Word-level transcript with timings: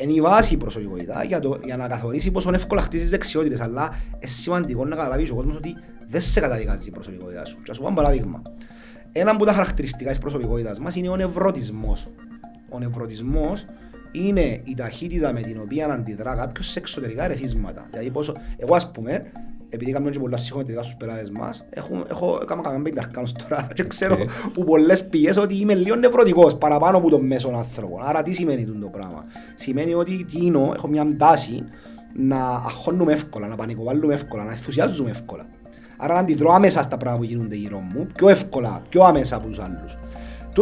είναι 0.00 0.12
η 0.12 0.20
βάση 0.20 0.54
η 0.54 0.56
προσωπικότητα 0.56 1.24
για, 1.24 1.40
το, 1.40 1.58
για 1.64 1.76
να 1.76 1.88
καθορίσει 1.88 2.30
πόσο 2.30 2.50
εύκολα 2.54 2.82
χτίζεις 2.82 3.10
δεξιότητες, 3.10 3.60
αλλά 3.60 3.94
είναι 4.14 4.30
σημαντικό 4.30 4.84
να 4.84 4.96
καταλάβεις 4.96 5.30
ο 5.30 5.34
κόσμος 5.34 5.56
ότι 5.56 5.76
δεν 6.08 6.20
σε 6.20 6.40
καταδικάζει 6.40 6.88
η 6.88 6.90
προσωπικότητα 6.90 7.44
σου. 7.44 7.56
Και 7.62 7.70
ας 7.70 7.76
σου 7.76 7.82
πω 7.82 7.88
ένα 7.88 7.96
παράδειγμα. 7.96 8.42
Ένα 9.12 9.30
από 9.30 9.44
τα 9.44 9.52
χαρακτηριστικά 9.52 10.10
της 10.10 10.18
προσωπικότητας 10.18 10.78
μας 10.78 10.96
είναι 10.96 11.08
ο 11.08 11.16
νευρωτισμός. 11.16 12.08
Ο 12.68 12.78
νευρωτισμός 12.78 13.66
είναι 14.12 14.60
η 14.64 14.74
ταχύτητα 14.76 15.32
με 15.32 15.40
την 15.40 15.60
οποία 15.60 15.86
αντιδρά 15.86 16.34
κάποιος 16.34 16.66
σε 16.66 16.78
εξωτερικά 16.78 17.24
ερεθίσματα. 17.24 17.86
Δηλαδή 17.90 18.10
πόσο, 18.10 18.34
εγώ 18.56 18.74
ας 18.74 18.90
πούμε, 18.90 19.32
επειδή 19.68 19.92
κάνουμε 19.92 20.10
και 20.10 20.18
πολλά 20.18 20.36
ψυχομετρικά 20.36 20.82
στους 20.82 20.94
πελάτες 20.94 21.30
μας, 21.30 21.66
έχω, 21.70 22.04
έχω 22.10 22.42
κάνω 22.46 22.62
κανένα 22.62 22.82
πέντε 22.82 23.00
αρκάνους 23.00 23.32
τώρα 23.32 23.68
και 23.74 23.84
ξέρω 23.84 24.16
okay. 24.18 24.50
που 24.52 24.64
πολλές 24.64 25.06
πηγές 25.06 25.36
ότι 25.36 25.54
είμαι 25.60 25.74
λίγο 25.74 25.96
νευρωτικός 25.96 26.56
παραπάνω 26.56 26.96
από 26.96 27.10
τον 27.10 27.26
μέσον 27.26 27.56
άνθρωπο. 27.56 28.00
Άρα 28.02 28.22
τι 28.22 28.32
σημαίνει 28.32 28.64
το 28.64 28.86
πράγμα; 28.86 29.24
Σημαίνει 29.54 29.94
ότι 29.94 30.24
τι 30.24 30.46
είναι, 30.46 30.70
έχω 30.74 30.88
μια 30.88 31.16
τάση 31.16 31.64
να 32.14 32.46
αχώνουμε 32.46 33.12
εύκολα, 33.12 33.46
να 33.46 33.56
πανικοβάλλουμε 33.56 34.14
εύκολα, 34.14 34.44
να 34.44 34.50
ενθουσιάζουμε 34.50 35.10
εύκολα. 35.10 35.46
Άρα 35.96 36.14
να 36.14 36.20
αντιδρώ 36.20 36.52
άμεσα 36.52 36.82
στα 36.82 36.96
πράγματα 36.96 37.26
που 37.26 37.32
γίνονται 37.32 37.54
γύρω 37.54 37.78
μου, 37.78 38.06
πιο 38.14 38.28
εύκολα, 38.28 38.82
πιο 38.88 39.02
άμεσα 39.02 39.36
από 39.36 39.46
τους 39.46 39.58
άλλους. 39.58 39.98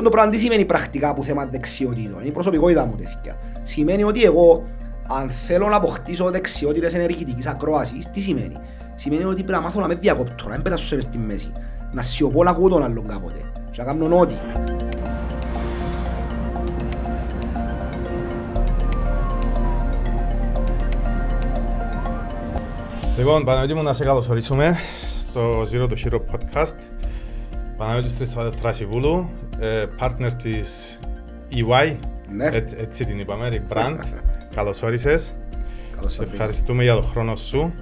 Το 0.03 0.11
πράγμα 0.11 0.31
τι 0.31 0.39
σημαίνει 0.39 0.65
πρακτικά 0.65 1.15
που 1.15 1.23
θέμα 1.23 1.47
δεξιοτήτων, 1.47 2.19
είναι 2.19 2.29
η 2.29 2.31
προσωπικότητα 2.31 2.87
μου 2.87 2.95
τέτοια. 2.97 3.39
Σημαίνει 3.63 4.03
ότι 4.03 4.23
εγώ, 4.23 4.65
αν 5.09 5.31
θέλω 5.31 5.69
να 5.69 5.77
αποκτήσω 5.77 6.31
δεξιότητες 6.31 6.95
ενεργητικής 6.95 7.47
ακρόασης, 7.47 8.11
τι 8.11 8.21
σημαίνει; 8.21 8.57
Σημαίνει 8.99 9.25
ότι 9.25 9.35
πρέπει 9.35 9.53
να 9.53 9.61
μάθω 9.61 9.81
να 9.81 9.87
με 9.87 9.95
διακόπτω, 9.95 10.49
να 10.49 10.55
μην 10.55 10.63
πέτασω 10.63 11.01
στη 11.01 11.19
μέση, 11.19 11.53
να 11.93 12.03
σιωπώ 12.03 12.43
να 12.43 12.51
ακούω 12.51 12.69
τον 12.69 12.83
άλλον 12.83 13.07
κάποτε 13.07 13.41
και 13.71 13.83
να 13.83 13.85
κάνω 13.85 14.19
ό,τι. 14.19 14.35
Λοιπόν, 23.17 23.45
Παναγιώτη 23.45 23.75
μου 23.75 23.83
να 23.83 23.93
σε 23.93 24.05
καλωσορίσουμε 24.05 24.77
στο 25.17 25.63
Zero 25.63 25.89
to 25.89 25.95
Hero 26.05 26.19
podcast. 26.19 26.77
Παναγιώτης 27.77 28.35
Θρασιβούλου, 28.61 29.31
ε, 29.59 29.85
partner 30.01 30.31
της 30.43 30.99
EY, 31.53 31.97
ναι. 32.31 32.49
έτσι, 32.53 32.77
έτσι 32.79 33.05
την 33.05 33.19
είπαμε, 33.19 33.65
Brand. 33.69 33.99
Καλώς 34.55 34.83
όρισες. 34.83 35.35
Καλώς 35.97 36.19
Ευχαριστούμε 36.19 36.83
για 36.83 36.95
τον 36.95 37.05
χρόνο 37.05 37.37
σου. 37.37 37.75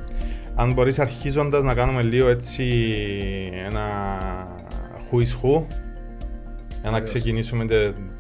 Αν 0.56 0.72
μπορείς 0.72 0.98
αρχίζοντας 0.98 1.62
να 1.62 1.74
κάνουμε 1.74 2.02
λίγο 2.02 2.28
έτσι 2.28 2.64
ένα 3.66 3.82
who 5.10 5.16
is 5.16 5.42
who, 5.42 5.64
για 6.80 6.90
να 6.90 7.00
ξεκινήσουμε 7.00 7.66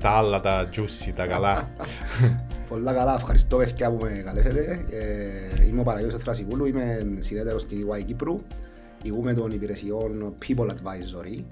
τα 0.00 0.10
άλλα, 0.10 0.40
τα 0.40 0.68
juicy, 0.76 1.12
τα 1.14 1.26
καλά. 1.26 1.70
Πολλά 2.68 2.92
καλά, 2.92 3.14
ευχαριστώ 3.14 3.56
παιδιά 3.56 3.90
που 3.90 4.04
με 4.04 4.10
καλέσετε. 4.10 4.84
Ε, 4.90 5.66
είμαι 5.66 5.80
ο 5.80 5.82
Παναγιώτης 5.82 6.22
Θρασιβούλου, 6.22 6.66
είμαι 6.66 7.16
συνέτερος 7.18 7.62
στην 7.62 7.86
EY 7.90 8.04
Κύπρου. 8.06 8.40
Ηγούμε 9.02 9.34
των 9.34 9.50
υπηρεσιών 9.50 10.34
People 10.46 10.66
Advisory. 10.66 11.44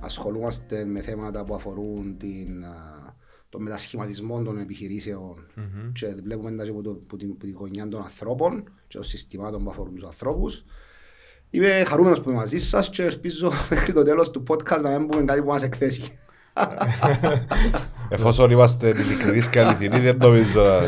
Ασχολούμαστε 0.00 0.84
με 0.84 1.00
θέματα 1.00 1.44
που 1.44 1.54
αφορούν 1.54 2.16
την, 2.18 2.64
το 3.50 3.60
μετασχηματισμό 3.60 4.42
των 4.42 4.58
επιχειρήσεων 4.58 5.46
mm-hmm. 5.56 5.90
και 5.92 6.06
βλέπουμε 6.22 6.50
τα 6.50 6.70
από, 6.70 6.82
το, 6.82 6.98
από, 7.02 7.16
την, 7.16 7.30
από 7.30 7.40
την 7.40 7.54
γωνιά 7.58 7.88
των 7.88 8.02
ανθρώπων 8.02 8.64
και 8.88 8.96
των 8.96 9.02
συστημάτων 9.02 9.64
που 9.64 9.70
αφορούν 9.70 9.94
τους 9.94 10.04
ανθρώπους. 10.04 10.64
Είμαι 11.50 11.84
χαρούμενος 11.86 12.20
που 12.20 12.28
είμαι 12.28 12.38
μαζί 12.38 12.58
σας 12.58 12.90
και 12.90 13.02
ελπίζω 13.02 13.52
μέχρι 13.70 13.92
το 13.92 14.02
τέλος 14.02 14.30
του 14.30 14.42
podcast 14.48 14.80
να 14.82 14.98
μην 14.98 15.08
πούμε 15.08 15.22
κάτι 15.22 15.40
που 15.40 15.46
μας 15.46 15.62
εκθέσει. 15.62 16.18
Εφόσον 18.08 18.50
είμαστε 18.50 18.88
ειλικρινείς 18.88 19.48
και 19.48 19.60
αληθινοί, 19.60 19.98
δεν 19.98 20.16
νομίζω 20.16 20.62
να... 20.62 20.80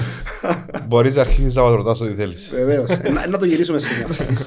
Μπορείς 0.87 1.15
να 1.15 1.21
αρχίσεις 1.21 1.55
να 1.55 1.63
μας 1.63 1.75
ρωτάς 1.75 2.01
ό,τι 2.01 2.15
θέλεις. 2.15 2.51
Βεβαίως. 2.51 2.91
Να 3.31 3.39
το 3.39 3.45
γυρίσουμε 3.45 3.79
σε 3.79 3.91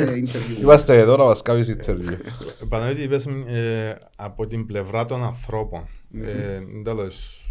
μια 0.03 0.13
interview. 0.13 0.61
Είμαστε 0.61 0.97
εδώ 0.97 1.17
να 1.17 1.23
μας 1.23 1.41
κάνεις 1.41 1.75
interview. 1.77 2.17
Παναγιώτη, 2.69 3.01
είπες 3.01 3.25
ε, 3.25 3.95
από 4.15 4.47
την 4.47 4.65
πλευρά 4.65 5.05
των 5.05 5.23
ανθρώπων. 5.23 5.87
Ε, 6.13 6.59
τέλος, 6.83 7.44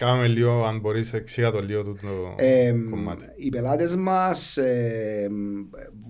Κάμε 0.00 0.26
λίγο, 0.26 0.64
αν 0.64 0.80
μπορείς, 0.80 1.12
εξήγα 1.12 1.50
το 1.50 1.60
λίγο 1.60 1.82
το 1.82 1.94
ε, 2.36 2.72
κομμάτι. 2.90 3.24
Οι 3.36 3.48
πελάτες 3.48 3.96
μας, 3.96 4.56
ε, 4.56 5.28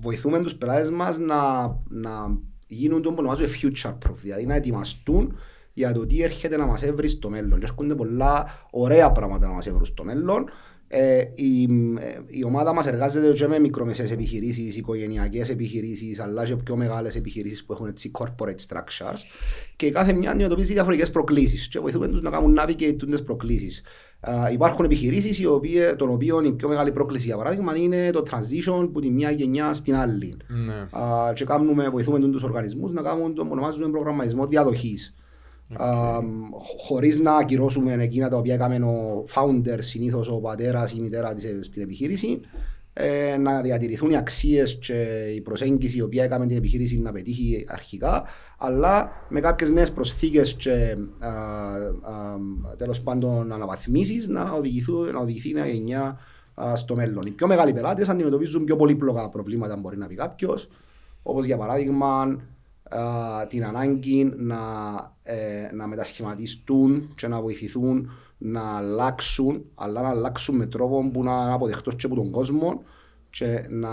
βοηθούμε 0.00 0.40
τους 0.40 0.56
πελάτες 0.56 0.90
μας 0.90 1.18
να, 1.18 1.62
να 1.88 2.38
γίνουν 2.66 3.02
το 3.02 3.08
που 3.10 3.16
ονομάζουμε 3.18 3.48
future 3.62 3.90
proof, 3.90 4.14
δηλαδή 4.16 4.46
να 4.46 4.54
ετοιμαστούν 4.54 5.38
για 5.72 5.92
το 5.92 6.06
τι 6.06 6.22
έρχεται 6.22 6.56
να 6.56 6.66
μας 6.66 6.82
έβρει 6.82 7.08
στο 7.08 7.30
μέλλον. 7.30 7.58
Και 7.58 7.64
έρχονται 7.64 7.94
πολλά 7.94 8.46
ωραία 8.70 9.12
πράγματα 9.12 9.46
να 9.46 9.52
μας 9.52 9.66
έβρουν 9.66 9.84
στο 9.84 10.04
μέλλον. 10.04 10.50
Ε, 10.92 11.22
η, 11.34 11.62
ε, 11.98 12.18
η, 12.26 12.44
ομάδα 12.44 12.72
μας 12.72 12.86
εργάζεται 12.86 13.32
και 13.32 13.46
με 13.46 13.58
μικρομεσαίες 13.58 14.10
επιχειρήσεις, 14.10 14.76
οικογενειακές 14.76 15.50
επιχειρήσεις, 15.50 16.20
αλλά 16.20 16.44
και 16.44 16.56
πιο 16.56 16.76
μεγάλες 16.76 17.16
επιχειρήσεις 17.16 17.64
που 17.64 17.72
έχουν 17.72 17.86
έτσι 17.86 18.10
corporate 18.18 18.66
structures 18.68 19.18
και 19.76 19.90
κάθε 19.90 20.12
μια 20.12 20.30
αντιμετωπίζει 20.30 20.72
διαφορετικές 20.72 21.10
προκλήσεις 21.10 21.68
και 21.68 21.78
βοηθούμε 21.78 22.08
τους 22.08 22.22
να 22.22 22.30
κάνουν 22.30 22.58
navigate 22.60 22.96
τις 23.10 23.22
προκλήσεις. 23.22 23.82
Uh, 24.26 24.52
υπάρχουν 24.52 24.84
επιχειρήσεις 24.84 25.42
των 25.96 26.10
οποίων 26.10 26.44
η 26.44 26.52
πιο 26.52 26.68
μεγάλη 26.68 26.92
πρόκληση 26.92 27.26
για 27.26 27.36
παράδειγμα 27.36 27.76
είναι 27.76 28.10
το 28.10 28.22
transition 28.30 28.82
από 28.82 29.00
τη 29.00 29.10
μια 29.10 29.30
γενιά 29.30 29.74
στην 29.74 29.94
άλλη. 29.94 30.36
Ναι. 30.48 30.88
Uh, 30.92 31.34
και 31.34 31.44
κάνουμε, 31.44 31.88
βοηθούμε 31.88 32.18
τους 32.18 32.42
οργανισμούς 32.42 32.92
να 32.92 33.02
κάνουν 33.02 33.34
το 33.34 33.46
ονομάζουμε 33.50 33.88
προγραμματισμό 33.88 34.46
διαδοχής. 34.46 35.14
Okay. 35.78 36.20
χωρίς 36.78 37.18
να 37.18 37.36
ακυρώσουμε 37.36 37.92
εκείνα 37.92 38.28
τα 38.28 38.36
οποία 38.36 38.54
έκαμε 38.54 38.76
ο 38.76 39.24
founder, 39.34 39.76
συνήθως 39.78 40.28
ο 40.28 40.40
πατέρας 40.40 40.92
ή 40.92 40.94
η 40.98 41.00
μητέρα 41.00 41.32
της 41.32 41.56
στην 41.60 41.82
επιχείρηση, 41.82 42.40
ε, 42.92 43.36
να 43.36 43.60
διατηρηθούν 43.60 44.10
οι 44.10 44.16
αξίες 44.16 44.78
και 44.78 45.24
η 45.34 45.40
προσέγγιση 45.40 45.98
η 45.98 46.00
οποία 46.00 46.24
έκαμε 46.24 46.46
την 46.46 46.56
επιχείρηση 46.56 46.98
να 47.00 47.12
πετύχει 47.12 47.64
αρχικά, 47.68 48.24
αλλά 48.58 49.10
με 49.28 49.40
κάποιες 49.40 49.70
νέες 49.70 49.92
προσθήκες 49.92 50.54
και 50.54 50.96
α, 51.18 51.30
α, 51.30 52.36
τέλος 52.76 53.02
πάντων 53.02 53.52
αναβαθμίσεις 53.52 54.28
να, 54.28 54.44
να 55.12 55.20
οδηγηθεί 55.20 55.52
μια 55.52 55.66
γενιά 55.66 56.18
στο 56.74 56.94
μέλλον. 56.94 57.26
Οι 57.26 57.30
πιο 57.30 57.46
μεγάλοι 57.46 57.72
πελάτες 57.72 58.08
αντιμετωπίζουν 58.08 58.64
πιο 58.64 58.76
πολύπλοκα 58.76 59.28
προβλήματα, 59.28 59.76
μπορεί 59.76 59.96
να 59.96 60.06
πει 60.06 60.14
κάποιος, 60.14 60.68
όπως 61.22 61.44
για 61.44 61.56
παράδειγμα 61.56 62.38
την 63.48 63.64
ανάγκη 63.64 64.32
να, 64.36 64.58
ε, 65.30 65.74
να 65.74 65.86
μετασχηματιστούν 65.86 67.12
και 67.14 67.28
να 67.28 67.40
βοηθηθούν 67.40 68.10
να 68.38 68.76
αλλάξουν, 68.76 69.64
αλλά 69.74 70.02
να 70.02 70.08
αλλάξουν 70.08 70.56
με 70.56 70.66
τρόπο 70.66 71.10
που 71.12 71.22
να 71.22 71.32
είναι 71.42 71.52
αποδεχτός 71.52 71.96
και 71.96 72.06
από 72.06 72.14
τον 72.14 72.30
κόσμο 72.30 72.82
και 73.30 73.66
να 73.68 73.90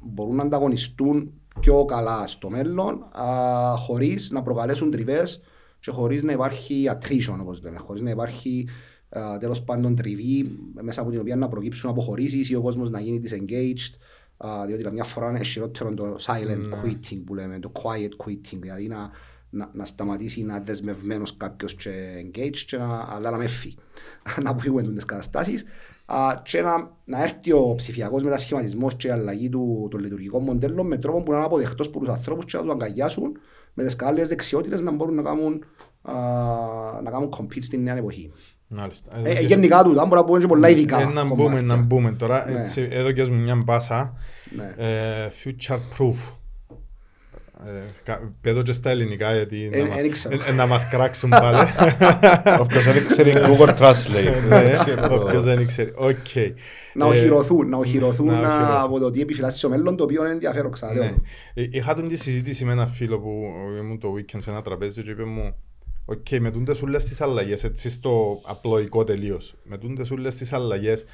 μπορούν 0.00 0.36
να 0.36 0.42
ανταγωνιστούν 0.42 1.32
πιο 1.60 1.84
καλά 1.84 2.26
στο 2.26 2.50
μέλλον 2.50 3.06
α, 3.12 3.76
χωρίς 3.76 4.30
να 4.30 4.42
προκαλέσουν 4.42 4.90
τριβές 4.90 5.40
και 5.80 5.90
χωρίς 5.90 6.22
να 6.22 6.32
υπάρχει 6.32 6.90
attrition 6.90 7.36
όπως 7.40 7.62
λέμε, 7.62 7.78
χωρίς 7.78 8.02
να 8.02 8.10
υπάρχει 8.10 8.68
α, 9.08 9.38
τέλος 9.38 9.62
πάντων 9.62 9.96
τριβή 9.96 10.58
μέσα 10.80 11.00
από 11.00 11.10
την 11.10 11.20
οποία 11.20 11.36
να 11.36 11.48
προκύψουν 11.48 11.90
αποχωρήσεις 11.90 12.50
ή 12.50 12.54
ο 12.54 12.62
κόσμος 12.62 12.90
να 12.90 13.00
γίνει 13.00 13.20
disengaged 13.24 13.94
διότι 14.66 14.82
καμιά 14.82 15.04
φορά 15.04 15.30
είναι 15.30 15.42
χειρότερο 15.42 15.94
το 15.94 16.16
silent 16.20 16.58
ναι. 16.58 16.76
quitting 16.82 17.22
που 17.26 17.34
λέμε, 17.34 17.58
το 17.58 17.72
quiet 17.74 18.26
quitting, 18.26 18.58
δηλαδή 18.60 18.86
να, 18.86 19.10
να, 19.54 19.70
να 19.72 19.84
σταματήσει 19.84 20.42
να 20.42 20.54
είναι 20.54 20.64
δεσμευμένος 20.64 21.36
κάποιος 21.36 21.74
και 21.74 21.90
engaged 22.24 22.58
και 22.66 22.76
να, 22.76 23.08
αλλά 23.10 23.30
να 23.30 23.36
με 23.36 23.46
φύγει, 23.46 23.76
να 24.42 24.50
αποφύγουμε 24.50 24.82
τις 24.82 25.04
καταστάσεις 25.04 25.64
και 26.42 26.60
να, 26.60 26.90
να 27.04 27.22
έρθει 27.22 27.52
ο 27.52 27.74
ψηφιακός 27.76 28.22
μετασχηματισμός 28.22 28.96
και 28.96 29.06
η 29.06 29.10
αλλαγή 29.10 29.48
του, 29.48 29.88
των 29.90 30.00
λειτουργικών 30.00 30.42
μοντέλων 30.42 30.86
με 30.86 30.98
τρόπο 30.98 31.22
που 31.22 31.30
να 31.30 31.36
είναι 31.36 31.46
αποδεκτός 31.46 31.86
από 31.86 31.98
τους 31.98 32.08
ανθρώπους 32.08 32.44
και 32.44 32.56
να 32.56 32.62
τους 32.62 32.72
αγκαλιάσουν 32.72 33.38
με 33.74 33.84
τις 33.84 33.96
καλές 33.96 34.28
δεξιότητες 34.28 34.80
να 34.80 34.90
μπορούν 34.90 35.14
να 35.14 35.22
κάνουν, 35.22 35.64
α, 36.02 36.12
να 37.02 37.10
κάνουν 37.10 37.28
compete 37.38 37.62
στην 37.62 37.82
νέα 37.82 37.96
εποχή. 37.96 38.32
Ε, 39.24 39.30
ε, 39.30 39.40
γενικά 39.40 39.82
του, 39.82 40.00
αν 40.00 40.08
μπορούμε 40.08 40.16
να 40.16 40.24
πούμε 40.24 40.38
και 40.38 40.46
πολλά 40.46 40.68
ειδικά. 40.68 41.00
Ε, 41.00 41.04
να 41.04 41.24
μπούμε, 41.24 41.60
να 41.60 41.76
μπούμε 41.76 42.12
τώρα. 42.12 42.50
Ναι. 42.50 42.60
Έτσι, 42.60 42.88
εδώ 42.90 43.12
και 43.12 43.30
μια 43.30 43.54
μπάσα. 43.64 44.16
Ναι. 44.56 44.74
Ε, 44.76 45.30
future 45.44 45.78
proof. 45.98 46.16
Πε 48.40 48.51
το 48.51 48.62
και 48.62 48.72
στα 48.72 48.90
ελληνικά 48.90 49.34
γιατί 49.34 49.70
να 50.56 50.66
μας 50.66 50.88
κράξουν 50.88 51.30
πάλι. 51.30 51.58
Όποιος 52.62 52.84
δεν 52.84 53.06
ξέρει 53.06 53.32
Google 53.36 53.76
Translate. 53.78 54.48
Ναι, 54.48 54.74
όποιος 55.10 55.44
δεν 55.44 55.66
ξέρει. 55.66 55.92
Να 56.94 57.06
οχυρωθούν, 57.06 57.68
να 57.68 57.76
οχυρωθούν 57.76 58.30
από 58.82 58.98
το 58.98 59.10
τι 59.10 59.20
επιφυλάσσει 59.20 59.58
στο 59.58 59.68
μέλλον, 59.68 59.96
το 59.96 60.04
οποίο 60.04 60.24
είναι 60.24 60.32
ενδιαφέρον 60.32 60.70
ξαναλέω. 60.70 61.22
Είχα 61.54 61.94
τον 61.94 62.08
τη 62.08 62.16
συζήτηση 62.16 62.64
με 62.64 62.72
ένα 62.72 62.86
φίλο 62.86 63.20
που 63.20 63.30
ήμουν 63.80 63.98
το 63.98 64.08
weekend 64.16 64.38
σε 64.38 64.50
ένα 64.50 64.62
τραπέζι 64.62 65.02
και 65.02 65.10
είπε 65.10 65.24
μου 65.24 65.54
Οκ, 66.06 66.26
okay, 66.30 66.38
με 66.38 66.50
τούντες 66.50 66.82
όλες 66.82 67.04
τις 67.04 67.20
αλλαγές, 67.20 67.64
έτσι 67.64 67.90
στο 67.90 68.40
απλοϊκό 68.44 69.04
τελείως, 69.04 69.54
με 69.62 69.78
τούντες 69.78 70.10
όλες 70.10 70.34
τις 70.34 70.52
αλλαγές, 70.52 71.04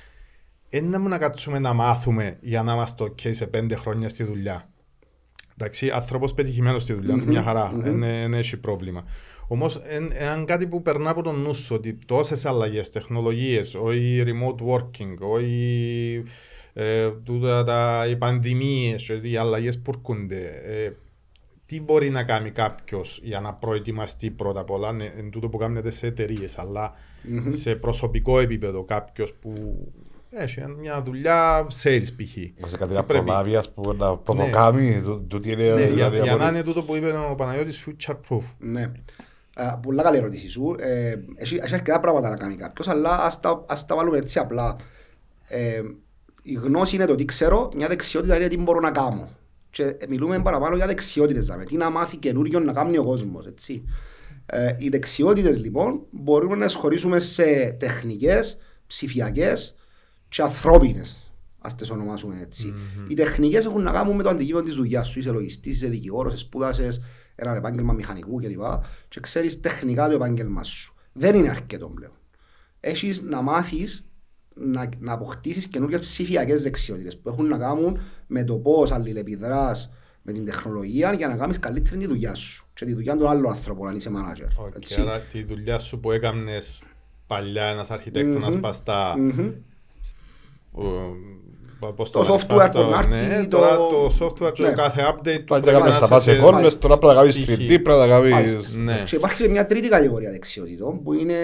είναι 0.68 0.98
να 0.98 1.18
κάτσουμε 1.18 1.58
να 1.58 1.72
μάθουμε 1.72 2.38
για 2.40 2.62
να 2.62 2.72
είμαστε 2.72 3.04
ok 3.04 3.34
σε 3.34 3.46
πέντε 3.46 3.74
χρόνια 3.74 4.08
στη 4.08 4.24
δουλειά. 4.24 4.69
Εντάξει, 5.60 5.90
άνθρωπος 5.90 6.34
πετυχημένος 6.34 6.82
στη 6.82 6.92
δουλειά, 6.92 7.14
mm-hmm, 7.14 7.26
μια 7.26 7.42
χαρά, 7.42 7.72
δεν 7.74 8.02
mm-hmm. 8.02 8.32
έχει 8.32 8.56
πρόβλημα. 8.56 9.04
Όμως 9.46 9.80
είναι 9.96 10.44
κάτι 10.44 10.66
που 10.66 10.82
περνά 10.82 11.10
από 11.10 11.22
τον 11.22 11.40
νου 11.40 11.54
σου 11.54 11.74
ότι 11.74 11.98
τόσες 12.06 12.44
αλλαγές, 12.44 12.90
τεχνολογίες, 12.90 13.74
όχι 13.74 14.22
remote 14.26 14.74
working, 14.74 15.14
όχι 15.18 16.22
ε, 16.72 17.10
τούτα, 17.24 17.64
τα, 17.64 18.06
οι 18.08 18.16
πανδημίες, 18.16 19.08
οι 19.22 19.36
αλλαγές 19.36 19.78
που 19.78 19.92
έρχονται. 19.96 20.62
Ε, 20.64 20.92
τι 21.66 21.80
μπορεί 21.80 22.10
να 22.10 22.22
κάνει 22.22 22.50
κάποιος 22.50 23.20
για 23.22 23.40
να 23.40 23.54
προετοιμαστεί 23.54 24.30
πρώτα 24.30 24.60
απ' 24.60 24.70
όλα, 24.70 24.96
εν 25.18 25.30
τούτο 25.30 25.48
που 25.48 25.58
κάνετε 25.58 25.90
σε 25.90 26.06
εταιρείες, 26.06 26.58
αλλά 26.58 26.92
mm-hmm. 26.92 27.48
σε 27.48 27.74
προσωπικό 27.74 28.40
επίπεδο 28.40 28.84
κάποιος 28.84 29.34
που 29.40 29.52
έχει 30.30 30.60
μια 30.78 31.02
δουλειά 31.02 31.66
sales 31.82 32.06
π.χ. 32.16 32.68
Σε 32.70 32.76
κάτι 32.76 32.94
να 32.94 33.04
προλάβει, 33.04 33.56
ας 33.56 33.70
πούμε, 33.72 33.94
να 33.94 34.16
προτοκάμει, 34.16 35.02
τούτη 35.28 35.52
είναι... 35.52 35.72
Ναι, 35.72 35.84
για, 35.86 36.08
για 36.08 36.36
να 36.36 36.48
είναι 36.48 36.62
τούτο 36.62 36.82
που 36.82 36.96
είπε 36.96 37.12
ο 37.30 37.34
Παναγιώτης 37.34 37.86
future 37.86 38.16
proof. 38.28 38.42
Ναι. 38.58 38.92
Πολλά 39.82 40.02
καλή 40.02 40.16
ερώτηση 40.16 40.48
σου. 40.48 40.76
Ε, 40.78 41.14
έχει 41.36 41.74
αρκετά 41.74 42.00
πράγματα 42.00 42.28
να 42.28 42.36
κάνει 42.36 42.56
κάποιος, 42.56 42.88
αλλά 42.88 43.24
ας 43.24 43.40
τα, 43.40 43.64
ας 43.68 43.86
τα 43.86 43.96
βάλουμε 43.96 44.18
έτσι 44.18 44.38
απλά. 44.38 44.76
Ε, 45.48 45.80
η 46.42 46.52
γνώση 46.52 46.96
είναι 46.96 47.04
το 47.04 47.14
τι 47.14 47.24
ξέρω, 47.24 47.70
μια 47.76 47.88
δεξιότητα 47.88 48.36
είναι 48.36 48.48
τι 48.48 48.58
μπορώ 48.58 48.80
να 48.80 48.90
κάνω. 48.90 49.28
Και 49.70 49.96
μιλούμε 50.08 50.38
παραπάνω 50.38 50.76
για 50.76 50.86
δεξιότητες, 50.86 51.44
δηλαδή. 51.44 51.64
τι 51.64 51.76
να 51.76 51.90
μάθει 51.90 52.16
καινούριο 52.16 52.60
να 52.60 52.72
κάνει 52.72 52.98
ο 52.98 53.04
κόσμος, 53.04 53.46
έτσι. 53.46 53.84
Ε, 54.46 54.74
οι 54.78 54.88
δεξιότητες 54.88 55.58
λοιπόν 55.58 56.00
μπορούμε 56.10 56.56
να 56.56 56.68
σχολήσουμε 56.68 57.18
σε 57.18 57.76
τεχνικές, 57.78 58.58
ψηφιακές 58.86 59.74
και 60.30 60.42
ανθρώπινες, 60.42 61.32
ας 61.58 61.74
τις 61.74 61.90
ονομάσουμε 61.90 62.40
έτσι. 62.40 62.74
Mm-hmm. 62.76 63.10
Οι 63.10 63.14
τεχνικές 63.14 63.64
έχουν 63.64 63.82
να 63.82 63.90
κάνουν 63.90 64.16
με 64.16 64.22
το 64.22 64.28
αντικείμενο 64.28 64.64
της 64.64 64.74
δουλειάς 64.74 65.08
σου, 65.08 65.18
είσαι 65.18 65.30
λογιστής, 65.30 65.74
είσαι 65.74 65.88
δικηγόρος, 65.88 66.40
σπούδασες 66.40 67.00
ένα 67.34 67.54
επάγγελμα 67.54 67.92
μηχανικού 67.92 68.36
κλπ. 68.36 68.60
Και, 68.60 68.66
και 69.08 69.20
ξέρεις 69.20 69.60
τεχνικά 69.60 70.08
το 70.08 70.14
επάγγελμα 70.14 70.62
σου. 70.62 70.94
Δεν 71.12 71.34
είναι 71.34 71.50
αρκετό 71.50 71.86
πλέον. 71.86 72.12
Έχεις 72.80 73.22
να 73.22 73.42
μάθεις 73.42 74.04
να, 74.54 74.88
να 74.98 75.12
αποκτήσεις 75.12 75.66
καινούργιες 75.66 76.00
ψηφιακές 76.00 76.62
δεξιότητες 76.62 77.18
που 77.18 77.28
έχουν 77.28 77.46
να 77.46 77.58
κάνουν 77.58 77.98
με 78.26 78.44
το 78.44 78.56
πώς 78.56 78.92
αλληλεπιδράς 78.92 79.90
με 80.22 80.32
την 80.32 80.44
τεχνολογία 80.44 81.12
για 81.12 81.28
να 81.28 81.36
κάνεις 81.36 81.58
καλύτερη 81.58 81.96
τη 81.96 82.06
δουλειά 82.06 82.34
σου 82.34 82.66
και 82.74 82.84
τη 82.84 82.94
δουλειά 82.94 83.16
των 83.16 83.28
άλλων 83.28 83.50
ανθρώπων, 83.50 83.88
αν 83.88 83.96
είσαι 83.96 84.10
manager. 84.14 84.64
Okay, 84.64 85.00
άρα 85.00 85.22
τη 85.22 85.44
δουλειά 85.44 85.78
σου 85.78 86.00
που 86.00 86.10
έκανε 86.10 86.58
παλιά 87.26 87.64
ένας 87.64 87.90
αρχιτέκτονας 87.90 88.54
mm-hmm. 88.54 88.60
παστά. 88.60 89.14
Mm-hmm 89.18 89.52
το 92.12 92.20
software 92.34 92.70
που 92.72 92.90
να 92.90 92.98
έρθει, 92.98 93.48
τώρα 93.48 93.76
το 93.76 94.12
software 94.20 94.52
και 94.52 94.62
το 94.62 94.72
κάθε 94.74 95.02
update 95.12 95.44
του 95.44 95.60
πρέπει 95.60 95.82
να 96.00 96.08
πας 96.08 96.22
σε 96.22 96.36
κόρνες, 96.36 96.78
τώρα 96.78 96.98
πρέπει 96.98 97.14
να 97.14 97.20
κάνεις 97.20 97.44
3D, 97.48 97.82
πρέπει 97.82 97.88
να 97.88 98.06
κάνεις... 98.06 98.56
Και 99.04 99.16
υπάρχει 99.16 99.48
μια 99.48 99.66
τρίτη 99.66 99.88
κατηγορία 99.88 100.30
δεξιότητων 100.30 101.02
που 101.02 101.12
είναι, 101.12 101.34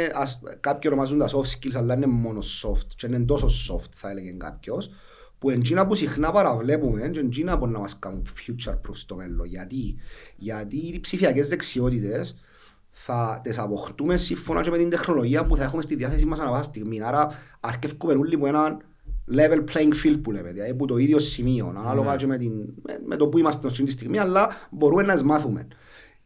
κάποιοι 0.60 0.90
ονομαζούν 0.92 1.18
τα 1.18 1.28
soft 1.28 1.58
skills 1.58 1.74
αλλά 1.74 1.94
είναι 1.94 2.06
μόνος 2.06 2.66
soft 2.66 2.86
και 2.96 3.06
είναι 3.06 3.18
τόσο 3.18 3.46
soft 3.46 3.90
θα 3.94 4.10
έλεγε 4.10 4.30
κάποιος 4.30 4.90
που 5.38 5.50
εντζίνα 5.50 5.86
που 5.86 5.94
συχνά 5.94 6.30
παραβλέπουμε 6.30 7.08
και 7.08 7.20
εντζίνα 7.20 7.58
που 7.58 7.66
να 7.66 7.78
μας 7.78 7.98
κάνουν 7.98 8.26
future 8.46 8.72
proof 8.72 8.92
στο 8.92 9.14
μέλλον. 9.14 9.46
Γιατί, 9.46 9.96
γιατί 10.36 10.76
οι 10.76 11.00
ψηφιακές 11.00 11.48
δεξιότητες 11.48 12.36
θα 12.90 13.40
τις 13.42 13.58
αποκτούμε 13.58 14.16
σύμφωνα 14.16 14.60
και 14.60 14.70
με 14.70 14.78
την 14.78 14.90
τεχνολογία 14.90 15.46
που 15.46 15.56
θα 15.56 15.64
έχουμε 15.64 15.82
στη 15.82 15.94
διάθεση 15.94 16.24
μας 16.24 16.40
ανά 16.40 16.50
πάσα 16.50 16.62
στιγμή. 16.62 17.02
Άρα 17.02 17.28
αρκεύουμε 17.60 18.12
όλοι 18.12 18.38
με 18.38 18.48
έναν 18.48 18.82
level 19.32 19.64
playing 19.72 19.92
field 20.04 20.20
που 20.22 20.32
λέμε, 20.32 20.52
δηλαδή 20.52 20.74
που 20.74 20.86
το 20.86 20.96
ίδιο 20.96 21.18
σημείο, 21.18 21.74
ανάλογα 21.76 22.14
mm. 22.14 22.16
και 22.16 22.26
με, 22.26 22.36
την, 22.36 22.52
με, 22.82 22.98
με, 23.06 23.16
το 23.16 23.28
που 23.28 23.38
είμαστε 23.38 23.68
στην 23.68 23.88
στιγμή, 23.88 24.18
αλλά 24.18 24.48
μπορούμε 24.70 25.02
να 25.02 25.24
μάθουμε. 25.24 25.66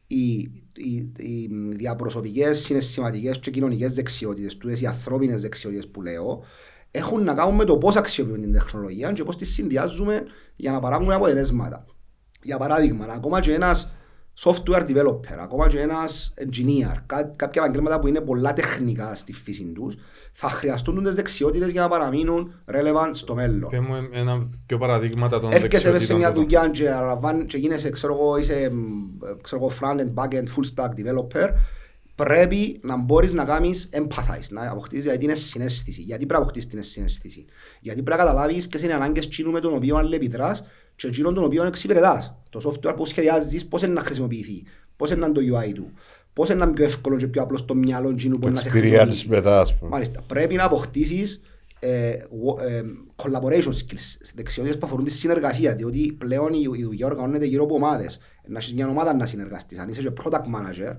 Οι, 0.06 0.38
οι, 0.76 1.12
οι 1.17 1.49
διαπροσωπικές, 1.76 2.58
συναισθηματικές 2.58 3.38
και 3.38 3.50
κοινωνικές 3.50 3.93
δεξιότητες, 3.93 4.56
τούτες 4.56 4.81
οι 4.81 4.87
ανθρώπινες 4.87 5.41
δεξιότητες 5.41 5.88
που 5.88 6.02
λέω, 6.02 6.44
έχουν 6.91 7.25
να 7.25 7.35
κάνουν 7.35 7.55
με 7.55 7.64
το 7.64 7.79
πώς 7.79 7.97
αξιοποιούμε 7.97 8.38
την 8.38 8.52
τεχνολογία 8.52 9.12
και 9.12 9.25
πώς 9.25 9.37
τις 9.37 9.52
συνδυάζουμε 9.52 10.23
για 10.56 10.73
να 10.73 10.81
παράγουμε 10.81 11.14
αποτελέσματα. 11.14 11.85
Για 12.43 12.58
παράδειγμα, 12.58 13.06
ακόμα 13.11 13.41
και 13.41 13.55
ένας 13.55 13.91
software 14.43 14.87
developer, 14.89 15.37
ακόμα 15.41 15.69
και 15.69 15.81
ένας 15.81 16.35
engineer, 16.41 16.95
κά, 17.07 17.33
κάποια 17.37 17.63
επαγγέλματα 17.63 18.01
που 18.01 18.07
είναι 18.07 18.21
πολλά 18.21 18.53
τεχνικά 18.53 19.15
στη 19.15 19.33
φύση 19.33 19.65
τους, 19.65 19.95
θα 20.33 20.49
χρειαστούν 20.49 21.03
τις 21.03 21.15
δεξιότητες 21.15 21.71
για 21.71 21.81
να 21.81 21.89
παραμείνουν 21.89 22.55
relevant 22.67 23.11
στο 23.11 23.35
μέλλον. 23.35 23.71
Και 23.71 23.81
μου 23.81 24.09
ένα 24.13 24.39
πιο 24.67 24.79
παραδείγματα 24.79 25.41
των 25.41 25.53
Έρχεσαι 25.53 25.99
σε 25.99 26.15
μια 26.15 26.33
δουλειά 26.33 26.69
και, 26.69 26.91
και 27.47 27.59
γίνεσαι, 27.59 27.91
ξέρω 27.91 28.15
εγώ, 28.15 28.37
είσαι 28.37 28.73
ξέρω 29.41 29.63
εγώ, 29.63 29.73
front-end, 29.81 30.15
back-end, 30.15 30.45
full-stack 30.45 30.89
developer, 30.89 31.49
πρέπει 32.15 32.81
να 32.83 32.97
μπορείς 32.97 33.33
να 33.33 33.45
κάνεις 33.45 33.89
empathize, 33.93 34.49
να 34.51 34.71
αποκτήσεις 34.71 35.05
γιατί 35.05 35.25
είναι 35.25 35.35
συνέστηση. 35.35 36.01
Γιατί 36.01 36.27
πρέπει 36.27 36.33
να 36.33 36.39
αποκτήσεις 36.39 36.69
την 36.69 36.83
συνέστηση. 36.83 37.45
Γιατί 37.81 38.03
πρέπει 38.03 38.19
να 38.19 38.27
καταλάβεις 38.27 38.67
ποιες 38.67 38.83
είναι 38.83 38.93
οι 38.93 38.95
ανάγκες 38.95 39.27
κοινού 39.27 39.51
με 39.51 39.61
τον 39.61 39.75
οποίο 39.75 39.97
αλληλεπιδράς 39.97 40.65
και 41.00 41.06
εκείνον 41.06 41.35
τον 41.35 41.44
οποίο 41.44 41.64
εξυπηρετάς. 41.67 42.35
Το 42.50 42.61
software 42.64 42.97
που 42.97 43.06
σχεδιάζεις 43.06 43.67
πώς 43.67 43.82
είναι 43.82 43.93
να 43.93 44.00
χρησιμοποιηθεί, 44.00 44.62
πώς 44.97 45.11
είναι 45.11 45.26
να 45.26 45.32
το 45.32 45.41
UI 45.41 45.73
του, 45.75 45.93
πώς 46.32 46.49
είναι 46.49 46.58
να 46.58 46.64
είναι 46.64 46.75
πιο 46.75 46.85
εύκολο 46.85 47.17
και 47.17 47.26
πιο 47.26 47.43
απλό 47.43 47.56
στο 47.56 47.75
μυαλό 47.75 48.08
εκείνου 48.08 48.38
που 48.38 48.49
να 48.49 48.56
σε 48.56 48.69
χρησιμοποιήσει. 48.69 49.29
μετά, 49.29 49.61
ας 49.61 49.79
πούμε. 49.79 49.91
Μάλιστα, 49.91 50.23
πρέπει 50.26 50.55
να 50.55 50.64
αποκτήσεις 50.64 51.41
ε, 51.79 52.08
ε, 52.08 52.19
collaboration 53.17 53.73
skills, 53.73 54.31
δεξιότητες 54.35 54.79
που 54.79 54.87
αφορούν 54.87 55.05
τη 55.05 55.11
συνεργασία, 55.11 55.75
διότι 55.75 56.17
πλέον 56.19 56.52
η, 56.52 56.67
η 56.76 56.82
δουλειά 56.82 57.06
οργανώνεται 57.06 57.44
γύρω 57.44 57.64
από 57.64 57.75
ομάδες. 57.75 58.19
Να 58.47 58.58
έχεις 58.58 58.75
μια 58.75 58.88
ομάδα 58.88 59.14
να 59.14 59.26
συνεργαστείς, 59.26 59.79
αν 59.79 59.88
είσαι 59.88 60.02
και 60.02 60.12
product 60.23 60.32
manager, 60.32 60.97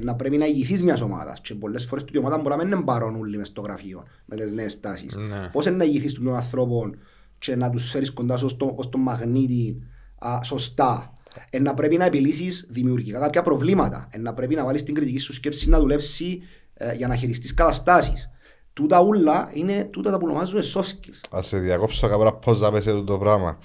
να 0.00 0.14
πρέπει 0.14 0.36
να 0.36 0.46
ηγηθείς 0.46 0.82
μιας 0.82 1.00
ομάδας 1.00 1.40
και 1.40 1.54
πολλές 1.54 1.84
φορές 1.84 2.04
η 2.12 2.18
ομάδα 2.18 2.36
μπορεί 2.36 2.48
να 2.48 2.56
μην 2.56 2.72
είναι 2.72 2.82
παρόν 2.84 3.16
όλοι 3.16 3.36
μες 3.36 3.46
στο 3.46 3.60
γραφείο 3.60 4.04
με 4.24 4.36
τις 4.36 4.52
νέες 4.52 4.80
τάσεις. 4.80 5.14
Ναι. 5.14 5.48
Πώς 5.52 5.66
είναι 5.66 5.76
να 5.76 5.84
ηγηθείς 5.84 6.14
των 6.14 6.34
ανθρώπων 6.34 6.98
και 7.38 7.56
να 7.56 7.70
τους 7.70 7.90
φέρεις 7.90 8.12
κοντά 8.12 8.36
σου 8.36 8.56
ως 8.76 8.88
το 8.88 8.98
μαγνήτη 8.98 9.78
α, 10.18 10.38
σωστά. 10.42 11.12
Ε, 11.50 11.58
να 11.58 11.74
πρέπει 11.74 11.96
να 11.96 12.04
επιλύσεις 12.04 12.66
δημιουργικά 12.70 13.18
κάποια 13.18 13.42
προβλήματα. 13.42 14.08
Ε, 14.10 14.18
να 14.18 14.34
πρέπει 14.34 14.54
να 14.54 14.64
βάλεις 14.64 14.82
την 14.82 14.94
κριτική 14.94 15.18
σου 15.18 15.32
σκέψη 15.32 15.68
να 15.68 15.78
δουλέψει 15.78 16.42
ε, 16.74 16.94
για 16.94 17.08
να 17.08 17.16
χειριστείς 17.16 17.54
καταστάσεις. 17.54 18.28
Τούτα 18.72 19.00
ούλα 19.00 19.50
είναι 19.52 19.84
τούτα 19.84 20.10
τα 20.10 20.18
που 20.18 20.26
ονομάζουμε 20.26 20.62
soft 20.74 20.80
skills. 20.80 21.20
Ας 21.30 21.46
σε 21.46 21.58
διακόψω 21.58 22.08
κάποια 22.08 22.32
πώς 22.32 22.58
θα 22.58 22.72
πέσει 22.72 22.88
αυτό 22.88 23.04
το 23.04 23.18
πράγμα. 23.18 23.58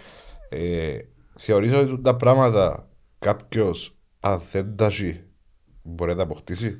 Ε, 0.50 0.98
θεωρείς 1.36 1.74
ότι 1.74 2.02
τα 2.02 2.16
πράγματα 2.16 2.90
κάποιος 3.20 3.98
αν 4.20 4.42
δεν 4.52 4.76
τα 4.76 4.90
ζει 4.90 5.22
μπορεί 5.82 6.12
να 6.12 6.18
τα 6.18 6.24
αποκτήσει; 6.24 6.80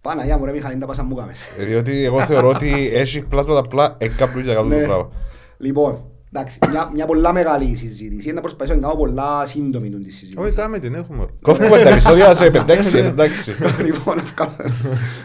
Παναγιά 0.00 0.38
μου 0.38 0.44
ρε 0.44 0.52
Μιχαλή, 0.52 0.78
τα 0.78 0.86
πάσα 0.86 1.04
μου 1.04 1.14
κάμες. 1.14 1.38
Ε, 1.58 1.64
διότι 1.64 2.04
εγώ 2.04 2.20
θεωρώ 2.20 2.48
ότι 2.48 2.88
έχει 3.02 3.20
πλάσματα 3.20 3.58
απλά 3.58 3.96
εγκάπλου 3.98 4.40
για 4.40 4.54
κάποιο 4.54 4.78
το 4.78 4.86
πράγμα. 4.86 5.10
Λοιπόν, 5.56 6.04
εντάξει, 6.32 6.58
μια, 6.70 6.90
μια 6.94 7.06
πολλά 7.06 7.32
μεγάλη 7.32 7.74
συζήτηση. 7.74 8.32
Να 8.32 8.40
προσπαθήσω 8.40 8.74
να 8.74 8.80
κάνω 8.80 8.94
πολλά 8.94 9.46
σύντομη 9.46 9.88
τη 9.88 10.10
συζήτηση. 10.10 10.46
Όχι, 10.46 10.54
κάμε 10.54 10.78
την, 10.78 10.94
έχουμε. 10.94 11.26
Κόφουμε 11.42 11.68
τα 11.68 11.88
επεισόδια 11.88 12.34
σε 12.34 12.50
5-6, 12.54 12.94
εντάξει. 12.94 13.52
Λοιπόν, 13.86 14.22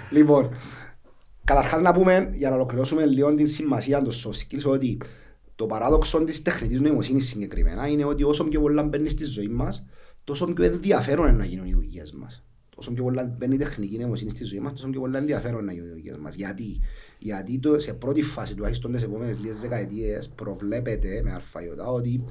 λοιπόν, 0.10 0.50
καταρχάς 1.44 1.82
να 1.82 1.94
πούμε, 1.94 2.30
για 2.34 2.50
να 2.50 2.56
ολοκληρώσουμε 2.56 3.06
λίγο 3.06 3.34
την 3.34 3.48
σημασία 3.48 4.02
των 4.02 4.12
soft 4.12 4.56
skills, 4.56 4.72
ότι 4.72 4.98
το 5.56 5.66
παράδοξο 5.66 6.24
της 6.24 6.42
τεχνητής 6.42 6.82
νοημοσύνης 6.82 7.26
συγκεκριμένα 7.26 7.88
είναι 7.88 8.06
ότι 8.06 8.24
όσο 8.24 8.44
πιο 8.44 8.62
πολλά 8.62 8.84
μπαίνεις 8.84 9.12
στη 9.12 9.26
ζωή 9.26 9.48
μας, 9.48 9.86
τόσο 10.24 10.46
πιο 10.46 10.64
ενδιαφέρον 10.64 11.28
είναι 11.28 11.38
να 11.38 11.46
γίνουν 11.46 11.66
οι 11.66 11.74
δουλειές 11.74 12.12
μας 12.12 12.44
όσο 12.80 12.92
πιο 12.92 13.04
πολλά 13.04 13.36
μπαίνει 13.38 13.56
η 13.56 13.58
τεχνική 13.58 13.98
νοημοσύνη 13.98 14.30
στη 14.30 14.44
ζωή 14.44 14.60
μας, 14.60 14.72
τόσο 14.72 14.90
πιο 14.90 15.00
πολλά 15.00 15.18
ενδιαφέρον 15.18 15.66
να 15.66 15.74
γίνουν 15.74 15.98
οι 15.98 16.12
μας. 16.20 16.36
Γιατί, 16.36 16.80
γιατί 17.20 17.60
το, 17.60 17.80
σε 17.80 17.94
πρώτη 17.94 18.22
φάση, 18.22 18.56
τουλάχιστον 18.56 18.92
τις 18.92 19.04
επόμενες 19.04 19.38
λίγες 19.40 19.60
δεκαετίες, 19.60 20.30
προβλέπεται 20.30 21.22
με 21.24 21.32
αρφαϊωτά 21.32 21.88
ότι 21.88 22.24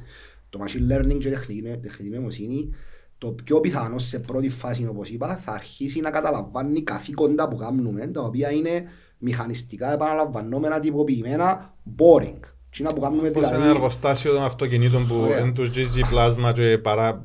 το 0.50 0.58
machine 0.64 0.92
learning 0.92 1.18
και 1.18 1.28
η 1.28 1.78
τεχνική 1.82 2.14
νοημοσύνη 2.14 2.70
το 3.18 3.32
πιο 3.44 3.60
πιθανό 3.60 3.98
σε 3.98 4.18
πρώτη 4.18 4.48
φάση, 4.48 4.86
όπως 4.86 5.10
είπα, 5.10 5.36
θα 5.36 5.52
αρχίσει 5.52 6.00
να 6.00 6.10
καταλαμβάνει 6.10 6.82
καθήκοντα 6.82 7.48
που 7.48 7.56
κάνουμε, 7.56 8.06
τα 8.06 8.20
οποία 8.20 8.52
είναι 8.52 8.84
μηχανιστικά 9.18 9.92
επαναλαμβανόμενα, 9.92 10.78
τυποποιημένα, 10.78 11.74
boring. 11.98 12.40
Τι 12.70 12.82
να 12.82 12.92
που 12.92 13.00
κάνουμε 13.00 13.30
δηλαδή... 13.30 13.54
ένα 13.54 13.68
εργοστάσιο 13.68 14.32
των 14.32 14.42
αυτοκινήτων 14.42 15.06
που 15.06 15.20
δεν 15.20 15.54
τους 15.54 15.68
γίζει 15.68 16.00
πλάσμα 16.10 16.52
και 16.52 16.78
παρά 16.78 17.24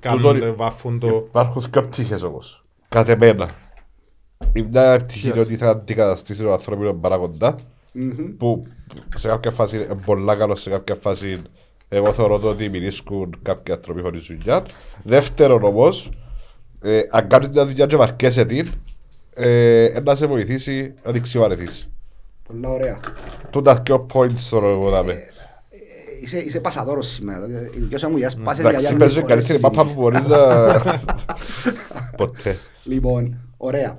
Κάνουν, 0.00 0.54
βάφουν 0.56 0.98
το... 0.98 1.24
Υπάρχουν 1.28 1.70
και 1.70 1.80
πτυχές 1.80 2.22
όμως. 2.22 2.64
Κατ' 2.88 3.08
εμένα. 3.08 3.50
Η 4.52 4.62
μια 4.62 4.96
πτυχή 4.98 5.28
είναι 5.28 5.40
ότι 5.40 5.56
θα 5.56 5.70
αντικαταστήσει 5.70 6.42
το 6.42 6.52
ανθρώπινο 6.52 6.92
παράγοντα 6.92 7.54
που 8.36 8.66
σε 9.14 9.28
κάποια 9.28 9.50
φάση 9.50 9.76
είναι 9.76 9.98
πολλά 10.04 10.36
καλό, 10.36 10.56
σε 10.56 10.70
κάποια 10.70 10.94
φάση 10.94 11.42
εγώ 11.88 12.12
θεωρώ 12.12 12.40
ότι 12.42 12.68
μιλήσκουν 12.68 13.38
κάποιοι 13.42 13.74
άνθρωποι 13.74 14.00
χωρίς 14.00 14.26
δουλειά. 14.26 14.64
Δεύτερον 15.04 15.62
όμως, 15.62 16.10
ε, 16.82 17.00
αν 17.10 17.28
κάνεις 17.28 17.48
μια 17.48 17.66
δουλειά 17.66 17.86
και 17.86 17.96
βαρκέσαι 17.96 18.44
την, 18.44 18.68
ε, 19.34 20.00
να 20.04 20.14
σε 20.14 20.26
βοηθήσει 20.26 20.94
να 21.04 21.12
την 21.12 21.22
ξεβαρεθείς. 21.22 21.88
Πολλά 22.42 22.70
ωραία. 22.70 23.00
Τούτα 23.50 23.80
και 23.80 23.92
ο 23.92 24.06
points 24.12 24.40
τώρα 24.50 24.68
εγώ 24.68 24.90
δάμε 24.90 25.14
είσαι, 26.22 26.38
είσαι 26.38 26.60
πασαδόρος 26.60 27.08
σήμερα. 27.08 27.46
Η 27.76 27.78
δικαιώσα 27.78 28.10
μου 28.10 28.16
για 28.16 28.30
σπάσεις 28.30 28.64
για 28.68 28.78
για 28.78 28.96
παίζω 28.96 29.22
καλύτερη 29.22 29.60
μάπα 29.60 29.84
που 29.84 29.92
μπορείς 29.96 30.26
να... 30.26 30.38
Ποτέ. 32.16 32.56
Λοιπόν, 32.84 33.38
ωραία. 33.56 33.98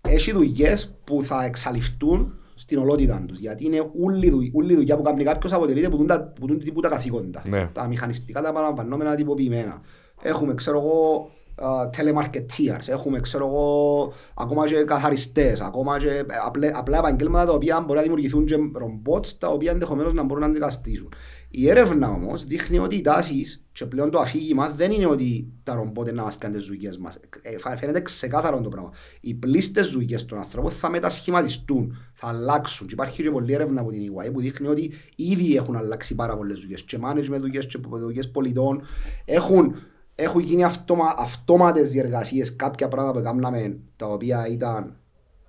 Έχει 0.00 0.32
δουλειές 0.32 0.94
που 1.04 1.22
θα 1.22 1.44
εξαλειφθούν 1.44 2.32
στην 2.54 2.78
ολότητα 2.78 3.24
τους. 3.26 3.38
Γιατί 3.38 3.64
είναι 3.66 3.90
όλη 4.02 4.30
δου- 4.30 4.50
όλη 4.52 4.74
δουλειά 4.74 4.96
που 4.96 5.02
κάνει 5.02 5.24
κάποιος 5.24 5.52
αποτελείται 5.52 5.86
από 5.86 5.96
τούν 5.96 6.06
τα- 6.06 6.14
από 6.36 6.46
τούν 6.46 6.58
τύπου 6.58 6.80
τα 6.80 6.88
καθήκοντα. 6.88 7.42
Ναι. 7.48 7.66
Τα 7.72 7.88
μηχανιστικά, 7.88 8.42
τα 8.42 8.52
παραπανόμενα 8.52 9.14
τυποποιημένα. 9.14 9.80
Έχουμε, 10.22 10.54
ξέρω 10.54 10.78
εγώ, 10.78 11.30
α, 11.60 11.90
telemarketeers, 11.96 12.88
έχουμε, 12.88 13.20
ξέρω 13.20 13.46
εγώ, 13.46 14.12
ακόμα 14.34 14.66
και 14.66 14.74
καθαριστές, 14.74 15.60
ακόμα 15.60 15.98
και 15.98 16.08
ε, 16.08 16.24
απλέ- 16.46 16.76
απλά 16.76 16.98
επαγγέλματα 16.98 17.46
τα 17.46 17.52
οποία 17.52 17.80
μπορεί 17.80 17.96
να 17.96 18.02
δημιουργηθούν 18.02 18.44
και 18.44 18.56
ρομπότς 18.74 19.38
τα 19.38 19.48
οποία 19.48 19.70
ενδεχομένως 19.70 20.12
να 20.12 20.22
μπορούν 20.22 20.42
να 20.42 20.48
αντικαστήσουν. 20.48 21.12
Η 21.50 21.68
έρευνα 21.70 22.08
όμως 22.10 22.44
δείχνει 22.44 22.78
ότι 22.78 22.96
οι 22.96 23.00
τάσεις 23.00 23.64
και 23.72 23.86
πλέον 23.86 24.10
το 24.10 24.18
αφήγημα 24.18 24.68
δεν 24.76 24.90
είναι 24.92 25.06
ότι 25.06 25.52
τα 25.62 25.74
ρομπότ 25.74 26.06
είναι 26.08 26.16
να 26.16 26.22
μας 26.22 26.38
κάνουν 26.38 26.56
τις 26.58 26.66
δουλειές 26.66 26.98
μας. 26.98 27.18
Ε, 27.42 27.58
φα- 27.58 27.76
Φαίνεται 27.76 28.00
ξεκάθαρο 28.00 28.60
το 28.60 28.68
πράγμα. 28.68 28.90
Οι 29.20 29.34
πλήστες 29.34 29.90
δουλειές 29.90 30.24
των 30.24 30.38
ανθρώπων 30.38 30.70
θα 30.70 30.90
μετασχηματιστούν, 30.90 31.96
θα 32.14 32.28
αλλάξουν. 32.28 32.86
Και 32.86 32.92
υπάρχει 32.92 33.22
και 33.22 33.30
πολλή 33.30 33.52
έρευνα 33.52 33.80
από 33.80 33.90
την 33.90 34.02
EY 34.02 34.32
που 34.32 34.40
δείχνει 34.40 34.66
ότι 34.68 34.92
ήδη 35.16 35.56
έχουν 35.56 35.76
αλλάξει 35.76 36.14
πάρα 36.14 36.36
πολλές 36.36 36.60
δουλειές. 36.60 36.82
Και 36.82 36.98
management 37.02 37.40
δουλειές 37.40 37.66
και 37.66 37.78
δουλειές 37.90 38.30
πολιτών 38.30 38.82
έχουν, 39.24 39.74
έχουν 40.20 40.40
γίνει 40.40 40.64
αυτόμα, 40.64 41.14
αυτόματες 41.16 41.90
διεργασίες, 41.90 42.56
κάποια 42.56 42.88
πράγματα 42.88 43.12
που 43.12 43.18
έκαναμε 43.18 43.76
τα 43.96 44.06
οποία 44.06 44.46
ήταν 44.48 44.96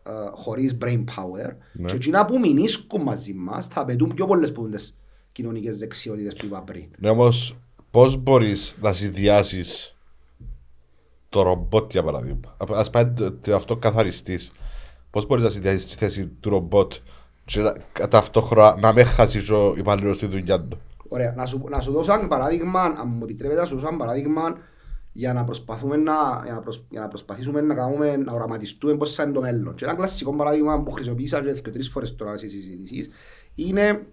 ε, 0.04 0.12
χωρίς 0.34 0.78
brain 0.82 1.04
power 1.04 1.56
Ναι. 1.74 1.86
και 1.88 1.96
εκείνα 1.96 2.26
που 2.26 2.40
μηνίσκουν 2.40 3.02
μαζί 3.02 3.34
μας 3.34 3.68
θα 3.68 3.82
απαιτούν 3.82 4.12
πιο 4.16 4.26
πολλές 4.26 4.52
που 4.52 4.70
τις 4.70 4.96
κοινωνικές 5.32 5.78
δεξιότητες 5.78 6.34
που 6.36 6.46
είπα 6.46 6.62
πριν. 6.64 6.86
Ναι, 6.98 7.10
όμως 7.10 7.56
πώς 7.92 8.18
μπορείς 8.18 8.78
να 8.82 8.94
συνδυάσεις 8.94 9.96
το 11.30 11.42
ρομπότ 11.42 11.92
για 11.92 12.04
παράδειγμα; 12.04 12.56
Α- 12.58 12.80
Ας 12.80 12.90
πάει 12.90 13.08
το- 13.08 13.32
το 13.32 13.56
αυτό 13.56 13.76
καθαριστής. 13.78 14.52
Πώς 15.10 15.26
μπορείς 15.26 15.44
να 15.44 15.50
συνδυάσεις 15.50 15.88
τη 15.88 15.96
θέση 15.96 16.26
του 16.28 16.50
ρομπότ 16.50 16.94
και 17.46 17.60
να- 17.62 18.08
ταυτόχρονα 18.10 18.78
να 18.80 18.94
μην 18.94 19.06
χάσει 19.06 19.54
ο 19.54 19.74
υπαλλήλος 19.78 20.18
τη 20.18 20.26
δουλειά 20.26 20.62
του; 20.62 20.80
Ωραία, 21.10 21.34
να 21.38 21.46
σου, 21.46 21.64
να 21.70 21.80
σου 21.80 21.92
δώσω 21.92 22.14
ένα 22.14 22.28
παράδειγμα, 22.28 22.82
αν 22.82 23.08
μου 23.08 23.24
επιτρέπετε 23.24 23.60
να 23.60 23.66
σου 23.66 23.76
δώσω 23.76 23.88
ένα 23.88 23.98
παράδειγμα 23.98 24.58
για 25.12 25.34
να, 25.34 25.44
προσπαθούμε 25.44 25.96
να, 25.96 26.14
για 26.44 26.54
να, 26.54 26.60
προσ, 26.60 26.86
για 26.90 27.00
να 27.00 27.08
προσπαθήσουμε 27.08 27.62
να, 27.62 27.74
κάνουμε, 27.74 28.18
να 28.18 28.34
οραματιστούμε 28.34 28.96
πώς 28.96 29.14
θα 29.16 29.24
είναι 29.24 29.32
το 29.32 29.42
μέλλον. 29.42 29.76
Και 29.76 29.86
ένα 29.86 29.96
κλασικό 29.96 30.36
παράδειγμα 30.36 30.84
που 30.84 30.92
χρησιμοποίησα 30.92 31.42
και 31.42 31.52
δύο 31.52 31.72
τρεις 31.72 31.90
φορές 31.90 32.16
τώρα 32.16 32.38
στις 32.38 32.52
συζητήσεις 32.52 33.10
είναι 33.56 34.06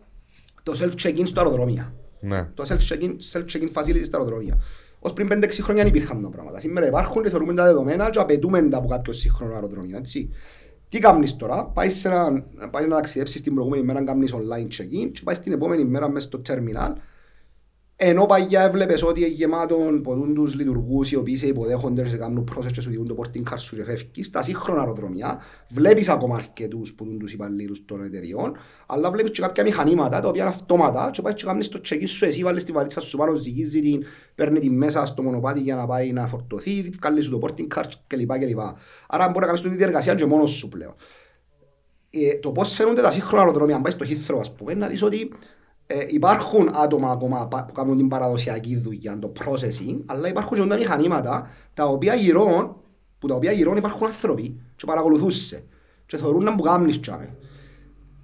το 0.63 0.73
self-check-in 0.75 1.23
στο 1.25 1.41
αεροδρόμια. 1.41 1.95
Ναι. 2.21 2.49
Το 2.55 2.65
self-check-in, 2.69 3.17
self-check-in 3.33 3.73
facility 3.73 4.05
στα 4.05 4.19
αεροδρόμια. 4.19 4.59
Ως 4.99 5.13
πριν 5.13 5.29
5-6 5.33 5.49
χρόνια 5.61 5.83
δεν 5.83 5.93
υπήρχαν 5.95 6.23
τα 6.23 6.29
πράγματα. 6.29 6.61
Σήμερα 6.61 6.87
υπάρχουν 6.87 7.23
και 7.23 7.31
θεωρούμε 7.31 7.55
τα 7.55 7.65
δεδομένα 7.65 8.11
και 8.11 8.19
απαιτούμε 8.19 8.63
τα 8.63 8.77
από 8.77 8.89
κάποιο 8.89 9.13
σύγχρονο 9.13 9.55
αεροδρόμιο. 9.55 9.97
Έτσι. 9.97 10.31
Τι 10.97 11.03
κάνεις 11.03 11.37
τώρα, 11.37 11.65
πάει, 11.65 11.91
σε 11.91 12.09
ένα, 12.09 12.45
πάει 12.71 12.87
να 12.87 12.95
ταξιδέψεις 12.95 13.41
την 13.41 13.55
προηγούμενη 13.55 13.83
μέρα 13.85 14.01
να 14.01 14.07
κάνεις 14.07 14.35
online 14.35 14.81
check-in 14.81 15.11
και 15.13 15.21
πάει 15.25 15.39
την 15.39 15.53
επόμενη 15.53 15.85
μέρα 15.85 16.11
μέσα 16.11 16.27
στο 16.27 16.43
terminal 16.49 16.93
ενώ 17.99 18.27
παγιά 18.27 18.63
έβλεπες 18.63 19.03
ότι 19.03 19.21
είναι 19.21 19.29
γεμάτο 19.29 19.77
ποτούν 20.03 20.35
τους 20.35 20.55
λειτουργούς 20.55 21.11
οι 21.11 21.17
οποίοι 21.17 21.37
σε 21.37 21.47
υποδέχονται 21.47 22.03
και 22.03 22.09
σε 22.09 22.17
κάνουν 22.17 22.49
process 22.53 22.73
και 22.73 22.81
σου 22.81 22.91
διούν 22.91 23.07
το 23.07 23.17
porting 23.19 23.53
card 23.53 23.59
σου 23.59 23.77
και 23.77 23.85
φεύγεις 23.85 24.27
στα 24.27 24.43
σύγχρονα 24.43 24.81
αεροδρομιά 24.81 25.43
βλέπεις 25.69 26.09
ακόμα 26.09 26.37
αρκετούς 26.37 26.95
ποτούν 26.95 27.19
τους 27.19 27.33
υπαλλήλους 27.33 27.85
των 27.85 28.05
εταιριών 28.05 28.57
αλλά 28.87 29.11
βλέπεις 29.11 29.31
και 29.31 29.41
κάποια 29.41 29.63
μηχανήματα 29.63 30.21
τα 30.21 30.29
οποία 30.29 30.43
είναι 30.43 30.51
αυτόματα 30.51 31.11
και 31.13 31.23
πάει 31.23 31.33
και 31.33 31.45
κάνεις 31.45 31.69
το 31.69 31.81
check-in 31.89 32.07
σου 32.07 32.25
εσύ 32.25 32.43
βάλεις 32.43 32.65
τη 32.65 32.73
βαλίτσα 32.73 33.01
σου 33.01 33.17
πάνω 33.17 33.35
ζυγίζει 33.35 33.81
την 33.81 34.05
παίρνει 34.35 34.61
τη 34.61 34.71
μέσα 34.71 35.07
στο 35.07 35.23
μονοπάτι 35.23 35.61
για 35.61 35.75
να 35.75 35.87
πάει 35.87 36.13
να 36.13 36.27
φορτωθεί 36.27 36.91
βγάλεις 37.01 37.25
σου 37.25 37.31
το 37.31 37.39
porting 37.43 37.79
card 37.79 37.91
κλπ. 38.07 38.39
κλπ. 38.39 38.61
Άρα 39.09 39.27
μπορεί 39.27 39.41
να 39.41 39.47
κάνεις 39.47 39.61
την 39.61 39.77
διεργασία 39.77 40.15
και 40.15 40.27
μόνος 40.27 40.51
σου 40.51 40.69
πλέον 40.69 40.95
ε, 42.11 42.39
το 42.39 42.53
πώς 42.53 42.73
φαίνονται 42.73 43.03
τα 43.03 43.11
σύγχρονα 43.11 43.43
αεροδρόμια, 43.43 43.77
αν 43.77 43.83
πάει 43.83 43.93
στο 43.93 44.07
Heathrow 44.09 44.39
ας 44.41 44.55
πούμε, 44.55 44.75
να 44.75 44.87
δεις 44.87 45.03
ότι 45.03 45.33
ε, 45.87 46.05
υπάρχουν 46.09 46.71
άτομα 46.75 47.11
ακόμα 47.11 47.49
πα- 47.49 47.65
που 47.65 47.73
κάνουν 47.73 47.97
την 47.97 48.09
παραδοσιακή 48.09 48.77
δουλειά, 48.77 49.19
το 49.19 49.33
processing, 49.45 49.97
αλλά 50.07 50.29
υπάρχουν 50.29 50.57
και 50.59 50.65
τα 50.67 50.77
μηχανήματα 50.77 51.51
τα 51.75 51.85
οποία 51.85 52.15
γυρών, 52.15 52.77
που 53.19 53.27
τα 53.27 53.35
οποία 53.35 53.53
γυρών 53.53 53.77
υπάρχουν 53.77 54.07
άνθρωποι 54.07 54.61
και 54.77 54.87
παρακολουθούν 54.87 55.31
σε 55.31 55.65
και 56.07 56.17
θεωρούν 56.17 56.43
να 56.45 56.55
που 56.55 56.63
κάνεις 56.63 57.01
τσάμε. 57.01 57.37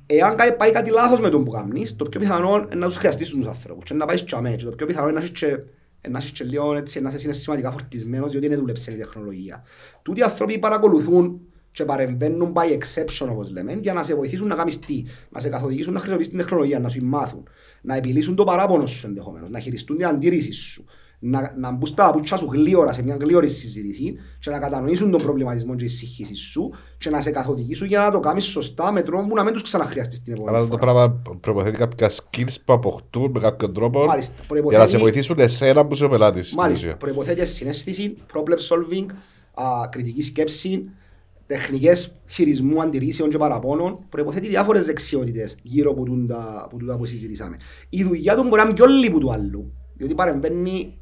Εάν 0.07 0.37
κα- 0.37 0.57
πάει 0.57 0.71
κάτι 0.73 0.91
λάθος 0.91 1.21
με 1.21 1.29
τον 1.29 1.45
που 1.45 1.51
κάνεις, 1.51 1.97
το 1.97 2.05
πιο 2.05 2.21
πιθανό 2.21 2.57
είναι 2.57 2.75
να 2.75 2.87
τους 2.87 2.97
χρειαστείς 2.97 3.29
τους 3.29 3.47
ανθρώπους 3.47 3.85
και 3.85 3.95
να 3.95 4.07
πάεις 4.07 4.25
τσάμε 4.25 4.51
και 4.51 4.65
το 4.65 4.71
πιο 4.71 4.87
πιθανό 4.87 5.09
είναι 5.09 5.19
να 5.19 5.25
έχεις 5.25 5.39
και 5.39 5.59
να 6.09 6.19
είσαι 6.19 6.31
και 6.33 6.45
λίγο 6.45 6.75
έτσι, 6.77 7.01
να 7.01 7.09
είσαι 7.09 7.19
συναισθηματικά 7.19 7.71
φορτισμένος 7.71 8.31
διότι 8.31 8.49
δεν 8.49 8.59
δούλεψε 8.59 8.93
η 8.93 8.97
τεχνολογία. 8.97 9.63
Τούτοι 10.03 10.21
οι 10.21 10.23
άνθρωποι 10.23 10.59
παρακολουθούν 10.59 11.41
και 11.73 11.85
παρεμβαίνουν 11.85 12.53
by 12.55 12.79
exception 12.79 13.29
όπως 13.31 13.51
λέμε 13.51 13.73
για 13.73 13.93
να 13.93 14.03
σε 14.03 14.15
βοηθήσουν 14.15 14.47
να 14.49 14.55
κάνεις 14.55 14.79
τι, 14.79 15.03
να 15.31 15.41
σε 15.41 15.49
καθοδηγήσουν 15.49 15.93
να 15.93 15.99
χρησιμοποιήσεις 15.99 16.33
την 16.35 16.43
τεχνολογία, 16.43 16.79
να 16.79 16.89
σου 16.89 17.05
μάθουν, 17.05 17.43
να 17.83 17.97
επιλύσουν 17.97 18.35
το 18.35 18.45
παράπονο 18.45 18.87
σου 18.87 19.07
ενδεχομένως, 19.07 19.51
να 19.51 19.59
χειριστούν 19.59 19.97
την 19.97 20.07
αντίρρηση 20.07 20.53
σου, 20.53 20.85
να, 21.25 21.55
να 21.59 21.71
μπουν 21.71 21.87
στα 21.87 22.05
παπούτσια 22.05 22.37
σου 22.37 22.49
γλύωρα 22.53 22.93
σε 22.93 23.03
μια 23.03 23.17
γλύωρη 23.21 23.49
συζήτηση 23.49 24.15
και 24.39 24.51
να 24.51 24.59
κατανοήσουν 24.59 25.11
τον 25.11 25.23
προβληματισμό 25.23 25.75
και 25.75 25.85
η 25.85 25.89
συγχύση 25.89 26.35
σου 26.35 26.73
και 26.99 27.11
να 27.11 27.21
σε 27.21 27.31
καθοδηγήσουν 27.31 27.87
για 27.87 28.01
να 28.01 28.11
το 28.11 28.21
κάνεις 28.21 28.45
σωστά 28.45 28.93
με 28.93 29.03
τρόπο 29.03 29.27
που 29.27 29.35
να 29.35 29.43
μην 29.45 29.53
τους 29.53 29.63
ξαναχρειαστείς 29.63 30.23
την 30.23 30.33
επόμενη 30.33 30.57
Αλλά 30.57 30.67
το 30.67 30.77
φορά. 30.79 30.93
πράγμα 30.93 31.23
προποθέτει 31.41 31.77
κάποια 31.77 32.11
skills 32.11 32.55
που 32.65 32.73
αποκτούν 32.73 33.31
με 33.31 33.41
κάποιον 33.41 33.73
τρόπο 33.75 34.05
Μάλιστα, 34.05 34.33
για 34.37 34.45
προϋποθέτει- 34.49 34.83
να 34.83 34.89
σε 34.89 34.99
βοηθήσουν 34.99 35.39
εσένα 35.39 35.87
που 35.87 35.95
είσαι 35.95 36.05
ο 36.05 36.09
πελάτης. 36.09 36.47
στην 36.47 36.59
Μάλιστα, 36.61 36.87
ουσία. 36.87 36.97
προϋποθέτει 36.97 37.47
συνέστηση, 37.47 38.15
problem 38.33 38.57
solving, 38.69 39.07
α, 39.55 39.89
κριτική 39.91 40.23
σκέψη, 40.23 40.85
τεχνικές 41.47 42.15
χειρισμού 42.29 42.83
αντιρρήσεων 42.83 43.29
και 43.31 43.37
παραπώνων, 43.39 43.99
προϋποθέτει 44.09 44.49
διάφορες 44.49 44.85
δεξιότητες 44.85 45.57
γύρω 45.63 45.91
από 45.91 46.03
τούτα, 46.03 46.63
από 46.65 46.77
τούτα 46.77 46.97
που 46.97 47.05
συζητήσαμε. 47.05 47.57
Η 47.89 48.03
δουλειά 48.03 48.35
του 48.37 48.43
μπορεί 48.43 48.57
να 48.57 48.63
είναι 48.63 48.73
πιο 48.73 48.87
λίγη 48.87 49.11
που 49.11 49.19
του 49.19 49.33
άλλου, 49.33 49.73
διότι 49.97 50.15
παρεμβαίνει 50.15 50.97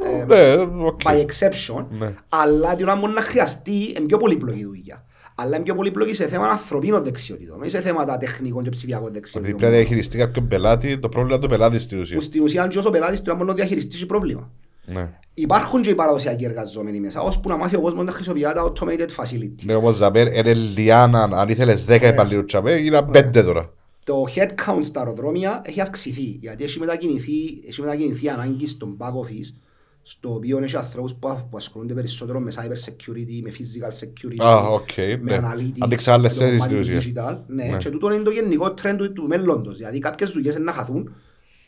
ε, 0.00 0.24
Ναι, 0.24 0.52
οκ. 0.84 1.00
by 1.04 1.24
exception, 1.26 1.86
Ναι. 1.90 2.14
αλλά 2.28 2.74
την 2.74 2.86
ώρα 2.88 2.96
μπορεί 2.96 3.12
να 3.12 3.20
χρειαστεί 3.20 3.72
είναι 3.98 4.06
πιο 4.06 4.16
πολύπλοκη 4.18 4.64
δουλειά. 4.64 5.04
Αλλά 5.36 5.54
είναι 5.56 5.64
πιο 5.64 5.74
πολύπλοκη 5.74 6.14
σε 6.14 6.28
θέματα 6.28 6.50
ανθρωπίνων 6.52 7.04
δεξιότητων, 7.04 7.60
όχι 7.60 7.70
σε 7.70 7.80
θέματα 7.80 8.16
τεχνικών 8.16 8.62
και 8.62 8.70
ψηφιακών 8.70 9.04
Ότι 9.04 9.14
δεξιότητων. 9.14 9.56
πρέπει 9.56 9.72
να 9.72 9.78
διαχειριστεί 9.78 10.18
κάποιον 10.18 10.48
πελάτη, 10.48 10.98
το 10.98 11.08
πρόβλημα 11.08 11.36
είναι 11.36 11.42
το 11.46 11.48
πελάτη 11.50 11.78
στην 11.78 11.96
Που 11.96 12.02
ουσία. 12.02 12.20
στην 12.20 12.42
ουσία, 12.42 12.66
και 12.66 12.78
όσο 12.78 12.90
πελάτης 12.90 13.22
του 13.22 13.28
να 13.30 13.34
μπορεί 13.36 13.48
να 13.48 13.54
διαχειριστεί 13.54 13.98
το 14.00 14.06
πρόβλημα. 14.06 14.52
Ναι. 14.86 15.10
Υπάρχουν 15.34 15.82
και 15.82 15.90
οι 15.90 15.94
παραδοσιακοί 15.94 16.44
εργαζόμενοι 16.44 17.00
μέσα, 17.00 17.20
ώσπου 17.20 17.48
να 17.48 17.56
μάθει 17.56 17.76
ο 17.76 17.80
κόσμος 17.80 18.04
να 18.04 18.12
χρησιμοποιεί 18.12 18.42
τα 18.42 18.72
automated 18.72 19.08
facilities. 19.16 19.64
Ναι, 19.64 19.74
όμως 19.74 19.96
Ζαμπέρ, 19.96 20.34
είναι 20.36 20.54
λιάνα, 20.54 21.22
αν 21.32 21.48
ήθελες 21.48 21.84
10 21.88 22.02
υπαλλήλους 22.12 22.44
τζιαμέ, 22.46 22.72
είναι 22.72 23.02
5 23.12 23.42
τώρα. 23.44 23.72
Το 24.04 24.24
headcount 24.34 24.78
στα 24.80 25.00
αεροδρόμια 25.00 25.62
έχει 25.64 25.80
αυξηθεί, 25.80 26.22
γιατί 26.40 26.64
έχει 26.64 26.78
μετακινηθεί, 26.78 27.32
έχει 27.68 27.80
μετακινηθεί 27.80 28.24
η 28.24 28.28
ανάγκη 28.28 28.66
στον 28.66 28.96
back 29.00 29.08
office, 29.10 29.54
στο 30.02 30.34
οποίο 30.34 30.58
έχει 30.62 30.76
ανθρώπους 30.76 31.14
που, 31.14 31.28
που 31.50 31.56
ασχολούνται 31.56 31.94
περισσότερο 31.94 32.40
με 32.40 32.52
cyber 32.54 32.90
security, 32.90 33.40
με 33.42 33.50
physical 33.50 34.04
security, 34.06 34.44
Α, 34.44 34.56
οκ, 34.58 34.88
με 35.20 35.38
ναι. 35.38 35.40
analytics, 35.42 35.78
Άνοιξε 35.78 36.10
άλλες 36.12 36.38
με 36.38 36.38
το 36.38 36.44
θέσεις 36.44 36.58
κομμάτι 36.66 36.84
στην 36.84 36.94
του 36.94 36.98
ουσία. 36.98 37.12
digital. 37.30 37.38
Ναι, 37.46 37.64
Ναι. 37.64 37.76
και 37.76 37.90
τούτο 37.90 38.12
είναι 38.12 38.22
το 38.22 38.30
γενικό 38.30 38.66
trend 38.82 38.94
του, 38.98 39.12
του 39.12 39.26
μέλλοντος. 39.26 39.76
Δηλαδή 39.76 39.98
κάποιες 39.98 40.30
δουλειές 40.30 40.54
είναι 40.54 40.64
να 40.64 40.72
χαθούν, 40.72 41.14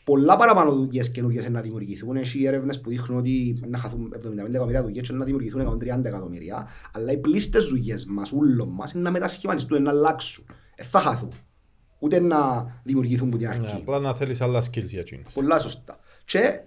πολλά 0.07 0.35
παραπάνω 0.35 0.73
δουλειές 0.73 1.11
καινούργιες 1.11 1.45
είναι 1.45 1.53
να 1.53 1.61
δημιουργηθούν. 1.61 2.15
Έχει 2.15 2.45
έρευνες 2.45 2.81
που 2.81 2.89
δείχνουν 2.89 3.19
ότι 3.19 3.47
είναι 3.47 3.67
να 3.67 3.77
χαθούν 3.77 4.13
75 4.15 4.47
εκατομμύρια 4.47 4.81
δουλειές 4.83 5.01
και 5.01 5.07
είναι 5.09 5.19
να 5.19 5.25
δημιουργηθούν 5.25 5.61
130 5.61 6.05
εκατομμύρια. 6.05 6.67
Αλλά 6.93 7.11
οι 7.11 7.17
πλήστες 7.17 7.65
δουλειές 7.65 8.05
μας, 8.05 8.31
ούλων 8.31 8.69
μας, 8.69 8.91
είναι 8.91 9.03
να 9.03 9.11
μετασχηματιστούν, 9.11 9.77
είναι 9.77 9.91
να 9.91 9.97
αλλάξουν. 9.97 10.45
Δεν 10.75 10.85
θα 10.85 10.99
χαθούν. 10.99 11.31
Ούτε 11.99 12.19
να 12.19 12.65
δημιουργηθούν 12.83 13.29
που 13.29 13.37
την 13.37 13.47
Ναι, 13.47 13.53
αρχή. 13.53 13.75
Απλά 13.75 13.99
να 13.99 14.15
θέλεις 14.15 14.41
άλλα 14.41 14.63
skills 14.63 14.85
για 14.85 14.99
εκείνους. 14.99 15.33
Πολλά 15.33 15.59
σωστά. 15.59 15.99
Και 16.25 16.61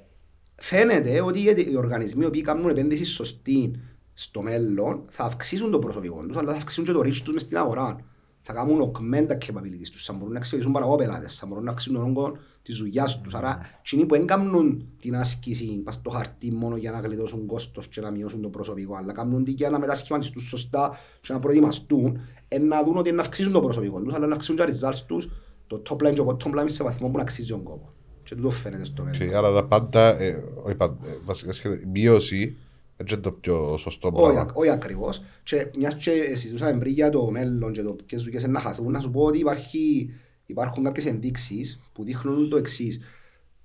φαίνεται 0.55 1.21
ότι 1.21 1.41
οι 1.41 1.77
οργανισμοί 1.77 2.25
οι 2.25 2.27
οποίοι 2.27 2.43
κάνουν 2.43 2.69
επένδυση 2.69 3.05
σωστή 3.05 3.75
στο 4.13 4.43
μέλλον 4.43 5.05
θα 5.09 5.25
αυξήσουν 5.25 5.71
το 5.71 5.79
προσωπικό 5.79 6.25
τους, 6.27 6.37
αλλά 6.37 6.51
θα 6.51 6.57
αυξήσουν 6.57 6.85
και 6.85 6.93
το 6.93 7.01
reach 7.01 7.21
τους 7.25 7.33
μες 7.33 7.43
στην 7.43 7.57
αγορά. 7.57 7.97
Θα 8.43 8.53
κάνουν 8.53 8.93
augment 8.93 9.27
τα 9.27 9.39
capabilities 9.47 9.89
τους, 9.93 10.05
θα 10.05 10.13
μπορούν 10.13 10.33
να 10.33 10.39
αξιοποιήσουν 10.39 10.73
παραγωγό 10.73 10.97
πελάτες, 10.97 11.37
θα 11.37 11.47
μπορούν 11.47 11.65
να 11.65 11.71
αυξήσουν 11.71 11.95
τον 11.95 12.05
όγκο 12.09 12.39
της 12.63 12.77
δουλειάς 12.79 13.21
τους. 13.21 13.35
Άρα, 13.35 13.61
εκείνοι 13.81 14.07
που 14.07 14.15
δεν 14.15 14.27
κάνουν 14.27 14.89
την 15.01 15.17
άσκηση 15.17 15.81
πας 15.85 15.95
στο 15.95 16.11
χαρτί 16.11 16.53
μόνο 16.53 16.77
για 16.77 16.91
να 16.91 17.01
γλιτώσουν 17.01 17.47
κόστος 17.47 17.89
και 17.89 18.01
να 18.01 18.11
μειώσουν 18.11 18.41
το 18.43 18.49
προσωπικό, 18.49 18.95
αλλά 18.97 19.13
κάνουν 19.13 19.45
την 19.45 19.55
για 19.55 19.71
να 19.71 19.79
μετασχηματιστούν 19.79 20.43
σωστά 20.43 20.99
και 21.21 21.33
να 21.33 21.39
προετοιμαστούν, 21.39 22.21
ε, 22.49 22.59
να 22.59 22.85
δουν 22.85 22.97
ότι 22.97 23.13
να 23.13 23.21
αυξήσουν 23.21 23.53
το 23.53 23.61
προσωπικό 23.61 24.01
τους, 24.01 24.15
αλλά 24.15 24.27
να 24.27 24.33
αυξήσουν 24.33 24.57
και 24.57 24.65
τα 24.65 24.71
results 24.91 25.01
τους, 25.07 25.29
το 25.67 25.83
top 25.89 25.95
line 25.95 26.13
και 26.15 26.23
το 26.23 26.37
bottom 26.37 26.59
line 26.61 26.65
σε 26.71 26.83
βαθμό 26.85 27.09
που 27.09 27.17
να 27.17 27.23
αξίζει 27.23 27.49
τον 27.49 27.63
κόπο. 27.63 27.93
Και 28.23 28.35
τούτο 28.35 28.51
φαίνεται 28.51 28.85
στο 28.85 29.03
μέλλον. 29.03 29.19
Και 29.29 29.37
άρα 29.37 29.53
τα 29.53 29.65
πάντα, 29.65 30.21
ε, 30.21 30.45
όχι 30.65 30.75
πάντα, 30.75 31.09
ε, 31.09 31.17
βασικά 31.25 31.53
σχεδόν, 31.53 31.79
η 31.81 31.87
μείωση 31.87 32.57
έτσι 32.97 33.15
είναι 33.15 33.23
το 33.23 33.33
πιο 33.33 33.77
σωστό 33.77 34.11
Όχι, 34.13 34.23
πράγμα. 34.23 34.41
ακ- 34.41 34.57
όχι 34.59 34.69
ακριβώς. 34.71 35.23
Και 35.43 35.71
μιας 35.79 35.95
και 35.95 36.11
συζητούσαμε 36.35 36.79
πριν 36.79 36.93
για 36.93 37.11
το 37.11 37.31
μέλλον 37.31 37.73
και 37.73 37.83
το 37.83 37.97
ποιες 38.07 38.23
δουλειές 38.23 38.43
είναι 38.43 38.53
να 38.53 38.61
χαθούν, 38.61 38.93
να 38.93 39.01
σου 39.01 39.11
πω 39.11 39.23
ότι 39.23 39.39
υπάρχει, 39.39 40.11
υπάρχουν 40.51 40.85
κάποιες 40.85 41.07
ενδείξεις 41.07 41.81
που 41.93 42.05
δείχνουν 42.05 42.51
το 42.51 42.57
εξής. 42.57 43.01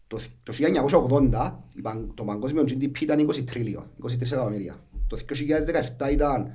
Το, 0.07 0.19
το 0.43 0.53
1980 1.31 1.53
η 1.73 1.81
παν- 1.81 2.11
το 2.13 2.23
παγκόσμιο 2.23 2.63
GDP 2.63 3.01
ήταν 3.01 3.29
20 3.29 3.43
τρίλιο, 3.45 3.91
23 4.03 4.21
εκατομμύρια. 4.21 4.79
Το 5.07 5.17
2017 5.97 6.11
ήταν 6.11 6.51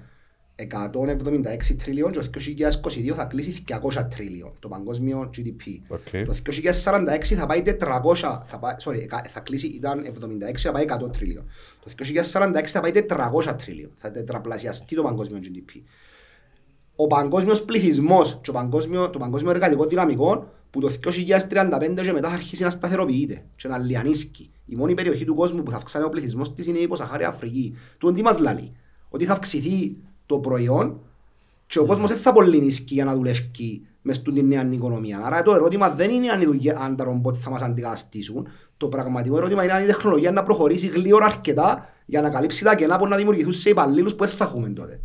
176 0.69 1.77
τrillion 1.85 2.11
και 2.13 2.19
το 2.19 2.29
2022 2.31 3.15
θα 3.15 3.25
κλείσει 3.25 3.65
200 3.69 3.75
trillion 3.99 4.53
το 4.59 4.69
παγκόσμιο 4.69 5.31
GDP. 5.37 5.95
Okay. 5.97 6.25
Το 6.27 6.35
2046 6.85 7.25
θα 7.25 7.47
πάει 7.47 7.63
400, 7.67 8.15
θα, 8.47 8.59
πάει, 8.61 8.75
sorry, 8.85 9.07
θα 9.29 9.41
κλείσει, 9.41 9.67
ήταν 9.67 10.15
76, 10.53 10.57
θα 10.57 10.73
πάει 10.73 10.85
100 10.89 10.93
trillion. 10.93 11.45
Το 11.85 11.91
2046 11.97 12.63
θα 12.67 12.81
πάει 12.81 12.91
400 12.95 13.51
trillion, 13.51 13.91
θα 13.95 14.11
τετραπλασιαστεί 14.11 14.95
το 14.95 15.03
παγκόσμιο 15.03 15.41
GDP. 15.43 15.83
Ο 17.03 17.07
παγκόσμιος 17.07 17.63
πληθυσμός 17.63 18.35
και 18.35 18.41
το 18.43 18.53
παγκόσμιο, 18.53 19.11
το 19.11 19.19
παγκόσμιο 19.19 19.51
εργατικό 19.51 19.85
δυναμικό 19.85 20.49
που 20.71 20.81
το 20.81 20.89
2035 20.89 22.03
και 22.03 22.13
μετά 22.13 22.29
θα 22.29 22.35
αρχίσει 22.35 22.63
να 22.63 22.71
σταθεροποιείται 22.71 23.45
και 23.57 23.69
να 23.69 23.79
λιανίσκει. 23.79 24.51
Η 24.67 24.75
μόνη 24.77 24.95
περιοχή 24.95 25.25
του 25.25 25.35
κόσμου 25.35 25.63
που 25.63 25.71
θα 25.71 25.77
αυξάνει 25.77 26.05
ο 26.05 26.09
πληθυσμός 26.09 26.53
της 26.53 26.67
είναι 26.67 26.79
η 26.79 26.83
υποσαχάρια 26.83 27.29
Αφρική. 27.29 27.77
Του 27.99 28.13
τι 28.13 28.23
μας 28.23 28.39
λέει, 28.39 28.73
ότι 29.09 29.25
θα 29.25 29.33
αυξηθεί 29.33 29.97
το 30.27 30.39
προϊόν 30.39 31.01
και 31.67 31.79
ο 31.79 31.85
κόσμος 31.85 32.09
δεν 32.09 32.17
θα 32.17 32.33
πολύ 32.33 32.61
νίσκει 32.61 32.95
για 32.95 33.05
να 33.05 33.15
δουλεύει 33.15 33.83
μες 34.03 34.17
στην 34.17 34.47
νέα 34.47 34.69
οικονομία. 34.71 35.21
Άρα 35.25 35.43
το 35.43 35.55
ερώτημα 35.55 35.91
δεν 35.91 36.11
είναι 36.11 36.31
αν, 36.31 36.43
δουλειά, 36.43 36.79
αν 36.79 36.97
τα 36.97 37.05
ρομπότ 37.05 37.37
θα 37.39 37.51
μας 37.51 37.63
αντικαταστήσουν. 37.63 38.49
Το 38.77 38.89
πραγματικό 38.89 39.37
ερώτημα 39.37 39.65
είναι 39.65 39.73
αν 39.73 39.83
η 39.83 39.87
τεχνολογία 39.87 40.31
να 40.31 40.43
προχωρήσει 40.43 40.87
γλύωρα 40.87 41.25
αρκετά 41.25 41.89
για 42.07 42.21
να 42.21 42.31
καλύψει 42.31 42.65
τα 42.65 42.75
κενά 42.75 42.99
που 42.99 43.07
να 43.07 43.17
δημιουργηθούν 43.17 43.53
σε 43.53 43.71
υπαλλήλους 43.71 44.15
που 44.15 44.25
δεν 44.25 44.37
θα 44.37 44.45
έχουμε 44.45 44.69
τότε. 44.69 45.01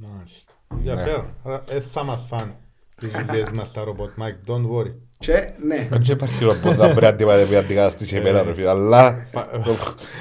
Μάλιστα. 0.00 0.52
Ενδιαφέρον. 0.72 1.34
Δεν 1.66 1.82
θα 1.82 2.04
μας 2.04 2.24
φάνε 2.28 2.56
τις 2.96 3.10
δουλειές 3.26 3.50
μας 3.50 3.72
τα 3.72 3.84
ρομπότ, 3.84 4.10
Mike, 4.18 4.50
don't 4.50 4.66
worry. 4.70 4.94
Και, 5.18 5.52
ναι. 5.66 5.88
Δεν 5.90 6.02
υπάρχει 6.08 6.44
ρομπότ 6.44 6.76
να 6.76 6.94
πρέπει 6.94 7.24
να 7.24 7.34
αντικαταστήσει 7.34 8.16
εμένα, 8.16 8.42
ρε 8.42 8.54
φίλε, 8.54 8.68
αλλά 8.68 9.26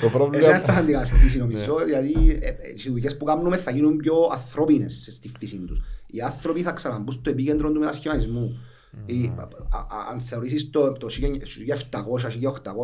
το 0.02 0.10
πρόβλημα... 0.10 0.48
Εσένα 0.48 0.60
θα 0.60 0.74
αντικαταστήσει 0.74 1.38
νομίζω, 1.38 1.76
γιατί 1.88 2.40
ε, 2.42 2.48
ε, 2.48 2.56
οι 2.76 2.90
δουλειές 2.90 3.18
που 3.18 3.26
κάνουμε 3.26 3.58
θα 3.58 3.72
γίνουν 3.72 3.98
πιο 3.98 4.14
ανθρώπινες 4.32 5.08
στη 5.12 5.32
φύση 5.40 5.58
τους. 5.58 5.82
Οι 6.08 6.22
άνθρωποι 6.22 6.62
θα 6.62 6.72
ξαναμπούν 6.72 7.12
στο 7.12 7.30
επίκεντρο 7.30 7.72
του 7.72 7.80
μετασχηματισμού. 7.80 8.60
Αν 10.12 10.20
θεωρήσεις 10.20 10.70
το 10.70 10.96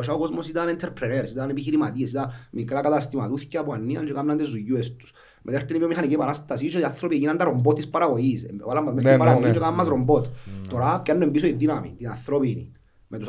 1700-1800 0.08 0.14
ο 0.14 0.18
κόσμος 0.18 0.48
ήταν 0.48 0.78
entrepreneurs, 0.78 1.30
ήταν 1.32 1.50
επιχειρηματίες, 1.50 2.10
ήταν 2.10 2.32
μικρά 2.52 2.82
καταστηματούθηκια 2.82 3.64
που 3.64 3.74
ανοίγαν 3.74 4.06
και 4.06 4.14
κάναν 4.14 4.38
τις 4.38 4.50
δουλειές 4.50 4.96
τους. 4.96 5.14
Μετά 5.50 5.60
έρθει 5.60 5.76
η 5.76 5.78
βιομηχανική 5.78 6.14
επανάσταση 6.14 6.70
και 6.70 6.80
οι 6.80 6.84
άνθρωποι 6.84 7.16
έγιναν 7.16 7.38
τα 7.38 7.44
ρομπότ 7.44 7.76
της 7.76 7.88
παραγωγής. 7.88 8.46
Βάλαμε 8.66 8.94
μες 8.94 9.02
στην 9.02 9.18
παραγωγή 9.18 9.52
και 9.52 9.60
κάναμε 9.60 9.76
μας 9.76 9.88
ρομπότ. 9.88 10.26
Τώρα 10.70 11.02
πιάνουν 11.02 11.32
πίσω 11.32 11.48
η 11.48 11.52
δύναμη, 11.52 11.94
την 11.98 12.10
ανθρώπινη, 12.10 12.72
με 13.08 13.18
τις 13.18 13.28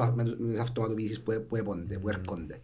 αυτοματοποιήσεις 0.61 1.21
που 1.23 1.57
έπονται, 1.57 1.99
που 1.99 2.09
έρχονται. 2.09 2.61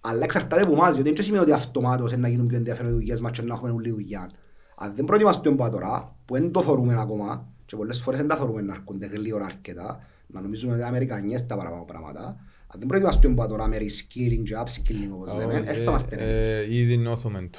Αλλά 0.00 0.24
εξαρτάται 0.24 0.62
από 0.62 0.72
εμάς, 0.72 0.94
διότι 0.94 1.12
δεν 1.12 1.22
σημαίνει 1.24 1.42
ότι 1.42 1.52
αυτομάτως 1.52 2.16
να 2.16 2.28
γίνουν 2.28 2.46
πιο 2.46 2.56
ενδιαφέρον 2.56 2.90
οι 2.90 2.94
δουλειές 2.94 3.20
μας 3.20 3.30
και 3.30 3.42
να 3.42 3.54
έχουμε 3.54 3.70
όλη 3.70 3.90
δουλειά. 3.90 4.30
Αν 4.76 4.94
δεν 4.94 5.04
προετοιμαστούμε 5.04 5.64
από 5.64 5.72
τώρα, 5.72 6.16
που 6.24 6.34
δεν 6.34 6.50
το 6.50 6.60
θεωρούμε 6.60 7.00
ακόμα, 7.00 7.48
και 7.66 7.76
πολλές 7.76 8.00
φορές 8.00 8.18
δεν 8.18 8.28
τα 8.28 8.36
θεωρούμε 8.36 8.62
να 8.62 8.74
έρχονται 8.74 9.06
γλύωρα 9.06 9.44
αρκετά, 9.44 10.06
να 10.26 10.40
νομίζουμε 10.40 10.72
ότι 10.72 10.80
είναι 10.80 10.88
Αμερικανιές 10.88 11.46
τα 11.46 11.56
παραπάνω 11.56 11.84
πράγματα, 11.84 12.24
αν 12.66 12.78
δεν 12.78 12.86
προετοιμαστούμε 12.86 13.42
από 13.42 13.50
τώρα 13.50 13.68
με 13.68 13.76
reskilling 13.76 14.42
και 14.44 14.54
upskilling 14.64 15.10
όπως 15.12 15.34
λέμε, 15.34 15.60
δεν 15.60 15.74
θα 15.74 15.82
είμαστε 15.82 16.16
έτοιμοι. 16.18 16.76
Ήδη 16.76 16.96
νιώθουμε 16.96 17.48
το. 17.50 17.58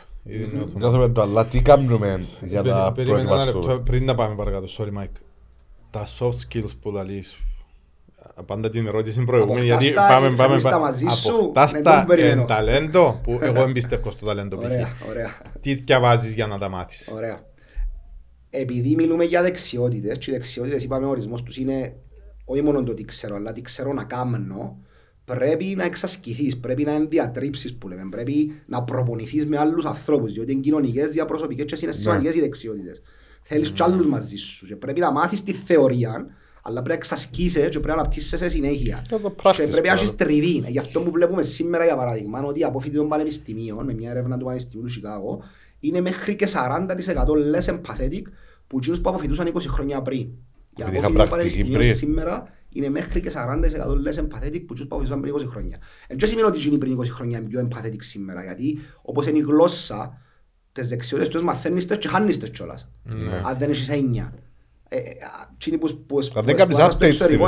Νιώθουμε 0.75 1.09
το, 1.09 1.21
αλλά 1.21 1.45
τι 1.45 1.61
κάνουμε 1.61 2.27
για 2.41 2.61
να 2.61 2.91
προετοιμαστούμε; 2.91 3.79
Πριν 3.79 4.05
να 4.05 4.15
πάμε 4.15 4.35
παρακάτω, 4.35 4.67
sorry 4.77 4.99
Mike. 4.99 5.19
Τα 5.89 6.07
soft 6.19 6.29
skills 6.29 6.69
που 6.81 6.91
λαλείς, 6.91 7.37
πάντα 8.45 8.69
την 8.69 8.87
ερώτηση 8.87 9.23
προηγούμενη, 9.23 9.65
γιατί 9.65 9.91
πάμε, 9.91 10.35
πάμε, 10.35 10.57
αποκτάς 11.25 11.81
τα 11.81 12.05
εν 12.09 12.45
ταλέντο, 12.45 13.19
που 13.23 13.37
εγώ 13.41 13.61
εμπιστεύω 13.61 14.11
στο 14.11 14.25
ταλέντο 14.25 14.57
Ωραία, 14.57 14.89
ωραία. 15.09 15.37
Τι 15.59 15.73
διαβάζεις 15.73 16.33
για 16.33 16.47
να 16.47 16.57
τα 16.57 16.69
μάθεις; 16.69 17.11
Ωραία. 17.15 17.39
Επειδή 18.49 18.95
μιλούμε 18.95 19.23
για 19.23 19.41
δεξιότητες, 19.41 20.17
και 20.17 20.31
οι 20.31 20.33
δεξιότητες 20.33 20.83
είπαμε 20.83 21.05
ο 21.05 21.09
ορισμός 21.09 21.43
τους 21.43 21.57
είναι 21.57 21.95
όχι 22.45 22.61
μόνο 22.61 22.83
το 22.83 22.93
τι 22.93 23.05
ξέρω, 23.05 23.35
αλλά 23.35 23.51
τι 23.51 23.61
ξέρω 23.61 23.93
να 23.93 24.03
κάνω, 24.03 24.77
πρέπει 25.25 25.65
να 25.77 25.83
εξασκηθείς, 25.83 26.57
πρέπει 26.57 26.83
να 26.83 26.91
ενδιατρύψεις 26.91 27.73
που 27.75 27.87
λέμε, 27.87 28.07
πρέπει 28.09 28.61
να 28.65 28.83
προπονηθείς 28.83 29.45
με 29.45 29.57
άλλους 29.57 29.85
ανθρώπους, 29.85 30.33
διότι 30.33 30.51
είναι 30.51 30.61
κοινωνικές, 30.61 31.09
διαπροσωπικές 31.09 31.65
και 31.65 31.79
είναι 31.81 31.91
σημαντικές 31.91 32.35
οι 32.35 32.39
δεξιότητες. 32.39 33.01
Θέλεις 33.41 33.71
κι 33.71 33.83
άλλους 33.83 34.07
μαζί 34.07 34.35
σου 34.35 34.65
και 34.65 34.75
πρέπει 34.75 34.99
να 34.99 35.11
μάθεις 35.11 35.43
τη 35.43 35.53
θεωρία, 35.53 36.27
αλλά 36.61 36.73
πρέπει 36.73 36.87
να 36.87 36.93
εξασκείσαι 36.93 37.59
και 37.59 37.69
πρέπει 37.69 37.87
να 37.87 37.93
αναπτύσσεσαι 37.93 38.37
σε 38.37 38.49
συνέχεια. 38.49 39.05
Και 39.55 39.67
πρέπει 39.67 39.87
να 39.87 39.93
έχεις 39.93 40.15
τριβή. 40.15 40.63
Γι' 40.67 40.79
αυτό 40.79 41.01
που 41.01 41.11
βλέπουμε 41.11 41.43
σήμερα 41.43 41.85
για 41.85 41.95
παράδειγμα, 41.95 42.43
ότι 42.43 42.63
από 42.63 42.79
φοιτητή 42.79 42.97
των 42.97 43.07
πανεπιστημίων, 43.09 43.85
με 43.85 43.93
μια 43.93 44.09
έρευνα 44.09 44.37
του 44.37 44.45
Πανεπιστημίου 44.45 44.85
του 44.85 44.91
Σικάγο, 44.91 45.41
είναι 45.79 46.01
μέχρι 46.01 46.35
και 46.35 46.47
40% 46.53 46.85
less 47.53 47.73
empathetic 47.73 48.21
που 48.67 48.77
εκείνους 48.77 49.01
που 49.01 49.09
αποφοιτούσαν 49.09 49.47
20 49.47 49.59
χρόνια 49.67 50.01
πριν. 50.01 50.27
Για 50.75 50.85
από 50.85 50.95
φοιτητή 50.95 51.17
των 51.17 51.29
πανεπιστημίων 51.29 51.83
σήμερα 51.83 52.47
είναι 52.75 52.89
μέχρι 52.89 53.21
και 53.21 53.31
40% 53.33 53.57
less 54.07 54.19
empathetic 54.19 54.65
που 54.67 54.73
τους 54.73 54.83
αποφοιτούσαν 54.83 55.21
πριν 55.21 55.35
20 55.35 55.45
χρόνια. 55.47 55.77
Δεν 56.09 56.29
σημαίνει 56.29 56.47
ότι 56.47 56.57
εκείνοι 56.57 56.77
πριν 56.77 56.99
20 56.99 57.03
χρόνια 57.09 57.37
είναι 57.37 57.47
πιο 57.47 57.67
empathetic 57.67 57.97
σήμερα, 57.99 58.43
γιατί 58.43 58.79
όπως 59.01 59.27
είναι 59.27 59.37
η 59.37 59.41
γλώσσα, 59.41 60.17
τις 60.71 60.87
δεξιότητες 60.87 61.33
τους 61.33 61.41
μαθαίνεις 61.41 61.85
και 61.85 62.07
χάνεις 62.07 62.37
τις 62.37 62.49
κιόλας. 62.49 62.89
Ναι. 63.03 63.41
Αν 63.45 63.57
δεν 63.57 63.69
έχεις 63.69 63.89
έννοια. 63.89 64.33
Τι 65.57 65.77
που 65.77 66.21
σπουδάσαν 66.21 66.91
στο 66.91 67.05
εξωτερικό 67.05 67.47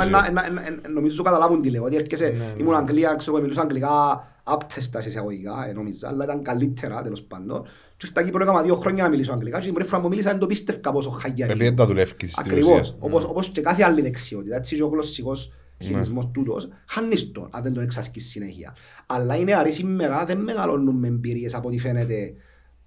νομίζω 0.92 1.22
καταλάβουν 1.22 1.60
τι 1.60 1.70
λέω. 1.70 1.84
Ότι 1.84 1.96
έρχεσαι, 1.96 2.28
ναι, 2.28 2.36
ναι. 2.36 2.54
ήμουν 2.58 2.74
Αγγλία, 2.74 3.14
ξέρω, 3.14 3.40
μιλούσα 3.40 3.60
αγγλικά 3.60 4.26
άπτεστα 4.42 5.00
σε 5.00 5.08
εισαγωγικά, 5.08 5.72
νομίζω, 5.74 6.08
αλλά 6.08 6.24
ήταν 6.24 6.42
καλύτερα 6.42 7.02
τέλος 7.02 7.22
πάντων. 7.22 7.66
Και 7.98 8.06
στα 8.06 8.24
Κύπρο 8.24 8.42
έκανα 8.42 8.62
δύο 8.62 8.76
χρόνια 8.76 9.02
να 9.02 9.08
μιλήσω 9.08 9.32
αγγλικά 9.32 9.58
και 9.58 9.64
την 9.64 9.74
πρώτη 9.74 9.88
φορά 9.88 10.02
που 10.02 10.08
μίλησα 10.08 10.30
δεν 10.30 10.38
το 10.38 10.46
πίστευκα 10.46 10.92
πόσο 10.92 11.10
χαγιά 11.10 11.44
είναι. 11.44 11.54
Πρέπει 11.54 11.74
να 11.76 11.86
δουλεύεις 11.86 12.10
στην 12.10 12.30
Ακριβώς, 12.36 12.96
όπως 13.00 13.48
και 13.48 13.60
κάθε 13.60 13.82
άλλη 13.82 14.00
δεξιότητα, 14.00 14.56
έτσι 14.56 14.76
και 14.76 14.82
ο 14.82 14.86
γλωσσικός 14.86 15.52
χειρισμός 15.82 16.30
τούτος, 16.32 16.68
χάνεις 16.86 17.32
τον 17.32 17.48
αν 17.50 17.62
δεν 17.62 17.72
τον 17.72 17.82
εξασκείς 17.82 18.28
συνέχεια. 18.28 18.76
Αλλά 19.06 19.36
οι 19.36 19.44
νεαροί 19.44 19.72
σήμερα 19.72 20.24
δεν 20.24 20.38
μεγαλώνουν 20.38 20.94
με 20.94 21.08
εμπειρίες 21.08 21.54
από 21.54 21.68
ό,τι 21.68 21.78
φαίνεται 21.78 22.34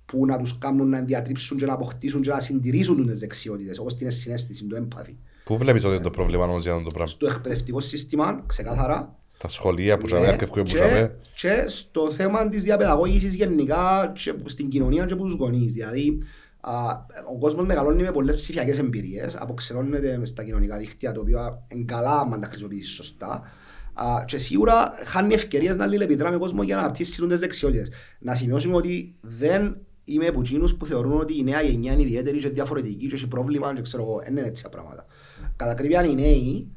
που 0.06 0.26
να 0.26 0.38
τους 0.38 0.58
κάνουν 0.58 0.89
να 0.89 1.02
διατρύψουν 1.02 1.58
και 1.58 1.65
να 1.65 1.74
αποκτήσουν 1.74 2.21
και 2.21 2.30
να 2.30 2.39
συντηρήσουν 2.39 3.06
τις 3.06 3.19
δεξιότητες, 3.19 3.80
όπως 3.80 3.95
την 3.95 4.12
συνέστηση, 4.12 4.65
το 4.65 4.76
έμπαθη. 4.76 5.17
Πού 5.43 5.58
βλέπεις 5.58 5.84
ότι 5.84 5.93
είναι 5.93 6.04
το 6.04 6.12
πρόβλημα 6.12 6.43
όμως 6.43 6.63
για 6.63 6.71
να 6.71 6.84
το 6.84 6.89
πράγμα. 6.89 7.08
Στο 7.08 7.28
εκπαιδευτικό 7.28 7.80
σύστημα, 7.80 8.43
ξεκάθαρα. 8.45 9.19
Τα 9.41 9.49
σχολεία 9.49 9.97
που 9.97 10.08
ναι, 10.15 10.36
και 10.36 10.45
που 10.45 10.62
και, 10.62 11.10
και 11.36 11.65
στο 11.67 12.12
θέμα 12.12 12.47
της 12.47 12.63
διαπαιδαγώγησης 12.63 13.36
γενικά 13.36 14.12
και 14.23 14.34
στην 14.43 14.69
κοινωνία 14.69 15.06
και 15.06 15.13
από 15.13 15.23
τους 15.23 15.34
γονείς. 15.34 15.73
Δηλαδή, 15.73 16.17
α, 16.60 16.71
ο 17.34 17.38
κόσμος 17.38 17.65
μεγαλώνει 17.65 18.04
με 18.04 18.12
πολλές 18.12 18.36
ψηφιακές 18.36 18.80
εμπειρίες, 18.80 19.36
αποξενώνεται 19.36 20.19
στα 20.23 20.43
κοινωνικά 20.43 20.77
δίκτυα, 20.77 21.12
το 21.12 21.19
οποίο 21.21 21.65
είναι 21.67 21.84
καλά 21.84 22.19
αν 22.19 22.41
τα 22.41 22.47
χρησιμοποιήσεις 22.47 22.93
σωστά. 22.93 23.43
Uh, 23.95 24.25
και 24.25 24.38
σίγουρα 24.38 24.93
χάνει 25.06 25.34
ευκαιρίες 25.34 25.75
να 25.75 25.86
λιλεπιδρά 25.86 26.32
με 26.32 26.38
κόσμο 26.38 26.63
για 26.63 26.75
να 26.75 26.82
αναπτύσσει 26.82 27.27
τις 27.27 27.39
δεξιότητες. 27.39 27.89
Να 28.19 28.36
σημειώσουμε 28.36 28.75
ότι 28.75 29.15
δεν 29.21 29.77
είμαι 30.04 30.27
από 30.27 30.39
εκείνους 30.39 30.75
που 30.75 30.86
θεωρούν 30.86 31.19
ότι 31.19 31.38
η 31.38 31.43
νέα 31.43 31.62
γενιά 31.62 31.93
είναι 31.93 32.01
ιδιαίτερη 32.01 32.39
και 32.39 32.49
διαφορετική 32.49 33.08
και 33.08 33.15
έχει 33.15 33.27
πρόβλημα 33.27 33.73
και 33.73 33.82
ξέρω 33.82 34.04
εγώ, 34.04 34.19
δεν 34.23 34.38
είναι 34.38 34.47
έτσι 34.47 34.63
τα 34.63 34.69
πράγματα. 34.69 35.06
Κατά 35.56 35.73
κρυβιά 35.73 36.06
οι 36.06 36.13
νέοι, 36.13 36.71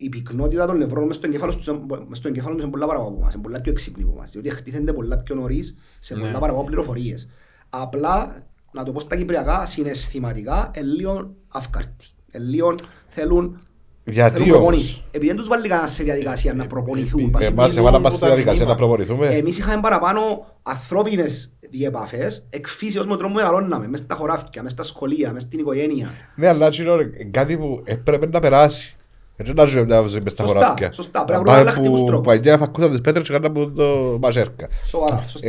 η 0.00 0.08
πυκνότητα 0.08 0.66
των 0.66 0.76
νευρών 0.76 1.06
μες 1.06 1.16
στο 1.16 1.26
εγκέφαλο 1.28 1.54
τους 1.54 1.66
είναι 2.62 2.70
πολλά 2.70 2.86
παραπάνω 2.86 3.10
από 3.10 3.18
εμάς, 3.20 3.34
είναι 3.34 3.42
πολλά 3.42 3.60
πιο 3.60 3.72
εξύπνη 3.72 4.02
από 4.02 4.12
εμάς, 4.16 4.30
διότι 4.30 4.50
χτίθενται 4.50 4.92
πολλά 4.92 5.16
πιο 5.16 5.34
νωρίς 5.34 5.76
σε 5.98 6.14
πολλά 6.14 6.30
ναι. 6.30 6.38
παραπάνω 6.38 6.64
πληροφορίες. 6.64 7.28
Απλά, 7.68 8.46
να 8.72 8.82
το 8.82 8.92
πω 8.92 9.00
στα 9.00 9.16
κυπριακά, 9.16 9.66
συναισθηματικά, 9.66 10.70
είναι 10.76 10.86
λίγο 10.86 11.34
αυκάρτοι. 11.48 12.06
Λίγο 12.32 12.74
θέλουν 13.08 13.58
γιατί 14.04 14.52
όμως; 14.52 15.04
Επειδή 15.10 15.26
δεν 15.26 15.36
τους 15.36 15.48
βάλει 15.48 15.68
κανένας 15.68 15.92
σε 15.92 16.02
διαδικασία 16.02 16.54
να 16.54 16.66
προπονηθούν. 16.66 17.34
Εμάς 17.38 17.76
έβαλα 17.76 17.98
μας 17.98 18.16
σε 18.16 18.26
διαδικασία 18.26 18.64
να 18.64 18.76
προπονηθούμε. 18.76 19.28
Εμείς 19.28 19.58
είχαμε 19.58 19.80
παραπάνω 19.80 20.20
ανθρώπινες 20.62 21.52
διεπαφές, 21.70 22.46
εκφύσεως 22.50 23.06
με 23.06 23.16
τρόπο 23.16 23.32
που 23.32 23.38
μεγαλώναμε, 23.38 23.88
μέσα 23.88 24.02
στα 24.02 24.14
χωράφια, 24.14 24.62
μέσα 24.62 24.68
στα 24.68 24.82
σχολεία, 24.82 25.32
μέσα 25.32 25.46
στην 25.46 25.58
οικογένεια. 25.58 26.08
Ναι, 26.36 26.48
αλλά 26.48 26.68
είναι 26.80 27.30
κάτι 27.30 27.56
που 27.58 27.82
έπρεπε 27.84 28.26
να 28.26 28.40
περάσει. 28.40 28.97
Έτσι 29.40 29.52
να 29.52 29.64
ζούμε 29.64 29.84
να 29.84 30.06
ζούμε 30.06 30.30
στα 30.30 30.44
χωράφια. 30.44 30.92
Σωστά, 30.92 31.24
πρέπει 31.24 31.44
να 31.44 31.52
βρούμε 31.52 31.70
αλλακτικούς 31.70 32.04
τρόπους. 32.04 32.26
Παγιά 32.26 32.58
φακούσα 32.58 32.88
τις 32.88 33.00
πέτρες 33.00 33.28
και 33.28 33.32
κάναμε 33.32 33.72
το 33.76 34.18
μασέρκα. 34.20 34.68
Σοβαρά, 34.84 35.24
σωστά. 35.26 35.48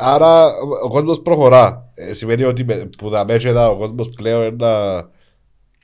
Άρα 0.00 0.46
ο 0.82 0.88
κόσμος 0.88 1.20
προχωρά. 1.20 1.92
Σημαίνει 2.10 2.44
ότι 2.44 2.64
που 2.98 3.10
τα 3.10 3.24
μέσα 3.24 3.70
ο 3.70 3.76
κόσμος 3.76 4.10
πλέον 4.16 4.44
είναι 4.44 4.66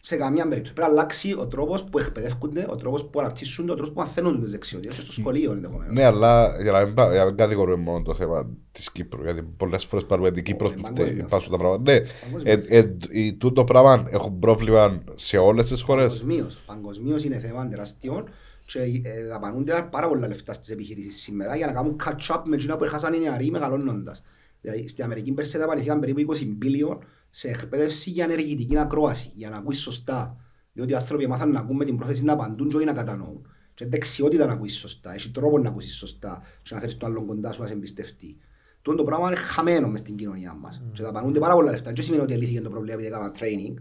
σε 0.06 0.16
καμία 0.16 0.48
περίπτωση. 0.48 0.72
Πρέπει 0.74 0.90
να 0.90 0.98
αλλάξει 0.98 1.34
ο 1.38 1.46
τρόπος 1.46 1.84
που 1.84 1.98
εκπαιδεύονται, 1.98 2.66
ο 2.68 2.76
τρόπος 2.76 3.04
που 3.04 3.20
αναπτύσσουν, 3.20 3.68
ο 3.68 3.74
τρόπος 3.74 3.92
που 3.92 4.00
μαθαίνουν 4.00 4.40
τις 4.40 4.50
δεξιότητες 4.50 4.96
στο 4.96 5.12
σχολείο 5.12 5.52
ενδεχομένως. 5.52 5.94
Ναι, 5.94 6.04
αλλά 6.04 6.62
για 6.62 6.72
να 6.72 6.84
μην, 6.84 6.94
για 6.94 7.18
να 7.18 7.24
μην 7.24 7.36
κατηγορούμε 7.36 7.82
μόνο 7.82 8.02
το 8.02 8.14
θέμα 8.14 8.50
της 8.72 8.92
Κύπρου, 8.92 9.22
γιατί 9.22 9.42
πολλές 9.56 9.84
φορές 9.84 10.04
πάρουμε 10.06 10.30
την 10.30 10.44
Κύπρο 10.44 10.70
που 10.70 10.86
φτάσουν 11.26 11.50
τα 11.50 11.56
πράγματα. 11.56 11.92
Ναι, 11.92 12.02
ε, 12.42 12.62
ε, 12.68 13.32
τούτο 13.32 13.64
πράγμα 13.64 14.06
έχουν 14.10 14.38
πρόβλημα 14.38 15.02
σε 15.14 15.38
όλες 15.38 15.68
τις 15.68 15.82
χώρες. 15.82 16.24
Παγκοσμίως 16.66 17.24
είναι 17.24 17.38
θέμα 17.38 17.68
τεράστιο 17.68 18.28
και 18.64 18.78
ε, 19.02 19.26
δαπανούνται 19.26 19.88
πάρα 19.90 20.08
πολλά 20.08 20.28
λεφτά 20.28 20.52
στις 20.52 20.70
επιχειρήσεις 20.70 21.22
σήμερα 21.22 21.56
για 21.56 21.66
να 21.66 21.72
κάνουν 21.72 21.96
catch 22.04 22.34
up 22.34 22.42
με 22.44 22.54
εκείνα 22.54 22.76
που 22.76 22.84
έχασαν 22.84 23.14
οι 23.14 23.18
νεαροί 23.18 23.50
μεγαλώνοντας. 23.50 24.22
Δηλαδή, 24.60 24.88
στην 24.88 25.04
Αμερική 25.04 25.32
πέρσι 25.32 25.58
δαπανηθήκαν 25.58 26.00
περίπου 26.00 26.34
20 26.34 26.46
μπίλιον 26.46 26.98
σε 27.38 27.48
εκπαίδευση 27.48 28.10
για 28.10 28.24
ενεργητική 28.24 28.78
ακρόαση, 28.78 29.32
για 29.34 29.50
να 29.50 29.56
ακούεις 29.56 29.80
σωστά. 29.80 30.36
Διότι 30.72 30.92
οι 30.92 30.94
άνθρωποι 30.94 31.26
μάθαν 31.26 31.50
να 31.50 31.60
ακούν 31.60 31.76
με 31.76 31.84
την 31.84 31.96
πρόθεση 31.96 32.24
να 32.24 32.32
απαντούν 32.32 32.68
και 32.68 32.76
όχι 32.76 32.84
να 32.84 32.92
κατανοούν. 32.92 33.46
Και 33.74 33.86
δεξιότητα 33.86 34.46
να 34.46 34.52
ακούεις 34.52 34.76
σωστά, 34.76 35.14
έχει 35.14 35.30
τρόπο 35.30 35.58
να 35.58 35.68
ακούσεις 35.68 35.96
σωστά 35.96 36.42
και 36.62 36.74
να 36.74 36.80
φέρεις 36.80 36.96
το 36.96 37.06
άλλο 37.06 37.24
κοντά 37.24 37.52
σου 37.52 37.60
να 37.60 37.66
σε 37.66 37.72
εμπιστευτεί. 37.72 38.36
Τούτο 38.82 38.96
το 38.96 39.04
πράγμα 39.04 39.26
είναι 39.26 39.36
χαμένο 39.36 39.88
μες 39.88 39.98
στην 39.98 40.16
κοινωνία 40.16 40.54
μας. 40.54 40.82
Mm. 40.84 40.90
Και 40.92 41.02
δαπανούνται 41.02 41.38
πάρα 41.38 41.54
πολλά 41.54 41.70
λεφτά. 41.70 41.92
Και 41.92 42.02
σημαίνει 42.02 42.22
ότι 42.22 42.34
λύθηκε 42.34 42.60
το 42.60 42.70
πρόβλημα 42.70 42.94
επειδή 42.94 43.08
έκανα 43.08 43.32
training. 43.38 43.74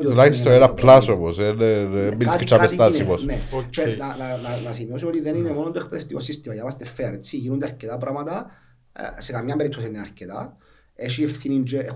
Τουλάχιστον 0.00 0.52
ένα 0.52 0.74
πλάσο 0.74 1.12
όμως, 1.12 1.38
μην 1.38 2.18
και 2.38 2.44
τσάμε 2.44 2.66
στάσιμος. 2.66 3.24
Ναι. 3.24 3.40
Να 4.64 4.72
σημειώσω 4.72 5.06
ότι 5.06 5.20
δεν 5.20 5.36
είναι 5.36 5.52
μόνο 5.52 5.70
το 5.70 5.80
εκπαιδευτικό 5.80 6.20
σύστημα, 6.20 6.54
για 6.54 6.62
να 6.62 6.68
είμαστε 6.68 6.94
fair, 6.96 7.12
έτσι, 7.12 7.36
γίνονται 7.36 7.66
αρκετά 7.66 7.98
πράγματα, 7.98 8.50
ε, 8.92 9.20
σε 9.20 9.32
καμιά 9.32 9.56
περίπτωση 9.56 9.86
είναι 9.86 9.98
αρκετά. 9.98 10.56
Έχουν 10.96 11.24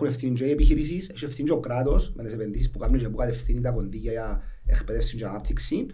ευθύνη 0.07 0.33
και 0.35 0.45
οι 0.45 0.51
επιχειρήσεις, 0.51 1.09
έχει 1.09 1.25
ευθύνη 1.25 1.49
και 1.49 1.55
ο 1.55 1.61
κράτος 1.61 2.13
με 2.17 2.23
τις 2.23 2.33
επενδύσεις 2.33 2.71
που 2.71 2.79
κάνουν 2.79 2.99
και 2.99 3.09
που 3.09 3.17
κατευθύνει 3.17 3.61
τα 3.61 3.71
κονδύλια 3.71 4.13
για 4.13 4.43
εκπαίδευση 4.67 5.17
και 5.17 5.25
ανάπτυξη. 5.25 5.87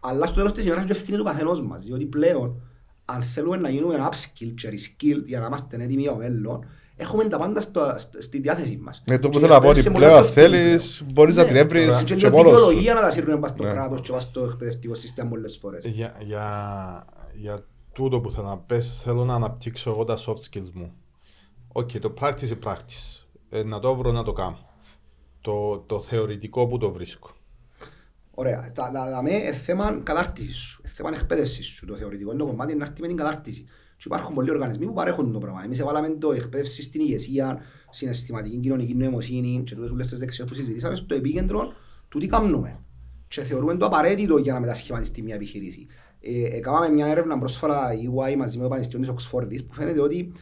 Αλλά 0.00 0.26
στο 0.26 0.36
τέλος 0.36 0.52
της 0.52 0.64
ημέρας 0.64 0.82
είναι 0.82 0.92
ευθύνη 0.92 1.16
του 1.16 1.24
καθενός 1.24 1.62
μας, 1.62 1.82
διότι 1.82 2.06
πλέον 2.06 2.62
αν 3.04 3.22
θέλουμε 3.22 3.56
να 3.56 3.68
γίνουμε 3.68 4.08
upskill 4.10 4.52
και 4.54 4.68
reskill 4.68 5.22
για 5.26 5.40
να 5.40 5.46
είμαστε 5.46 5.76
έτοιμοι 5.82 6.02
για 6.02 6.10
το 6.10 6.16
μέλλον, 6.16 6.64
έχουμε 6.96 7.24
τα 7.24 7.38
πάντα 7.38 7.60
στο, 7.60 7.96
στη 8.18 8.40
διάθεσή 8.40 8.78
μας. 8.82 9.02
Ναι, 9.06 9.18
το 9.18 9.28
που 9.28 9.40
θέλω 9.40 9.52
να 9.52 9.60
πω 9.60 9.68
ότι 9.68 9.90
πλέον 9.90 10.24
θέλεις, 10.24 11.04
μπορείς 11.12 11.36
να 11.36 11.42
ναι, 11.42 11.48
την 11.48 11.56
έβρεις 11.56 12.02
και 12.02 12.28
μόνος 12.30 12.50
σου. 12.50 12.56
δικαιολογία 12.56 12.94
να 12.94 13.00
τα 13.00 13.10
σύρνουμε 13.10 13.48
στο 13.48 13.62
ναι. 13.62 13.70
κράτος 13.70 14.00
και 14.00 14.12
στο 14.18 14.44
εκπαιδευτικό 14.44 14.94
σύστημα 14.94 15.28
πολλές 15.28 15.58
φορές. 15.60 15.84
Για, 15.84 16.14
για, 16.20 17.04
για 17.34 17.64
τούτο 17.92 18.20
που 18.20 18.30
θέλω 18.30 18.46
να 18.46 18.58
πες, 18.58 19.00
θέλω 19.04 19.24
να 19.24 19.34
αναπτύξω 19.34 19.90
εγώ 19.90 20.04
τα 20.04 20.18
soft 20.26 20.58
skills 20.58 20.70
μου. 20.72 20.92
Οκ, 21.72 21.88
okay, 21.88 21.98
το 22.00 22.14
practice 22.20 22.48
is 22.48 22.58
practice. 22.64 23.26
Ε, 23.50 23.62
να 23.62 23.78
το 23.78 23.96
βρω 23.96 24.12
να 24.12 24.22
το 24.22 24.32
κάνω. 24.32 24.58
Το, 25.40 25.78
το 25.78 26.00
θεωρητικό 26.00 26.66
που 26.66 26.78
το 26.78 26.92
βρίσκω. 26.92 27.30
Ωραία. 28.30 28.72
Τα, 28.74 28.90
τα, 28.90 29.10
τα, 29.10 29.22
με 29.22 29.52
θέμα 29.52 30.00
κατάρτισης 30.02 30.56
σου, 30.56 30.82
θέμα 30.84 31.10
εκπαίδευσης 31.14 31.66
σου. 31.66 31.86
Το 31.86 31.94
θεωρητικό 31.94 32.30
είναι 32.30 32.40
το 32.40 32.46
κομμάτι 32.46 32.74
να 32.74 32.84
έρθει 32.84 33.00
με 33.00 33.06
την 33.06 33.16
κατάρτιση. 33.16 33.64
Και 33.96 34.04
υπάρχουν 34.06 34.34
πολλοί 34.34 34.50
οργανισμοί 34.50 34.86
που 34.86 34.92
παρέχουν 34.92 35.32
το 35.32 35.38
πράγμα. 35.38 35.64
Εμείς 35.64 35.78
έβαλαμε 35.78 36.08
το 36.08 36.32
εκπαίδευση 36.32 36.82
στην 36.82 37.00
ηγεσία, 37.00 37.60
συναισθηματική 37.90 38.56
κοινωνική 38.56 38.94
νοημοσύνη 38.94 39.62
και 39.64 39.74
τούτες 39.74 39.90
όλες 39.90 40.08
τις 40.08 40.18
δεξιότητες 40.18 40.58
που 40.58 40.64
συζητήσαμε 40.64 40.96
στο 40.96 41.14
επίκεντρο 41.14 41.72
του 42.08 42.18
τι 42.18 42.26
κάνουμε. 42.26 42.80
Και 43.28 43.42
θεωρούμε 43.42 43.76
το 43.76 43.86
απαραίτητο 43.86 44.36
για 44.36 44.52
να 44.52 44.60
μετασχηματιστεί 44.60 45.22
μια 45.22 45.34
επιχείρηση. 45.34 45.86
Ε, 46.20 46.56
έκαναμε 46.56 46.88
μια 46.88 47.06
έρευνα 47.06 47.38
πρόσφατα 47.38 47.92
η 47.94 48.08
UI 48.16 48.36
μαζί 48.36 48.56
με 48.56 48.62
το 48.62 48.68
Πανεπιστήμιο 48.68 49.04
της 49.04 49.14
Οξφόρδης 49.14 49.64
που 49.64 49.74
φαίνεται 49.74 50.00
ότι 50.00 50.32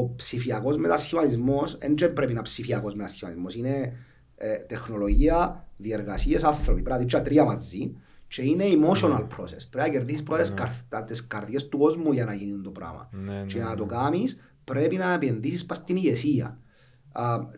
ο 0.00 0.14
ψηφιακός 0.14 0.76
μετασχηματισμός 0.76 1.78
δεν 1.78 2.12
πρέπει 2.12 2.32
να 2.32 2.42
ψηφιακός 2.42 2.94
μετασχηματισμός. 2.94 3.54
Είναι 3.54 3.92
ε, 4.36 4.56
τεχνολογία, 4.56 5.68
διεργασίες, 5.76 6.44
άνθρωποι. 6.44 6.82
Πρέπει 6.82 6.90
να 6.90 6.98
δείξει 6.98 7.22
τρία 7.22 7.44
μαζί 7.44 7.96
και 8.28 8.42
είναι 8.42 8.64
emotional 8.64 9.08
ναι. 9.08 9.26
process. 9.36 9.66
Πρέπει 9.70 9.88
να 9.88 9.88
κερδίσεις 9.88 10.22
πρώτες 10.22 10.54
ναι. 10.90 11.02
τις 11.02 11.26
καρδιές 11.26 11.68
του 11.68 11.78
κόσμου 11.78 12.12
για 12.12 12.24
να 12.24 12.34
γίνει 12.34 12.60
το 12.62 12.70
πράγμα. 12.70 13.08
Ναι, 13.12 13.44
και 13.46 13.56
για 13.56 13.64
να 13.64 13.74
το 13.74 13.86
κάνεις 13.86 14.38
πρέπει 14.64 14.96
να 14.96 15.12
επενδύσεις 15.12 15.66
πας 15.66 15.76
στην 15.76 15.96
ηγεσία. 15.96 16.58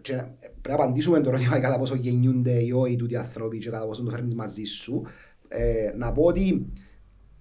και 0.00 0.12
πρέπει 0.12 0.68
να 0.68 0.74
απαντήσουμε 0.74 1.20
το 1.20 1.28
ερώτημα 1.28 1.60
κατά 1.60 1.78
πόσο 1.78 1.94
γεννιούνται 1.94 2.62
οι 2.62 2.72
όχι 2.72 2.96
τούτοι 2.96 3.16
άνθρωποι 3.16 3.58
και 3.58 3.70
κατά 3.70 3.86
πόσο 3.86 4.02
το 4.02 4.10
φέρνεις 4.10 4.34
μαζί 4.34 4.64
σου. 4.64 5.02
Ε, 5.48 5.92
να 5.96 6.12
πω 6.12 6.22
ότι 6.22 6.72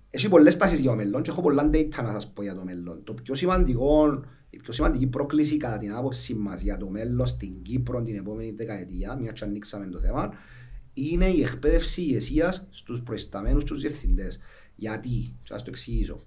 έχει 0.10 0.30
πολλές 0.30 0.58
τάσεις 0.58 0.80
για 0.80 0.90
το 0.90 0.96
μέλλον 0.96 1.22
και 1.22 1.30
έχω 1.30 1.42
πολλά 1.42 1.70
data 1.74 2.04
να 2.04 2.12
σας 2.12 2.32
πω 2.32 2.42
για 2.42 2.56
το 2.56 2.64
μέλλον. 2.64 3.04
Το 3.04 3.14
πιο 3.14 3.36
σημαντικό 3.36 4.24
η 4.54 4.58
πιο 4.58 4.74
σημαντική 4.74 5.08
πρόκληση 5.08 5.58
κατά 5.58 5.78
την 5.78 5.94
άποψη 5.94 6.34
μας 6.34 6.62
για 6.62 6.78
το 6.78 6.90
μέλλον 6.90 7.26
στην 7.26 7.62
Κύπρο 7.62 8.04
την 8.04 8.16
επόμενη 8.16 8.52
δεκαετία, 8.52 9.16
μιας 9.16 9.40
και 9.40 9.44
ανοίξαμε 9.44 9.86
το 9.86 10.00
θέμα, 10.00 10.34
είναι 10.94 11.26
η 11.28 11.42
εκπαίδευση 11.42 12.02
ηγεσίας 12.02 12.68
στους 12.70 13.02
προϊσταμένους 13.02 13.64
τους 13.64 13.82
διευθυντές. 13.82 14.40
Γιατί, 14.76 15.36
θα 15.44 15.58
σα 15.58 15.64
το 15.64 15.70
εξηγήσω. 15.70 16.22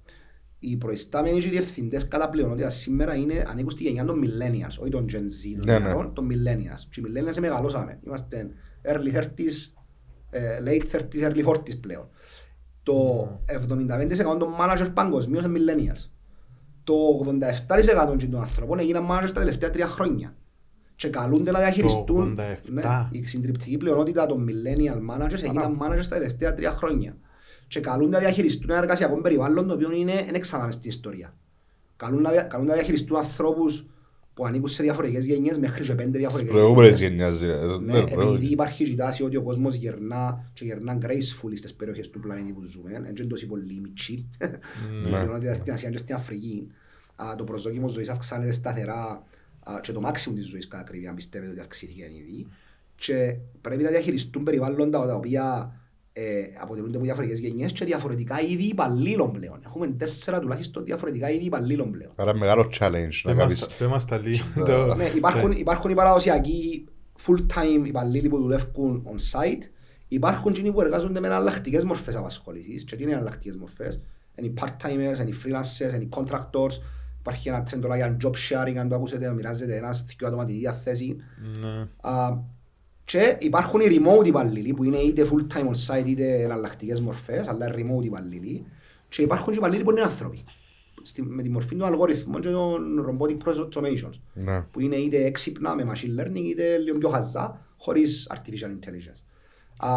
Οι 0.58 0.76
προϊστάμενοι 0.76 1.40
και 1.40 1.46
οι 1.46 1.50
διευθυντές 1.50 2.08
κατά 2.08 2.28
πλειονότητα 2.28 2.70
σήμερα 2.70 3.14
είναι, 3.14 3.44
ανήκουν 3.46 3.70
στη 3.70 3.82
γενιά 3.82 4.04
των 4.04 4.22
millennials, 4.24 4.78
όχι 4.78 4.90
των 4.90 5.06
Gen 5.12 5.16
Z, 5.16 5.56
των, 5.58 5.64
ναι, 5.66 5.78
ναι. 5.78 6.10
των 6.12 6.28
millennials. 6.30 6.80
Και 6.90 7.00
οι 7.00 7.04
millennials 7.06 7.38
μεγαλώσαμε. 7.40 8.00
Είμαστε 8.06 8.50
early 8.82 9.16
30s, 9.16 9.72
ε, 10.30 10.58
late 10.64 10.96
30s, 10.96 11.30
early 11.30 11.44
40s 11.44 11.80
πλέον. 11.80 12.08
Το 12.82 13.28
75% 13.46 14.38
των 14.38 14.54
managers 14.60 14.90
παγκοσμίως 14.94 15.44
είναι 15.44 15.58
millennials. 15.58 16.10
Το 16.86 16.94
87% 18.06 18.16
των 18.30 18.40
ανθρώπων 18.40 18.78
έγιναν 18.78 19.06
managers 19.10 19.32
τα 19.32 19.40
τελευταία 19.40 19.70
τρία 19.70 19.86
χρόνια. 19.86 20.34
Και 20.96 21.08
καλούνται 21.08 21.50
να 21.50 21.58
διαχειριστούν 21.58 22.38
ναι, 22.70 22.82
η 23.10 23.24
συντριπτική 23.24 23.76
πλειονότητα 23.76 24.26
των 24.26 24.46
millennial 24.48 25.14
managers 25.14 25.42
έγιναν 25.42 25.78
managers 25.82 26.06
τα 26.08 26.16
τελευταία 26.16 26.54
τρία 26.54 26.70
χρόνια. 26.70 27.16
Και 27.68 27.80
καλούνται 27.80 28.10
να 28.10 28.18
διαχειριστούν 28.18 28.70
ένα 28.70 28.78
εργασιακό 28.78 29.20
περιβάλλον 29.20 29.66
το 29.66 29.74
οποίο 29.74 29.92
είναι 29.92 30.26
εξάναμε 30.32 30.72
στην 30.72 30.88
ιστορία. 30.88 31.34
Καλούν 31.96 32.22
να, 32.22 32.42
καλούν 32.42 32.66
να 32.66 32.74
διαχειριστούν 32.74 33.16
ανθρώπους 33.16 33.84
που 34.36 34.46
ανήκουν 34.46 34.68
σε 34.68 34.82
διαφορετικές 34.82 35.24
γενιές 35.24 35.58
μέχρι 35.58 35.84
και 35.84 35.94
πέντε 35.94 36.18
διαφορετικές 36.18 36.56
προηγούμενες 36.56 37.00
γενιές. 37.00 37.42
Ναι, 37.82 37.98
επειδή 37.98 38.46
υπάρχει 38.46 38.84
ζητάση 38.84 39.22
ότι 39.22 39.36
ο 39.36 39.42
κόσμος 39.42 39.74
γερνά 39.74 40.50
και 40.52 40.64
γερνά 40.64 40.98
graceful 41.02 41.50
στις 41.54 41.74
περιοχές 41.74 42.10
του 42.10 42.20
πλανήτη 42.20 42.52
που 42.52 42.62
ζούμε, 42.62 42.90
έτσι 43.08 43.22
είναι 43.22 43.30
τόσο 43.30 43.46
πολύ 43.46 43.80
μητσί, 43.80 44.26
στην 45.52 45.72
Ασία 45.72 45.90
και 45.90 45.96
στην 45.96 46.14
Αφρική, 46.14 46.66
το 47.36 47.44
προσδόκιμο 47.44 47.88
ζωής 47.88 48.08
αυξάνεται 48.08 48.52
σταθερά 48.52 49.22
και 49.80 49.92
το 49.92 50.00
μάξιμο 50.00 50.36
της 50.36 50.46
ζωής 50.46 50.68
κατά 50.68 50.82
κρύβη, 50.82 51.06
αν 51.06 51.14
πιστεύετε 51.14 51.50
ότι 51.50 51.60
αυξήθηκε 51.60 52.02
ήδη. 52.02 52.46
Και 52.96 53.36
πρέπει 53.60 53.82
να 53.82 53.90
διαχειριστούν 53.90 54.42
περιβάλλοντα 54.42 55.06
τα 55.06 55.14
οποία 55.14 55.72
ε, 56.18 56.48
αποτελούνται 56.60 56.96
από 56.96 57.04
διαφορετικές 57.04 57.40
γενιές 57.40 57.72
και 57.72 57.84
διαφορετικά 57.84 58.40
είδη 58.40 58.62
υπαλλήλων 58.62 59.32
πλέον. 59.32 59.60
Έχουμε 59.66 59.86
τέσσερα 59.86 60.40
τουλάχιστον 60.40 60.84
διαφορετικά 60.84 61.30
είδη 61.30 61.44
υπαλλήλων 61.44 61.90
πλέον. 61.90 62.12
Άρα 62.16 62.36
μεγάλο 62.36 62.70
challenge 62.78 63.20
να 63.24 63.34
κάνεις. 63.34 63.68
Είμαστε 63.80 64.18
λίγο. 64.18 64.94
Ναι, 64.96 65.04
υπάρχουν, 65.04 65.52
υπάρχουν 65.52 65.90
οι 65.90 65.94
παραδοσιακοί 65.94 66.84
full-time 67.26 67.86
υπαλλήλοι 67.86 68.28
που 68.28 68.38
δουλεύουν 68.38 69.06
on 69.06 69.38
site. 69.38 69.62
Υπάρχουν 70.08 70.52
και 70.52 70.72
που 70.72 70.80
εργάζονται 70.80 71.20
με 71.20 71.26
εναλλακτικές 71.26 71.84
μορφές 71.84 72.16
απασχόλησης. 72.16 72.84
Και 72.84 72.96
τι 72.96 73.02
είναι 73.02 73.12
εναλλακτικές 73.12 73.56
μορφές; 73.56 74.00
Είναι 74.34 74.52
part-timers, 74.60 75.18
είναι 75.18 75.36
freelancers, 75.44 75.94
είναι 75.94 76.08
contractors, 76.10 76.78
Υπάρχει 77.18 77.48
ένα 77.48 77.62
τρέντο 77.62 77.94
για 77.94 78.16
job 78.24 78.30
sharing, 78.30 78.76
αν 78.76 78.88
το 78.88 78.94
ακούσετε, 78.94 79.32
μοιράζεται 79.32 79.76
ένας 79.76 80.02
δύο 80.02 80.26
άτομα 80.26 80.44
τη 80.44 80.52
ίδια 80.52 80.72
θέση. 80.72 81.16
Ναι. 81.60 81.88
Και 83.06 83.36
υπάρχουν 83.40 83.80
οι 83.80 83.86
remote 83.88 84.26
υπαλλήλοι 84.26 84.74
που 84.74 84.84
είναι 84.84 84.96
είτε 84.96 85.28
full 85.30 85.56
time 85.56 85.66
on 85.66 85.74
site 85.86 86.06
είτε 86.06 86.42
εναλλακτικές 86.42 87.00
μορφές, 87.00 87.48
αλλά 87.48 87.74
remote 87.74 88.02
υπαλλήλοι. 88.02 88.66
Και 89.08 89.22
υπάρχουν 89.22 89.52
και 89.52 89.58
υπαλλήλοι 89.58 89.82
που 89.82 89.90
είναι 89.90 90.02
άνθρωποι. 90.02 90.44
Στη, 91.02 91.22
με 91.22 91.42
τη 91.42 91.48
μορφή 91.48 91.76
των 91.76 91.86
αλγόριθμων 91.86 92.40
και 92.40 92.50
των 92.50 93.06
robotic 93.08 93.36
process 93.44 93.68
automations. 93.68 94.20
Ναι. 94.34 94.62
Που 94.70 94.80
είναι 94.80 94.96
είτε 94.96 95.24
έξυπνα 95.24 95.74
με 95.74 95.92
machine 95.92 96.20
learning 96.20 96.44
είτε 96.44 96.76
λίγο 96.76 96.98
πιο 96.98 97.08
χαζά, 97.08 97.66
χωρίς 97.76 98.30
artificial 98.34 98.70
intelligence. 98.70 99.20
Α, 99.76 99.96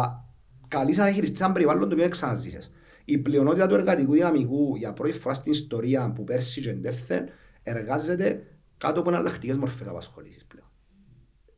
καλή 0.68 0.94
σαν 0.94 1.04
διαχειριστής 1.04 1.40
αν 1.40 1.52
περιβάλλον 1.52 1.88
το 1.88 1.94
οποίο 1.94 2.08
ξαναζήσεις 2.08 2.70
η 3.10 3.18
πλειονότητα 3.18 3.66
του 3.66 3.74
εργατικού 3.74 4.12
δυναμικού 4.12 4.76
για 4.76 4.92
πρώτη 4.92 5.12
φορά 5.12 5.34
στην 5.34 5.52
ιστορία 5.52 6.12
που 6.12 6.24
πέρσι 6.24 6.60
και 6.60 6.70
εντεύθεν 6.70 7.28
εργάζεται 7.62 8.46
κάτω 8.78 9.00
από 9.00 9.10
εναλλακτικές 9.10 9.56
μορφές 9.56 9.86
απασχολήσεις 9.86 10.44
πλέον. 10.44 10.69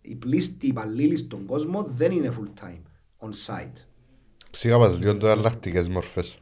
Οι 0.03 0.15
πλήστοι 0.15 0.67
υπαλλήλοι 0.67 1.17
στον 1.17 1.47
κόσμο 1.47 1.83
δεν 1.83 2.12
είναι 2.12 2.33
full 2.38 2.65
time, 2.65 2.83
on 3.19 3.29
site. 3.29 3.85
Ψήγα 4.51 4.79
μας 4.79 4.99
λίγο 4.99 5.17
το 5.17 5.27
εναλλακτικές 5.27 5.88
μορφές. 5.88 6.41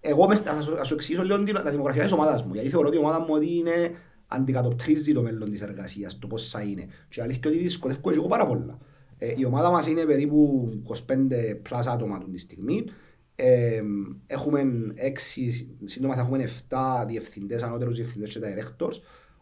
Εγώ 0.00 0.34
θα 0.34 0.84
σου 0.84 0.94
εξηγήσω 0.94 1.22
λίγο 1.22 1.44
τα 1.44 1.70
δημογραφία 1.70 2.02
της 2.02 2.12
ομάδας 2.12 2.44
μου, 2.44 2.54
γιατί 2.54 2.68
θεωρώ 2.68 2.88
ότι 2.88 2.96
η 2.96 3.00
ομάδα 3.00 3.20
μου 3.20 3.28
ότι 3.30 3.56
είναι 3.56 3.94
αντικατοπτρίζει 4.26 5.12
το 5.12 5.22
μέλλον 5.22 5.50
της 5.50 5.62
εργασίας, 5.62 6.18
το 6.18 6.26
πώς 6.26 6.50
θα 6.50 6.62
είναι. 6.62 6.86
Και 7.08 7.22
αλήθεια 7.22 7.42
ότι 7.46 7.58
δυσκολεύω 7.58 8.10
εγώ 8.10 8.26
πάρα 8.26 8.46
πολλά. 8.46 8.78
Ε, 9.18 9.34
η 9.36 9.44
ομάδα 9.44 9.70
μας 9.70 9.86
είναι 9.86 10.04
περίπου 10.04 10.68
25 10.84 11.58
πλάσα 11.62 11.92
άτομα 11.92 12.24
τη 12.32 12.38
στιγμή 12.38 12.84
ε, 13.34 13.82
έχουμε 14.26 14.62
έξι, 14.94 15.76
σύντομα 15.84 16.14
θα 16.14 16.20
έχουμε 16.20 16.48
7 16.68 17.04
διευθυντές, 17.06 17.62
ανώτερους 17.62 17.96
διευθυντές 17.96 18.30
και 18.30 18.40
directors. 18.42 18.94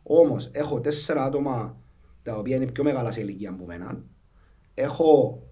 Όμως 0.02 0.50
έχω 0.52 0.80
τέσσερα 0.80 1.24
άτομα 1.24 1.76
τα 2.22 2.36
οποία 2.36 2.56
είναι 2.56 2.66
πιο 2.66 2.84
μεγάλα 2.84 3.10
σε 3.10 3.20
ηλικία 3.20 3.50
από 3.50 3.64
μένα. 3.64 4.02
Έχω 4.74 5.42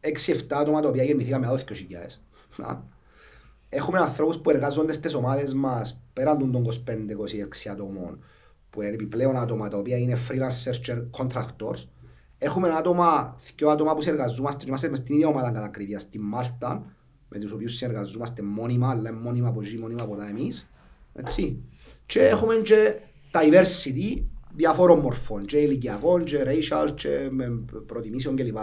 6-7 0.00 0.36
άτομα 0.50 0.80
τα 0.80 0.88
οποία 0.88 1.02
γεννηθήκαν 1.02 1.40
με 1.40 1.64
12.000. 2.58 2.82
Έχουμε 3.68 3.98
ανθρώπους 3.98 4.38
που 4.38 4.50
εργάζονται 4.50 4.92
στις 4.92 5.14
ομάδες 5.14 5.54
μας 5.54 6.00
πέραν 6.12 6.52
των 6.52 6.66
25-26 6.66 7.70
ατόμων 7.70 8.24
που 8.70 8.82
είναι 8.82 8.90
επιπλέον 8.90 9.36
άτομα 9.36 9.68
τα 9.68 9.78
οποία 9.78 9.96
είναι 9.96 10.18
freelancers 10.28 10.76
και 10.82 11.02
contractors. 11.18 11.88
Έχουμε 12.38 12.68
άτομα, 12.68 13.36
δύο 13.56 13.68
άτομα 13.68 13.94
που 13.94 14.00
συνεργαζόμαστε 14.00 14.58
και 14.64 14.68
είμαστε 14.68 14.94
στην 14.94 15.14
ίδια 15.14 15.28
ομάδα 15.28 15.50
κατά 15.50 15.64
ακρίβεια 15.64 15.98
στη 15.98 16.18
Μάλτα 16.18 16.96
με 17.28 17.38
τους 17.38 17.52
οποίους 17.52 17.74
συνεργαζόμαστε 17.74 18.42
μόνιμα, 18.42 18.90
αλλά 18.90 19.12
μόνιμα 19.12 19.48
από 19.48 19.60
εκεί, 19.60 19.78
μόνιμα 19.78 20.02
από 20.02 20.16
τα 20.16 20.26
εμείς. 20.26 20.70
Έτσι. 21.12 21.62
Και 22.06 22.20
έχουμε 22.20 22.54
και 22.54 22.96
diversity 23.32 24.22
διαφόρων 24.56 24.98
μορφών, 24.98 25.44
και 25.44 25.56
ηλικιακών, 25.56 26.24
και 26.24 26.42
racial, 26.46 26.90
και 26.94 27.28
με 27.30 27.64
προτιμήσεων 27.86 28.36
κλπ. 28.36 28.58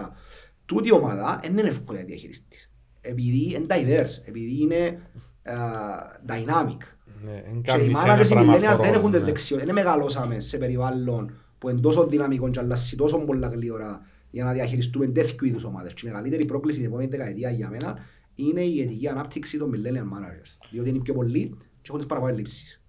Τούτη 0.66 0.88
η 0.88 0.92
ομάδα 0.92 1.40
δεν 1.42 1.58
είναι 1.58 1.68
εύκολη 1.68 2.00
να 2.00 2.06
διαχειριστείς. 2.06 2.72
Επειδή 3.02 3.56
είναι 3.56 3.66
diverse, 3.70 4.22
επειδή 4.26 4.62
είναι 4.62 5.02
uh, 5.46 6.32
dynamic. 6.32 6.78
Ναι, 7.24 7.44
Και 7.62 7.84
οι 7.84 7.96
managers 7.96 8.30
οι 8.30 8.36
millennials 8.36 8.80
δεν 8.82 8.94
έχουν 8.94 9.12
τις 9.12 9.24
δεξιότητες. 9.24 9.74
Δεν 9.74 9.84
μεγαλώσαμε 9.84 10.40
σε 10.40 10.58
περιβάλλον 10.58 11.38
που 11.58 11.70
είναι 11.70 11.80
τόσο 11.80 12.08
δυναμικό 12.08 12.50
και 12.50 12.60
αλλάζει 12.60 12.96
τόσο 12.96 13.20
πολλά 13.20 13.48
γλύωρα 13.48 14.02
για 14.30 14.44
να 14.44 14.52
διαχειριστούμε 14.54 15.08
τέτοιου 15.08 15.46
είδους 15.48 15.64
ομάδες. 15.64 15.94
Και 15.94 16.08
η 16.08 16.10
μεγαλύτερη 16.10 16.46
πρόκληση 16.46 16.78
την 16.78 16.88
επόμενη 16.88 17.10
δεκαετία 17.10 17.52
για 17.52 17.70
μένα 17.70 17.98
είναι 18.36 18.62
η 18.62 18.82
αιτική 18.82 19.08
ανάπτυξη 19.08 19.58
των 19.58 19.72
millennial 19.72 20.18
managers. 20.18 20.68
Διότι 20.72 20.90
είναι 20.90 21.00
πιο 21.00 21.14
πολλοί 21.14 21.58
και 21.58 21.88
έχουν 21.88 21.98
τις 21.98 22.08
παραπάνω 22.08 22.36
λήψεις. 22.36 22.83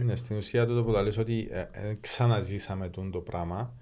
Είναι 0.00 0.16
στην 0.16 0.36
ουσία 0.36 0.66
τούτο 0.66 0.84
που 0.84 0.92
τα 0.92 1.02
λες 1.02 1.16
ότι 1.18 1.48
ε, 1.50 1.58
ε, 1.60 1.96
ξαναζήσαμε 2.00 2.88
τούτο 2.88 3.10
το 3.10 3.18
πράγμα 3.18 3.72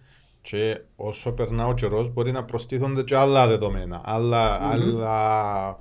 και 0.41 0.81
όσο 0.97 1.33
περνά 1.33 1.67
ο 1.67 1.75
καιρός 1.75 2.13
μπορεί 2.13 2.33
να 2.33 2.45
προστίθονται 2.45 3.03
και 3.03 3.17
άλλα 3.17 3.47
δεδομένα, 3.49 4.01
άλλα, 4.05 4.71
άλλα, 4.71 5.79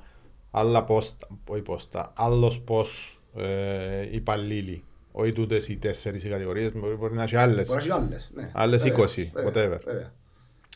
άλλα 0.51 0.83
πόστα, 0.83 1.27
όχι 1.47 1.61
πόστα, 1.61 2.13
άλλος 2.15 2.61
πώς 2.61 3.19
ε, 3.35 4.07
υπαλλήλοι, 4.15 4.83
όχι 5.11 5.31
τούτες 5.33 5.67
οι 5.67 5.77
τέσσερις 5.77 6.23
οι 6.23 6.29
κατηγορίες, 6.29 6.71
μπορεί, 6.75 6.95
μπορεί 6.95 7.13
να 7.13 7.23
έχει 7.23 7.35
άλλες, 7.35 7.67
Μπορεί 7.67 7.87
να 7.87 7.95
έχει 7.95 8.03
άλλες. 8.03 8.31
ναι. 8.33 8.51
άλλες 8.53 8.83
Βέβαια, 8.83 9.05
20, 9.05 9.29
βέβαια, 9.33 9.49
whatever. 9.51 9.79
βέβαια. 9.85 10.13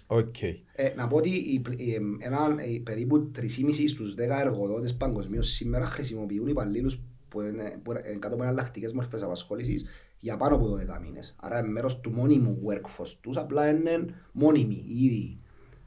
Οκ. 0.07 0.41
Ε, 0.41 0.93
να 0.95 1.07
πω 1.07 1.17
ότι 1.17 1.29
οι, 1.29 1.59
πλ- 1.59 1.79
οι, 1.81 1.93
εμ, 1.93 2.15
έναν, 2.19 2.57
ε, 2.59 2.63
περίπου 2.83 3.31
3,5 3.39 3.43
στους 3.89 4.13
10 4.17 4.39
εργοδότες 4.39 4.95
παγκοσμίως 4.95 5.47
σήμερα 5.47 5.85
χρησιμοποιούν 5.85 6.47
υπαλλήλους 6.47 6.99
που 7.29 7.41
είναι, 7.41 7.79
που 7.83 7.91
είναι 7.91 8.01
κάτω 8.19 8.33
από 8.33 8.43
εναλλακτικές 8.43 8.93
μορφές 8.93 9.21
απασχόλησης 9.23 9.85
για 10.19 10.37
πάνω 10.37 10.55
από 10.55 10.65
12 10.65 11.01
μήνες. 11.01 11.35
Άρα 11.39 11.59
είναι 11.59 11.67
μέρος 11.67 11.99
του 11.99 12.11
μόνιμου 12.11 12.61
workforce 12.67 13.13
τους, 13.21 13.37
απλά 13.37 13.69
είναι 13.69 14.05
μόνιμοι 14.31 14.85
ήδη. 14.87 15.39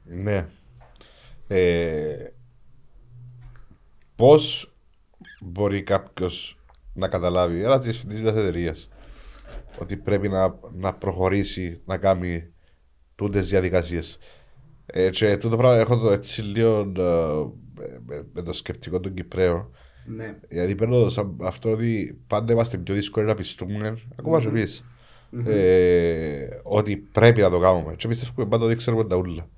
Ναι. 0.03 0.47
Ε, 1.47 2.27
πώς 4.15 4.73
μπορεί 5.41 5.83
κάποιος 5.83 6.59
να 6.93 7.07
καταλάβει, 7.07 7.63
ένα 7.63 7.79
διευθυντής 7.79 8.21
μιας 8.21 8.35
εταιρείας, 8.35 8.89
ότι 9.79 9.97
πρέπει 9.97 10.29
να, 10.29 10.59
να 10.71 10.93
προχωρήσει, 10.93 11.81
να 11.85 11.97
κάνει 11.97 12.53
τούτες 13.15 13.49
διαδικασίες. 13.49 14.17
Ε, 14.85 15.09
και 15.09 15.37
τούτο 15.37 15.57
πράγμα 15.57 15.77
έχω 15.77 15.97
το 15.97 16.11
έτσι 16.11 16.41
λίγο 16.41 16.91
ε, 17.81 17.97
με, 18.05 18.27
με 18.33 18.41
το 18.41 18.53
σκεπτικό 18.53 18.99
των 18.99 19.13
Κυπρέων. 19.13 19.75
Ναι. 20.05 20.35
Γιατί 20.49 20.75
παίρνω 20.75 21.09
σαν 21.09 21.37
αυτό 21.41 21.71
ότι 21.71 22.17
πάντα 22.27 22.53
είμαστε 22.53 22.77
πιο 22.77 22.93
δύσκολοι 22.93 23.25
να 23.25 23.35
πιστούμε, 23.35 23.97
ακόμα 24.15 24.39
και 24.39 24.47
εμείς, 24.47 24.85
ε, 25.45 26.47
ότι 26.63 26.97
πρέπει 26.97 27.41
να 27.41 27.49
το 27.49 27.59
κάνουμε. 27.59 27.95
Και 27.95 28.07
πιστεύουμε 28.07 28.45
πάντα 28.45 28.65
ότι 28.65 28.75
ξέρουμε 28.75 29.05
τα 29.05 29.15
ούλα. 29.15 29.49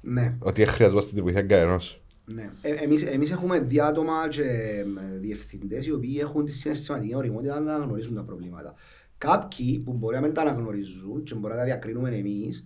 Ναι. 0.00 0.36
Ότι 0.38 0.64
δεν 0.64 0.72
χρειαζόμαστε 0.72 1.14
τη 1.14 1.22
βοήθεια 1.22 1.42
κανένας. 1.42 2.02
Ναι. 2.24 2.50
Ε, 2.62 2.70
εμείς, 2.70 3.02
εμείς 3.04 3.30
έχουμε 3.30 3.60
δει 3.60 3.80
άτομα 3.80 4.28
και 4.28 4.42
ε, 4.42 5.18
διευθυντές 5.18 5.86
οι 5.86 5.92
οποίοι 5.92 6.16
έχουν 6.20 6.44
τη 6.44 6.50
συναισθηματική 6.52 7.16
οριμότητα 7.16 7.60
να 7.60 7.74
αναγνωρίζουν 7.74 8.14
τα 8.14 8.24
προβλήματα. 8.24 8.74
Κάποιοι 9.18 9.78
που 9.78 9.92
μπορεί 9.92 10.14
να 10.14 10.20
μην 10.20 10.34
τα 10.34 10.40
αναγνωρίζουν 10.40 11.22
και 11.22 11.34
μπορεί 11.34 11.52
να 11.52 11.58
τα 11.58 11.64
διακρίνουμε 11.64 12.08
εμείς, 12.08 12.64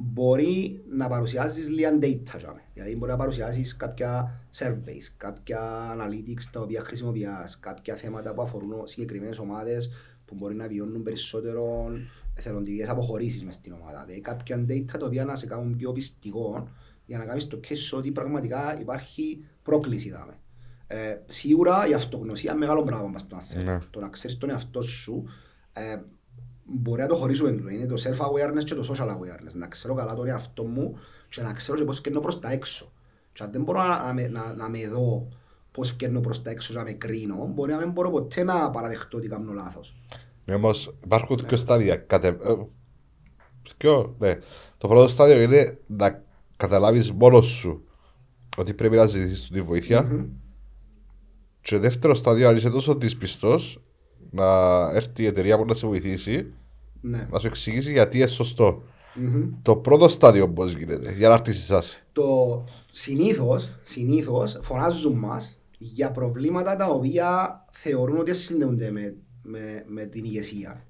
μπορεί 0.00 0.84
να 0.88 1.08
παρουσιάζεις 1.08 1.68
λίγα 1.68 1.90
data. 1.90 2.38
για 2.38 2.52
μέ. 2.54 2.62
Δηλαδή 2.74 2.96
μπορεί 2.96 3.10
να 3.10 3.16
παρουσιάσεις 3.16 3.76
κάποια 3.76 4.40
surveys, 4.58 5.12
κάποια 5.16 5.60
analytics 5.96 6.42
τα 6.52 6.60
οποία 6.60 6.80
χρησιμοποιάς, 6.80 7.58
κάποια 7.60 7.94
θέματα 7.94 8.34
που 8.34 8.42
αφορούν 8.42 8.86
συγκεκριμένες 8.86 9.38
ομάδες 9.38 9.90
που 10.24 10.34
μπορεί 10.34 10.54
να 10.54 10.68
βιώνουν 10.68 11.02
περισσότερο 11.02 11.90
εθελοντικές 12.34 12.88
αποχωρήσεις 12.88 13.44
μες 13.44 13.54
στην 13.54 13.72
ομάδα. 13.72 14.04
Δηλαδή 14.04 14.20
κάποια 14.20 14.64
data 14.68 14.98
τα 14.98 15.06
οποία 15.06 15.24
να 15.24 15.36
σε 15.36 15.46
κάνουν 15.46 15.76
πιο 15.76 15.92
πιστικό 15.92 16.68
για 17.06 17.18
να 17.18 17.24
κάνεις 17.24 17.46
το 17.46 17.60
case 17.68 17.96
ότι 17.98 18.10
πραγματικά 18.10 18.80
υπάρχει 18.80 19.44
πρόκληση. 19.62 20.10
Δάμε. 20.10 20.38
Ε, 20.86 21.16
σίγουρα 21.26 21.86
η 21.88 21.94
αυτογνωσία 21.94 22.50
είναι 22.50 22.60
μεγάλο 22.60 22.82
πράγμα 22.82 23.08
μας 23.08 23.20
στον 23.20 23.38
άνθρωπο. 23.38 23.64
Ναι. 23.64 23.78
Το 23.90 24.00
να 24.00 24.08
ξέρεις 24.08 24.38
τον 24.38 24.50
εαυτό 24.50 24.82
σου 24.82 25.24
ε, 25.72 25.96
μπορεί 26.68 27.00
να 27.00 27.06
το 27.06 27.14
χωρίσουμε 27.14 27.50
τούτο. 27.50 27.68
Είναι 27.68 27.86
το 27.86 27.94
self-awareness 27.98 28.64
και 28.64 28.74
το 28.74 28.94
social 28.94 29.08
awareness. 29.08 29.54
Να 29.54 29.66
ξέρω 29.66 29.94
καλά 29.94 30.14
τον 30.14 30.26
εαυτό 30.26 30.64
μου 30.64 30.98
και 31.28 31.42
να 31.42 31.52
ξέρω 31.52 31.78
και 31.78 31.84
πώς 31.84 31.96
φκένω 31.96 32.20
προς 32.20 32.40
τα 32.40 32.50
έξω. 32.52 32.92
Και 33.32 33.42
αν 33.42 33.52
δεν 33.52 33.62
μπορώ 33.62 33.82
να, 33.82 34.06
να, 34.06 34.12
με- 34.12 34.28
να, 34.28 34.54
να 34.54 34.68
με 34.68 34.88
δω 34.88 35.28
πώς 35.70 35.88
φκένω 35.88 36.20
προς 36.20 36.42
τα 36.42 36.50
έξω 36.50 36.72
και 36.72 36.78
να 36.78 36.84
με 36.84 36.92
κρίνω, 36.92 37.50
μπορεί 37.54 37.72
να 37.72 37.78
μην 37.78 37.90
μπορώ 37.90 38.10
ποτέ 38.10 38.42
να 38.42 38.70
παραδεχτώ 38.70 39.16
ότι 39.16 39.28
κάνω 39.28 39.52
λάθος. 39.52 39.94
Ναι, 40.44 40.54
όμως 40.54 40.94
υπάρχουν 41.04 41.36
δύο 41.48 41.56
στάδια. 41.56 41.96
Κατε... 41.96 42.28
ε, 42.28 42.54
Ποιο, 43.78 44.14
ναι. 44.18 44.38
Το 44.78 44.88
πρώτο 44.88 45.08
στάδιο 45.08 45.40
είναι 45.40 45.78
να 45.86 46.22
καταλάβεις 46.56 47.12
μόνος 47.12 47.46
σου 47.46 47.84
ότι 48.56 48.74
πρέπει 48.74 48.96
να 48.96 49.06
ζητήσεις 49.06 49.48
τη 49.48 49.62
βοήθεια. 49.62 50.28
Και 51.60 51.74
το 51.74 51.80
δεύτερο 51.80 52.14
στάδιο, 52.14 52.48
αν 52.48 52.56
είσαι 52.56 52.70
τόσο 52.70 52.94
δυσπιστός, 52.94 53.82
να 54.30 54.44
έρθει 54.90 55.22
η 55.22 55.26
εταιρεία 55.26 55.58
που 55.58 55.64
να 55.64 55.74
σε 55.74 55.86
βοηθήσει, 55.86 56.52
Ναι. 57.00 57.28
να 57.30 57.38
σου 57.38 57.46
εξηγήσει 57.46 57.92
γιατί 57.92 58.16
είναι 58.18 58.26
σωστό. 58.26 58.82
Το 59.62 59.76
πρώτο 59.76 60.08
στάδιο 60.08 60.48
πώς 60.48 60.72
γίνεται, 60.72 61.12
για 61.16 61.28
να 61.28 61.34
έρθεις 61.34 61.60
εσάς. 61.62 62.02
το 62.12 62.64
συνήθως, 62.92 63.78
συνήθως 63.82 64.58
φωνάζουν 64.62 65.12
μας 65.18 65.60
για 65.78 66.10
προβλήματα 66.10 66.76
τα 66.76 66.86
οποία 66.86 67.28
θεωρούν 67.72 68.18
ότι 68.18 68.34
συνδέονται 68.34 68.90
με, 68.90 69.16
με, 69.42 69.84
με 69.86 70.04
την 70.04 70.24
ηγεσία. 70.24 70.82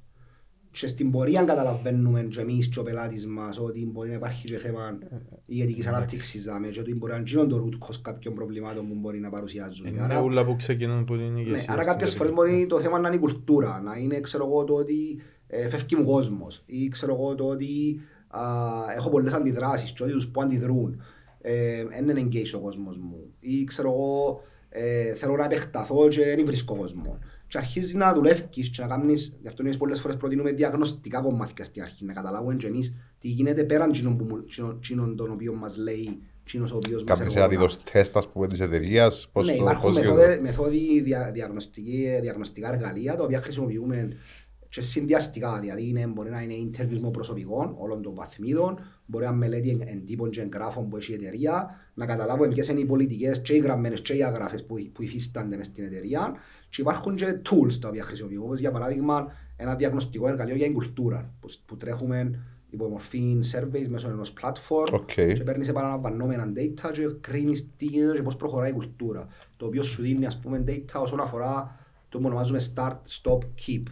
Και 0.70 0.86
στην 0.86 1.10
πορεία 1.10 1.42
καταλαβαίνουμε 1.42 2.22
και 2.22 2.40
εμείς 2.40 2.68
και 2.68 2.78
ο 2.78 2.82
πελάτης 2.82 3.26
μας 3.26 3.58
ότι 3.58 3.86
μπορεί 3.86 4.08
να 4.08 4.14
υπάρχει 4.14 4.46
και 4.46 4.56
θέμα 4.56 4.98
ηγετικής 5.46 5.86
ανάπτυξης 5.86 6.44
δάμε, 6.44 6.68
και 6.68 6.80
ότι 6.80 6.94
μπορεί 6.94 7.12
να 7.12 7.22
γίνουν 7.26 7.48
το 7.48 7.64
root 7.68 7.86
cause 7.86 7.98
κάποιων 8.02 8.34
προβλημάτων 8.34 8.88
που 8.88 8.94
μπορεί 8.94 9.18
να 9.20 9.30
παρουσιάζουν. 9.30 9.86
Είναι 9.86 10.00
Άρα- 10.02 10.20
όλα 10.22 10.44
που 10.44 10.56
ξεκινούν 10.56 11.04
που 11.04 11.14
είναι 11.14 11.40
ηγεσία. 11.40 11.56
ναι, 11.56 11.64
άρα 11.68 11.82
στην 11.82 11.92
κάποιες 11.92 12.14
τελική. 12.14 12.16
φορές 12.16 12.32
μπορεί 12.32 12.66
το 12.66 12.78
θέμα 12.80 12.98
να 12.98 13.08
είναι 13.08 13.16
η 13.16 13.20
κουλτούρα, 13.20 13.80
να 13.84 13.96
είναι 13.96 14.20
ξέρω 14.20 14.44
εγώ 14.46 14.64
το 14.64 14.74
ότι 14.74 15.20
ε, 15.48 15.68
φεύγει 15.68 15.96
μου 15.96 16.04
κόσμος 16.04 16.62
ή 16.66 16.88
ξέρω 16.88 17.14
εγώ 17.14 17.34
το 17.34 17.44
ότι 17.44 18.00
α, 18.28 18.40
έχω 18.96 19.10
πολλές 19.10 19.32
αντιδράσεις 19.32 19.92
και 19.92 20.02
ότι 20.02 20.12
τους 20.12 20.28
που 20.28 20.40
αντιδρούν 20.40 21.02
ε, 21.40 21.84
δεν 21.84 22.08
είναι 22.18 22.28
engaged 22.32 22.52
ο 22.56 22.60
κόσμος 22.60 22.98
μου 22.98 23.16
ή 23.38 23.64
ξέρω 23.64 23.88
εγώ 23.92 24.40
ε, 24.68 25.14
θέλω 25.14 25.36
να 25.36 25.44
επεκταθώ 25.44 26.08
και 26.08 26.24
δεν 26.24 26.44
βρίσκω 26.44 26.76
κόσμο. 26.76 27.18
Και 27.46 27.58
αρχίζεις 27.58 27.94
να 27.94 28.12
δουλεύεις 28.14 28.68
και 28.70 28.82
να 28.82 28.86
κάνεις, 28.88 29.36
γι' 29.42 29.48
αυτό 29.48 29.62
εμείς 29.62 29.76
πολλές 29.76 30.00
φορές 30.00 30.16
προτείνουμε 30.16 30.52
διαγνωστικά 30.52 31.20
κομμάτια 31.20 31.64
στην 31.64 31.82
αρχή, 31.82 32.04
να 32.04 32.12
καταλάβουμε 32.12 32.54
και 32.54 32.66
εμείς 32.66 32.94
τι 33.18 33.28
γίνεται 33.28 33.64
πέραν 33.64 33.92
τσινών 33.92 34.16
που 34.16 34.24
μου- 34.24 34.44
τσινών- 34.44 34.80
τσινών 34.80 35.16
των 35.16 35.30
οποίων 35.30 35.54
μας 35.56 35.76
λέει 35.76 36.18
τσινός 36.44 36.72
ο 36.72 36.76
οποίος 36.76 37.04
μας 37.04 37.18
Κάνεις 37.18 37.34
ένα 37.34 37.44
εργοδοτάς. 37.44 37.74
είδος 37.74 37.92
τεστ, 37.92 38.16
ας 38.16 38.28
πούμε, 38.28 38.46
της 38.46 38.60
εταιρείας. 38.60 39.28
Πώς 39.32 39.46
Ναι, 39.48 39.56
το- 39.56 39.62
υπάρχουν 39.62 39.82
πώς 39.82 39.94
μεθόδε, 39.98 40.24
γίνεται; 40.24 40.40
μεθόδοι 40.40 41.00
δια, 41.00 41.30
διαγνωστική, 41.32 42.18
διαγνωστικά 42.22 42.72
εργαλεία 42.72 43.16
τα 43.16 43.24
οποία 43.24 43.40
χρησιμοποιούμε 43.40 44.08
και 44.68 44.80
συνδυαστικά. 44.80 45.58
Δηλαδή 45.60 45.88
είναι, 45.88 46.06
μπορεί 46.06 46.30
να 46.30 46.42
είναι 46.42 46.54
interviews 46.70 46.98
με 47.00 47.10
προσωπικών 47.10 47.74
όλων 47.78 48.02
των 48.02 48.14
βαθμίδων, 48.14 48.78
μπορεί 49.06 49.24
να 49.24 49.30
είναι 49.30 49.38
μελέτη 49.38 49.70
εν- 49.70 49.80
εντύπων 49.88 50.30
και 50.30 50.40
εγγράφων 50.40 50.88
που 50.88 50.96
έχει 50.96 51.12
η 51.12 51.14
εταιρεία, 51.14 51.70
να 51.94 52.06
καταλάβουμε 52.06 52.48
ποιες 52.48 52.68
είναι 52.68 52.80
οι 52.80 52.84
πολιτικές 52.84 53.40
και 53.42 53.54
οι 53.54 53.58
γραμμένες 53.58 54.00
και 54.02 54.12
οι 54.12 54.24
αγράφες 54.24 54.64
που, 54.64 54.74
που 54.92 55.02
υφίστανται 55.02 55.56
μες 55.56 55.66
στην 55.66 55.84
εταιρεία 55.84 56.34
και 56.70 56.80
υπάρχουν 56.80 57.14
και 57.16 57.40
tools 57.50 57.72
τα 57.80 57.88
οποία 57.88 58.02
χρησιμοποιούμε, 58.02 58.44
όπως 58.44 58.58
για 58.60 58.70
παράδειγμα 58.70 59.26
ένα 59.56 59.74
διαγνωστικό 59.74 60.28
εργαλείο 60.28 60.54
για 60.56 60.64
την 60.64 60.74
κουλτούρα 60.74 61.34
που, 61.40 61.48
που 61.66 61.76
τρέχουμε 61.76 62.40
υπό 62.70 62.88
μορφή 62.88 63.38
surveys 63.52 63.86
μέσω 63.88 64.08
ενός 64.08 64.32
platform 64.40 64.92
Οκ. 64.92 65.10
και 65.14 65.42
παίρνεις 65.44 65.68
επαναλαμβανόμενα 65.68 66.52
data 66.56 66.90
και 66.92 67.06
κρίνεις 67.20 67.70
τι 67.76 67.84
γίνεται 67.84 68.16
και 68.16 68.22
πώς 68.22 68.36
προχωράει 68.36 68.70
η 68.70 68.72
κουλτούρα. 68.72 69.26
Το 69.56 69.66
οποίο 69.66 69.82
σου 69.82 70.02
δίνει 70.02 70.26
ας 70.26 70.38
πούμε 70.40 70.64
data 70.66 71.00
όσον 71.02 71.20
αφορά 71.20 71.78
το 72.08 72.18
που 72.18 72.24
ονομάζουμε 72.26 72.60
start, 72.74 72.96
stop, 73.22 73.38
keep. 73.38 73.82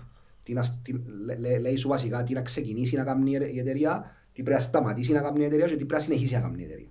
Τι 0.46 0.52
να, 0.52 0.64
τι, 0.82 0.92
λέ- 1.24 1.38
λέ- 1.38 1.61
λέει 1.61 1.76
σου 1.76 1.88
βασικά 1.88 2.22
τι 2.22 2.32
να 2.35 2.42
ξεκινήσει 2.42 2.96
να 2.96 3.04
κάνει 3.04 3.30
η 3.30 3.59
εταιρεία, 3.59 4.16
τι 4.32 4.42
πρέπει 4.42 4.59
να 4.59 4.64
σταματήσει 4.64 5.12
να 5.12 5.20
κάνει 5.20 5.40
η 5.42 5.44
εταιρεία 5.44 5.64
και 5.66 5.70
τι 5.76 5.76
πρέπει 5.85 5.92
να 5.92 5.98
συνεχίσει 6.00 6.35
να 6.35 6.40
κάνει 6.40 6.62
η 6.62 6.64
εταιρεία 6.64 6.88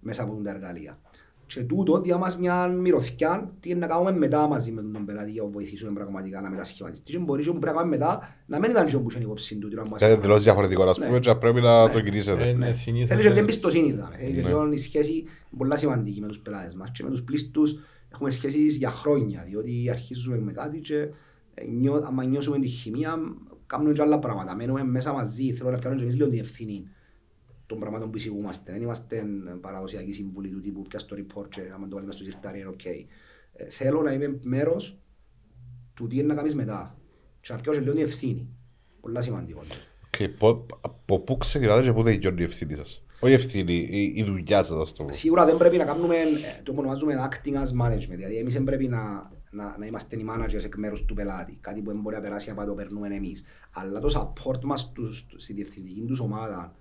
μέσα 0.00 0.22
από 0.22 0.40
τα 0.44 0.50
εργαλεία. 0.50 0.98
Και 1.46 1.62
τούτο 1.62 2.00
διά 2.00 2.16
μας 2.16 2.38
μια 2.38 2.66
μυρωδιά 2.66 3.52
τι 3.60 3.70
είναι 3.70 3.78
να 3.78 3.86
κάνουμε 3.86 4.12
μετά 4.12 4.46
μαζί 4.48 4.72
με 4.72 4.82
τον 4.82 5.04
πελάτη 5.04 5.30
για 5.30 5.42
να 5.42 5.48
βοηθήσουμε 5.48 5.92
πραγματικά 5.92 6.40
να 6.40 6.50
μετασχηματιστεί. 6.50 7.12
Και 7.12 7.18
μπορεί 7.18 7.42
και 7.42 7.50
που 7.52 7.58
πρέπει 7.58 7.74
να 7.76 7.80
κάνουμε 7.80 7.96
μετά 7.96 8.36
να 8.46 8.58
μην 8.58 8.70
ήταν 8.70 8.86
και 8.86 8.96
όπου 8.96 9.10
είχε 9.10 9.18
υπόψη 9.20 9.54
του. 9.56 9.62
ότι 9.66 9.74
να 9.76 9.82
μας 9.90 10.00
Κάτι 10.00 10.12
εντελώς 10.12 10.42
διαφορετικό, 10.42 10.82
ας 10.82 10.98
Ναι. 10.98 11.06
πούμε, 11.06 11.18
και 11.18 11.34
πρέπει 11.34 11.60
να 11.60 11.90
το 11.90 11.98
Ε, 11.98 12.02
κινήσετε. 12.02 12.52
ναι, 12.52 12.72
συνήθως 12.72 13.08
Θέλεις 13.08 13.08
και 13.08 13.12
είναι- 13.14 13.28
λίγη 13.28 13.38
εμπιστοσύνη 13.38 13.92
δαμέ. 13.92 14.16
Θέλει 14.16 14.32
και 14.32 14.40
Ναι. 14.40 14.46
λίγο 14.48 14.72
η 14.72 14.78
σχέση 14.78 15.24
πολλά 15.56 15.76
σημαντική 15.76 16.20
με 16.20 16.26
τους 16.26 16.38
πελάτες 16.38 16.74
μας 16.74 16.90
και 16.90 17.02
με 17.02 17.10
τους 17.10 17.22
πλήστους 17.22 17.74
έχουμε 18.12 18.30
σχέσεις 18.30 18.76
για 18.76 18.90
χρόνια 18.90 19.44
διότι 19.48 19.88
αρχίζουμε 19.90 20.38
με 20.38 20.52
κάτι 20.52 20.78
και 20.78 20.96
ε, 20.96 21.10
νιώ, 21.68 21.94
άμα 21.94 22.24
νιώσουμε 22.24 22.58
τη 22.58 22.66
χημεία 22.66 23.16
κάνουμε 23.66 23.92
και 23.92 24.02
άλλα 24.02 24.18
πράγματα. 24.18 24.56
Μένουμε 24.56 24.84
μέσα 24.84 25.12
μαζί, 25.12 25.52
θέλω 25.52 25.70
να 25.70 25.76
πιάνουμε 25.78 25.96
και 26.00 26.06
εμείς 26.06 26.16
λίγο 26.16 26.28
την 26.30 26.38
ευθύνη 26.38 26.88
των 27.66 27.78
πραγμάτων 27.78 28.10
που 28.10 28.16
εισηγούμαστε. 28.16 28.72
Δεν 28.72 28.82
είμαστε 28.82 29.24
παραδοσιακοί 29.60 30.12
σύμβουλοι 30.12 30.48
του 30.48 30.60
τύπου 30.60 30.82
πιάσ' 30.82 31.04
το 31.06 31.16
report 31.18 31.48
και 31.48 31.60
άμα 31.74 31.88
το 31.88 31.94
βάλουμε 31.94 32.12
στο 32.12 32.24
σιρτάρι 32.24 32.58
είναι 32.58 32.68
οκ. 32.68 32.84
Ε, 32.84 33.04
Θέλω 33.70 34.02
να 34.02 34.12
είμαι 34.12 34.38
μέρος 34.42 34.98
του 35.94 36.06
τι 36.06 36.16
είναι 36.16 36.26
να 36.26 36.34
κάνεις 36.34 36.54
μετά 36.54 36.98
και 37.40 37.52
να 37.52 37.58
πιάσω 37.58 37.80
λίγο 37.80 37.92
την 37.92 38.02
ευθύνη. 38.02 38.48
Πολλά 39.00 39.20
σημαντικό. 39.20 39.60
Και 40.10 40.28
πο- 40.28 40.66
από 40.80 41.20
πού 41.20 41.36
ξεκινάτε 41.36 41.82
και 41.82 41.92
πού 41.92 42.02
τελειώνει 42.02 42.40
η 42.40 42.44
ευθύνη 42.44 42.74
σας; 42.76 43.02
Όχι 43.20 43.32
η 43.32 43.34
ευθύνη, 43.34 43.74
η, 43.90 44.12
η 44.16 44.22
δουλειά 44.22 44.62
σας, 44.62 44.80
ας 44.80 44.92
το 44.92 45.04
πω. 45.04 45.12
Σίγουρα 45.12 45.44
δεν 45.44 45.56
πρέπει 45.56 45.76
να 45.76 45.84
κάνουμε 45.84 46.16
ε, 46.16 46.62
το 46.62 46.72
που 46.72 46.78
ονομάζουμε 46.80 47.14
acting 47.30 47.54
as 47.54 47.86
management. 47.86 48.08
Δηλαδή, 48.16 48.36
εμείς 48.36 48.54
δεν 48.54 48.64
πρέπει 48.64 48.88
να, 48.88 49.30
να, 49.50 49.78
να 49.78 49.86
είμαστε 49.86 50.16
οι 50.16 50.26
managers 50.30 50.64
εκ 50.64 50.76
μέρους 50.76 51.04
του 51.04 51.14
πελάτη. 51.14 51.58
Κάτι 51.60 51.82
που 51.82 51.90
δεν 51.90 52.00
μπορεί 52.00 52.16
να 52.16 52.22
περάσει 52.22 52.50
από 52.50 52.66
το 52.66 52.74
περνούμε 52.74 53.08
εμείς. 53.08 53.44
Αλλά 53.72 54.00
το 54.00 54.08
support 54.14 54.60
μας 54.64 54.92
τους, 54.92 55.26
στη 55.36 55.52
διευθυντική 55.52 56.04
τους 56.06 56.20
ομάδα 56.20 56.74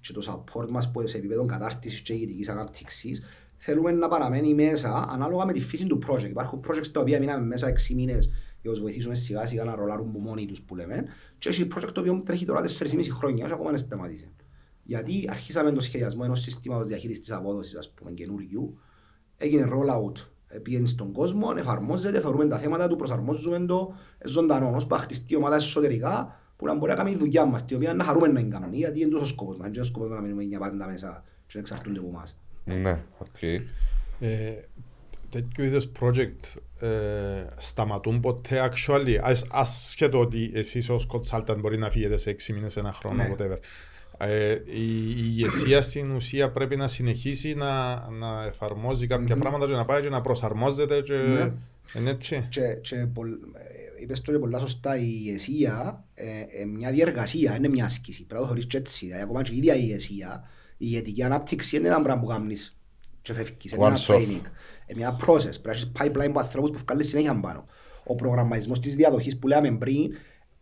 και 0.00 0.12
το 0.12 0.20
support 0.28 0.68
μας 0.68 0.90
που 0.90 1.06
σε 1.06 1.16
επίπεδο 1.16 1.46
κατάρτισης 1.46 2.00
και 2.00 2.12
ηγετικής 2.12 2.48
ανάπτυξης 2.48 3.22
θέλουμε 3.56 3.92
να 3.92 4.08
παραμένει 4.08 4.54
μέσα 4.54 5.08
ανάλογα 5.10 5.46
με 5.46 5.52
τη 5.52 5.60
φύση 5.60 5.86
του 5.86 5.98
project. 6.06 6.28
Υπάρχουν 6.28 6.64
projects 6.68 6.86
τα 6.86 7.00
οποία 7.00 7.18
μείναμε 7.18 7.46
μέσα 7.46 7.72
6 7.90 7.94
μήνες 7.94 8.24
για 8.26 8.70
να 8.70 8.70
τους 8.70 8.80
βοηθήσουμε 8.80 9.14
σιγά 9.14 9.46
σιγά 9.46 9.64
να 9.64 9.74
ρολάρουν 9.74 10.12
που 10.12 10.18
μόνοι 10.18 10.46
τους 10.46 10.62
που 10.62 10.76
λέμε 10.76 11.04
και 11.38 11.48
έχει 11.48 11.66
project 11.74 11.92
το 11.92 12.00
οποίο 12.00 12.22
τρέχει 12.24 12.44
τώρα 12.44 12.64
4,5 12.78 13.06
χρόνια 13.10 13.46
και 13.46 13.52
ακόμα 13.52 13.70
δεν 13.70 13.78
σταματήσει. 13.78 14.34
Γιατί 14.82 15.26
αρχίσαμε 15.28 15.72
το 15.72 15.80
σχεδιασμό 15.80 16.22
ενός 16.24 16.40
συστήματος 16.40 16.88
διαχείρισης 16.88 17.20
της 17.20 17.32
απόδοσης, 17.32 17.74
ας 17.74 17.90
πούμε, 17.90 18.10
καινούριου, 18.10 18.78
έγινε 19.36 19.68
rollout, 19.72 20.31
ε, 20.54 20.58
πήγαινε 20.58 20.86
στον 20.86 21.12
κόσμο, 21.12 21.52
εφαρμόζεται, 21.56 22.20
θεωρούμε 22.20 22.46
τα 22.46 22.58
θέματα 22.58 22.88
του, 22.88 22.96
προσαρμόζουμε 22.96 23.58
το 23.66 23.94
ε, 24.18 24.28
ζωντανό, 24.28 24.72
ώσπου 24.74 24.94
να 24.94 25.00
χτιστεί 25.00 25.32
η 25.32 25.36
ομάδα 25.36 25.56
εσωτερικά 25.56 26.36
που 26.56 26.66
να 26.66 26.74
μπορεί 26.74 26.90
να 26.90 26.96
κάνει 26.96 27.10
τη 27.12 27.16
δουλειά 27.18 27.44
μας, 27.44 27.64
τη 27.64 27.74
οποία 27.74 27.94
να 27.94 28.04
χαρούμε 28.04 28.26
να 28.28 28.40
την 28.40 28.50
κάνουμε, 28.50 28.76
γιατί 28.76 29.00
είναι 29.00 29.10
τόσο 29.10 29.26
σκοπός 29.26 29.56
μας, 29.56 29.66
είναι 29.68 29.80
ο 29.80 29.84
σκοπός 29.84 30.08
μας 30.08 30.18
να 30.18 30.22
μείνουμε 30.24 30.42
για 30.42 30.58
πάντα 30.58 30.86
μέσα 30.86 31.24
και 31.46 31.52
να 31.54 31.60
εξαρτούνται 31.60 31.98
από 31.98 32.08
εμάς. 32.08 32.36
Ναι, 32.64 33.02
οκ. 33.18 33.42
Ε, 34.20 34.52
τέτοιου 35.28 35.64
είδους 35.64 35.88
project 36.00 36.60
ε, 36.86 37.44
σταματούν 37.56 38.20
ποτέ 38.20 38.70
actually, 38.70 39.18
ας, 39.22 39.46
ασχέτω 39.50 40.18
ότι 40.18 40.50
εσείς 40.54 40.88
ως 40.90 41.06
consultant 41.12 41.56
μπορεί 41.58 41.78
να 41.78 41.90
φύγετε 41.90 42.16
σε 42.16 42.30
6 42.30 42.52
μήνες, 42.52 42.76
ένα 42.76 42.92
χρόνο, 42.92 43.16
Ναι. 43.16 43.34
whatever. 43.36 43.56
Ε, 44.24 44.52
η, 44.64 45.08
η 45.08 45.14
ηγεσία 45.16 45.82
στην 45.82 46.10
ουσία 46.10 46.50
πρέπει 46.50 46.76
να 46.76 46.88
συνεχίσει 46.88 47.54
να, 47.54 47.94
να 48.10 48.44
εφαρμόζει 48.44 49.06
κάποια 49.06 49.36
πράγματα 49.36 49.66
και 49.66 49.72
να 49.72 49.84
πάει 49.84 50.02
και 50.02 50.08
να 50.08 50.20
προσαρμόζεται 50.20 51.00
και 51.00 51.14
Ναι. 51.14 51.52
είναι 51.94 52.10
έτσι. 52.10 52.46
Και, 52.48 52.78
και 52.80 52.96
πολλ, 52.96 53.30
ε, 53.32 54.02
είπες 54.02 54.20
το 54.20 54.32
και 54.32 54.38
πολλά 54.38 54.58
σωστά, 54.58 54.96
η 54.96 55.04
ηγεσία 55.06 56.04
ε, 56.14 56.24
ε, 56.60 56.64
μια 56.64 56.90
διεργασία, 56.90 57.56
είναι 57.56 57.68
μια 57.68 57.84
άσκηση. 57.84 58.18
Πρέπει 58.24 58.34
να 58.34 58.40
το 58.40 58.46
θεωρείς 58.46 58.66
και 58.66 58.76
έτσι. 58.76 59.04
Δηλαδή, 59.06 59.22
ακόμα 59.22 59.42
και 59.42 59.52
η 59.52 59.56
ίδια 59.56 59.74
η 59.74 59.80
ηγεσία, 59.82 60.44
η 60.70 60.76
ηγετική 60.78 61.22
ανάπτυξη 61.22 61.76
είναι 61.76 61.88
ένα 61.88 62.02
πράγμα 62.02 62.22
που 62.22 62.28
κάνεις 62.28 62.76
και 63.22 63.32
φεύγεις. 63.32 63.72
Είναι 63.72 63.86
ένα 63.86 63.96
Once 63.96 64.06
off. 64.06 64.14
training. 64.16 64.42
Είναι 64.86 64.96
μια 64.96 65.16
process. 65.26 65.60
Πρέπει 65.62 65.62
να 65.64 65.70
έχεις 65.70 65.90
pipeline 65.98 66.28
από 66.28 66.40
ανθρώπους 66.40 66.70
που 66.70 66.78
βγάλεις 66.86 67.08
συνέχεια 67.08 67.40
πάνω. 67.40 67.64
Ο 68.04 68.14
προγραμματισμός 68.14 68.78
της 68.80 68.94
διαδοχής 68.94 69.38
που 69.38 69.46
λέμε 69.48 69.70
πριν 69.76 70.12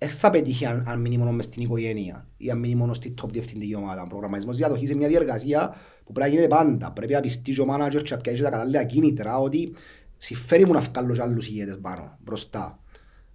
δεν 0.01 0.09
θα 0.09 0.31
πετύχει 0.31 0.67
αν, 0.67 0.85
αν 0.87 1.01
μείνει 1.01 1.19
μόνος 1.19 1.35
μες 1.35 1.45
στην 1.45 1.63
οικογένεια 1.63 2.27
ή 2.37 2.51
αν 2.51 2.59
μείνει 2.59 2.75
μόνος 2.75 2.97
στη 2.97 3.15
top 3.23 3.29
διευθυντική 3.31 3.75
ομάδα. 3.75 4.03
Ο 4.03 4.07
προγραμματισμός 4.07 4.57
διαδοχής 4.57 4.89
είναι 4.89 4.99
μια 4.99 5.09
διεργασία 5.09 5.75
που 6.05 6.13
πρέπει 6.13 6.29
να 6.31 6.35
γίνεται 6.37 6.55
πάντα. 6.55 6.93
Πρέπει 6.93 7.13
να 7.13 7.21
πιστεί 7.21 7.53
και 7.53 7.61
ο 7.61 7.67
manager 7.71 8.03
και 8.03 8.15
να 8.15 8.21
πιάσει 8.21 8.43
τα 8.43 8.51
κατάλληλα 8.51 8.85
κίνητρα 8.85 9.39
ότι 9.39 9.73
συμφέρει 10.17 10.67
μου 10.67 10.73
να 10.73 10.81
βγάλω 10.81 11.15
και 11.15 11.23
άλλους 11.23 11.49
ηγέτες 11.49 11.79
πάνω, 11.81 12.19
μπροστά. 12.25 12.79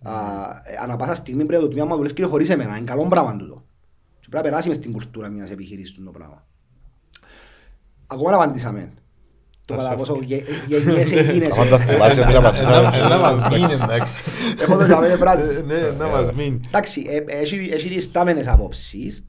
Α, 0.03 0.11
ε, 0.63 0.77
ανά 0.81 0.95
πάσα 0.95 1.15
στιγμή 1.15 1.45
πρέπει 1.45 1.63
το 1.63 1.69
τμήμα 1.69 1.85
μου 1.85 1.95
δουλεύει 1.95 2.13
και 2.13 2.23
χωρίς 2.23 2.49
εμένα. 2.49 2.77
Είναι 2.77 2.85
καλό 2.85 3.07
πράγμα 3.07 3.35
τούτο. 3.35 3.65
Και 4.19 4.27
πρέπει 4.29 4.43
να 4.43 4.49
περάσει 4.49 4.67
μες 4.67 4.77
στην 4.77 4.91
κουλτούρα 4.91 5.29
μιας 5.29 5.51
επιχειρήσης 5.51 6.03
το 6.03 6.11
πράγμα. 6.11 6.45
Ακόμα 8.07 8.31
να 8.31 8.35
απαντήσαμε. 8.35 8.93
Το 9.65 9.75
Τα 9.75 9.81
κατά 9.81 9.93
soft 9.93 9.97
πόσο 9.97 10.15
skills. 10.15 10.23
γε- 10.25 10.43
γεννιέσαι 10.67 11.21
γίνεσαι. 11.21 11.61
Αν 11.61 11.69
τα 11.69 11.77
θυμάσαι, 11.77 12.21
την 12.25 12.35
Ε, 12.35 12.39
να- 12.39 12.47
απαντήσαμε. 12.47 13.07
Να 13.09 13.17
μας 13.17 13.49
μείνει 13.49 13.73
εντάξει. 13.83 14.23
Έχω 14.59 14.77
το 14.77 14.85
τζαμί 14.85 15.17
πράσι. 15.17 15.57
Ε, 15.57 15.61
Ναι, 15.61 15.89
να 15.97 16.07
μας 16.07 16.31
μείνει. 16.33 16.59
Εντάξει, 16.67 17.05
ε, 17.07 17.23
έχει, 17.39 17.69
έχει 17.73 17.87
διστάμενες 17.87 18.47
απόψεις, 18.47 19.23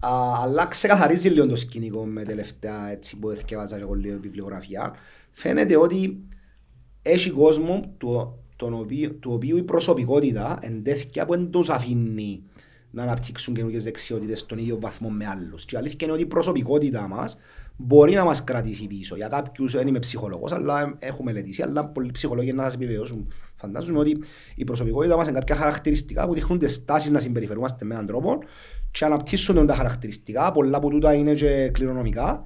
α, 0.00 0.08
αλλά 0.42 0.66
ξεκαθαρίζεις 0.66 1.32
λίγο 1.32 1.46
το 1.46 1.56
σκηνικό 1.56 2.04
με 2.04 2.22
τελευταία 2.24 2.90
έτσι 2.90 3.16
που 3.16 3.30
έθιεβαζα 3.30 3.76
και 3.76 3.82
εγώ 3.82 3.94
λίγο 3.94 4.18
βιβλιογραφία. 4.20 4.94
Φαίνεται 5.32 5.76
ότι 5.76 6.18
έχει 7.02 7.30
κόσμο 7.30 7.94
του, 7.98 8.38
τον 8.56 8.74
οποίο, 8.74 9.10
του 9.10 9.30
οποίου 9.34 9.56
η 9.56 9.62
προσωπικότητα 9.62 10.58
εντέθηκε 10.62 11.24
που 11.24 11.32
δεν 11.32 11.50
τους 11.50 11.70
αφήνει 11.70 12.42
να 12.90 13.02
αναπτύξουν 13.02 13.54
καινούργιες 13.54 13.84
δεξιότητες 13.84 14.38
στον 14.38 14.58
ίδιο 14.58 14.78
βαθμό 14.80 15.08
με 15.08 15.26
άλλους. 15.26 15.64
Και 15.64 15.74
η 15.74 15.78
αλήθεια 15.78 15.98
είναι 16.02 16.12
ότι 16.12 16.22
η 16.22 16.26
προσωπικότητα 16.26 17.08
μας 17.08 17.36
μπορεί 17.76 18.14
να 18.14 18.24
μας 18.24 18.44
κρατήσει 18.44 18.86
πίσω. 18.86 19.16
Για 19.16 19.28
κάποιους 19.28 19.72
δεν 19.72 19.86
είμαι 19.86 19.98
ψυχολόγος, 19.98 20.52
αλλά 20.52 20.96
έχω 20.98 21.22
μελετήσει, 21.22 21.62
αλλά 21.62 21.86
πολλοί 21.86 22.10
ψυχολόγοι 22.10 22.52
να 22.52 22.62
σας 22.62 22.74
επιβεβαιώσουν. 22.74 23.32
Φαντάζομαι 23.56 23.98
ότι 23.98 24.18
η 24.54 24.64
προσωπικότητα 24.64 25.16
μας 25.16 25.28
είναι 25.28 25.38
κάποια 25.38 25.56
χαρακτηριστικά 25.56 26.26
που 26.26 26.34
δείχνουν 26.34 26.58
τις 26.58 26.74
στάσεις 26.74 27.10
να 27.10 27.18
συμπεριφερούμαστε 27.18 27.84
με 27.84 27.94
έναν 27.94 28.06
τρόπο 28.06 28.38
και 28.90 29.04
αναπτύσσονται 29.04 29.64
τα 29.64 29.74
χαρακτηριστικά. 29.74 30.52
Πολλά 30.52 30.76
από 30.76 30.88
τούτα 30.88 31.14
είναι 31.14 31.34
και 31.34 31.70
κληρονομικά. 31.72 32.42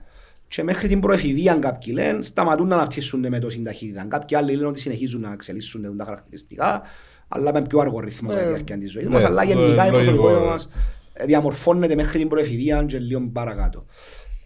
Και 0.49 0.63
μέχρι 0.63 0.89
την 0.89 1.01
προεφηβεία 1.01 1.55
κάποιοι 1.55 1.93
λένε 1.97 2.23
σταματούν 2.23 2.69
να 2.69 2.75
αναπτύσσονται 2.75 3.29
με 3.29 3.39
τόση 3.39 3.63
ταχύτητα. 3.63 4.05
Κάποιοι 4.09 4.37
άλλοι 4.37 4.55
λένε 4.55 4.67
ότι 4.67 4.81
συνεχίζουν 4.81 5.21
να 5.21 5.33
εξελίσσονται 5.33 5.91
τα 5.97 6.05
χαρακτηριστικά, 6.05 6.83
αλλά 7.29 7.53
με 7.53 7.63
πιο 7.63 7.79
αργό 7.79 8.01
ρυθμό 8.01 8.29
κατά 8.29 8.41
τη 8.41 8.49
διάρκεια 8.49 8.79
της 8.79 8.91
ζωής 8.91 9.07
ναι, 9.07 9.13
μας. 9.13 9.25
Αλλά 9.25 9.45
λο- 9.45 9.51
γενικά 9.51 9.87
η 9.87 9.91
λογικό, 9.91 9.93
προσωπικότητα 9.93 10.45
ε. 10.45 10.49
μας 10.49 10.69
ε, 11.13 11.25
διαμορφώνεται 11.25 11.95
μέχρι 11.95 12.19
την 12.19 12.29
προεφηβεία 12.29 12.85
και 12.85 12.99
λίγο 12.99 13.29
παρακάτω. 13.33 13.87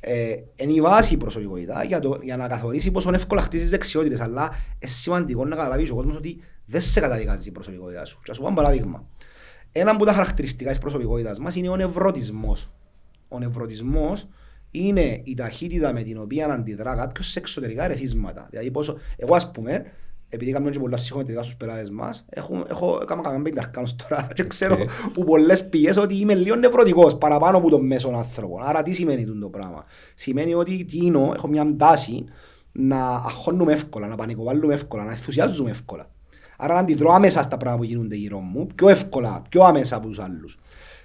Ε, 0.05 0.35
είναι 0.57 0.73
η 0.73 0.81
βάση 0.81 1.15
η 1.15 1.17
προσωπικότητα 1.17 1.85
για, 1.85 2.01
το, 2.01 2.19
για 2.23 2.37
να 2.37 2.49
καθορίσει 2.49 2.91
πόσο 2.91 3.11
εύκολα 3.15 3.43
χτίζεις 3.43 3.71
δεξιότητες, 3.71 4.21
αλλά 4.21 4.43
είναι 4.79 4.91
σημαντικό 4.93 5.45
να 5.45 5.57
καταλάβεις 5.57 5.91
ο 5.91 5.95
κόσμος 5.95 6.17
ότι 6.17 6.41
δεν 6.67 6.81
σε 6.81 7.01
καταδικάζει 7.01 7.49
η 7.49 7.53
προσωπικότητα 7.53 8.05
σου. 8.05 8.21
Και 8.23 8.31
ας 8.31 8.37
σου 8.37 8.43
πω 8.43 8.49
ένα 8.49 8.57
παράδειγμα. 8.57 9.07
Ένα 9.73 9.91
από 9.91 10.05
τα 10.05 10.13
χαρακτηριστικά 10.13 10.71
της 10.71 10.79
προσωπικότητας 10.79 11.39
μας 11.39 11.55
είναι 11.55 11.69
ο 11.69 11.77
νευρωτισμός. 11.77 12.73
Ο 13.29 13.39
νευρωτισμός 13.39 14.29
είναι 14.71 15.21
η 15.25 15.35
ταχύτητα 15.35 15.93
με 15.93 16.03
την 16.03 16.19
οποία 16.19 16.47
αντιδρά 16.47 16.97
κάποιος 16.97 17.31
σε 17.31 17.39
εξωτερικά 17.39 17.87
ρεθίσματα. 17.87 18.47
Δηλαδή 18.51 18.71
πόσο, 18.71 18.99
εγώ 19.17 19.35
ας 19.35 19.51
πούμε, 19.51 19.85
επειδή 20.35 20.53
κάνουμε 20.53 20.71
και 20.71 20.79
πολλά 20.79 20.97
ψυχομετρικά 20.97 21.43
στους 21.43 21.57
πελάτες 21.57 21.91
μας, 21.91 22.25
έχω, 22.29 22.65
έχω 22.69 22.99
έκανα 23.03 23.23
κανένα 23.23 23.43
πέντε 23.43 23.61
αρκάνους 23.61 23.97
τώρα 23.97 24.29
και 24.35 24.45
ξέρω 24.45 24.77
που 25.13 25.25
πολλές 25.25 25.69
πηγές 25.69 25.97
ότι 25.97 26.17
είμαι 26.17 26.35
λίγο 26.35 26.57
νευρωτικός 26.57 27.19
παραπάνω 27.19 27.57
από 27.57 27.71
τον 27.71 27.87
μέσον 27.87 28.17
άνθρωπο. 28.17 28.61
Άρα 28.63 28.83
τι 28.83 28.93
σημαίνει 28.93 29.25
τούτο 29.25 29.41
το 29.41 29.49
πράγμα; 29.49 29.85
Σημαίνει 30.15 30.55
ότι 30.55 30.85
τι 30.85 30.97
είναι, 30.97 31.31
έχω 31.35 31.49
μια 31.49 31.77
τάση 31.77 32.25
να 32.73 33.07
αγχώνουμε 33.07 33.73
εύκολα, 33.73 34.07
να 34.07 34.15
πανικοβάλλουμε 34.15 34.75
εύκολα, 34.75 35.05
να 35.05 35.11
ενθουσιάζουμε 35.11 35.71
εύκολα. 35.71 36.11
Άρα 36.57 36.75
να 36.75 36.81
αντιδρώ 36.81 37.13
άμεσα 37.13 37.43
στα 37.43 37.57
πράγματα 37.57 37.83
που 37.83 37.89
γίνονται 37.91 38.17
γύρω 38.17 38.39
μου, 38.39 38.67
πιο 38.75 38.89
εύκολα, 38.89 39.43
πιο 39.49 39.63
άμεσα 39.63 39.97
από 39.97 40.07
τους 40.07 40.19
άλλους. 40.19 40.59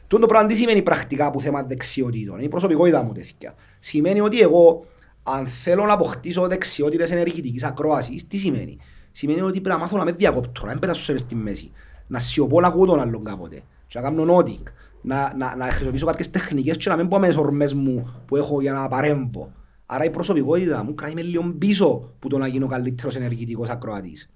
Τούτο 0.07 0.21
το 0.21 0.27
πράγμα 0.27 0.47
τι 0.47 0.55
σημαίνει 0.55 0.81
πρακτικά 0.81 1.31
που 1.31 1.41
θέμα 1.41 1.63
δεξιοτήτων, 1.63 2.35
είναι 2.35 2.45
η 2.45 2.49
προσωπικότητα 2.49 3.03
μου 3.03 3.11
τέτοια. 3.11 3.55
Σημαίνει 3.79 4.19
ότι 4.19 4.39
εγώ, 4.39 4.85
αν 5.23 5.47
θέλω 5.47 5.85
να 5.85 5.93
αποκτήσω 5.93 6.47
δεξιότητες 6.47 7.11
ενεργητικής 7.11 7.63
ακρόασης, 7.63 8.27
τι 8.27 8.37
σημαίνει; 8.37 8.77
Σημαίνει 9.17 9.41
ότι 9.41 9.51
πρέπει 9.61 9.69
να 9.69 9.77
μάθω 9.77 9.97
να 9.97 10.03
με 10.03 10.11
διακόπτω, 10.11 10.61
να 10.65 10.71
μην 10.71 10.79
πετάσω 10.79 11.01
σε 11.03 11.17
στη 11.17 11.35
μέση. 11.35 11.71
Να 12.07 12.19
σιωπώ 12.19 12.59
να 12.61 12.67
ακούω 12.67 12.85
τον 12.85 12.99
άλλον 12.99 13.23
κάποτε. 13.23 13.61
Και 13.87 13.99
να 13.99 14.09
κάνω 14.09 14.35
noting. 14.37 14.63
Να, 15.01 15.33
να, 15.37 15.55
να 15.55 15.65
χρησιμοποιήσω 15.65 16.05
κάποιες 16.05 16.29
τεχνικές 16.29 16.77
και 16.77 16.89
να 16.89 16.95
μην 16.95 17.07
πω 17.07 17.19
με 17.19 17.27
τις 17.27 17.37
ορμές 17.37 17.73
μου 17.73 18.23
που 18.25 18.35
έχω 18.35 18.61
για 18.61 18.73
να 18.73 18.87
παρέμβω. 18.87 19.51
Άρα 19.85 20.03
η 20.05 20.09
προσωπικότητα 20.09 20.83
μου 20.83 20.95
κρατεί 20.95 21.13
με 21.13 21.21
λίγο 21.21 21.43
πίσω 21.57 22.13
που 22.19 22.27
το 22.27 22.37
να 22.37 22.47
γίνω 22.47 22.67
καλύτερος 22.67 23.15
ενεργητικός 23.15 23.69
ακροατής. 23.69 24.29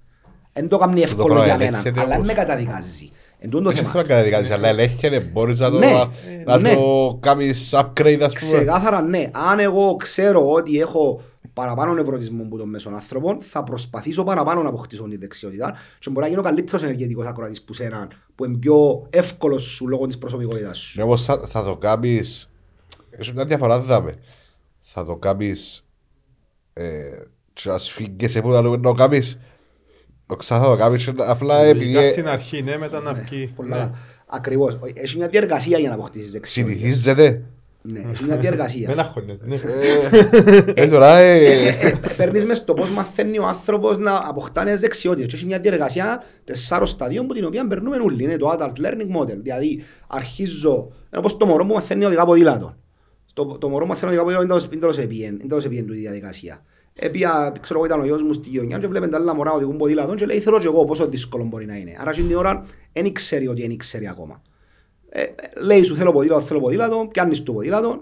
Δεν 0.53 0.67
το 0.67 0.77
κάνει 0.77 1.01
εύκολο 1.01 1.25
πράγμα 1.33 1.45
για 1.45 1.57
μένα, 1.57 1.67
ελέγχεται 1.77 1.99
αλλά 1.99 2.07
δεν 2.09 2.17
όμως. 2.17 2.27
με 2.27 2.33
καταδικάζει. 2.33 3.09
Εν 3.39 3.49
τούτο 3.49 3.63
το 3.63 3.69
Δεν 3.69 3.77
θέμα. 3.77 3.89
θέλω 3.89 4.03
να 4.03 4.09
καταδικάζεις, 4.09 4.51
αλλά 4.51 4.67
ελέγχεται, 4.67 5.19
μπορείς 5.19 5.59
να 5.59 5.69
το, 5.71 5.77
Ναι, 5.77 5.91
να 6.45 6.59
ναι. 6.59 6.73
το 6.75 7.17
κάνεις 7.21 7.73
upgrade, 7.75 8.19
ας 8.21 8.33
πούμε. 8.33 8.57
Ξεκάθαρα 8.57 9.01
ναι. 9.01 9.29
Αν 9.51 9.59
εγώ 9.59 9.95
ξέρω 9.95 10.51
ότι 10.51 10.79
έχω 10.79 11.21
παραπάνω 11.61 11.93
νευρωτισμό 11.93 12.43
από 12.43 12.57
τον 12.57 12.69
μέσον 12.69 12.95
άνθρωπο, 12.95 13.37
θα 13.41 13.63
προσπαθήσω 13.63 14.23
παραπάνω 14.23 14.61
να 14.61 14.69
αποκτήσω 14.69 15.03
τη 15.03 15.17
δεξιότητα 15.17 15.75
και 15.99 16.09
μπορεί 16.09 16.25
να 16.25 16.27
γίνω 16.31 16.41
καλύτερος 16.41 16.83
ενεργετικός 16.83 17.25
ακροατής 17.25 17.61
που 17.61 17.73
σέραν, 17.73 18.07
που 18.35 18.45
είναι 18.45 18.57
πιο 18.57 19.07
εύκολος 19.09 19.63
σου 19.63 19.87
λόγω 19.87 20.07
της 20.07 20.17
προσωπικότητας 20.17 20.77
σου. 20.77 20.97
Ναι, 20.97 21.03
όμως 21.03 21.23
θα, 21.23 21.39
θα 21.47 21.63
το 21.63 21.75
κάνεις, 21.77 22.49
έχει 23.09 23.33
μια 23.33 23.45
διαφορά 23.45 23.79
δάμε. 23.79 24.15
Θα 24.79 25.05
το 25.05 25.15
κάνεις 25.15 25.85
ε, 26.73 26.83
και 27.53 27.69
να 27.69 27.77
σφίγγεσαι 27.77 28.41
που 28.41 28.49
να 28.49 28.61
λέμε 28.61 28.75
να 28.75 28.81
το 28.81 28.93
κάνεις. 28.93 29.39
Οξά 30.27 30.59
θα 30.59 30.65
το 30.65 30.75
κάνεις 30.75 31.03
και 31.05 31.13
απλά 31.17 31.63
επειδή 31.63 31.85
Ειδικά 31.85 32.05
στην 32.05 32.27
αρχή, 32.27 32.61
ναι, 32.61 32.77
μετά 32.77 33.01
να 33.01 33.13
βγει. 33.13 33.53
Πολλά. 33.55 33.77
ναι. 33.77 33.91
Ακριβώς. 34.25 34.79
Έχει 34.93 35.17
μια 35.17 35.27
διεργασία 35.27 35.77
για 35.79 35.89
να 35.89 35.95
αποκτήσεις 35.95 36.31
δεξιότητα. 36.31 36.75
συνηθίζεται. 36.75 37.43
Ναι, 37.83 37.99
έχει 37.99 38.23
μια 38.23 38.35
Με 38.35 38.41
διεργασία. 38.41 38.93
αγχώνεται, 38.97 39.45
ναι. 39.45 39.59
Ε, 40.73 40.87
τώρα, 40.87 41.17
ε, 41.17 41.99
Παίρνεις 42.17 42.45
μες 42.45 42.57
στο 42.57 42.73
πώς 42.73 42.89
μαθαίνει 42.89 43.39
ο 43.39 43.45
άνθρωπος 43.45 43.97
να 43.97 44.21
αποκτά 44.27 44.63
νέες 44.63 44.79
δεξιότητες. 44.79 45.29
Και 45.29 45.35
έχει 45.35 45.45
μια 45.45 45.59
διεργασία 45.59 46.23
τεσσάρων 46.43 46.87
σταδίων 46.87 47.27
που 47.27 47.33
την 47.33 47.45
οποία 47.45 47.67
περνούμε 47.67 47.97
όλοι. 47.97 48.23
Είναι 48.23 48.37
το 48.37 48.49
adult 48.49 48.85
learning 48.85 49.21
model. 49.21 49.37
Δηλαδή 49.37 49.83
αρχίζω, 50.07 50.75
είναι 50.75 51.17
όπως 51.17 51.37
το 51.37 51.45
μωρό 51.45 51.65
που 51.65 51.73
μαθαίνει 51.73 52.05
οδηγά 52.05 52.25
ποδήλατο. 52.25 52.75
Το, 53.33 53.45
το 53.45 53.69
μωρό 53.69 53.83
που 53.83 53.89
μαθαίνει 53.89 54.11
οδηγά 54.17 54.23
ποδήλατο 54.23 54.67
δεν 54.69 54.79
το 54.79 54.91
σε 54.91 55.01
πιέν, 55.01 55.37
δεν 55.37 55.47
το 55.49 55.59
σε 55.59 55.69
πιέν 55.69 55.87
του 55.87 55.93
η 55.93 55.97
διαδικασία. 55.97 56.63
Επία, 56.93 57.53
ξέρω 57.61 57.79
εγώ 57.79 57.87
ήταν 57.87 57.99
ο 58.01 58.05
γιος 58.05 58.21
μου 58.21 58.33
στη 58.33 58.49
γειτονιά 58.49 58.77
και 58.77 58.87
βλέπουν 58.87 59.09
τα 59.09 59.17
άλλα 59.17 59.35
μωρά 59.35 59.51
οδηγούν 59.51 59.77
ποδήλατο 59.77 60.13
και 60.15 60.25
λέει 60.25 60.39
θέλω 60.39 60.59
και 60.59 60.65
εγώ 60.65 60.85
πόσο 60.85 61.07
δύσκολο 61.07 61.43
μπορεί 61.43 61.65
να 61.65 61.75
είναι. 61.75 61.95
Άρα 61.99 62.13
στην 62.13 62.27
την 62.27 62.35
ώρα 62.37 62.65
δεν 62.93 63.13
ξέρει 63.13 63.47
ότι 63.47 63.67
δεν 63.67 63.77
ξέρει 63.77 64.07
ακόμα. 64.07 64.41
Ε, 65.13 65.23
λέει 65.61 65.83
σου 65.83 65.95
θέλω 65.95 66.11
ποδήλατο, 66.11 66.41
θέλω 66.41 66.59
ποδήλατο, 66.59 67.07
πιάνεις 67.11 67.43
το 67.43 67.53
ποδήλατο 67.53 68.01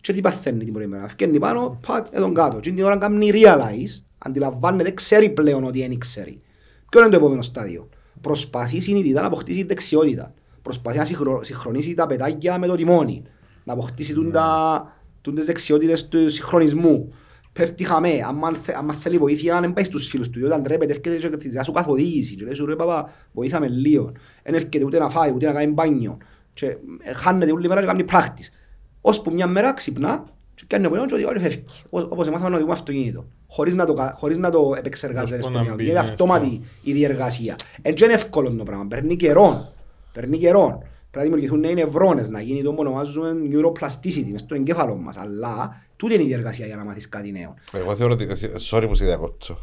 και 0.00 0.12
τι 0.12 0.20
παθαίνεις 0.20 0.64
την 0.64 0.72
πρώτη 0.72 0.88
μέρα. 0.88 1.08
Φκένει 1.08 1.38
πάνω, 1.38 1.80
πατ, 1.86 2.06
εδώ 2.10 2.32
κάτω. 2.32 2.60
Και 2.60 2.70
την 2.70 2.84
ώρα 2.84 2.96
κάνει 2.96 3.30
realize, 3.32 4.02
αντιλαμβάνεται, 4.18 4.90
ξέρει 4.90 5.30
πλέον 5.30 5.64
ότι 5.64 5.80
δεν 5.80 5.98
ξέρει. 5.98 6.40
Ποιο 6.88 7.00
είναι 7.00 7.10
το 7.10 7.16
επόμενο 7.16 7.42
στάδιο; 7.42 7.88
Προσπαθεί 8.20 8.80
συνειδητά 8.80 9.20
να 9.20 9.26
αποκτήσει 9.26 9.64
δεξιότητα. 9.64 10.34
Προσπαθεί 10.62 10.98
να 10.98 11.04
συγχρονίσει 11.40 11.94
τα 11.94 12.06
πετάκια 12.06 12.58
με 12.58 12.66
το 12.66 12.74
τιμόνι. 12.74 13.22
Να 13.64 13.72
αποκτήσει 13.72 14.14
mm. 14.16 14.32
τα, 14.32 14.92
τις 15.34 15.46
δεξιότητες 15.46 16.08
του 16.08 16.30
συγχρονισμού. 16.30 17.12
Πέφτει 17.52 17.84
χαμέ, 17.84 18.12
άμα 18.76 18.92
θέλει 18.92 19.18
βοήθεια, 19.18 19.60
δεν 19.60 19.72
πάει 19.72 19.84
στους 19.84 20.08
φίλους 20.08 20.30
του, 20.30 20.40
όταν 20.44 20.62
τρέπεται, 20.62 20.92
έρχεται 20.92 21.36
και 21.36 21.48
τη 21.48 21.64
σου 21.64 21.72
καθοδήγηση 21.72 22.34
και 22.34 22.44
λέει 22.44 22.54
σου 22.54 22.66
ρε 22.66 22.76
παπά, 22.76 23.12
βοήθαμε 23.32 23.68
λίγο. 23.68 24.12
Δεν 24.42 24.54
έρχεται 24.54 24.84
ούτε 24.84 24.98
να 24.98 25.08
φάει, 25.08 25.32
ούτε 25.34 25.46
να 25.46 25.52
κάνει 25.52 25.72
μπάνιο. 25.72 26.18
Και 26.54 26.76
χάνεται 27.14 27.52
όλη 27.52 27.68
μέρα 27.68 27.80
και 27.80 27.86
κάνει 27.86 28.04
πράκτης. 28.04 28.52
Ώσπου 29.00 29.32
μια 29.32 29.46
μέρα 29.46 29.72
ξυπνά 29.72 30.24
και 30.54 30.64
κάνει 30.66 30.86
ο 30.86 30.90
και 30.90 31.24
όλοι 31.24 31.38
φεύγει. 31.38 31.64
Όπως 31.90 32.26
εμάθαμε 32.26 32.48
να 32.48 32.54
οδηγούμε 32.54 32.72
αυτοκίνητο. 32.72 33.24
Χωρίς 33.46 33.74
να 33.74 33.86
το, 33.86 34.12
χωρίς 34.14 34.36
να 34.36 34.50
το 34.50 34.74
επεξεργάζεται 34.76 35.42
στο 35.42 35.50
μυαλό. 35.50 35.76
Είναι 35.78 35.98
αυτόματη 35.98 36.60
η 36.82 36.92
διεργασία. 36.92 37.56
Έτσι 37.82 38.04
είναι 38.04 38.12
εύκολο 38.12 38.54
το 38.54 38.64
πράγμα. 38.64 38.86
Παίρνει 38.86 39.16
καιρό. 39.16 39.72
Παίρνει 40.12 40.38
καιρό. 40.38 40.82
Πρέπει 41.10 41.30
να 41.30 41.36
δημιουργηθούν 41.36 41.60
νέοι 41.60 41.84
νευρώνες, 41.84 42.28
να 42.28 42.40
γίνει 42.40 42.62
το 42.62 42.70
που 42.70 42.76
ονομάζουμε 42.80 43.32
neuroplasticity 43.50 44.30
μες 44.30 44.40
στο 44.40 44.54
εγκέφαλο 44.54 44.96
μας. 44.96 45.16
Αλλά 45.16 45.82
τούτη 45.96 46.14
είναι 46.14 46.22
η 46.22 46.26
διεργασία 46.26 46.66
για 46.66 46.76
να 46.76 46.84
μάθεις 46.84 47.08
κάτι 47.08 47.32
νέο. 47.32 47.54
Εγώ 47.72 47.96
θεωρώ 47.96 48.12
ότι, 48.12 48.28
sorry 48.70 48.84
που 48.88 48.94
σε 48.94 49.04
διακόψω. 49.04 49.58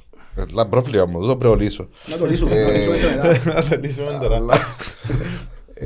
Λά 0.53 0.67
πρόβλημα 0.67 1.05
μου, 1.05 1.27
το 1.27 1.37
πρέπει 1.37 1.55
να 1.55 1.63
λύσω. 1.63 1.89
Να 2.05 2.17
το 2.17 2.25
λύσουμε, 2.25 2.55
να 2.55 2.65
το 2.65 2.71
λύσουμε 2.71 2.97
μετά. 2.97 3.53
Να 3.55 3.67
το 3.69 3.77
λύσουμε 3.79 4.17
τώρα. 4.21 4.39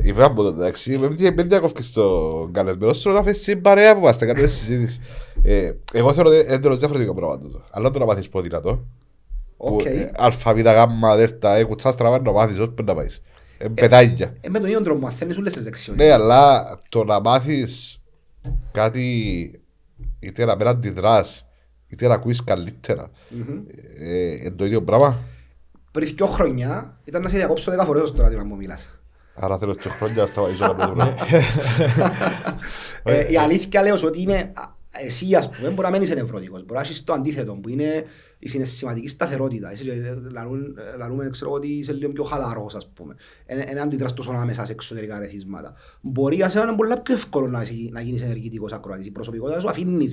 Είπα 0.01 0.25
από 0.25 0.43
το 0.43 0.47
εντάξει, 0.47 0.97
με 1.35 1.43
διακόφηκες 1.43 1.91
το 1.91 2.49
καλεσμένο 2.51 2.93
σου 2.93 3.09
να 3.09 3.23
φέσεις 3.23 3.61
παρέα 3.61 3.95
που 3.95 4.01
μας, 4.01 4.17
κάνουμε 4.17 4.47
συζήτηση. 4.47 4.99
Ε, 5.43 5.71
εγώ 5.93 6.13
θεωρώ 6.13 6.29
ότι 6.29 6.39
είναι 6.39 6.53
εντελώς 6.53 6.79
διαφορετικό 6.79 7.13
πράγμα 7.13 7.39
τούτο. 7.39 7.63
Αλλά 7.69 7.91
το 7.91 7.99
να 7.99 8.05
μάθεις 8.05 8.29
ποδήλατο, 8.29 8.87
ε, 9.85 10.09
αλφα, 10.15 10.53
β, 10.53 10.59
γάμμα, 10.59 11.15
δέρτα, 11.15 11.63
κουτσάς 11.63 11.95
τραβά 11.95 12.21
να 12.21 12.31
μάθεις 12.31 12.57
όσο 12.57 12.67
πρέπει 12.67 12.89
να 12.89 12.95
πάεις. 12.95 13.21
Ε, 13.57 13.67
πετάγια. 13.67 14.35
Ε, 14.41 14.49
με 14.49 14.59
τον 14.59 14.67
ίδιο 14.67 14.81
τρόπο 14.81 14.99
μαθαίνεις 14.99 15.37
όλες 15.37 15.53
τις 15.53 15.63
δεξιότητες. 15.63 16.07
Ναι, 16.07 16.13
αλλά 16.13 16.79
το 16.89 17.03
να 17.03 17.19
μάθεις 17.19 18.01
κάτι, 18.71 19.51
είτε 20.19 20.45
να 20.45 20.55
μην 20.55 20.67
αντιδράς, 20.67 21.45
είτε 21.87 22.07
να 22.07 22.13
ακούεις 22.13 22.43
καλύτερα, 22.43 23.11
είναι 24.39 24.51
το 24.51 24.65
ίδιο 24.65 24.83
πράγμα. 24.83 25.19
Πριν 25.91 26.15
δυο 26.15 26.25
χρόνια 26.25 26.99
ήταν 27.03 27.21
να 27.21 27.29
σε 27.29 27.37
διακόψω 27.37 27.71
δέκα 27.71 27.85
φορές 27.85 28.11
τώρα 28.11 28.29
να 28.29 28.45
μου 28.45 28.55
μιλάς. 28.55 28.89
Άρα 29.35 29.57
θέλω 29.57 29.73
και 29.73 29.89
χρόνια 29.89 30.21
να 30.21 30.25
σταματήσω 30.25 30.75
να 30.77 30.95
το 30.95 31.15
Η 33.31 33.37
αλήθεια 33.37 33.81
λέω 33.81 33.95
ότι 34.05 34.21
είναι 34.21 34.53
εσύ 35.01 35.35
ας 35.35 35.49
πούμε 35.49 35.69
μπορεί 35.69 35.81
να 35.81 35.89
μένεις 35.89 36.09
νευρώτικος, 36.09 36.59
μπορεί 36.61 36.73
να 36.73 36.81
έχεις 36.81 37.03
το 37.03 37.13
αντίθετο 37.13 37.53
που 37.53 37.69
είναι 37.69 38.03
η 38.39 38.47
συναισθηματική 38.49 39.07
σταθερότητα. 39.07 39.71
Εσύ 39.71 39.85
λαλούμε 40.97 41.29
ξέρω 41.29 41.51
ότι 41.51 41.67
είσαι 41.67 41.93
λίγο 41.93 42.11
πιο 42.11 42.23
χαλαρός 42.23 42.75
ας 42.75 42.87
πούμε. 42.93 43.15
Ένα 43.45 43.81
αντιδράς 43.81 44.13
τόσο 44.13 44.31
άμεσα 44.31 44.65
σε 44.65 44.71
εξωτερικά 44.71 45.19
ρεθίσματα. 45.19 45.73
Μπορεί 46.01 46.35
για 46.35 46.49
σένα 46.49 46.63
να 46.63 46.69
είναι 46.69 46.77
πολύ 46.77 46.93
πιο 47.03 47.13
εύκολο 47.13 47.47
να, 47.47 47.63
να 47.91 48.01
γίνεις 48.01 48.21
ενεργητικός 48.21 48.73
ακροατής. 48.73 49.05
Η 49.05 49.11
προσωπικότητα 49.11 49.59
σου 49.59 49.69
αφήνει 49.69 50.05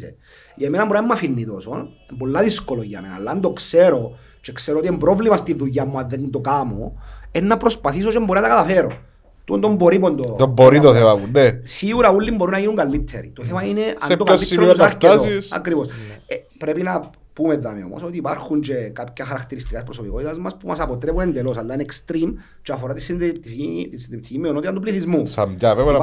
Για 0.56 0.70
μένα 0.70 0.84
μπορεί 0.84 0.96
να 0.96 1.02
μην 1.02 1.12
αφήνει 1.12 1.44
τόσο. 1.46 1.70
Είναι 1.70 2.18
πολύ 2.18 2.42
δύσκολο 2.42 2.82
για 2.82 3.02
μένα. 3.02 3.14
Αλλά 3.14 3.30
αν 3.30 3.40
το 3.40 3.52
ξέρω 3.52 4.18
και 4.40 4.52
ξέρω 4.52 4.78
ότι 4.78 4.86
είναι 4.86 4.98
πρόβλημα 4.98 5.36
στη 5.36 5.54
δουλειά 5.54 5.84
μου 5.84 5.98
αν 5.98 6.08
δεν 6.08 6.30
το 6.30 6.40
κάνω, 6.40 6.92
είναι 7.32 7.46
να 7.46 7.56
προσπαθήσω 7.56 8.10
και 8.10 8.18
μπορεί 8.18 8.40
να 8.40 8.48
τα 8.48 8.48
καταφέρω. 8.48 9.10
Τον 9.44 9.74
μπορεί 9.74 9.98
ποντο. 9.98 10.34
Τον 10.38 10.50
μπορεί 10.50 10.80
το 10.80 10.94
θέμα 10.94 11.14
μου, 11.16 11.28
ναι. 11.32 11.58
Σίγουρα 11.62 12.10
όλοι 12.10 12.30
μπορούν 12.30 12.52
να 12.52 12.58
γίνουν 12.58 12.76
καλύτεροι. 12.76 13.28
Το 13.34 13.42
θέμα 13.42 13.64
είναι 13.64 13.82
αν 13.98 14.18
το 14.18 14.24
καλύτερο 14.24 14.62
είναι 14.62 14.74
αρκετό. 14.78 15.24
Ακριβώς. 15.50 15.86
Ε, 16.26 16.34
πρέπει 16.58 16.82
να 16.82 17.10
πούμε 17.32 17.56
δάμε 17.56 17.84
όμως 17.84 18.02
ότι 18.02 18.16
υπάρχουν 18.16 18.60
και 18.60 18.74
κάποια 18.74 19.24
χαρακτηριστικά 19.24 19.74
της 19.74 19.84
προσωπικότητας 19.84 20.38
μας 20.38 20.56
που 20.56 20.66
μας 20.66 20.80
αποτρέπουν 20.80 21.20
εντελώς, 21.20 21.56
αλλά 21.56 21.74
είναι 21.74 21.84
extreme 21.88 22.32
και 22.62 22.72
αφορά 22.72 22.92
τη 22.92 23.00
συντριπτική 23.00 24.38
μειονότητα 24.38 24.72
του 24.72 24.80
πληθυσμού. 24.80 25.22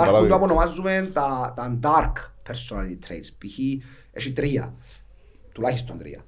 Υπάρχουν 0.03 0.27
το 0.27 0.35
απονομάζουμε 0.35 1.09
τα, 1.13 1.53
τα 1.55 1.79
dark 1.81 2.11
personality 2.49 3.07
traits, 3.07 3.29
π.χ. 3.37 3.59
έχει 4.11 4.31
τρία, 4.31 4.73
τουλάχιστον 5.51 5.97
τρία. 5.97 6.25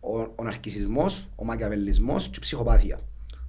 Ο, 0.00 0.18
ο 0.18 0.42
ναρκισισμός, 0.42 1.28
ο 1.34 1.44
μακιαβελισμός 1.44 2.24
και 2.24 2.34
η 2.36 2.40
ψυχοπάθεια. 2.40 2.98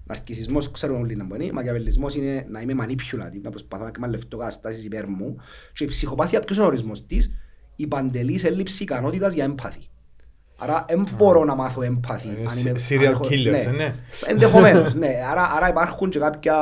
Ναρκισισμός 0.08 0.72
ξέρουμε 0.72 1.00
όλοι 1.00 1.16
να 1.16 1.24
μπορεί, 1.24 1.52
μακιαβελισμός 1.54 2.16
είναι 2.16 2.46
να 2.50 2.62
είμαι 2.62 2.74
manipulative, 2.82 3.42
να 3.42 3.50
προσπαθώ 3.50 3.84
να 3.84 3.90
εκμεταλλευτώ 3.90 4.38
καταστάσεις 4.38 4.86
υπέρ 4.86 5.08
μου 5.08 5.36
και 5.74 5.84
η 5.84 5.88
ψυχοπάθεια 5.88 6.40
ποιος 6.40 6.58
είναι 6.58 6.66
ο 6.66 6.70
ορισμός 6.70 7.06
της, 7.06 7.32
η 7.76 7.88
παντελής 7.88 8.44
έλλειψη 8.44 8.84
ικανότητας 8.84 9.34
για 9.34 9.44
έμπαθη. 9.44 9.90
Άρα 10.60 10.86
δεν 10.88 11.08
μπορώ 11.18 11.44
να 11.44 11.56
μάθω 11.56 11.82
έμπαθη. 11.82 12.30
Serial 12.90 13.16
killers, 13.16 13.76
ναι. 13.76 13.96
Ενδεχομένως, 14.26 14.94
ναι. 15.02 15.10
Άρα, 15.32 15.52
άρα 15.56 15.70
υπάρχουν 15.70 16.10
και 16.10 16.20
κάποια 16.20 16.56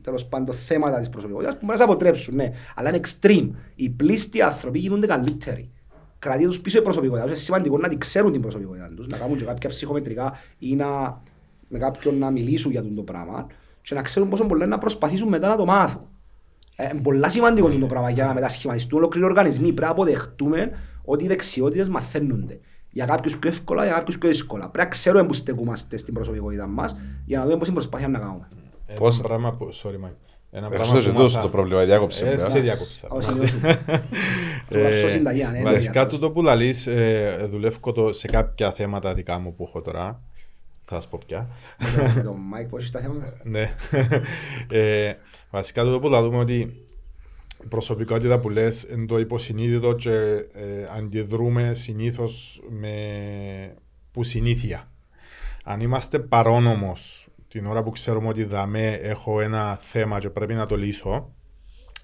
τέλος 0.00 0.26
πάντων 0.26 0.54
θέματα 0.54 0.98
της 0.98 1.08
προσωπικότητας 1.08 1.54
που 1.54 1.60
μπορεί 1.60 1.78
να 1.78 1.84
σε 1.84 1.90
αποτρέψουν, 1.90 2.34
ναι. 2.34 2.52
Αλλά 2.74 2.88
είναι 2.88 3.00
extreme. 3.04 3.50
Οι 3.74 3.90
πλήστοι 3.90 4.42
άνθρωποι 4.42 4.78
γίνονται 4.78 5.06
καλύτεροι. 5.06 5.70
Κρατεί 6.18 6.44
τους 6.44 6.60
πίσω 6.60 6.78
η 6.78 6.82
προσωπικότητα. 6.82 7.26
Είναι 7.26 7.34
σημαντικό 7.34 7.78
να 7.78 7.88
την 7.88 7.98
ξέρουν 7.98 8.32
την 8.32 8.40
προσωπικότητα 8.40 8.90
τους, 8.96 9.06
να 9.06 9.16
κάνουν 9.16 9.36
και 9.36 9.44
κάποια 9.44 9.68
ψυχομετρικά 9.68 10.38
ή 10.58 10.74
να 10.74 11.20
με 11.68 11.78
κάποιον 11.78 12.18
να 12.18 12.30
μιλήσουν 12.30 12.70
για 12.70 12.82
το 12.94 13.02
πράγμα 13.02 13.46
και 13.82 13.94
να 13.94 14.02
ξέρουν 14.02 14.28
πόσο 14.28 14.46
πολλά 14.46 14.66
να 14.66 14.78
προσπαθήσουν 14.78 15.28
μετά 15.28 15.48
να 15.48 15.56
το 15.56 15.64
μάθουν. 15.64 16.02
Ε, 16.76 16.90
πολλά 17.02 17.28
σημαντικό 17.28 17.70
είναι 17.70 17.80
το 17.80 17.86
πράγμα 17.86 18.10
για 18.10 18.26
να 18.26 18.34
μετασχηματιστούν 18.34 18.98
ολόκληροι 18.98 19.26
οργανισμοί. 19.26 19.66
Πρέπει 19.66 19.80
να 19.80 19.88
αποδεχτούμε 19.88 20.70
ότι 21.04 21.24
οι 21.24 21.26
δεξιότητες 21.26 21.88
μαθαίνονται. 21.88 22.60
Για 22.90 23.06
κάποιους 23.06 23.38
πιο 23.38 23.50
εύκολα, 23.50 23.84
για 23.84 23.92
κάποιους 23.92 24.18
πιο 24.18 24.28
δύσκολα. 24.28 24.62
Πρέπει 24.62 24.78
να 24.78 24.86
ξέρουμε 24.86 25.24
που 25.26 25.32
στεκούμαστε 25.32 25.96
στην 25.96 26.14
προσωπικότητα 26.14 26.66
μας 26.66 26.96
για 27.24 27.38
να 27.38 27.44
δούμε 27.44 27.56
πώς 27.56 27.66
είναι 27.66 27.76
προσπάθεια 27.76 28.08
να 28.08 28.18
κάνουμε. 28.18 28.48
Πώς; 28.98 29.20
πράγμα 29.20 29.52
που... 29.52 29.68
Sorry, 29.82 30.06
Mike. 30.06 30.24
Ένα 30.56 30.68
πράγμα 30.68 31.00
που 31.00 31.12
μάθα... 31.12 31.40
το 31.40 31.48
πρόβλημα, 31.48 31.84
διάκοψε. 31.84 32.28
Ε, 32.28 32.38
σε 32.38 32.60
διάκοψα. 32.60 33.08
Ναι, 35.52 35.62
βασικά 35.62 36.06
τούτο 36.06 36.30
που 36.30 36.42
λαλείς, 36.42 36.86
ε, 36.86 37.48
δουλεύω 37.50 38.12
σε 38.12 38.26
κάποια 38.26 38.72
θέματα 38.72 39.14
δικά 39.14 39.38
μου 39.38 39.54
που 39.54 39.64
έχω 39.68 39.80
τώρα 39.80 40.22
θα 40.84 40.94
σας 40.94 41.08
πω 41.08 41.18
πια. 41.26 41.48
Με 42.14 42.22
τον 42.22 42.36
Μάικ 42.40 42.68
πώς 42.68 42.90
τα 42.90 43.00
θέματα. 43.00 43.32
Ναι. 43.44 43.74
Ε, 44.68 45.12
βασικά 45.50 45.84
το 45.84 45.98
που 45.98 46.08
δούμε 46.08 46.38
ότι 46.38 46.84
η 47.64 47.66
προσωπικότητα 47.68 48.40
που 48.40 48.50
λες 48.50 48.82
είναι 48.82 49.06
το 49.06 49.18
υποσυνείδητο 49.18 49.92
και 49.92 50.14
ε, 50.52 50.88
αντιδρούμε 50.96 51.74
συνήθως 51.74 52.62
με 52.68 52.94
που 54.10 54.22
συνήθεια. 54.22 54.88
Αν 55.64 55.80
είμαστε 55.80 56.18
παρόν 56.18 56.66
όμως 56.66 57.28
την 57.48 57.66
ώρα 57.66 57.82
που 57.82 57.90
ξέρουμε 57.90 58.28
ότι 58.28 58.44
δαμέ 58.44 58.88
έχω 58.88 59.40
ένα 59.40 59.78
θέμα 59.82 60.18
και 60.18 60.30
πρέπει 60.30 60.54
να 60.54 60.66
το 60.66 60.76
λύσω, 60.76 61.34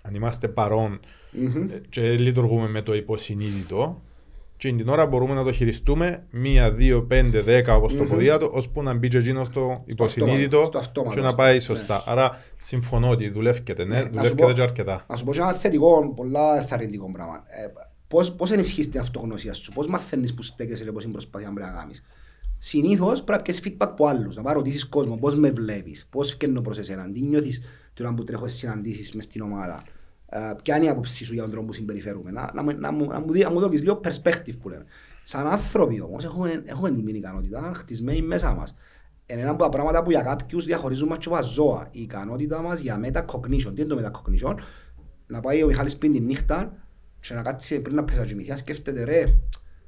αν 0.03 0.15
είμαστε 0.15 0.49
παρόν 0.49 1.01
mm-hmm. 1.01 1.81
και 1.89 2.11
λειτουργούμε 2.11 2.69
με 2.69 2.83
το 2.83 2.95
υποσυνείδητο, 2.95 4.03
και 4.61 4.73
την 4.73 4.89
ώρα 4.89 5.07
μπορούμε 5.07 5.35
να 5.35 5.45
το 5.45 5.53
χειριστούμε 5.53 6.27
μία, 6.31 6.73
δύο, 6.73 7.03
πέντε, 7.03 7.43
δέκα 7.43 7.75
όπως 7.75 7.97
το 7.97 8.05
ποδήλατο 8.05 8.51
ώσπου 8.53 8.83
να 8.83 8.95
μπει 8.95 9.09
και 9.09 9.19
εκείνος 9.19 9.47
στο 9.47 9.83
υποσυνείδητο 9.87 10.71
και 11.15 11.21
να 11.21 11.35
πάει 11.35 11.61
σωστά. 11.61 11.95
Ναι. 11.95 12.03
Άρα 12.07 12.43
συμφωνώ 12.57 13.09
ότι 13.09 13.31
δουλεύκεται, 13.31 13.85
ναι, 13.85 14.03
δουλεύκεται 14.03 14.53
και 14.53 14.63
αρκετά. 14.63 15.05
Να 15.09 15.17
σου 15.17 15.25
πω 15.25 15.33
και 15.33 15.39
ένα 15.39 15.53
θετικό, 15.53 16.13
πολλά 16.17 16.59
εθαρρυντικό 16.59 17.13
πράγμα. 17.13 17.45
Ε, 17.47 17.73
πώς, 18.09 18.33
πώς 18.33 18.51
ενισχύεις 18.51 18.89
την 18.89 19.01
αυτογνωσία 19.01 19.55
σου, 19.55 19.73
πώς 19.73 19.87
μαθαίνεις 19.87 20.35
που 20.35 20.43
στέκεσαι 20.43 20.85
και 20.85 20.93
πώς 20.93 21.03
είναι 21.03 21.13
προσπάθεια 21.13 21.51
να 21.51 21.69
κάνεις. 21.69 22.03
Συνήθως 22.59 23.23
πρέπει 23.23 23.39
να 23.39 23.43
πιέσεις 23.43 23.63
feedback 23.67 23.87
από 23.89 24.07
άλλους, 24.07 24.37
να 24.37 24.53
ρωτήσεις 24.53 24.89
κόσμο 24.89 25.17
πώς 25.17 25.35
με 25.35 25.51
βλέπεις, 25.51 26.07
πώς 26.11 26.31
φκένω 26.31 26.61
προς 26.61 26.79
εσένα, 26.79 27.11
τι 27.13 27.21
νιώθεις 27.21 27.63
τώρα 27.95 28.15
που 28.15 28.25
τρέχω 28.25 28.49
συναντήσεις 28.49 29.13
μες 29.13 29.25
στην 29.25 29.43
ομάδα. 29.43 29.83
Ε, 30.33 30.39
ποια 30.63 30.77
είναι 30.77 30.85
η 30.85 30.89
άποψή 30.89 31.25
σου 31.25 31.33
για 31.33 31.43
τον 31.43 31.51
τρόπο 31.51 31.67
που 31.67 31.73
συμπεριφέρουμε. 31.73 32.31
Να, 32.31 32.51
να, 32.55 32.63
να, 32.63 32.93
μου, 32.93 33.07
να, 33.07 33.21
μου, 33.21 33.35
να 33.35 33.51
μου 33.51 33.61
δώσεις 33.61 33.83
λίγο 33.83 34.01
perspective 34.05 34.59
που 34.61 34.69
λέμε. 34.69 34.85
Σαν 35.23 35.47
άνθρωποι 35.47 36.01
όμως 36.01 36.25
έχουμε, 36.25 36.63
έχουμε 36.65 36.91
την 36.91 37.15
ικανότητα 37.15 37.73
χτισμένη 37.75 38.23
μέσα 38.23 38.55
μας. 38.55 38.75
Είναι 39.27 39.41
ένα 39.41 39.51
από 39.51 39.63
τα 39.63 39.69
πράγματα 39.69 40.03
που 40.03 40.11
για 40.11 40.23
κάποιους 40.23 40.65
διαχωρίζουν 40.65 41.09
μας 41.09 41.19
και 41.19 41.29
από 41.35 41.43
ζώα. 41.43 41.89
Η 41.91 42.01
ικανότητα 42.01 42.63
μας 42.63 42.81
για 42.81 43.01
metacognition. 43.05 43.73
Τι 43.75 43.83
είναι 43.83 43.95
το 43.95 43.99
metacognition. 44.03 44.55
Να 45.27 45.41
πάει 45.41 45.63
ο 45.63 45.67
Μιχάλης 45.67 45.97
πριν 45.97 46.13
τη 46.13 46.21
νύχτα 46.21 46.73
και 47.21 47.35
να 47.35 47.43
κάτσει 47.43 47.81
πριν 47.81 47.95
να 47.95 48.05
πέσει 48.05 48.25
κοιμηθιά 48.27 48.57
σκέφτεται 48.57 49.05
ρε 49.05 49.25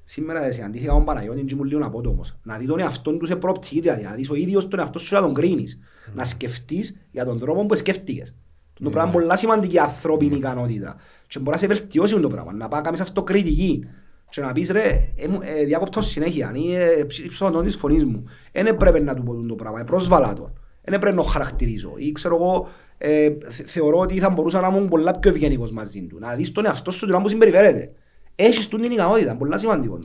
Σήμερα 0.04 0.52
συναντήθηκα 0.52 0.92
τον 0.92 1.04
Παναγιώτη 1.04 1.44
και 1.44 1.54
ήμουν 1.54 1.66
λίγο 1.66 1.84
απότομος. 1.84 2.38
Να 2.42 2.56
δει 2.56 2.66
τον 2.66 2.80
εαυτόν 2.80 3.18
του 3.18 3.26
σε 3.26 3.36
προοπτική, 3.36 3.80
δηλαδή 3.80 4.02
να 4.02 4.14
δεις 4.14 4.30
ο 4.30 4.34
ίδιος 4.34 4.68
τον 4.68 4.78
εαυτό 4.78 4.98
σου 4.98 5.14
να 5.14 5.20
τον 5.20 5.34
κρίνεις. 5.34 5.78
Mm. 5.78 6.12
Να 6.14 6.24
σκεφτείς 6.24 6.96
για 7.10 7.24
τον 7.24 7.38
τρόπο 7.38 7.66
που 7.66 7.76
σκέφτηκες. 7.76 8.34
Το 8.82 8.90
πράγμα 8.90 9.10
είναι 9.10 9.20
πολλά 9.20 9.36
σημαντική 9.36 9.78
ανθρώπινη 9.78 10.36
ικανότητα. 10.36 10.96
Και 11.26 11.38
μπορεί 11.38 11.50
να 11.50 11.58
σε 11.58 11.66
βελτιώσει 11.66 12.20
το 12.20 12.28
πράγμα, 12.28 12.52
να 12.52 12.68
πάει 12.68 12.80
να 12.80 12.84
κάνεις 12.84 13.00
αυτοκριτική. 13.00 13.84
Και 14.28 14.40
να 14.40 14.52
πεις 14.52 14.70
ρε, 14.70 15.12
ε, 15.42 15.64
διάκοπτω 15.64 16.00
συνέχεια, 16.00 16.52
είναι 16.54 17.06
υψηλό 17.24 17.62
της 17.62 17.76
φωνής 17.76 18.04
μου. 18.04 18.24
Δεν 18.52 18.76
πρέπει 18.76 19.00
να 19.00 19.14
του 19.14 19.22
πω 19.22 19.34
το 19.34 19.54
πράγμα, 19.54 19.84
πρόσβαλα 19.84 20.32
τον. 20.32 20.52
Δεν 20.84 20.98
πρέπει 20.98 21.16
να 21.16 21.22
χαρακτηρίζω. 21.22 21.94
Ή 21.96 22.12
ξέρω 22.12 22.34
εγώ, 22.34 22.68
ε, 22.98 23.30
θεωρώ 23.48 23.98
ότι 23.98 24.18
θα 24.18 24.30
μπορούσα 24.30 24.60
να 24.60 24.66
ήμουν 24.66 24.88
πολλά 24.88 25.18
πιο 25.18 25.30
ευγενικός 25.30 25.72
μαζί 25.72 26.02
του. 26.02 26.18
Να 26.18 26.34
δεις 26.34 26.52
τον 26.52 26.66
εαυτό 26.66 26.90
σου 26.90 27.06
του 27.06 27.12
να 27.12 27.18
μου 27.18 27.28
συμπεριφέρεται. 27.28 27.92
Έχεις 28.34 28.68
του 28.68 28.78
την 28.78 28.90
ικανότητα, 28.90 29.36
πολλά 29.36 29.58
σημαντικό. 29.58 29.98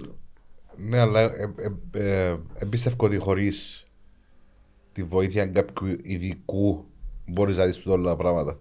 Ναι, 0.75 0.99
αλλά 0.99 1.21
ε, 1.21 1.53
ε, 1.91 2.35
εμπιστεύω 2.55 2.95
ότι 2.99 3.17
χωρίς 3.17 3.87
τη 4.91 5.03
βοήθεια 5.03 5.45
κάποιου 5.45 5.87
ειδικού 6.01 6.85
μπορείς 7.25 7.57
να 7.57 7.65
δεις 7.65 7.85
όλα 7.85 8.09
τα 8.09 8.15
πράγματα 8.15 8.59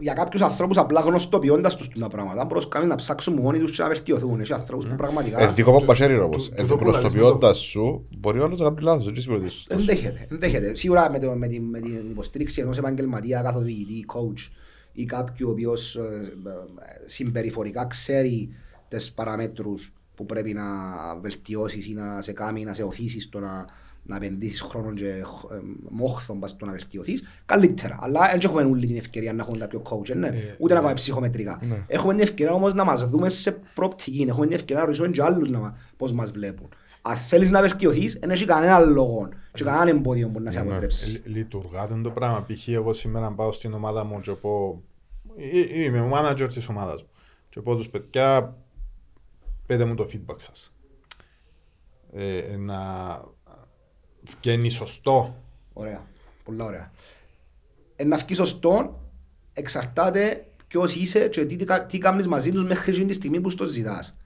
για 0.00 0.12
κάποιους 0.12 0.42
ανθρώπους 0.42 0.76
απλά 0.76 1.00
γνωστοποιώντας 1.00 1.76
τους 1.76 1.88
τα 1.88 2.08
πράγματα 2.08 2.44
μπορείς 2.44 2.68
να 2.86 2.94
ψάξουν 2.94 3.34
μόνοι 3.34 3.58
τους 3.58 3.70
και 3.70 3.82
να 3.82 3.88
βελτιωθούν. 3.88 4.40
Έχει 4.40 4.52
ανθρώπους 4.52 4.86
που 4.86 4.94
πραγματικά... 4.94 5.40
Ε, 5.40 5.52
δικό 5.52 5.72
παπασέρι 5.80 6.18
όμως. 6.18 6.50
Ε, 6.54 6.62
γνωστοποιώντας 6.62 7.58
σου 7.58 8.06
μπορεί 8.18 8.38
όλος 8.38 8.58
να 8.58 8.64
κάνει 8.64 8.80
λάθος. 8.80 9.66
Ενδέχεται. 9.68 10.26
Ενδέχεται. 10.30 10.74
Σίγουρα 10.74 11.10
με, 11.10 11.18
το, 11.18 11.34
με, 11.36 11.48
την, 11.48 11.64
με 11.64 11.80
την 11.80 12.10
υποστήριξη 12.10 12.60
ενός 12.60 12.78
επαγγελματία, 12.78 13.42
καθοδηγητή, 13.42 14.04
coach 14.14 14.50
ή 14.92 15.04
κάποιου 15.04 15.48
ο 15.48 15.50
οποίος 15.50 15.96
ε, 15.96 16.32
συμπεριφορικά 17.06 17.86
ξέρει 17.86 18.54
τις 18.88 19.12
παραμέτρους 19.12 19.92
που 20.14 20.26
πρέπει 20.26 20.52
να 20.52 20.64
βελτιώσεις 21.20 21.86
ή 21.86 21.92
να 21.92 22.22
σε 22.22 22.32
κάνει, 22.32 22.64
να 22.64 22.72
σε 22.72 22.82
οθήσεις 22.82 23.22
στο 23.22 23.38
να 23.38 23.66
να 24.02 24.16
επενδύσεις 24.16 24.60
χρόνο 24.60 24.92
και 24.92 25.08
ε, 25.08 25.22
μόχθον 25.90 26.40
πας 26.40 26.50
στο 26.50 26.66
να 26.66 26.72
βελτιωθείς, 26.72 27.22
καλύτερα. 27.46 27.98
Αλλά 28.00 28.20
δεν 28.30 28.40
έχουμε 28.42 28.62
όλη 28.62 28.86
την 28.86 28.96
ευκαιρία 28.96 29.32
να 29.32 29.42
έχουμε 29.42 29.58
κάποιο 29.58 29.82
coach, 29.90 30.16
ναι. 30.16 30.26
Ε, 30.28 30.56
ούτε 30.58 30.74
να 30.74 30.80
πάμε 30.80 30.94
ψυχομετρικά. 30.94 31.60
Ναι. 31.62 31.84
Έχουμε 31.86 32.12
την 32.12 32.22
ευκαιρία 32.22 32.52
όμως 32.52 32.74
να 32.74 32.84
μας 32.84 33.08
δούμε 33.08 33.28
σε 33.28 33.60
προοπτική, 33.74 34.26
έχουμε 34.28 34.46
την 34.46 34.54
ευκαιρία 34.54 34.80
να 34.80 34.86
ρωτήσουμε 34.86 35.08
και 35.08 35.22
άλλους 35.22 35.50
να, 35.50 35.76
πώς 35.96 36.12
μας 36.12 36.30
βλέπουν. 36.30 36.68
Αν 37.02 37.16
θέλεις 37.16 37.50
να 37.50 37.60
βελτιωθείς, 37.60 38.18
δεν 38.20 38.30
έχει 38.30 38.44
κανένα 38.44 38.78
λόγο 38.78 39.28
και 39.52 39.64
κανένα 39.64 39.90
εμπόδιο 39.90 40.28
που 40.28 40.40
να 40.40 40.50
σε 40.50 40.62
ναι. 40.62 40.70
αποτρέψει. 40.70 41.22
Λειτουργά 41.24 42.00
το 42.02 42.10
πράγμα. 42.10 42.46
Π.χ. 42.46 42.68
εγώ 42.68 42.92
σήμερα 42.92 43.32
πάω 43.32 43.52
στην 43.52 43.72
ομάδα 43.72 44.04
μου 44.04 44.20
και 44.20 44.30
πω 44.30 44.82
είμαι 45.74 46.00
ο 46.00 46.10
manager 46.14 46.48
της 46.54 46.68
ομάδας 46.68 47.02
μου 47.02 47.08
και 47.48 47.60
πω 47.60 47.76
τους 47.76 47.88
παιδιά 47.88 48.56
πέτε 49.66 49.84
μου 49.84 49.94
το 49.94 50.08
feedback 50.12 50.36
σας. 50.38 50.72
Ε, 52.12 52.56
να 52.56 52.76
βγαίνει 54.40 54.68
σωστό. 54.68 55.42
Ωραία. 55.72 56.06
Πολλά 56.44 56.64
ωραία. 56.64 56.92
Ε, 57.96 58.04
να 58.04 58.16
βγει 58.16 58.34
σωστό 58.34 59.00
εξαρτάται 59.52 60.44
ποιος 60.66 60.94
είσαι 60.94 61.28
και 61.28 61.44
τι, 61.44 61.64
τι 61.86 61.98
κάνεις 61.98 62.28
μαζί 62.28 62.52
τους 62.52 62.64
μέχρι 62.64 63.04
τη 63.04 63.12
στιγμή 63.12 63.40
που 63.40 63.50
στο 63.50 63.66
ζητάς. 63.66 64.16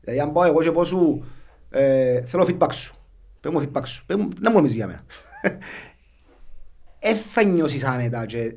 Δηλαδή 0.00 0.20
αν 0.20 0.32
πάω 0.32 0.44
εγώ 0.44 0.62
και 0.62 0.72
πω 0.72 0.84
σου 0.84 1.24
ε, 1.70 2.22
θέλω 2.24 2.46
feedback 2.48 2.72
σου. 2.72 2.94
Πες 3.40 3.52
μου 3.52 3.62
feedback 3.62 3.86
σου. 3.86 4.06
Πες 4.06 4.16
μου, 4.16 4.28
να 4.40 4.50
μου 4.50 4.56
νομίζεις 4.56 4.76
για 4.76 4.86
μένα. 4.86 5.04
Ε, 6.98 7.14
θα 7.14 7.44
νιώσεις 7.44 7.84
άνετα 7.84 8.26
και 8.26 8.54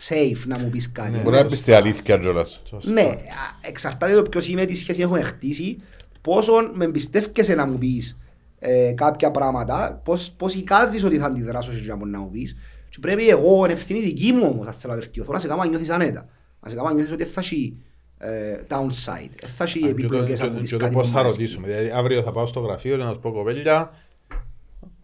safe 0.00 0.42
να 0.46 0.58
μου 0.58 0.70
πεις 0.70 0.92
κάτι. 0.92 1.18
Μπορεί 1.18 1.36
να 1.36 1.46
πεις 1.46 1.62
τη 1.62 1.72
αλήθεια 1.72 2.18
κιόλας. 2.18 2.62
Ναι, 2.82 3.14
εξαρτάται 3.60 4.14
το 4.14 4.22
ποιος 4.22 4.48
είμαι, 4.48 4.64
τι 4.64 4.74
σχέση 4.74 5.00
έχουμε 5.00 5.20
χτίσει, 5.20 5.76
πόσο 6.20 6.52
με 6.74 6.84
εμπιστεύκεσαι 6.84 7.54
να 7.54 7.66
μου 7.66 7.78
πεις 7.78 8.18
ε, 8.62 8.92
κάποια 8.92 9.30
πράγματα, 9.30 10.00
πώς, 10.04 10.32
πώς 10.32 10.54
εικάζεις 10.54 11.04
ότι 11.04 11.18
θα 11.18 11.26
αντιδράσω 11.26 11.72
σε 11.72 11.96
να 12.06 12.20
μου 12.20 12.30
πεις 12.30 12.56
και 12.88 12.98
πρέπει 13.00 13.28
εγώ, 13.28 13.64
είναι 13.64 13.72
ευθύνη 13.72 14.00
δική 14.00 14.32
μου 14.32 14.48
όμως, 14.52 14.66
θα 14.66 14.72
θέλω 14.72 14.92
να 14.92 14.98
βελτιωθώ, 14.98 15.32
να 15.32 15.38
σε 15.38 15.48
κάνω 15.48 15.62
να 15.62 15.68
νιώθεις 15.68 15.90
ανέτα. 15.90 16.28
Να 16.60 16.68
σε 16.68 16.74
κάνω 16.74 16.88
να 16.88 16.94
νιώθεις 16.94 17.12
ότι 17.12 17.24
θα 17.24 17.40
έχει 17.40 17.76
ε, 18.18 18.60
downside, 18.68 19.48
θα 19.56 19.64
έχει 19.64 19.88
επιπλοκές 19.88 20.40
αν 20.40 20.52
μου 20.52 20.60
πεις 20.60 20.76
κάτι 20.76 20.94
πώς 20.94 21.10
θα 21.10 21.22
ρωτήσουμε, 21.22 21.66
δηλαδή 21.66 21.90
αύριο 21.90 22.22
θα 22.22 22.32
πάω 22.32 22.46
στο 22.46 22.60
γραφείο 22.60 22.96
και 22.96 23.02
να 23.02 23.12
σου 23.12 23.18
πω 23.18 23.32
κοπέλια 23.32 23.92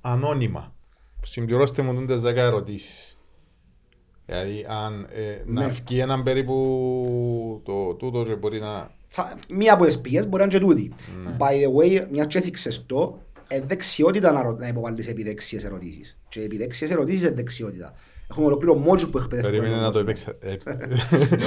ανώνυμα. 0.00 0.74
Συμπληρώστε 1.22 1.82
μου 1.82 2.06
τις 2.06 2.22
10 2.24 2.34
ερωτήσεις. 2.36 3.18
Δηλαδή 4.26 4.66
αν 4.68 5.06
ε, 5.10 5.42
ναι. 5.46 5.60
να 5.60 5.68
βγει 5.68 5.98
έναν 5.98 6.22
περίπου 6.22 7.60
το 7.64 7.94
τούτο 7.94 8.24
και 8.24 8.36
μπορεί 8.36 8.60
να... 8.60 8.90
Θα, 9.08 9.38
μία 9.48 9.72
από 9.72 9.84
τις 9.84 10.00
πηγές 10.00 10.28
μπορεί 10.28 10.36
να 10.36 10.42
είναι 10.42 10.58
και 10.58 10.64
τούτη. 10.64 10.92
Ναι. 11.24 11.36
By 11.40 11.50
the 11.50 11.80
way, 11.80 12.06
μια 12.10 12.24
και 12.24 12.38
έθιξες 12.38 12.86
το, 12.86 13.18
ε, 13.48 13.60
δεξιότητα 13.60 14.32
να, 14.32 14.52
να 14.52 14.68
υποβάλεις 14.68 15.08
επιδεξίες 15.08 15.64
ερωτήσεις. 15.64 16.18
Και 16.28 16.40
επιδεξίες 16.40 16.90
ερωτήσεις 16.90 17.22
είναι 17.22 17.30
δεξιότητα. 17.30 17.94
Έχουμε 18.30 18.46
ολόκληρο 18.46 18.74
μότσου 18.74 19.10
που 19.10 19.18
εκπαιδεύουμε. 19.18 19.58
Περίμενε 19.58 19.80
να 19.80 19.92
το 19.92 19.98
έπαιξε. 19.98 20.38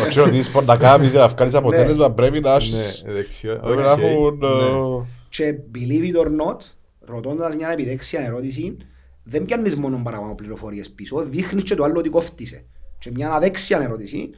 Όχι 0.08 0.20
ότι 0.20 0.38
είσαι 0.38 0.62
να 0.62 0.78
κάνεις 0.78 1.14
να 1.14 1.28
βγάλεις 1.28 1.54
αποτέλεσμα 1.54 2.08
ναι. 2.08 2.14
πρέπει 2.14 2.40
να 2.40 2.54
έχεις... 2.54 3.04
Ναι, 3.06 3.14
δεξιότητα. 3.14 3.66
Πρέπει 3.66 3.82
να 3.82 3.92
έχουν... 3.92 4.38
Ναι. 4.38 5.06
Και 5.30 5.56
believe 5.76 6.14
it 6.14 6.22
or 6.22 6.28
not, 6.28 6.58
ρωτώντας 7.00 7.56
μια 7.56 7.70
επιδεξία 7.70 8.22
ερώτηση, 8.22 8.78
δεν 9.24 9.46
πιάνεις 9.46 9.76
μόνο 9.76 10.02
παραπάνω 10.04 10.36
πληροφορίες 10.36 10.90
πίσω, 10.92 11.26
δείχνεις 11.26 11.64
και 11.64 11.76
το 11.76 11.84
άλλο 11.84 12.00
ότι 12.00 12.10
κόφτησε. 12.10 12.66
Και 13.00 13.12
μια 13.12 13.30
αδέξια 13.30 13.80
ερώτηση, 13.82 14.30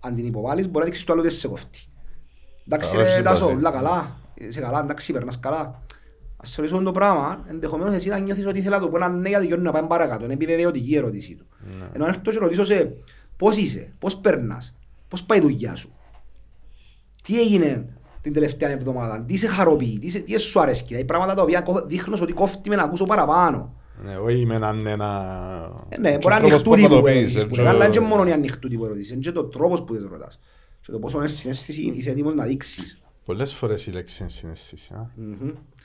αν 0.00 0.14
την 0.14 0.26
υποβάλεις, 0.26 0.66
μπορεί 0.66 0.78
να 0.78 0.84
δείξεις 0.84 1.04
το 1.04 1.12
άλλο 1.12 1.22
ότι 1.22 1.30
σε 1.30 1.48
κόφτει. 1.48 1.78
Εντάξει 2.66 2.96
ρε 2.96 3.22
Τάσο, 3.22 3.46
όλα 3.46 3.70
καλά, 3.70 4.20
είσαι 4.34 4.60
καλά, 4.60 4.80
εντάξει, 4.80 5.12
περνάς 5.12 5.40
καλά. 5.40 5.82
Ας 6.42 6.56
ρωτήσω 6.56 6.82
το 6.82 6.92
πράγμα, 6.92 7.44
ενδεχομένως 7.48 7.94
εσύ 7.94 8.08
να 8.08 8.18
νιώθεις 8.18 8.46
ότι 8.46 8.58
ήθελα 8.58 8.76
να 8.76 8.82
το 8.82 8.88
πω 8.88 8.96
ένα 8.96 9.08
ναι 9.08 9.28
γιατί 9.28 9.56
να 9.56 9.72
πάμε 9.72 9.88
παρακάτω, 9.88 10.24
είναι 10.24 10.32
επιβεβαιωτική 10.32 10.90
η 10.90 10.96
ερώτησή 10.96 11.34
του. 11.34 11.46
Ναι. 11.78 11.84
Ενώ 11.92 12.04
αν 12.04 12.10
έρθω 12.10 12.32
και 12.32 12.38
ρωτήσω 12.38 12.64
σε 12.64 12.92
πώς 13.36 13.56
είσαι, 13.56 13.92
πώς 13.98 14.16
περνάς, 14.16 14.76
πώς 15.08 15.24
πάει 15.24 15.38
η 15.38 15.40
δουλειά 15.40 15.76
σου, 15.76 15.92
τι 17.22 17.40
έγινε 17.40 17.88
την 18.20 18.32
τελευταία 18.32 18.70
εβδομάδα, 18.70 19.22
τι 19.22 19.36
σε 19.36 19.46
χαροποιεί, 19.46 19.98
τι, 19.98 20.10
σε, 20.10 20.18
τι 20.18 20.38
σου 20.38 20.60
αρέσει, 20.60 20.84
δηλαδή 20.84 21.04
πράγματα 21.04 21.34
τα 21.34 21.42
οποία 21.42 21.64
δείχνω 21.86 22.18
ότι 22.22 22.32
κόφτει 22.32 22.68
με 22.68 22.76
να 22.76 22.82
ακούσω 22.82 23.04
παραπάνω. 23.04 23.74
Ναι, 24.02 24.16
όχι 24.16 24.46
με 24.46 24.54
έναν 24.54 24.86
ένα... 24.86 25.86
Ναι, 26.00 26.18
μπορεί 26.18 26.34
να 26.34 26.36
ανοιχτού 26.36 26.74
τύπου 26.74 26.94
ερωτήσεις, 26.94 27.46
αλλά 27.58 27.72
είναι 27.72 27.88
και 27.88 28.00
μόνο 28.00 28.28
η 28.28 28.32
ανοιχτού 28.32 28.68
τύπου 28.68 28.84
ερωτήσεις, 28.84 29.10
είναι 29.10 29.20
και 29.20 29.32
το 29.32 29.44
τρόπος 29.44 29.84
που 29.84 29.94
τις 29.94 30.04
ρωτάς. 30.10 30.40
Και 30.80 30.92
το 30.92 30.98
πόσο 30.98 31.18
είναι 31.18 31.26
συνέστηση 31.26 31.92
είσαι 31.96 32.10
έτοιμος 32.10 32.34
να 32.34 32.44
δείξεις. 32.44 33.00
Πολλές 33.24 33.52
φορές 33.52 33.86
η 33.86 33.90
λέξη 33.90 34.22
είναι 34.22 34.30
συνέστηση. 34.30 34.90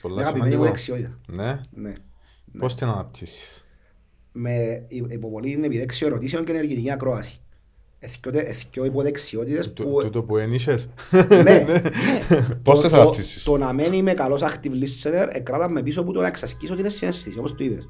Πολλά 0.06 0.20
αγαπημένη 0.20 0.56
μου 0.56 0.62
δεξιότητα. 0.62 1.18
Ναι. 1.28 1.60
ναι. 1.70 1.92
Πώς 2.58 2.74
την 2.74 2.86
αναπτύσσεις; 2.86 3.64
Με 4.32 4.86
υποβολή 5.08 5.50
είναι 5.50 5.66
επιδέξιο 5.66 6.06
ερωτήσεων 6.06 6.44
και 6.44 6.52
ενεργητική 6.52 6.90
ακρόαση. 6.90 7.40
Εθικιό 8.32 8.84
υποδεξιότητες 8.84 9.72
που... 9.72 10.00
Τούτο 10.02 10.22
που 10.22 10.36
ένιξες; 10.36 10.88
Ναι. 11.28 11.42
ναι. 11.42 11.82
Πώς 12.62 12.80
τις 12.80 12.92
αναπτύσσεις; 12.92 13.44
Το 13.44 13.56
να 13.56 13.72
μένει 13.72 14.02
με 14.02 14.14
καλός 14.14 14.42
active 14.42 14.72
listener 14.72 15.28
εκράτα 15.32 15.68
με 15.68 15.82
πίσω 15.82 16.04
που 16.04 16.12
το 16.12 16.20
να 16.20 16.26
εξασκήσω 16.26 16.74
την 16.74 16.90
συνέστηση, 16.90 17.38
όπως 17.38 17.54
το 17.54 17.64
είπες. 17.64 17.88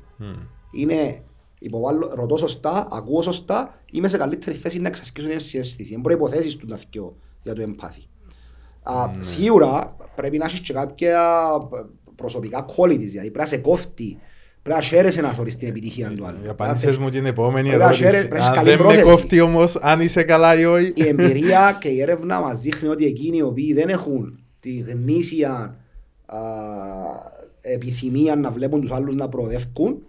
Είναι 0.73 1.23
υποβάλλω, 1.59 2.11
ρωτώ 2.15 2.37
σωστά, 2.37 2.89
ακούω 2.91 3.23
σωστά, 3.23 3.83
είμαι 3.91 4.09
σε 4.09 4.17
καλύτερη 4.17 4.57
θέση 4.57 4.79
να 4.79 4.89
εξασκήσω 4.89 5.29
την 5.29 5.41
συνέστηση. 5.41 5.93
Είναι 5.93 6.03
προϋποθέσεις 6.03 6.57
του 6.57 6.67
να 6.69 6.79
για 7.43 7.55
το 7.55 7.63
εμπάθη. 7.63 8.09
Ναι. 9.17 9.23
Σίγουρα 9.23 9.97
πρέπει 10.15 10.39
να 10.39 10.45
έχεις 10.45 10.61
και 10.61 10.73
κάποια 10.73 11.49
προσωπικά 12.17 12.65
qualities, 12.65 12.99
δηλαδή 12.99 13.31
πρέπει 13.31 13.39
να 13.39 13.47
σε 13.47 13.57
κόφτει, 13.57 14.19
πρέπει 14.63 14.79
να 14.79 14.85
χαίρεσαι 14.85 15.21
να 15.21 15.33
θωρείς 15.33 15.57
την 15.57 15.69
επιτυχία 15.69 16.13
του 16.17 16.27
άλλου. 16.27 16.51
Απάντησες 16.51 16.97
μου 16.97 17.11
την 17.11 17.27
επόμενη 17.27 17.71
ερώτηση. 17.71 18.07
Αν 18.07 18.65
δεν 18.65 18.83
με 18.83 19.01
κόφτει 19.03 19.41
όμως, 19.41 19.77
αν 19.77 20.01
είσαι 20.01 20.23
καλά 20.23 20.61
ή 20.61 20.65
όχι. 20.65 20.93
Η 20.95 21.09
εμπειρία 21.09 21.73
και 21.81 21.89
η 21.89 22.01
έρευνα 22.01 22.41
μας 22.41 22.61
δείχνει 22.61 22.89
ότι 22.89 23.05
εκείνοι 23.05 23.37
οι 23.37 23.43
οποίοι 23.43 23.73
δεν 23.73 23.89
έχουν 23.89 24.39
τη 24.61 24.77
γνήσια 24.79 25.77
επιθυμία 27.61 28.37
να 28.37 28.51
βλέπουν 28.51 28.81
τους 28.81 28.91
άλλους 28.91 29.15
να 29.15 29.29
προοδεύουν 29.29 30.03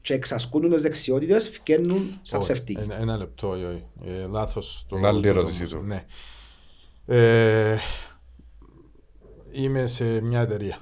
και 0.00 0.14
εξασκούν 0.14 0.70
τις 0.70 0.82
δεξιότητες, 0.82 1.48
φκένουν 1.48 2.18
σαν 2.22 2.40
ψευτικοί. 2.40 2.86
Ένα 3.00 3.16
λεπτό, 3.16 3.48
όχι. 3.48 3.84
Ε, 4.04 4.26
λάθος. 4.26 4.86
Άλλη 5.04 5.28
ερώτηση 5.28 5.66
του. 5.66 5.82
Ναι. 5.86 6.04
Ε, 7.06 7.76
είμαι 9.52 9.86
σε 9.86 10.20
μια 10.20 10.40
εταιρεία. 10.40 10.78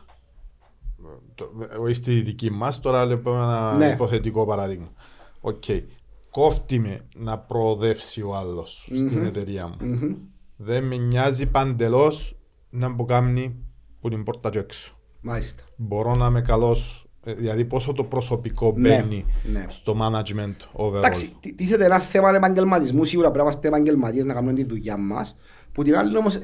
Όχι 1.81 1.95
στη 1.95 2.21
δική 2.21 2.51
μας, 2.51 2.81
τώρα 2.81 3.05
λέμε 3.05 3.23
ένα 3.31 3.77
ναι. 3.77 3.87
υποθετικό 3.87 4.47
παράδειγμα. 4.47 4.93
Οκ. 5.41 5.63
Okay. 5.67 5.83
Κόφτει 6.31 6.79
με 6.79 7.01
να 7.17 7.39
προοδεύσει 7.39 8.23
ο 8.23 8.35
άλλος 8.37 8.89
mm-hmm. 8.91 8.99
στην 8.99 9.25
εταιρεία 9.25 9.67
μου. 9.67 9.77
Mm-hmm. 9.81 10.17
Δεν 10.57 10.85
με 10.85 10.97
νοιάζει 10.97 11.47
παντελώς 11.47 12.37
να 12.71 12.89
μου 12.89 13.05
κάνει 13.05 13.57
που 14.01 14.09
την 14.09 14.23
πόρτα 14.23 14.51
και 14.51 14.59
έξω. 14.59 14.97
Μάλιστα. 15.21 15.63
Μπορώ 15.77 16.15
να 16.15 16.27
είμαι 16.27 16.41
καλός, 16.41 17.07
ε, 17.25 17.35
δηλαδή 17.35 17.65
πόσο 17.65 17.93
το 17.93 18.05
προσωπικό 18.05 18.75
ναι, 18.77 18.89
μπαίνει 18.89 19.25
ναι. 19.53 19.65
στο 19.69 19.97
management 20.01 20.85
overall. 20.87 20.97
Εντάξει, 20.97 21.31
τίθεται 21.57 21.85
ένα 21.85 21.99
θέμα 21.99 22.35
επαγγελματισμού, 22.35 23.05
σίγουρα 23.05 23.31
πρέπει 23.31 23.45
να 23.45 23.51
είμαστε 23.51 23.69
επαγγελματίες 23.69 24.25
να 24.25 24.35
κάνουμε 24.35 24.53
τη 24.53 24.65
δουλειά 24.65 24.97
μας. 24.97 25.37
Που 25.73 25.83
την 25.83 25.97
άλλη 25.97 26.17
όμως, 26.17 26.39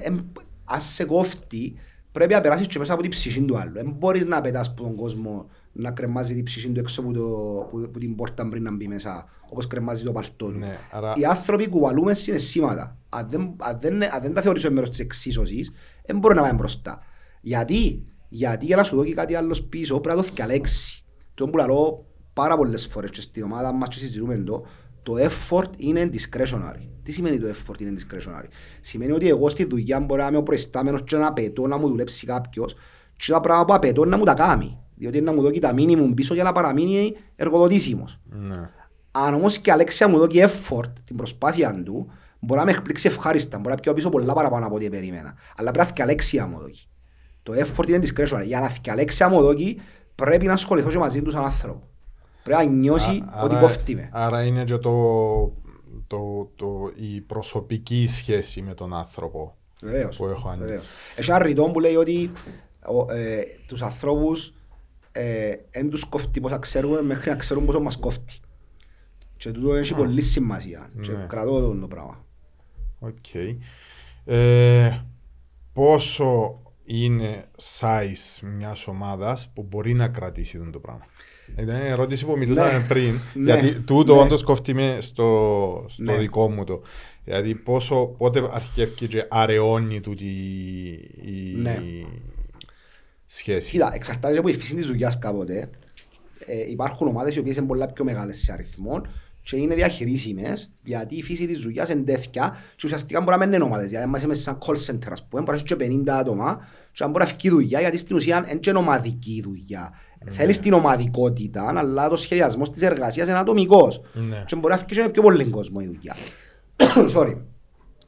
αν 0.64 0.80
σε 0.80 1.04
κόφτει, 1.04 1.74
πρέπει 2.18 2.34
να 2.34 2.40
περάσεις 2.40 2.66
και 2.66 2.78
μέσα 2.78 2.92
από 2.92 3.02
την 3.02 3.10
ψυχή 3.10 3.42
του 3.42 3.58
άλλου. 3.58 3.72
Δεν 3.72 3.94
μπορείς 3.98 4.24
να 4.24 4.40
πετάς 4.40 4.68
από 4.68 4.82
τον 4.82 4.94
κόσμο 4.94 5.46
να 5.72 5.90
κρεμάζει 5.90 6.34
την 6.34 6.44
ψυχή 6.44 6.68
του 6.68 6.80
έξω 6.80 7.00
από, 7.00 7.12
το, 7.12 7.26
που, 7.70 7.90
που 7.90 7.98
την 7.98 8.14
πόρτα 8.14 8.48
πριν 8.48 8.62
να 8.62 8.74
μπει 8.74 8.88
μέσα, 8.88 9.26
όπως 9.50 9.66
κρεμάζει 9.66 10.04
το 10.04 10.12
παλτό 10.12 10.46
του. 10.46 10.58
Ναι, 10.58 10.78
άρα... 10.90 11.14
Οι 11.16 11.24
άνθρωποι 11.24 11.68
κουβαλούμε 11.68 12.14
συναισθήματα. 12.14 12.98
Αν 13.08 13.26
δεν, 13.30 13.54
αν 13.56 13.78
δεν, 13.80 14.02
αν 14.14 14.22
δεν 14.22 14.34
τα 14.34 14.42
θεωρήσω 14.42 14.70
μέρος 14.70 14.90
της 14.90 14.98
εξίσωσης, 14.98 15.72
δεν 16.06 16.18
μπορεί 16.18 16.34
να 16.34 16.42
πάει 16.42 16.52
μπροστά. 16.52 17.02
Γιατί, 17.40 18.04
γιατί 18.28 18.64
για 18.66 18.76
να 18.76 18.82
σου 18.82 18.96
δω 18.96 19.04
και 19.04 19.14
κάτι 19.14 19.34
άλλο 19.34 19.58
πίσω 19.68 20.00
πρέπει 20.00 20.16
να 20.16 20.22
το 20.22 20.28
θυκαλέξει. 20.28 21.04
Το 21.34 21.48
που 21.48 21.56
λέω 21.56 22.06
πάρα 22.32 22.56
πολλές 22.56 22.86
φορές 22.86 23.10
και 23.10 23.20
στην 23.20 23.42
ομάδα 23.42 23.72
μας 23.72 23.88
και 23.88 23.96
συζητούμε 23.96 24.36
το, 24.36 24.64
το 25.08 25.14
effort 25.16 25.70
είναι 25.76 26.10
discretionary. 26.12 26.88
Τι 27.02 27.12
σημαίνει 27.12 27.38
το 27.38 27.48
effort 27.48 27.80
είναι 27.80 27.94
discretionary; 27.98 28.48
Σημαίνει 28.80 29.12
ότι 29.12 29.28
εγώ 29.28 29.48
στη 29.48 29.64
δουλειά 29.64 30.00
μπορώ 30.00 30.22
να 30.22 30.28
είμαι 30.28 30.36
ο 30.36 30.42
προϊστάμενος 30.42 31.02
και 31.04 31.16
να 31.16 31.26
απαιτώ 31.26 31.66
να 31.66 31.78
μου 31.78 31.88
δουλέψει 31.88 32.26
κάποιος 32.26 32.74
και 33.16 33.32
τα 33.32 33.40
πράγματα 33.40 33.66
που 33.66 33.74
απαιτώ 33.74 34.04
να 34.04 34.16
μου 34.16 34.24
τα 34.24 34.34
κάνει. 34.34 34.78
Διότι 34.94 35.20
να 35.20 35.32
μου 35.32 35.42
δώσει 35.42 35.58
τα 35.58 35.74
minimum 35.76 36.12
πίσω 36.14 36.34
για 36.34 36.42
να 36.42 36.52
παραμείνει 36.52 37.16
εργοδοτήσιμος. 37.36 38.20
Ναι. 38.24 38.70
Αν 39.10 39.34
όμως 39.34 39.58
και 39.58 39.70
η 39.70 39.72
Αλέξια 39.72 40.08
μου 40.08 40.18
δώσει 40.18 40.44
effort, 40.44 40.92
την 41.04 41.16
προσπάθεια 41.16 41.82
του, 41.84 42.10
μπορεί 42.40 42.58
να 42.60 42.66
με 42.66 42.70
εκπλήξει 42.70 43.06
ευχάριστα, 43.06 43.58
μπορεί 43.58 43.74
να 43.74 43.80
πιω 43.80 43.94
πίσω 43.94 44.08
πολλά 44.08 44.32
παραπάνω 44.32 44.66
από 44.66 44.74
ό,τι 44.74 44.90
περίμενα. 44.90 45.34
Αλλά 45.56 45.70
πρέπει 45.70 45.86
να 45.86 45.92
και 45.92 46.02
Αλέξια 46.02 46.46
μου 46.46 46.58
δώσει. 46.58 46.88
Το 47.42 47.52
effort 47.52 47.88
είναι 47.88 48.00
discretionary. 48.02 48.44
Για 48.44 48.60
να 48.60 48.72
και 48.80 48.90
Αλέξια 48.90 49.28
μου 49.28 49.40
δώσει, 49.40 49.80
πρέπει 50.14 50.46
να 50.46 50.52
ασχοληθώ 50.52 50.90
και 50.90 50.98
μαζί 50.98 51.22
τους 51.22 51.32
σαν 51.32 51.44
άνθρωπο. 51.44 51.88
Πρέπει 52.48 52.66
να 52.66 52.72
νιώσει 52.76 53.22
Α- 53.28 53.42
ότι 53.42 53.54
άρα- 53.54 53.60
κόφτει 53.60 53.94
με. 53.94 54.08
Άρα 54.12 54.44
είναι 54.44 54.64
και 54.64 54.76
το, 54.76 54.92
το, 56.08 56.50
το, 56.56 56.90
η 56.94 57.20
προσωπική 57.20 58.06
σχέση 58.06 58.62
με 58.62 58.74
τον 58.74 58.94
άνθρωπο 58.94 59.56
Βεβαίως. 59.82 60.16
που 60.16 60.26
έχω 60.26 60.48
αν... 60.48 60.58
Βεβαίως. 60.58 60.86
Έχει 61.16 61.30
ένα 61.30 61.38
ρητό 61.42 61.64
που 61.70 61.80
λέει 61.80 61.94
ότι 61.96 62.32
ο, 62.86 63.12
ε, 63.12 63.40
τους 63.66 63.82
ανθρώπους 63.82 64.52
ε, 65.12 65.52
εν 65.70 65.90
τους 65.90 66.04
κόφτει 66.04 66.40
πόσα 66.40 66.58
ξέρουμε 66.58 67.02
μέχρι 67.02 67.30
να 67.30 67.36
ξέρουν 67.36 67.64
πόσο 67.64 67.80
μας 67.80 67.96
κόφτει. 67.96 68.34
Και 69.36 69.50
τούτο 69.50 69.74
έχει 69.74 69.94
πολύ 69.94 70.22
σημασία. 70.22 70.90
Και 71.00 71.12
Ναι. 71.12 71.26
κρατώ 71.28 71.60
το, 71.60 71.74
το 71.78 71.88
πράγμα. 71.88 72.24
Οκ. 72.98 73.34
Ε, 74.24 75.00
πόσο 75.72 76.62
είναι 76.84 77.44
size 77.80 78.40
μιας 78.56 78.86
ομάδας 78.86 79.50
που 79.54 79.62
μπορεί 79.62 79.94
να 79.94 80.08
κρατήσει 80.08 80.56
αυτό 80.58 80.70
το 80.70 80.78
πράγμα; 80.78 81.04
Ήταν 81.56 81.76
η 81.84 81.88
ερώτηση 81.88 82.24
που 82.24 82.36
μιλούσαμε 82.38 82.78
Ναι. 82.78 82.84
πριν. 82.84 83.18
Ναι. 83.34 83.52
Γιατί 83.52 83.80
τούτο 83.80 84.14
Ναι. 84.14 84.20
όντως 84.20 84.42
κόφτει 84.42 84.74
με 84.74 84.98
στο, 85.00 85.84
στο 85.88 86.02
Ναι. 86.02 86.16
δικό 86.16 86.50
μου 86.50 86.64
το. 86.64 86.82
Δηλαδή 87.24 87.54
πόσο, 87.54 88.06
πότε 88.06 88.42
αρχίζει 88.52 89.08
και 89.08 89.26
αραιώνει 89.28 90.00
τούτη 90.00 90.24
η 91.24 91.54
Ναι. 91.56 91.82
σχέση. 93.26 93.70
Κοίτα, 93.70 93.90
εξαρτάται 93.94 94.32
και 94.32 94.38
από 94.38 94.48
η 94.48 94.54
φύση 94.54 94.74
της 94.74 94.86
δουλειάς 94.86 95.18
κάποτε. 95.18 95.70
Ε, 96.46 96.70
υπάρχουν 96.70 97.06
ομάδες 97.06 97.36
οι 97.36 97.38
οποίες 97.38 97.56
είναι 97.56 97.66
πολλά 97.66 97.86
πιο 97.92 98.04
μεγάλες 98.04 98.38
σε 98.40 98.52
αριθμό 98.52 99.00
και 99.42 99.56
είναι 99.56 99.74
διαχειρίσιμες 99.74 100.72
γιατί 100.82 101.14
η 101.16 101.22
φύση 101.22 101.46
της 101.46 101.60
δουλειάς 101.60 101.88
είναι 101.88 102.02
τέτοια 102.02 102.56
και 102.76 102.82
ουσιαστικά 102.84 103.20
μπορεί 103.20 103.38
να 103.38 103.44
μην 103.46 103.54
είναι 103.54 103.64
ομάδες. 103.64 103.86
Δηλαδή, 103.86 104.02
αν 104.04 104.08
είμαστε 104.08 104.26
μέσα 104.28 104.40
σε 104.42 104.50
ένα 104.50 104.58
call 104.66 104.90
center, 104.90 105.12
ας 105.12 105.26
πούμε, 105.28 105.42
μπορείς 105.42 105.62
να 105.62 105.66
έχει 105.66 105.88
και 105.88 106.00
50 106.12 106.18
άτομα 106.18 106.66
και 106.92 107.04
αν 107.04 107.10
μπορεί 107.10 107.24
να 107.24 107.30
φύγει 107.30 107.48
δουλειά 107.48 107.80
γιατί 107.80 107.98
στην 107.98 108.16
ουσία 108.16 108.46
είναι 108.50 108.58
και 108.60 108.70
ομαδική 108.70 109.42
δουλειά. 109.44 109.92
Θέλεις 110.30 110.58
την 110.58 110.72
ομαδικότητα, 110.72 111.72
αλλά 111.76 112.08
το 112.08 112.16
σχεδιασμό 112.16 112.62
της 112.62 112.82
εργασίας 112.82 113.28
είναι 113.28 113.38
ατομικός. 113.38 114.00
Ναι. 114.12 114.44
Και 114.46 114.56
μπορεί 114.56 114.72
να 114.72 114.78
φύγει 114.78 114.94
και 114.94 115.02
με 115.02 115.08
πιο 115.08 115.22
πολύ 115.22 115.44
κόσμο 115.44 115.78
η 115.82 115.86
δουλειά. 115.86 116.16
Sorry. 117.16 117.36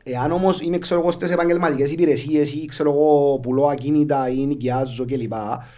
Εάν 0.02 0.32
όμως 0.32 0.60
είμαι 0.60 0.78
ξέρω 0.78 1.00
εγώ 1.00 1.10
στις 1.10 1.30
επαγγελματικές 1.30 1.92
υπηρεσίες 1.92 2.52
ή 2.52 2.64
ξέρω 2.64 2.90
εγώ 2.90 3.38
πουλώ 3.42 3.66
ακίνητα 3.66 4.28
ή 4.28 4.46
νοικιάζω 4.46 5.04
κλπ. 5.04 5.32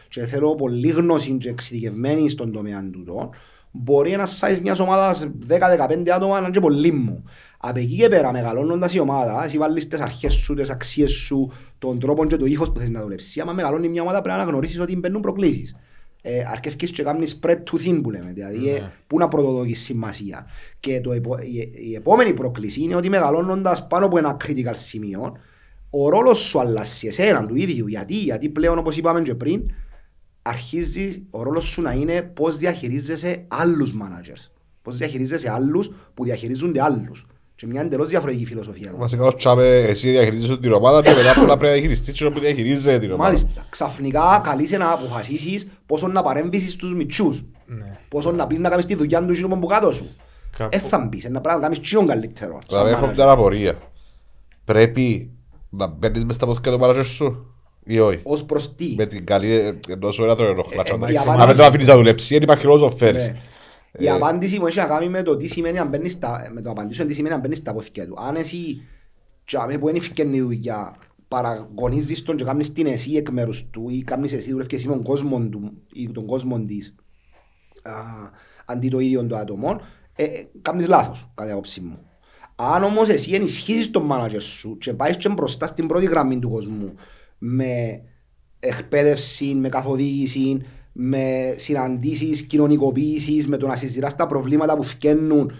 Και 0.08 0.26
θέλω 0.26 0.54
πολύ 0.54 0.88
γνώση 0.88 1.32
και 1.32 1.48
εξειδικευμένη 1.48 2.28
στον 2.28 2.52
τομέα 2.52 2.90
τούτο, 2.92 3.30
μπορεί 3.70 4.12
ένας 4.12 4.40
size 4.42 4.58
μιας 4.62 4.78
ομάδας 4.78 5.26
10-15 5.48 6.08
άτομα 6.08 6.34
να 6.34 6.38
είναι 6.38 6.50
και 6.50 6.60
πολύ 6.60 6.92
μου. 6.92 7.24
Από 7.58 7.78
εκεί 7.78 7.96
και 7.96 8.08
πέρα 8.08 8.32
μεγαλώνοντας 8.32 8.94
η 8.94 8.98
ομάδα, 8.98 9.44
εσύ 9.44 9.58
βάλεις 9.58 9.88
τις 9.88 10.00
αρχές 10.00 10.32
σου, 10.34 10.54
τις 10.54 10.70
αξίες 10.70 11.10
σου, 11.10 11.50
τον 11.78 11.98
τρόπο 11.98 12.26
και 12.26 12.36
το 12.36 12.44
ύφος 12.44 12.72
που 12.72 12.78
θες 12.78 12.90
να 12.90 13.02
δουλέψεις. 13.02 13.40
Άμα 13.40 13.52
μεγαλώνει 13.52 13.88
μια 13.88 14.02
ομάδα 14.02 14.20
πρέπει 14.20 14.38
να 14.38 14.44
γνωρίσεις 14.44 14.80
ότι 14.80 14.96
μπαίνουν 14.96 15.20
προκλήσεις. 15.20 15.76
Ε, 16.24 16.42
αρκεύκεις 16.46 16.90
και 16.90 17.02
κάνεις 17.02 17.38
spread 17.40 17.56
to 17.56 17.86
thin 17.86 18.00
που 18.02 18.10
λέμε, 18.10 18.32
δηλαδή 18.32 18.68
ε, 18.68 18.90
πού 19.06 19.18
να 19.18 19.28
πρωτοδοκείς 19.28 19.80
σημασία. 19.80 20.46
Και 20.80 21.00
το, 21.00 21.12
επο- 21.12 21.38
η, 21.38 21.72
η 21.90 21.94
επόμενη 21.94 22.32
πρόκληση 22.32 22.82
είναι 22.82 22.96
ότι 22.96 23.08
μεγαλώνοντας 23.08 23.86
πάνω 23.86 24.06
από 24.06 24.18
ένα 24.18 24.36
critical 24.44 24.72
σημείο, 24.72 25.36
ο 25.90 26.08
ρόλος 26.08 26.38
σου 26.38 26.60
αλλάζει 26.60 27.06
εσένα 27.06 27.46
του 27.46 27.56
ίδιου. 27.56 27.86
Γιατί, 27.86 28.14
γιατί 28.14 28.48
πλέον 28.48 28.78
όπως 28.78 28.96
είπαμε 28.96 29.22
και 29.22 29.34
πριν, 29.34 29.70
αρχίζει 30.42 31.26
ο 31.30 31.42
ρόλος 31.42 31.64
σου 31.64 31.82
να 31.82 31.92
είναι 31.92 32.22
πώς 32.22 32.56
διαχειρίζεσαι 32.56 33.44
άλλους 33.48 33.94
managers. 34.02 34.50
Πώς 34.82 34.96
διαχειρίζεσαι 34.96 35.50
άλλους 35.50 35.90
που 36.14 36.24
διαχειρίζονται 36.24 36.82
άλλους. 36.82 37.26
Και 37.62 37.68
μια 37.68 37.80
εντελώς 37.80 38.08
διαφορετική 38.08 38.44
φιλοσοφία. 38.44 38.94
Βασικά 38.98 39.22
ως 39.24 39.34
τσάμε 39.36 39.76
εσύ 39.78 40.10
διαχειρίζεσαι 40.10 40.56
την 40.58 40.72
ομάδα 40.72 41.02
και 41.02 41.10
μετά 41.14 41.34
πολλά 41.34 41.46
πρέπει 41.56 41.62
να 41.64 41.70
διαχειριστείς 41.70 42.14
και 42.14 42.30
που 42.30 42.40
διαχειρίζεται 42.40 42.98
την 42.98 43.08
ομάδα. 43.12 43.22
Μάλιστα. 43.28 43.66
Ξαφνικά 43.70 44.40
καλείσαι 44.44 44.76
να 44.76 44.90
αποφασίσεις 44.92 45.68
πόσο 45.86 46.08
να 46.08 46.22
παρέμβεις 46.22 46.72
στους 46.72 46.94
μητσούς. 46.94 47.44
Ναι. 47.66 47.98
Πόσο 48.08 48.32
να 48.32 48.46
πεις 48.46 48.58
να 48.58 48.68
κάνεις 48.68 48.86
τη 48.86 48.94
δουλειά 48.94 49.24
του 49.24 49.32
εκείνου 49.32 49.58
που 49.58 49.66
κάτω 49.66 49.92
σου. 49.92 50.16
Κάπου- 50.56 50.74
Ε, 50.74 50.78
θα 50.78 50.98
μπεις, 50.98 51.24
είναι 51.24 51.32
να 51.32 51.40
πρέπει 51.40 51.56
να 51.56 51.62
κάνεις 51.62 51.80
τσίνον 51.80 52.06
καλύτερο. 52.06 52.50
σαν 52.52 52.60
Δηλαδή 52.68 52.90
έχω 52.90 53.06
manager. 53.10 53.14
μια 53.14 53.30
απορία. 53.30 53.74
Πρέπει 54.64 55.30
να 55.70 55.86
μπαίνεις 55.86 56.24
μες 56.24 56.34
στα 56.34 56.46
πόθηκα 56.46 56.70
του 56.70 56.78
μάνατζερ 56.78 57.04
σου 57.04 57.46
ή 57.84 57.98
όχι; 57.98 58.20
Ως 58.22 58.44
προς 58.44 58.74
τι; 58.74 58.94
Με 58.96 59.06
την 59.06 59.26
καλή 59.26 59.78
ενώ 59.88 60.10
σου 60.12 60.22
ένα 60.24 60.36
το 60.36 60.44
ενοχλά. 60.44 60.82
Ε, 60.86 60.90
Αν 60.92 61.00
η 61.00 61.12
δεν 61.12 61.20
απάντηση- 61.28 61.58
το 61.58 61.64
αφήνεις 61.64 61.86
να 61.88 61.94
δουλέψει, 61.94 62.34
δεν 62.34 62.42
υπάρχει 62.42 62.66
λόγος 62.66 62.82
να 62.82 62.88
το 62.88 62.96
φέρεις. 62.96 63.32
Ναι. 63.98 64.04
Η 64.04 64.08
απάντηση 64.08 64.58
μου 64.58 64.66
έχει 64.66 64.78
να 64.78 64.84
κάνει 64.84 65.08
με 65.08 65.22
το 65.22 65.36
τι 65.36 65.46
σημαίνει 65.46 65.78
αν 65.78 65.88
μπαίνεις 65.88 66.12
στα, 66.12 66.50
με 66.52 66.60
το 66.60 66.70
απαντήσω 66.70 67.04
τι 67.04 67.14
σημαίνει 67.14 67.34
αν 67.34 67.40
μπαίνεις 67.40 67.58
στα 67.58 67.72
πόθηκια 67.72 68.06
του. 68.06 68.14
Αν 68.18 68.36
εσύ 68.36 68.82
τσάμε 69.44 69.78
που 69.78 69.88
είναι 69.88 69.98
ευκαινή 69.98 70.40
δουλειά 70.40 70.96
παραγωνίζεις 71.28 72.22
τον 72.22 72.36
και 72.36 72.44
κάνεις 72.44 72.72
την 72.72 72.86
εσύ 72.86 73.12
εκ 73.12 73.30
μέρους 73.30 73.70
του 73.70 73.88
ή 73.88 74.02
κάνεις 74.02 74.32
εσύ 74.32 74.50
δουλεύκες 74.50 74.78
εσύ 74.78 74.88
με 74.88 74.94
τον 74.94 75.02
κόσμο 75.04 75.40
του 75.40 75.72
ή 75.92 76.10
τον 76.10 76.26
κόσμο 76.26 76.64
της 76.64 76.94
α, 77.82 77.92
αντί 78.64 78.88
το 78.88 78.98
ίδιο 78.98 79.26
το 79.26 79.36
άτομο, 79.36 79.80
ε, 80.14 80.24
ε, 80.24 80.48
κάνεις 80.62 80.88
λάθος 80.88 81.20
κατά 81.34 81.42
την 81.42 81.52
άποψη 81.52 81.80
μου. 81.80 81.98
Αν 82.56 82.84
όμως 82.84 83.08
εσύ 83.08 83.32
ενισχύσεις 83.32 83.90
τον 83.90 84.04
μάνατζερ 84.04 84.40
σου 84.40 84.78
και 84.78 84.92
πάεις 84.92 85.16
και 85.16 85.28
μπροστά 85.28 85.66
στην 85.66 85.86
πρώτη 85.86 86.04
γραμμή 86.04 86.38
του 86.38 86.50
κόσμου 86.50 86.94
με 87.38 88.02
εκπαίδευση, 88.58 89.44
με 89.44 89.68
καθοδήγηση, 89.68 90.60
με 90.92 91.54
συναντήσεις, 91.56 92.42
κοινωνικοποίησης, 92.42 93.48
με 93.48 93.56
το 93.56 93.66
να 93.66 93.76
συζητάς 93.76 94.16
τα 94.16 94.26
προβλήματα 94.26 94.76
που 94.76 94.82
φκαίνουν 94.82 95.52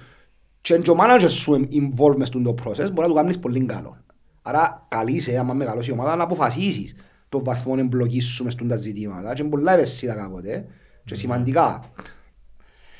και 0.60 0.78
και 0.78 0.90
ο 0.90 0.96
manager 0.98 1.28
σου 1.30 1.68
involved 1.72 2.16
μες 2.16 2.28
στον 2.28 2.42
το 2.42 2.54
process, 2.64 2.76
μπορεί 2.92 3.00
να 3.00 3.06
το 3.08 3.14
κάνεις 3.14 3.38
πολύ 3.38 3.64
καλό. 3.64 3.96
Άρα 4.42 4.86
καλείσαι, 4.90 5.38
άμα 5.38 5.54
μεγαλώσει 5.54 5.90
η 5.90 5.92
ομάδα, 5.92 6.16
να 6.16 6.22
αποφασίσεις 6.22 6.94
το 7.28 7.44
βαθμό 7.44 7.74
εμπλοκής 7.78 8.26
σου 8.26 8.44
μες 8.44 8.52
στον 8.52 8.68
τα 8.68 8.76
ζητήματα 8.76 9.32
και 9.34 9.42
είναι 9.42 9.50
πολλά 9.50 9.72
ευαίσθητα 9.72 10.14
κάποτε 10.14 10.66
και 11.04 11.14
σημαντικά. 11.14 11.90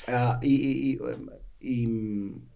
Ε, 0.07 0.13
η- 0.41 0.53
η- 0.55 0.99
η- 1.59 1.69
η- 1.69 1.89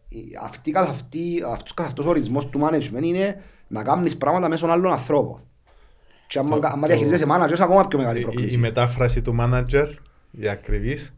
η- 0.09 0.39
αυτή 0.43 0.71
καθ' 0.71 0.89
αυτή- 0.89 1.43
αυτός 1.47 1.75
καθ' 1.75 1.87
αυτός 1.87 2.05
ο 2.05 2.09
ορισμός 2.09 2.49
του 2.49 2.61
management 2.63 3.03
είναι 3.03 3.43
να 3.69 3.83
κάνεις 3.83 4.17
πράγματα 4.17 4.49
μέσω 4.49 4.67
άλλων 4.67 4.93
ανθρώπων. 4.93 5.41
Και 6.27 6.39
άμα, 6.39 6.59
Το- 6.59 6.67
άμα 6.67 6.81
το- 6.81 6.87
διαχειρίζεσαι 6.87 7.27
manager, 7.29 7.57
ακόμα 7.61 7.87
πιο 7.87 7.99
μεγάλη 7.99 8.17
Η- 8.19 8.21
Η, 8.21 8.23
η 8.23 8.25
πρόκληση. 8.31 8.59
μετάφραση 8.59 9.23
του 9.23 9.37
manager, 9.41 9.87
η 10.31 10.49
ακριβής, 10.49 11.15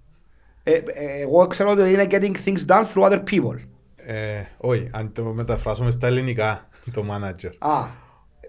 Ε, 0.63 0.73
ε, 0.73 0.83
εγώ 1.21 1.47
ξέρω 1.47 1.71
ότι 1.71 1.91
είναι 1.93 2.07
getting 2.11 2.33
things 2.45 2.67
done 2.67 2.85
through 2.95 3.11
other 3.11 3.23
people. 3.31 3.59
ε, 3.97 4.43
όχι, 4.61 4.89
αν 4.93 5.13
το 5.13 5.25
μεταφράσουμε 5.25 5.91
στα 5.91 6.07
ελληνικά, 6.07 6.69
το 6.93 7.05
manager. 7.11 7.51
Α, 7.59 7.87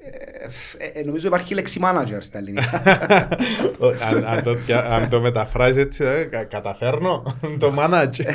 ε, 0.01 0.85
ε, 0.85 0.99
ε, 0.99 1.03
νομίζω 1.03 1.27
υπάρχει 1.27 1.53
λέξη 1.53 1.79
manager 1.83 2.17
στα 2.19 2.37
ελληνικά. 2.37 2.81
αν, 4.09 4.25
αν, 4.25 4.43
το, 4.43 4.55
αν 4.89 5.09
το 5.09 5.19
μεταφράζεις 5.21 5.83
έτσι, 5.83 6.03
ε, 6.03 6.23
κα- 6.23 6.43
καταφέρνω 6.43 7.23
το 7.59 7.73
manager. 7.77 8.25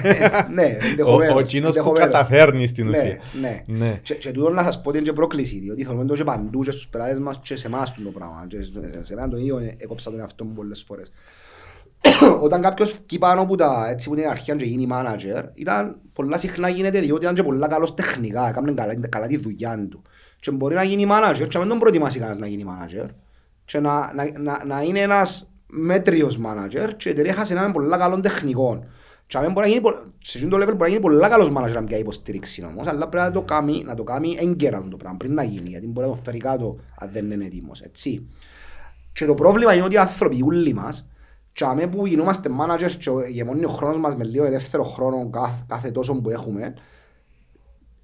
ναι, 0.55 0.63
ο, 0.81 0.87
ενδεχομένως, 0.89 1.35
ο 1.41 1.43
κοινός 1.43 1.73
που 1.73 1.79
ενδεχομένως. 1.79 2.09
καταφέρνει 2.13 2.67
στην 2.67 2.89
Ναι, 2.89 2.99
ουσία. 2.99 3.19
ναι. 3.41 3.63
Ναι. 3.67 3.99
Και, 4.03 4.15
και 4.15 4.31
τούτο 4.31 4.51
να 4.51 4.63
σας 4.63 4.81
πω 4.81 4.89
ότι 4.89 4.99
είναι 4.99 5.07
και 5.07 5.13
πρόκληση, 5.13 5.59
διότι 5.59 5.85
θέλουμε 5.85 6.05
το 6.05 6.15
και 6.15 6.25
παντού 6.25 6.63
και 6.63 6.71
στους 6.71 6.89
πελάτες 6.89 7.19
μας 7.19 7.39
και 7.43 7.57
σε 7.57 7.67
εμάς 7.67 7.95
το 7.95 8.11
πράγμα. 8.11 8.45
Και 8.49 8.63
σε- 8.63 9.03
σε 9.05 9.15
μένα 9.15 9.29
τον 9.29 9.39
ίδιο 9.39 9.59
ε, 9.59 9.75
έκοψα 9.79 10.11
τον 10.11 10.21
εαυτό 10.21 10.45
μου 10.45 10.53
πολλές 10.53 10.85
φορές. 10.87 11.11
Όταν 12.45 12.63
κάποιος 12.63 12.91
βγει 13.07 13.19
πάνω 13.19 13.41
από 13.41 13.57
τα 13.57 13.87
έτσι 13.91 14.09
που 14.09 14.15
είναι 14.15 14.27
αρχή 14.29 14.53
και 14.57 14.65
γίνει 14.65 14.89
manager, 14.93 15.43
ήταν 15.55 15.97
πολλά 16.13 16.39
συχνά 16.39 16.69
γίνεται 16.69 17.01
διότι 17.01 17.23
ήταν 17.23 17.35
και 17.35 17.43
πολλά 17.43 17.67
καλός 17.69 17.95
τεχνικά, 17.95 18.49
έκανε 18.49 18.73
καλά, 18.73 18.95
καλά 19.09 19.27
τη 19.27 19.37
δουλειά 19.37 19.87
του. 19.91 20.03
Και 20.45 20.51
μπορεί 20.51 20.75
να 20.75 20.83
γίνει 20.83 21.07
manager 21.11 21.47
και 21.49 21.59
να 21.59 21.59
μην 21.59 21.69
τον 21.69 21.79
προετοιμάσει 21.79 22.19
κανένας 22.19 22.41
να 22.41 22.47
γίνει 22.47 22.65
manager 22.69 23.09
και 23.65 23.81
να, 23.81 24.13
να, 24.15 24.39
να, 24.39 24.65
να 24.65 24.83
είναι 24.83 25.01
ένας 25.01 25.51
μέτριος 25.67 26.39
manager 26.47 26.89
και 26.97 27.09
η 27.09 27.13
εταιρεία 27.13 27.33
έχασε 27.33 27.53
έναν 27.53 27.73
πολλά 27.73 27.97
καλών 27.97 28.23
τεχνικών. 28.23 28.87
Και 29.27 29.39
αν 29.39 29.53
μπορεί 29.53 29.67
να 29.67 29.67
γίνει, 29.67 29.81
πο- 29.81 30.13
σε 30.19 30.39
εκείνο 30.39 30.57
το 30.57 30.63
level 30.63 30.67
μπορεί 30.67 30.79
να 30.79 30.89
γίνει 30.89 31.01
πολλά 31.01 31.29
καλός 31.29 31.49
manager 31.57 31.73
να 31.73 31.85
πιάει 31.85 32.01
υποστήριξη 32.01 32.65
όμως, 32.65 32.87
αλλά 32.87 33.09
πρέπει 33.09 33.27
να 33.27 33.31
το 33.33 33.43
κάνει, 33.43 33.83
να 33.87 33.95
το 33.95 34.05
κάνει 34.05 34.37
έγκαιρα 34.41 34.89
το 34.91 34.97
πράγμα 34.97 35.17
πριν 35.17 35.35
να 35.35 35.43
γίνει, 35.43 35.69
γιατί 35.69 35.87
μπορεί 35.87 36.07
να 36.07 36.13
το 36.15 36.21
φέρει 36.25 36.39
κάτω 36.39 36.77
αν 36.99 37.11
δεν 37.13 37.31
είναι 37.31 37.45
έτοιμος, 37.45 37.81
έτσι. 37.81 38.29
Και 39.13 39.27
το 39.27 39.35
πρόβλημα 39.35 39.75
είναι 39.75 39.85
ότι 39.85 39.95
οι 39.95 39.99
άνθρωποι 39.99 40.43
όλοι 40.43 40.75
μας, 40.75 41.07
και 41.51 41.65
αμέ 41.65 41.87
που 41.87 42.07
γινόμαστε 42.07 42.51
managers 42.61 42.93
και 42.93 43.11
γεμονεί 43.29 43.65
ο 43.65 43.69
χρόνος 43.69 43.99
μας 43.99 44.17
με 44.17 44.25
λίγο 44.25 44.45
ελεύθερο 44.45 44.85
χρόνο 44.85 45.31
κάθε, 45.31 45.65
κάθε 45.69 45.91
τόσο 45.91 46.21
που 46.21 46.31
έχουμε, 46.31 46.75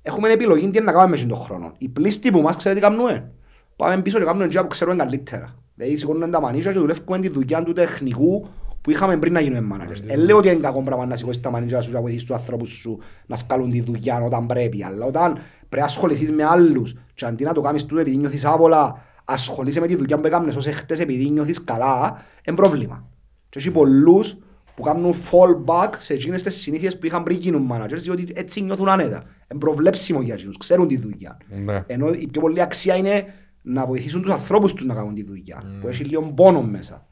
έχουμε 0.03 0.29
επιλογή 0.29 0.71
τι 0.71 0.81
να 0.81 0.93
κάνουμε 0.93 1.17
με 1.17 1.25
τον 1.25 1.39
χρόνο. 1.39 1.73
Οι 1.79 1.89
πλήστοι 1.89 2.31
που 2.31 2.41
μας 2.41 2.57
ξέρετε 2.57 2.81
τι 2.81 2.87
κάνουμε; 2.87 3.31
Πάμε 3.77 4.03
πίσω 4.03 4.19
και 4.19 4.25
κάνουμε 4.25 4.49
τζιά 4.49 4.63
που 4.63 4.69
ξέρουμε 4.69 4.97
καλύτερα. 4.97 5.55
Δηλαδή 5.75 5.97
σηκώνουμε 5.97 6.29
τα 6.29 6.41
μανίσια 6.41 6.73
και 6.73 6.79
δουλεύουμε 6.79 7.19
τη 7.19 7.29
δουλειά 7.29 7.63
του 7.63 7.73
τεχνικού 7.73 8.49
που 8.81 8.91
είχαμε 8.91 9.17
πριν 9.17 9.33
να 9.33 9.41
γίνουμε 9.41 9.77
managers. 9.77 10.03
Ε, 10.07 10.17
λέω 10.17 10.37
ότι 10.37 10.49
είναι 10.49 10.61
κακό 10.61 10.83
πράγμα 10.83 11.07
να 11.07 11.17
σηκώσεις 11.17 11.41
τα 11.41 11.51
manager 11.55 11.79
σου 11.81 11.89
και 11.89 11.95
να 11.95 12.01
βοηθήσεις 12.01 12.25
τους 12.25 12.37
ανθρώπους 12.37 12.69
σου 12.69 12.99
να 13.27 13.37
βγάλουν 13.37 13.71
τη 13.71 13.81
δουλειά 13.81 14.23
όταν 14.23 14.47
πρέπει, 14.47 14.85
αλλά 14.85 15.07
όταν 15.07 15.33
πρέπει 15.33 15.77
να 15.77 15.85
ασχοληθείς 15.85 16.31
με 16.31 16.45
άλλους 16.45 16.95
και 17.15 17.25
αντί 17.25 17.45
να 17.45 17.53
το 17.53 17.61
κάνεις 17.61 17.85
τούτο 17.85 18.01
επειδή 18.01 18.17
νιώθεις 18.17 18.45
άβολα, 18.45 19.05
ασχολείσαι 19.25 19.81
με 19.81 19.87
τη 19.87 19.97
δουλειά 19.97 20.21
που 20.21 20.27
έκανες 20.27 20.57
ως 20.57 20.67
χτες 20.67 21.01
επειδή 21.01 21.31
νιώθεις 21.31 21.65
καλά, 21.65 22.25
είναι 22.49 22.57
πρόβλημα. 22.57 23.05
Και 23.49 23.59
έχει 23.59 23.71
πολλούς 23.71 24.37
που 24.81 24.87
κάνουν 24.87 25.15
fallback 25.31 25.91
σε 25.99 26.15
εκείνες 26.15 26.43
τις 26.43 26.55
συνήθειες 26.55 26.99
που 26.99 27.07
είχαν 27.07 27.23
πριν 27.23 27.37
γίνουν 27.39 27.69
managers, 27.73 27.99
διότι 27.99 28.29
έτσι 28.35 28.61
νιώθουν 28.63 28.89
άνετα. 28.89 29.25
Είναι 29.51 29.61
προβλέψιμο 29.61 30.21
για 30.21 30.35
εκείνους, 30.35 30.57
ξέρουν 30.57 30.89
τη 30.89 30.99
δουλειά. 30.99 31.37
Ναι. 31.49 31.85
Ενώ 31.87 32.09
η 32.09 32.29
πιο 32.31 32.41
πολλή 32.41 32.63
αξία 32.63 32.97
είναι 32.97 33.35
να 33.63 33.87
βοηθήσουν 33.87 34.23
τους 34.23 34.31
ανθρώπους 34.31 34.73
τους 34.73 34.85
να 34.85 34.95
κάνουν 34.95 35.15
τη 35.15 35.25
δουλειά, 35.25 35.79
που 35.81 35.89
έχει 35.89 36.05
λίγο 36.05 36.23
πόνο 36.23 36.63
μέσα. 36.63 37.07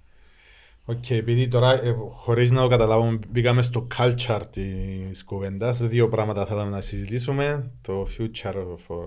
Οκ, 0.85 1.11
επειδή 1.11 1.49
τώρα 1.49 1.73
ε, 1.73 1.95
χωρίς 2.11 2.51
να 2.51 2.63
το 2.63 2.69
καταλάβουμε 2.69 3.19
μπήκαμε 3.29 3.63
στο 3.63 3.87
culture 3.99 4.41
της 4.51 5.25
κουβέντας, 5.25 5.83
δύο 5.83 6.09
πράγματα 6.09 6.47
θέλαμε 6.47 6.71
να 6.71 6.81
συζητήσουμε, 6.81 7.71
το 7.83 8.07
future 8.19 8.55
of 8.55 8.95
uh, 8.95 8.99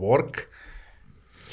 work 0.00 0.30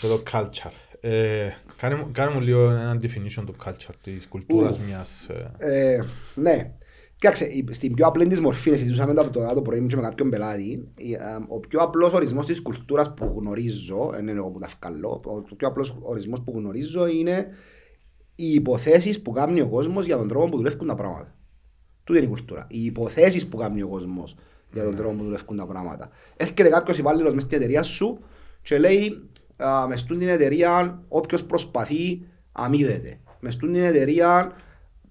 και 0.01 0.07
το 0.07 0.23
culture. 0.31 0.71
Ε, 0.99 1.49
κάνε, 1.77 1.95
μου- 1.95 2.09
κάνε 2.11 2.33
μου 2.33 2.39
λίγο 2.41 2.69
ένα 2.69 2.99
definition 3.01 3.43
του 3.45 3.55
culture, 3.65 3.93
της 4.03 4.27
κουλτούρας 4.27 4.77
Ου. 4.77 4.81
μιας... 4.85 5.29
ε, 5.29 5.51
Ε, 5.57 5.99
ναι. 6.35 6.71
Κοίταξε, 7.19 7.45
η- 7.45 7.65
στην 7.69 7.93
πιο 7.93 8.05
απλή 8.07 8.27
της 8.27 8.39
μορφή, 8.41 8.69
συζητούσαμε 8.69 9.13
το 9.13 9.21
από 9.21 9.29
το, 9.31 9.53
το 9.53 9.61
πρωί 9.61 9.79
μου 9.79 9.87
και 9.87 9.95
με 9.95 10.01
κάποιον 10.01 10.29
πελάτη, 10.29 10.87
η, 10.97 11.13
ε, 11.13 11.19
ο 11.47 11.59
πιο 11.59 11.79
απλός 11.79 12.13
ορισμός 12.13 12.45
της 12.45 12.61
κουλτούρας 12.61 13.13
που 13.13 13.35
γνωρίζω, 13.39 14.09
δεν 14.11 14.27
είναι 14.27 14.37
εγώ 14.37 14.49
που 14.49 14.59
τα 14.59 14.69
βγάλω, 14.81 15.21
ο 15.49 15.55
πιο 15.55 15.67
απλός 15.67 15.97
ορισμός 16.01 16.41
που 16.41 16.53
γνωρίζω 16.55 17.07
είναι 17.07 17.47
οι 18.35 18.53
υποθέσεις 18.53 19.21
που 19.21 19.31
κάνει 19.31 19.61
ο 19.61 19.67
κόσμος 19.67 20.05
για 20.05 20.17
τον 20.17 20.27
τρόπο 20.27 20.49
που 20.49 20.57
δουλεύουν 20.57 20.87
τα 20.87 20.95
πράγματα. 20.95 21.35
Τούτη 22.03 22.19
είναι 22.19 22.27
η 22.27 22.31
κουλτούρα. 22.31 22.67
Οι 22.69 22.83
υποθέσεις 22.85 23.47
που 23.47 23.57
κάνει 23.57 23.81
ο 23.81 23.87
κόσμος 23.87 24.35
για 24.73 24.83
τον 24.83 24.95
τρόπο 24.95 25.15
που 25.15 25.23
δουλεύουν 25.23 25.57
τα 25.57 25.67
πράγματα. 25.67 26.09
Έρχεται 26.37 26.69
κάποιος 26.69 26.97
υπάλληλος 26.97 27.33
μες 27.33 27.43
στην 27.43 27.57
εταιρεία 27.57 27.83
σου 27.83 28.19
και 28.61 28.77
λέει 28.77 29.29
α, 29.57 29.87
μες 29.87 29.99
στην 29.99 30.21
εταιρεία 30.27 31.01
όποιος 31.07 31.43
προσπαθεί 31.43 32.21
αμείβεται. 32.51 33.19
Μες 33.39 33.53
στην 33.53 33.75
εταιρεία 33.75 34.51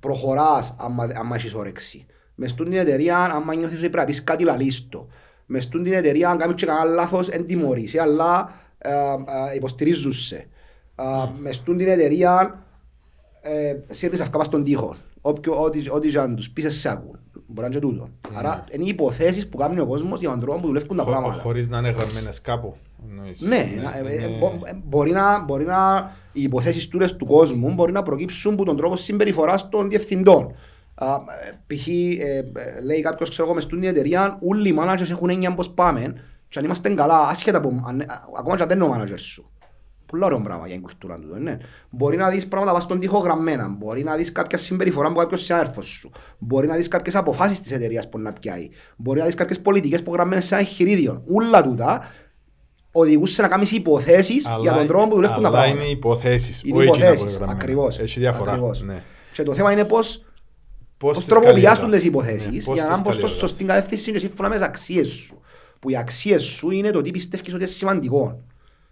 προχωράς 0.00 0.74
άμα, 0.78 1.08
άμα 1.14 1.36
έχεις 1.36 1.54
όρεξη. 1.54 2.06
Μες 2.34 2.50
στην 2.50 2.72
εταιρεία 2.72 3.18
άμα 3.18 3.54
νιώθεις 3.54 3.78
ότι 3.78 3.80
πρέπει 3.90 3.96
να 3.96 4.04
πεις 4.04 4.24
κάτι 4.24 4.44
λαλίστο. 4.44 5.06
Μες 5.46 5.62
στην 5.62 5.86
εταιρεία 5.92 6.30
αν 6.30 6.38
κάνεις 6.38 6.54
και 6.54 6.66
κανένα 6.66 6.94
λάθος 6.94 7.28
εν 7.28 7.46
τιμωρείσαι 7.46 8.00
αλλά 8.00 8.52
ε, 8.78 8.90
ε, 8.90 9.54
υποστηρίζουν 9.54 10.12
σε. 10.12 10.48
Α, 10.94 11.28
Μες 11.38 11.54
στην 11.56 11.80
εταιρεία 11.80 12.62
ε, 13.42 13.76
σύρνεις 13.88 14.20
αυκά 14.20 14.38
πας 14.38 14.46
στον 14.46 14.62
τοίχο. 14.62 14.96
Όποιο, 15.20 15.62
ό,τι, 15.62 15.90
ό,τι 15.90 16.08
και 16.08 16.18
αν 16.18 16.36
τους 16.36 16.50
πεις 16.50 16.80
σε 16.80 16.88
ακούν. 16.90 17.18
Μπορεί 17.46 17.60
να 17.60 17.64
είναι 17.66 17.74
και 17.74 17.80
τούτο. 17.80 18.08
Άρα 18.34 18.64
είναι 18.70 18.84
οι 18.84 18.88
υποθέσεις 18.88 19.48
που 19.48 19.56
κάνει 19.56 19.80
ο 19.80 19.86
κόσμος 19.86 20.20
για 20.20 20.30
τον 20.30 20.40
τρόπο 20.40 20.60
που 20.60 20.66
δουλεύουν 20.66 20.96
τα 20.96 21.02
χω- 21.02 21.12
πράγματα. 21.12 21.40
χωρίς 21.42 21.68
να 21.68 21.78
είναι 21.78 21.90
γραμμένες 21.90 22.40
κάπου. 22.40 22.76
Εννοείς. 23.08 23.40
Ναι, 23.40 23.68
να- 23.82 23.96
ε, 23.96 24.12
ε, 24.12 24.14
είναι- 24.14 24.38
μπο- 24.38 24.60
ε, 24.64 24.72
μπορεί 24.84 25.10
να, 25.10 25.44
μπορεί 25.44 25.64
να, 25.64 26.10
οι 26.32 26.42
υποθέσεις 26.42 26.88
τούρες 26.88 27.16
του 27.16 27.26
κόσμου 27.26 27.74
μπορεί 27.74 27.92
να 27.92 28.02
προκύψουν 28.02 28.52
από 28.52 28.64
τον 28.64 28.76
τρόπο 28.76 28.96
συμπεριφοράς 28.96 29.68
των 29.68 29.88
διευθυντών. 29.88 30.54
Α, 30.94 31.06
ε, 31.14 31.74
π.χ. 31.74 31.88
ε, 31.88 31.92
ε, 32.22 32.80
λέει 32.84 33.00
κάποιος, 33.00 33.28
ξέρω 33.28 33.44
εγώ, 33.46 33.54
μες 33.54 33.62
στην 33.64 33.84
εταιρεία, 33.84 34.38
όλοι 34.46 34.68
οι 34.68 34.74
managers 34.78 35.10
έχουν 35.10 35.30
έννοια 35.30 35.54
πώς 35.54 35.70
πάμε 35.70 36.14
και 36.48 36.58
αν 36.58 36.64
είμαστε 36.64 36.90
καλά, 36.90 37.28
άσχετα 37.28 37.58
από, 37.58 37.82
αν, 37.86 38.00
α, 38.00 38.24
ακόμα 38.38 38.56
και 38.56 38.62
αν 38.62 38.68
δεν 38.68 38.80
είναι 38.80 38.86
ο 38.86 38.94
manager 38.96 39.18
σου. 39.18 39.50
Πολύ 40.06 40.24
ωραίο 40.24 40.40
πράγμα 40.40 40.66
για 40.66 40.74
την 40.74 40.84
κουλτούρα 40.84 41.18
του. 41.18 41.36
Ναι. 41.40 41.56
Μπορεί 41.90 42.16
να 42.16 42.28
δεις 42.30 42.48
πράγματα 42.48 42.72
πας 42.72 42.82
στον 42.82 42.98
τοίχο 43.00 43.18
γραμμένα. 43.18 43.68
Μπορεί 43.68 44.02
να 44.02 44.16
δεις 44.16 44.32
κάποια 44.32 44.58
συμπεριφορά 44.58 45.08
από 45.08 45.18
κάποιος 45.18 45.44
συνάδελφος 45.44 45.86
σου. 45.88 46.10
Μπορεί 46.38 46.66
να 46.66 46.76
δεις 46.76 46.88
κάποιες 46.88 47.14
αποφάσεις 47.16 47.60
της 47.60 47.72
εταιρείας 47.72 48.08
που 48.08 48.18
να 48.18 48.32
πιάει. 48.32 48.68
Μπορεί 48.96 49.18
να 49.18 49.24
δεις 49.24 49.34
κάποιες 49.34 49.60
πολιτικές 49.60 50.02
που 50.02 50.12
γραμμένες 50.12 50.44
σε 50.44 50.54
ένα 50.54 50.62
εγχειρίδιο. 50.62 51.22
Ούλα 51.26 51.62
τούτα 51.62 52.02
οδηγούν 53.00 53.26
σε 53.26 53.42
να 53.42 53.48
κάνεις 53.48 53.72
υποθέσεις 53.72 54.46
Αλλά- 54.46 54.58
για 54.62 54.72
τον 54.72 54.86
τρόπο 54.86 55.08
που 55.08 55.14
δουλεύουν 55.14 55.42
τα 55.42 55.48
Αλλά 55.48 55.58
πράγματα. 55.58 55.82
είναι 55.82 55.90
υποθέσεις, 55.90 56.62
Είναι 56.64 56.78
όχι 56.78 56.88
εκείνα 56.88 56.94
που 56.96 57.02
υποθέσεις, 57.04 57.22
είναι 57.22 57.36
γραμμένα. 57.36 57.58
ακριβώς. 57.60 57.98
Έχει 57.98 58.20
διαφορά. 58.20 58.50
ακριβώς. 58.50 58.82
Ναι. 58.82 59.02
Και 59.32 59.42
το 59.42 59.54
θέμα 59.54 59.72
είναι 59.72 59.84
πώς, 59.84 60.24
πώς 60.96 61.16
τις 61.16 61.24
τροποποιιάζουν 61.26 61.62
καλλιεργάς. 61.62 61.90
τις 62.00 62.04
υποθέσεις 62.08 62.44
Ναι, 62.52 62.62
πώς 62.62 62.74
για 62.74 62.84
να 62.84 62.90
τις 62.92 63.00
μπουν 63.02 63.12
στο 63.12 63.20
καλλιεργάς. 63.22 63.38
σωστή 63.50 63.64
κατεύθυνση 63.64 64.12
και 64.12 64.18
σύμφωνα 64.18 64.48
με 64.48 64.54
τις 64.56 64.64
αξίες 64.64 65.06
σου. 65.08 65.40
Που 65.80 65.90
οι 65.90 65.96
αξίες 65.96 66.42
σου 66.42 66.70
είναι 66.70 66.90
το 66.90 67.00
τι 67.00 67.10
πιστεύεις 67.10 67.48
ότι 67.54 67.62
είναι 67.62 67.66
σημαντικό. 67.72 68.40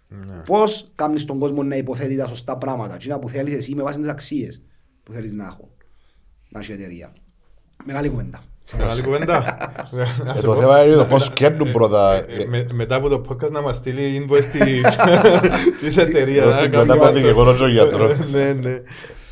Ναι. 0.07 0.33
Πώς 0.45 0.91
κάνεις 0.95 1.25
τον 1.25 1.39
κόσμο 1.39 1.63
να 1.63 1.75
υποθέτει 1.75 2.15
τα 2.15 2.27
σωστά 2.27 2.57
πράγματα. 2.57 2.97
Τι 2.97 3.07
που 3.19 3.29
θέλεις 3.29 3.53
εσύ 3.53 3.75
με 3.75 3.83
βάση 3.83 3.99
τις 3.99 4.07
αξίες 4.09 4.61
που 5.03 5.13
θέλεις 5.13 5.33
να 5.33 5.45
έχουν. 5.45 5.67
Να 6.49 6.59
έχει 6.59 6.71
η 6.71 6.73
εταιρεία. 6.73 7.13
Μεγάλη 7.85 8.09
κουβέντα. 8.09 8.43
Μεγάλη 8.77 9.01
κουβέντα. 9.01 9.57
Να 10.25 10.31
Ε, 10.31 10.35
σου 10.37 10.45
το 10.45 10.53
πω. 10.53 10.59
θέμα 10.59 10.85
είναι 10.85 10.95
το 10.95 11.05
πώς 11.05 11.33
κέρνουν 11.33 11.71
πρώτα. 11.71 12.13
Ε, 12.13 12.25
ε, 12.41 12.45
με- 12.45 12.67
Μετά 12.73 12.95
από 12.95 13.09
το 13.09 13.21
podcast 13.29 13.51
να 13.51 13.61
μας 13.61 13.75
στείλει 13.75 14.27
invoice 14.29 14.45
της, 14.45 14.97
της 15.81 15.97
εταιρείας. 15.97 16.45
Δώσ' 16.45 16.55
να 16.55 16.61
την 16.61 16.71
κάνουμε 16.71 16.87
κατάπατη 16.93 17.07
αυτό. 17.17 17.19
και 17.21 17.27
εγώ 17.27 17.43
ρωτώ 17.43 17.67
γιατρό. 17.67 18.15
Ναι, 18.31 18.53
ναι. 18.53 18.81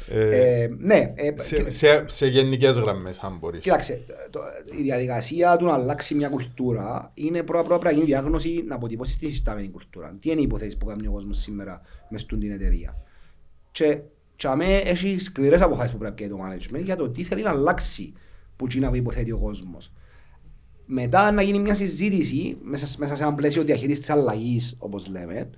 Ε, 0.07 0.61
Ε, 0.63 0.67
ναι, 0.77 1.13
ε, 1.15 1.41
σε- 1.41 1.69
σε- 1.69 2.03
Σε 2.07 2.27
γενικές 2.27 2.77
γραμμές, 2.77 3.19
αν 3.21 3.37
μπορείς. 3.39 3.61
Κοίταξε, 3.61 4.03
το, 4.29 4.39
η 4.79 4.81
διαδικασία 4.81 5.55
του 5.57 5.65
να 5.65 5.73
αλλάξει 5.73 6.15
μια 6.15 6.27
κουλτούρα 6.29 7.11
είναι 7.13 7.43
πρώτα 7.43 7.63
πρώτα 7.63 7.79
πρέπει 7.79 7.95
να 7.95 8.01
γίνει 8.01 8.11
διάγνωση 8.13 8.63
να 8.67 8.75
αποτυπώσει 8.75 9.17
την 9.17 9.27
υφιστάμενη 9.27 9.69
κουλτούρα. 9.69 10.15
Τι 10.21 10.29
είναι 10.31 10.39
οι 10.39 10.43
υποθέσεις 10.43 10.77
που 10.77 10.85
κάνει 10.85 11.07
ο 11.07 11.11
κόσμος 11.11 11.37
σήμερα 11.37 11.81
μες 12.09 12.21
στην 12.21 12.51
εταιρεία. 12.51 12.95
Και 13.71 13.97
και 14.35 14.47
αμέ 14.47 14.65
έχει 14.85 15.19
σκληρές 15.19 15.61
αποφάσεις 15.61 15.91
που 15.91 15.97
πρέπει 15.97 16.21
να 16.21 16.27
κάνει 16.27 16.59
το 16.59 16.67
management 16.77 16.83
για 16.83 16.95
το 16.95 17.09
τι 17.09 17.23
θέλει 17.23 17.41
να 17.43 17.49
αλλάξει 17.49 18.13
που 18.55 18.65
εκείνα 18.65 18.89
που 18.89 18.95
υποθέτει 18.95 19.31
ο 19.31 19.37
κόσμος. 19.37 19.91
Μετά 20.85 21.31
να 21.31 21.41
γίνει 21.41 21.59
μια 21.59 21.75
συζήτηση 21.75 22.57
μέσα, 22.63 22.87
μέσα 22.97 23.15
σε 23.15 23.23
ένα 23.23 23.33
πλαίσιο 23.33 23.63
διαχείρισης 23.63 23.99
της 23.99 24.09
αλλαγής, 24.09 24.75
όπως 24.77 25.07
λέμε, 25.07 25.49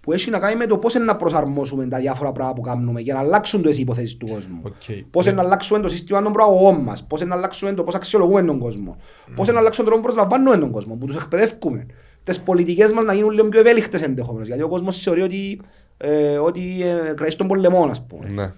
που 0.00 0.12
έχει 0.12 0.30
να 0.30 0.38
κάνει 0.38 0.56
με 0.56 0.66
το 0.66 0.78
πώς 0.78 0.94
να 0.94 1.16
προσαρμόσουμε 1.16 1.86
τα 1.86 1.98
διάφορα 1.98 2.32
πράγματα 2.32 2.60
που 2.60 2.68
κάνουμε 2.68 3.00
για 3.00 3.14
να 3.14 3.20
αλλάξουν 3.20 3.62
τις 3.62 3.78
υποθέσεις 3.78 4.16
του 4.16 4.26
κόσμου. 4.26 4.60
Οκ. 4.62 4.72
Πώς 5.10 5.26
να 5.26 5.42
αλλάξουμε 5.42 5.78
το 5.78 5.88
σύστημα 5.88 6.22
των 6.22 6.32
προαγωγών 6.32 6.82
μας, 6.82 7.06
πώς 7.06 7.20
να 7.20 7.34
αλλάξουμε 7.34 7.72
το 7.72 7.84
πώς 7.84 7.94
αξιολογούμε 7.94 8.42
τον 8.42 8.58
κόσμο, 8.58 8.96
πώς 9.34 9.48
να 9.48 9.58
αλλάξουμε 9.58 9.88
τον 9.88 9.94
τρόπο 9.94 10.08
που 10.08 10.14
προσλαμβάνουμε 10.14 10.56
τον 10.56 10.70
κόσμο, 10.70 10.94
που 10.94 11.06
τους 11.06 11.16
εκπαιδεύουμε. 11.16 11.86
Τις 12.22 12.40
πολιτικές 12.40 12.92
μας 12.92 13.04
να 13.04 13.14
γίνουν 13.14 13.30
λίγο 13.30 13.48
πιο 13.48 13.60
ευέλικτες 13.60 14.02
ενδεχομένως, 14.02 14.46
γιατί 14.46 14.62
ο 14.62 14.68
κόσμος 14.68 15.02
θεωρεί 15.02 15.22
ότι, 15.22 15.60
ε, 15.96 16.38
ότι 16.38 16.82
ε, 16.82 17.12
κρατήσει 17.14 17.36
τον 17.36 17.46
πολεμό, 17.46 17.84
ας 17.84 18.06
πούμε. 18.06 18.28
Ναι. 18.28 18.52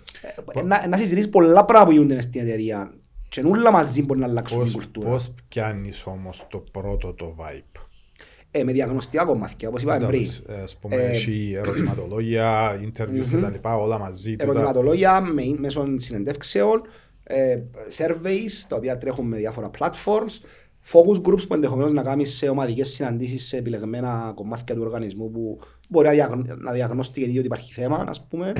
Ε, 0.55 0.63
να, 0.63 0.87
να 0.89 0.97
συζητήσεις 0.97 1.29
πολλά 1.29 1.65
πράγματα 1.65 1.85
που 1.85 1.93
γίνονται 1.93 2.15
μες 2.15 2.25
στην 2.25 2.41
εταιρεία 2.41 2.93
και 3.33 3.43
όλα 3.47 3.73
μαζί 3.73 4.03
μπορεί 4.03 4.21
να 4.21 4.27
αλλάξουν 4.27 4.65
την 4.65 4.73
Πώς, 4.73 4.83
κουλτούρα. 4.85 5.09
πώς 5.11 5.35
πιάνεις 5.49 6.03
όμως 6.07 6.47
το 6.51 6.59
πρώτο 6.73 7.13
το 7.15 7.37
vibe; 7.39 7.81
Ε, 8.51 8.65
με 8.65 8.73
διαγνωστικά 8.73 9.25
κομμάτια, 9.25 9.69
όπως 9.69 9.83
είπαμε 9.83 10.07
πριν. 10.07 10.31
Ε, 10.47 10.55
Ας 10.63 10.77
πούμε, 10.77 10.95
Ε, 10.97 11.11
έχει 11.11 11.53
ερωτηματολόγια, 11.59 12.75
interview 12.81 13.27
και 13.31 13.37
τα 13.37 13.51
λοιπά, 13.51 13.77
όλα 13.77 13.99
μαζί. 13.99 14.31
τούτα. 14.31 14.45
ερωτηματολόγια 14.45 15.21
με, 15.21 15.43
μέσω 15.59 15.87
συνεντεύξεων, 15.97 16.83
ε, 17.25 17.59
surveys 17.99 18.65
τα 18.69 18.77
οποία 18.77 18.99
τρέχουν 18.99 19.27
με 19.27 19.37
διάφορα 19.37 19.71
platforms, 19.79 20.41
focus 20.93 21.23
groups 21.23 21.47
που 21.49 21.55
ενδεχομένως 21.55 21.93
να 21.93 22.03
κάνεις 22.03 22.37
σε 22.37 22.49
ομαδικές 22.49 22.89
συναντήσεις 22.89 23.47
σε 23.47 23.57
επιλεγμένα 23.57 24.33
κομμάτια 24.35 24.75
του 24.75 24.83
οργανισμού 24.85 25.31
που 25.31 25.59
μπορεί 25.89 26.07
να, 26.07 26.13
διαγνω, 26.13 26.57
να 26.59 26.73
διαγνωστεί 26.73 27.23
ότι 27.23 27.47
υπάρχει 27.47 27.73
θέμα, 27.73 28.05
ας 28.09 28.27
πούμε. 28.27 28.53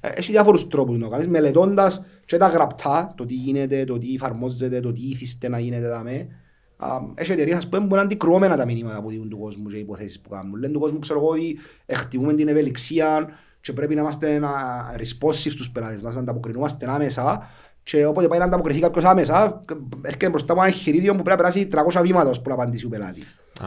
Ε, 0.00 0.08
Έχει 0.08 0.30
διάφορους 0.30 0.68
τρόπους 0.68 0.98
να 0.98 1.04
το 1.04 1.10
κάνεις, 1.10 1.28
μελετώντας 1.28 2.04
και 2.24 2.36
τα 2.36 2.46
γραπτά, 2.46 3.14
το 3.16 3.24
τι 3.24 3.34
γίνεται, 3.34 3.84
το 3.84 3.98
τι 3.98 4.14
εφαρμόζεται, 4.14 4.80
το 4.80 4.92
τι 4.92 5.00
ήθιστε 5.00 5.48
να 5.48 5.58
γίνεται 5.58 5.88
δαμέ. 5.88 6.28
Α, 6.76 6.98
Έχει 7.14 7.32
εταιρείες 7.32 7.56
ας 7.56 7.68
πούμε, 7.68 7.86
που 7.86 7.94
είναι 7.94 8.02
αντικρουόμενα 8.02 8.56
τα 8.56 8.64
μηνύματα 8.64 9.02
που 9.02 9.08
δίνουν 9.08 9.28
του 9.28 9.38
κόσμου 9.38 9.68
και 9.68 9.76
οι 9.76 9.80
υποθέσεις 9.80 10.20
που 10.20 10.28
κάνουν. 10.28 10.54
Λένε 10.60 10.72
του 10.72 10.80
κόσμου 10.80 10.98
ξέρω 10.98 11.18
εγώ 11.18 11.28
ότι 11.28 11.58
εκτιμούμε 11.86 12.34
την 12.34 12.48
ευελιξία 12.48 13.28
και 13.60 13.72
πρέπει 13.72 13.94
να 13.94 14.00
είμαστε 14.00 14.34
ένα 14.34 14.50
responsive 14.96 15.50
στους 15.50 15.70
πελάτες 15.70 16.02
μας, 16.02 16.14
να 16.14 16.20
ανταποκρινόμαστε 16.20 16.90
άμεσα 16.90 17.46
και 17.88 18.06
όποτε 18.06 18.26
πάει 18.28 18.38
να 18.38 18.44
ανταποκριθεί 18.44 18.80
κάποιος 18.80 19.04
άμεσα 19.04 19.60
έρχεται 20.02 20.28
μπροστά 20.28 20.52
από 20.52 20.62
ένα 20.62 20.70
εγχειρίδιο 20.70 21.14
που 21.16 21.22
πρέπει 21.22 21.42
να 21.42 21.50
περάσει 21.50 21.68
300 21.98 22.02
βήματα 22.02 22.28
ώστε 22.30 22.48
να 22.48 22.54
απαντήσει 22.54 22.86
ο 22.86 22.88
πελάτης. 22.88 23.24
Α, 23.60 23.66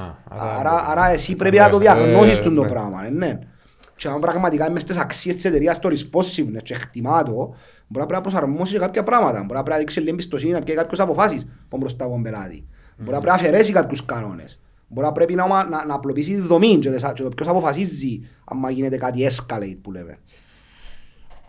Άρα, 0.60 0.86
άρα 0.90 1.10
εσύ 1.10 1.34
πρέπει 1.36 1.58
να 1.58 1.70
το 1.70 1.78
διαγνώσεις 1.78 2.40
το 2.40 2.50
πράγμα, 2.68 3.02
ναι, 3.02 3.10
ναι. 3.10 3.40
Και 3.96 4.08
αν 4.08 4.20
πραγματικά 4.20 4.68
είμαι 4.70 4.80
στις 4.80 4.98
αξίες 4.98 5.36
της 5.36 5.46
εταιρείας 5.46 5.80
το 5.80 5.90
responsiveness 5.92 6.62
και 6.64 6.74
εκτιμά 6.74 7.24
το, 7.24 7.34
μπορεί 7.34 7.54
να 7.88 8.06
πρέπει 8.06 8.12
να 8.14 8.22
προσαρμόσεις 8.22 8.74
και 8.74 8.80
κάποια 8.80 9.04
πράγματα. 9.04 9.32
Μπορεί 9.40 9.46
να 9.54 9.54
πρέπει 9.54 9.70
να 9.70 9.78
δείξεις 9.78 10.00
λίγο 10.02 10.12
εμπιστοσύνη 10.14 10.52
να 10.52 10.60
πιέει 10.60 10.76
κάποιες 10.76 11.00
αποφάσεις 11.00 11.44
που 11.44 11.50
είναι 11.72 11.80
μπροστά 11.80 12.04
από 12.04 12.14
τον 12.14 12.22
πελάτη. 12.24 12.68
Μπορεί 12.98 13.12
να 13.12 13.20
πρέπει 13.20 13.26
να 13.26 13.34
αφαιρέσει 13.34 13.72
κάποιους 13.72 14.06
κανόνες. 14.06 14.60
Μπορεί 14.88 15.06
να 15.08 15.12
πρέπει 15.14 15.36
να, 15.36 15.48
να, 15.48 15.86
να 15.86 15.94
απλοποιήσει 15.94 16.34
τη 16.34 16.42
δομή 16.42 16.78
και, 16.78 16.90
το- 16.92 17.12
και 17.14 17.24
το 17.24 17.30
ποιος 17.30 17.48
αποφασίζει 17.48 18.20
άμα 18.46 18.70
γίνεται 18.72 18.98
κάτι 18.98 19.28
escalate 19.30 19.78
που 19.82 19.92
λέμε. 19.92 20.18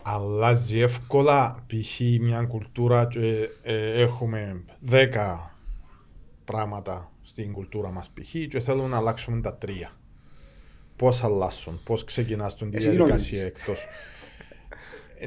Αλλάζει 0.02 0.80
εύκολα 0.80 1.64
π.χ. 1.66 2.00
μια 2.20 2.42
κουλτούρα 2.42 3.06
και 3.06 3.48
ε, 3.62 4.00
έχουμε 4.02 4.64
10 4.90 5.06
πράγματα 6.44 7.10
στην 7.22 7.52
κουλτούρα 7.52 7.90
μας 7.90 8.10
π.χ. 8.14 8.30
και 8.48 8.60
θέλουμε 8.60 8.88
να 8.88 8.96
αλλάξουμε 8.96 9.40
τα 9.40 9.54
τρία. 9.54 9.90
Πώς 10.96 11.22
αλλάσουν, 11.24 11.80
πώς 11.84 12.04
ξεκινάς 12.04 12.56
την 12.56 12.70
Εσύ 12.74 12.88
τι 12.88 12.94
διαδικασία 12.96 13.38
νομίζεις; 13.38 13.42
εκτός. 13.60 13.78
ε, 15.18 15.26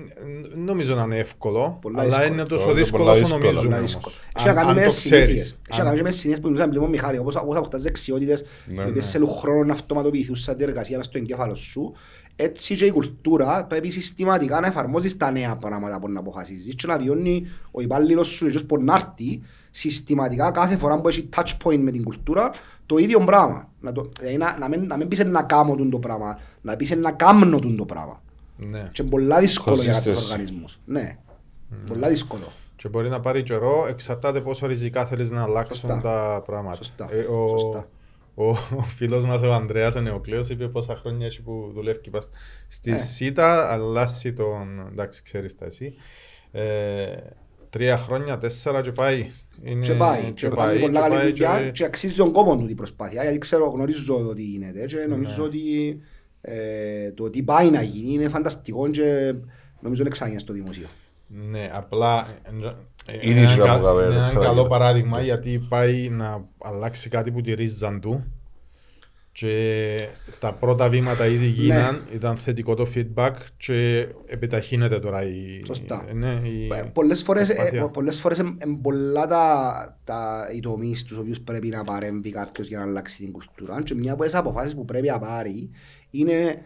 νομίζω 0.55 0.95
να 0.95 1.03
είναι 1.03 1.17
εύκολο, 1.17 1.77
Πολλά 1.81 1.99
αλλά 2.01 2.09
δύσκολο. 2.09 2.33
είναι 2.33 2.43
τόσο 2.43 2.63
Πολλά 2.63 2.75
δύσκολο 2.77 3.03
όσο 3.03 3.13
δύσκολο, 3.19 3.37
νομίζουμε 3.39 3.63
Πολλά 3.63 3.77
όμως. 3.77 3.91
δύσκολο. 3.93 4.15
Αν- 4.15 4.31
Έχει 4.37 4.47
να 4.47 4.53
κάνει 4.53 4.69
αν 4.69 4.75
με 4.75 4.81
το 4.81 4.87
τις 4.87 4.97
συνήθειες. 4.99 5.25
ξέρεις. 5.27 5.57
Έχει 5.69 5.79
να 5.81 5.85
κάνει 5.85 6.01
με 6.01 6.09
τις 6.09 6.19
συνήθειες 6.19 6.39
που 6.39 6.45
μιλούσαμε 6.47 6.69
πριν 6.71 6.81
με 6.83 6.87
τον 6.87 6.95
Μιχάλη. 6.99 7.17
Όπως 7.17 7.35
όπως 7.35 7.55
αποκτάς 7.55 7.81
δεξιότητες, 7.81 8.43
Ναι, 8.65 8.81
οι 8.83 8.87
οποίες 8.89 9.05
ναι. 9.05 9.11
θέλουν 9.11 9.29
χρόνο 9.29 9.63
να 9.63 9.73
αυτοματοποιηθούν 9.73 10.35
σαν 10.35 10.57
διεργασία 10.57 10.97
μες 10.97 11.05
στο 11.05 11.17
εγκέφαλο 11.17 11.55
σου. 11.55 11.93
Έτσι 12.35 12.75
και 12.75 12.85
η 12.85 12.91
κουλτούρα 12.91 13.65
πρέπει 13.65 13.89
συστηματικά 13.89 14.59
να 14.59 14.67
εφαρμόζεις 14.67 15.17
τα 15.17 15.31
νέα 15.31 15.55
πράγματα 15.55 15.99
που 15.99 16.09
να 16.09 16.19
αποφασίζεις 16.19 16.75
και 16.75 16.87
να 16.87 16.97
βιώνει 16.97 17.45
ο 17.71 17.81
υπάλληλος 17.81 18.27
σου 18.27 18.49
και 18.49 18.63
που 18.63 18.83
να 18.83 18.95
έρθει 18.95 19.41
συστηματικά 19.69 20.51
κάθε 20.51 20.77
φορά 20.77 21.01
που 21.01 21.07
έχει 21.07 21.29
touch 21.35 21.51
point 21.63 21.77
με 21.79 21.91
την 21.91 22.03
κουλτούρα 22.03 22.51
το 22.85 22.97
ίδιο 22.97 23.19
πράγμα. 23.19 23.69
Να, 23.79 23.91
το, 23.91 24.09
δηλαδή 24.19 24.37
να, 24.37 24.57
να, 24.59 24.67
μην, 24.67 24.85
να 24.85 24.97
μην 24.97 25.07
πεις 25.07 25.25
να 25.25 25.43
κάνω 25.43 25.75
τον 25.75 25.89
το 25.89 25.99
πράγμα, 25.99 26.39
να 26.61 26.75
πεις 26.75 26.95
να 26.95 27.11
κάνω 27.11 27.59
τον 27.59 27.75
το 27.75 27.85
πράγμα. 27.85 28.21
Ναι. 28.57 28.89
Και 28.91 29.03
πολλά 29.03 29.39
δύσκολο 29.39 29.81
για 29.81 29.93
κάποιους 29.93 30.15
Consistency. 30.15 30.23
οργανισμούς. 30.23 30.79
Ναι, 30.85 31.17
πολλά 31.87 32.07
δύσκολο. 32.07 32.51
Και 32.75 32.89
μπορεί 32.89 33.09
να 33.09 33.19
πάρει 33.19 33.43
καιρό, 33.43 33.85
εξαρτάται 33.89 34.41
πόσο 34.41 34.67
ριζικά 34.67 35.05
θέλεις 35.05 35.31
να 35.31 35.43
αλλάξουν 35.43 35.89
Σωστά. 35.89 36.01
τα 36.01 36.41
πράγματα. 36.45 36.75
Σωστά. 36.75 37.07
Ε, 37.11 37.19
ο, 37.19 37.57
Σωστά. 37.57 37.87
Ο, 38.35 38.49
ο 38.49 38.81
φίλος 38.81 39.25
μας 39.25 39.41
ο 39.41 39.53
Ανδρέας 39.53 39.95
ο 39.95 40.01
Νεοκλέος 40.01 40.49
είπε 40.49 40.67
πόσα 40.67 40.95
χρόνια 40.95 41.25
έχει 41.25 41.41
που 41.41 41.71
δουλεύει 41.73 42.09
πας 42.09 42.29
στη 42.67 42.91
Ε. 42.91 42.97
ΣΥΤΑ, 42.97 43.71
αλλάσει 43.71 44.33
τον, 44.33 44.87
εντάξει 44.91 45.23
ξέρεις 45.23 45.55
τα 45.57 45.65
εσύ, 45.65 45.93
ε, 46.51 47.15
τρία 47.69 47.97
χρόνια, 47.97 48.37
τέσσερα 48.37 48.81
και 48.81 48.91
πάει. 48.91 49.31
Είναι, 49.63 49.85
Και 49.85 49.93
πάει, 49.93 50.31
και 50.31 50.49
πάει 50.49 50.79
πολλά 50.79 50.93
και 50.93 50.99
καλή 51.09 51.15
πάει 51.15 51.29
δουλειά 51.31 51.61
και- 51.63 51.71
και 51.71 51.83
αξίζει 51.83 52.13
τον 52.15 52.31
κόπο 52.31 52.55
του 52.57 52.65
την 52.65 52.75
προσπάθεια, 52.75 53.23
γιατί 53.23 53.37
ξέρω, 53.37 53.65
γνωρίζω 53.69 54.27
ότι 54.27 54.41
γίνεται 54.41 54.85
και 54.85 55.05
νομίζω 55.09 55.41
Ναι. 55.41 55.47
ότι 55.47 55.99
ε, 56.41 57.11
το 57.11 57.29
τι 57.29 57.43
πάει 57.43 57.69
να 57.69 57.81
γίνει 57.81 58.13
είναι 58.13 58.29
φανταστικό 58.29 58.89
και 58.89 59.33
νομίζω 59.79 60.01
είναι 60.01 60.09
ξανά 60.11 60.39
στο 60.39 60.53
δημοσίο. 60.53 60.87
Ναι, 61.49 61.69
απλά 61.73 62.27
ε, 63.07 63.15
Ήδη 63.15 63.29
είναι 63.31 63.41
είχε 63.41 63.53
ένα, 63.61 63.65
να 63.65 63.77
μου 63.77 63.83
κα- 63.83 63.89
κάνει, 63.93 64.05
είναι 64.05 64.15
ένα 64.15 64.23
ξέρω 64.23 64.41
καλό 64.41 64.59
εγώ. 64.59 64.67
παράδειγμα 64.69 65.21
γιατί 65.21 65.65
πάει 65.69 66.09
να 66.09 66.45
αλλάξει 66.63 67.09
κάτι 67.09 67.31
που 67.31 67.41
τη 67.41 67.53
ρίζαν 67.53 67.99
του 68.01 68.23
και 69.31 69.97
τα 70.39 70.53
πρώτα 70.53 70.89
βήματα 70.89 71.25
ήδη 71.27 71.45
γίναν, 71.45 72.01
ήταν 72.13 72.37
θετικό 72.37 72.73
το 72.75 72.87
feedback 72.95 73.31
και 73.57 74.07
επιταχύνεται 74.25 74.99
τώρα 74.99 75.23
η... 75.27 75.61
Σωστά. 75.65 76.05
Ναι, 76.13 76.41
η 76.43 76.67
Ε, 76.73 76.81
Πολλές 76.93 77.23
φορές, 77.23 77.49
ε, 77.49 77.53
προσπάθεια. 77.53 77.81
πο- 77.81 77.89
πολλές 77.89 78.19
φορές 78.19 78.37
είναι 78.37 78.57
πολλά 78.81 79.27
τα, 79.27 79.97
τα, 80.03 80.47
οι 80.55 80.59
τομείς 80.59 80.99
στους 80.99 81.17
οποίους 81.17 81.41
πρέπει 81.41 81.67
να 81.67 81.83
παρέμβει 81.83 82.31
κάποιος 82.31 82.67
για 82.67 82.77
να 82.79 82.83
αλλάξει 82.85 83.23
την 83.23 83.31
κουλτούρα 83.31 83.81
και 83.83 83.95
μια 83.95 84.13
από 84.13 84.23
τις 84.23 84.35
αποφάσεις 84.35 84.75
που 84.75 84.85
πρέπει 84.85 85.07
να 85.07 85.19
πάρει 85.19 85.69
είναι 86.11 86.61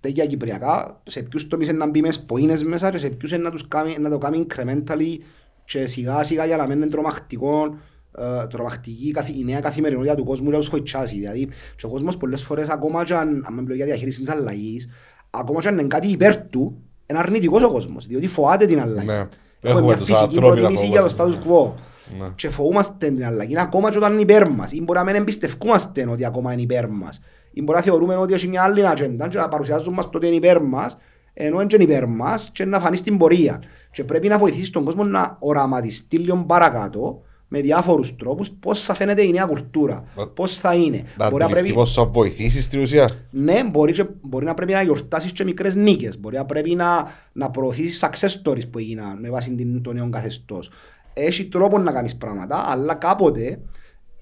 τέτοια 0.00 0.26
κυπριακά, 0.26 1.00
σε 1.06 1.22
ποιους 1.22 1.46
τομείς 1.48 1.68
είναι 1.68 1.76
να 1.78 1.88
μπει 1.88 2.00
μες 2.00 2.20
ποίνες 2.20 2.62
μέσα 2.64 2.90
και 2.90 2.98
σε 2.98 3.08
ποιους 3.08 3.32
είναι 3.32 3.42
να, 3.42 3.50
τους 3.50 3.68
κάνει, 3.68 3.96
να 3.98 4.10
το 4.10 4.18
κάνει 4.18 4.46
incrementally 4.48 5.16
και 5.64 5.86
σιγά 5.86 6.22
σιγά 6.22 6.44
για 6.46 6.56
να 6.56 6.66
μην 6.66 6.76
είναι 6.76 6.86
τρομακτικό 6.90 7.76
ε, 8.18 8.46
τρομακτική 8.46 9.10
καθη- 9.10 9.38
η 9.40 9.44
νέα 9.44 9.60
καθημερινότητα 9.60 10.14
του 10.14 10.24
κόσμου 10.24 10.50
να 10.50 10.56
τους 10.56 10.66
χωιτσάσει. 10.68 11.16
Δηλαδή, 11.18 11.48
και 11.76 11.86
ο 11.86 11.88
κόσμος 11.88 12.16
πολλές 12.16 12.42
φορές 12.42 12.68
ακόμα 12.68 13.04
και 13.04 13.14
αν, 13.14 13.44
αν 13.48 13.54
μιλώ 13.54 13.74
για 13.74 13.84
διαχείρισης 13.84 14.20
της 14.20 14.28
αλλαγής, 14.30 14.88
ακόμα 15.30 15.60
και 15.60 15.68
αν 15.68 15.78
είναι 15.78 15.86
κάτι 15.86 16.06
υπέρ 16.08 16.36
του, 16.36 16.82
είναι 17.06 17.18
αρνητικός 17.18 17.62
ο 17.62 17.70
κόσμος, 17.70 18.06
διότι 18.06 18.26
φοβάται 18.26 18.66
την 18.66 18.80
αλλαγή. 18.80 19.06
Ναι. 19.06 19.12
Έχουμε 19.14 19.28
Έχουμε 19.60 19.86
μια 19.86 19.96
τους 19.96 20.06
φυσική 20.06 20.24
ανθρώπινα 20.24 20.52
προτίμηση 20.54 20.86
για 20.86 21.02
το 21.02 21.14
status 21.16 21.38
φοβόμαστε. 21.42 21.80
quo. 22.16 22.18
Ναι. 22.20 22.28
Και 22.36 22.50
φοβούμαστε 22.50 23.10
την 23.10 23.26
αλλαγή 23.26 23.60
ακόμα 23.60 23.90
και 23.90 23.96
όταν 23.96 24.12
είναι 24.12 24.20
υπέρ 24.20 24.50
μας. 24.50 24.72
Ή 24.72 24.82
μπορεί 24.82 24.98
να 24.98 25.04
μην 25.04 25.14
εμπιστευκούμαστε 25.14 26.06
ότι 26.10 26.24
ακόμα 26.24 26.52
είναι 26.52 26.62
υπέρ 26.62 26.88
μας. 26.88 27.20
Ή 27.50 27.62
μπορεί 27.62 27.78
να 27.78 27.84
θεωρούμε 27.84 28.16
ότι 28.16 28.34
έχει 28.34 28.48
μια 28.48 28.62
άλλη 28.62 28.88
ατζέντα 28.88 29.28
και 29.28 29.38
να 29.38 29.48
παρουσιάζουν 29.48 29.94
μας 29.94 30.10
τότε 30.10 30.26
είναι 30.26 30.36
υπέρ 30.36 30.62
μας, 30.62 30.96
ενώ 31.34 31.54
είναι 31.60 31.66
και 31.66 31.76
υπέρ 31.82 32.06
μας 32.06 32.50
και 32.52 32.64
να 32.64 32.80
φανεί 32.80 32.96
στην 32.96 33.18
πορεία. 33.18 33.62
Και 33.92 34.04
πρέπει 34.04 34.28
να 34.28 34.38
βοηθήσει 34.38 34.72
τον 34.72 34.84
κόσμο 34.84 35.04
να 35.04 35.36
οραματιστεί 35.40 36.18
λίγο 36.18 36.44
παρακάτω 36.46 37.22
με 37.50 37.60
διάφορους 37.60 38.16
τρόπους 38.16 38.50
πώς 38.60 38.82
θα 38.82 38.94
φαίνεται 38.94 39.22
η 39.22 39.30
νέα 39.30 39.44
κουλτούρα, 39.46 40.04
Να- 40.16 40.26
πώς 40.28 40.56
θα 40.58 40.74
είναι. 40.74 41.02
Να 41.16 41.24
Μπορεί 41.30 41.38
να 41.38 41.44
αντιληφθείς 41.44 41.52
πρέπει, 41.52 41.72
πώς 41.72 41.92
θα 41.94 42.04
βοηθήσεις 42.04 42.64
στην 42.64 42.80
ουσία. 42.80 43.08
ναι, 43.30 43.64
μπορεί, 43.64 43.92
και, 43.92 44.06
μπορεί 44.20 44.44
να 44.44 44.54
πρέπει 44.54 44.72
να 44.72 44.82
γιορτάσεις 44.82 45.32
και 45.32 45.44
μικρές 45.44 45.74
νίκες. 45.74 46.20
Μπορεί 46.20 46.36
να 46.36 46.44
πρέπει 46.44 46.74
να, 46.74 47.12
να 47.32 47.50
προωθήσεις 47.50 48.04
success 48.04 48.42
stories 48.42 48.70
που 48.70 48.78
έγιναν 48.78 49.18
με 49.20 49.30
βάση 49.30 49.54
την, 49.54 49.82
το 49.82 49.92
νέο 49.92 50.08
καθεστώς. 50.10 50.70
Έχει 51.12 51.44
τρόπο 51.44 51.78
να 51.78 51.92
κάνεις 51.92 52.16
πράγματα, 52.16 52.64
αλλά 52.68 52.94
κάποτε 52.94 53.60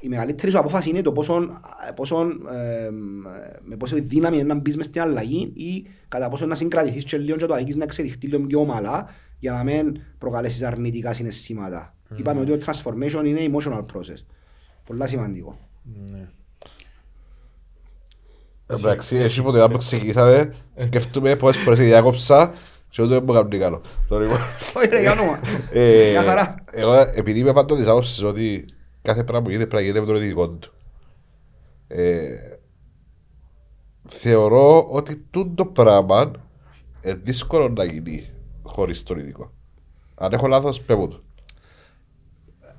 η 0.00 0.08
μεγαλύτερη 0.08 0.50
σου 0.50 0.58
απόφαση 0.58 0.88
είναι 0.90 1.02
το 1.02 1.12
πόσο, 1.12 1.48
πόσο, 1.94 2.20
ε, 2.52 2.90
με 3.62 3.76
πόσο 3.78 3.96
δύναμη 4.02 4.36
είναι 4.36 4.46
να 4.46 4.54
μπεις 4.54 4.76
μες 4.76 4.84
στην 4.84 5.00
αλλαγή 5.00 5.52
ή 5.54 5.86
κατά 6.08 6.28
πόσο 6.28 6.46
να 6.46 6.54
συγκρατηθείς 6.54 7.04
και 7.04 7.18
λίγο 7.18 7.36
και 7.36 7.46
το 7.46 7.54
αγγείς 7.54 7.76
να 7.76 7.84
εξελιχθεί 7.84 8.26
λίγο 8.26 8.46
πιο 8.46 8.60
ομαλά 8.60 9.08
για 9.38 9.52
να 9.52 9.62
μην 9.64 10.00
προκαλέσεις 10.18 10.62
αρνητικά 10.62 11.12
συναισθήματα. 11.12 11.94
Είπαμε 12.16 12.40
ότι 12.40 12.58
το 12.58 12.66
transformation 12.66 13.24
είναι 13.24 13.40
emotional 13.52 13.80
process. 13.80 14.24
Πολλά 14.86 15.06
σημαντικό. 15.06 15.58
Ναι. 16.10 16.28
Εντάξει, 18.66 19.16
εσύ 19.16 19.42
που 19.42 19.52
την 19.52 19.78
ξεκινήσαμε, 19.78 20.54
σκεφτούμε 20.76 21.36
πόσες 21.36 21.62
φορές 21.62 21.78
διάκοψα 21.78 22.52
και 22.90 23.02
ούτε 23.02 23.14
δεν 23.14 23.22
μου 23.26 23.32
κάνουν 23.32 23.58
καλό. 23.58 23.80
Το 24.08 24.20
λοιπόν, 24.20 24.38
Όχι 24.76 24.88
ρε, 24.88 25.00
για 25.00 25.12
όνομα. 25.12 25.40
ε, 25.72 26.10
Μια 26.10 26.22
χαρά. 26.22 26.64
Εγώ 26.70 26.94
επειδή 27.14 27.38
είμαι 27.38 27.52
πάντα 27.52 27.76
της 27.76 27.86
άποψης 27.86 28.22
ότι 28.22 28.64
κάθε 29.06 29.24
πράγμα 29.24 29.42
που 29.42 29.50
γίνεται 29.50 29.68
πρέπει 29.68 29.82
να 29.82 29.88
γίνεται 29.88 30.06
με 30.06 30.12
τον 30.12 30.22
ειδικό 30.24 30.48
του. 30.48 30.72
Ε, 31.88 32.36
θεωρώ 34.08 34.86
ότι 34.90 35.24
τούτο 35.30 35.66
πράγμα 35.66 36.30
είναι 37.02 37.14
δύσκολο 37.14 37.68
να 37.68 37.84
γίνει 37.84 38.30
χωρίς 38.62 39.02
τον 39.02 39.18
ειδικό. 39.18 39.52
Αν 40.14 40.32
έχω 40.32 40.46
λάθος, 40.46 40.80
πέμπω 40.80 41.08
του. 41.08 41.24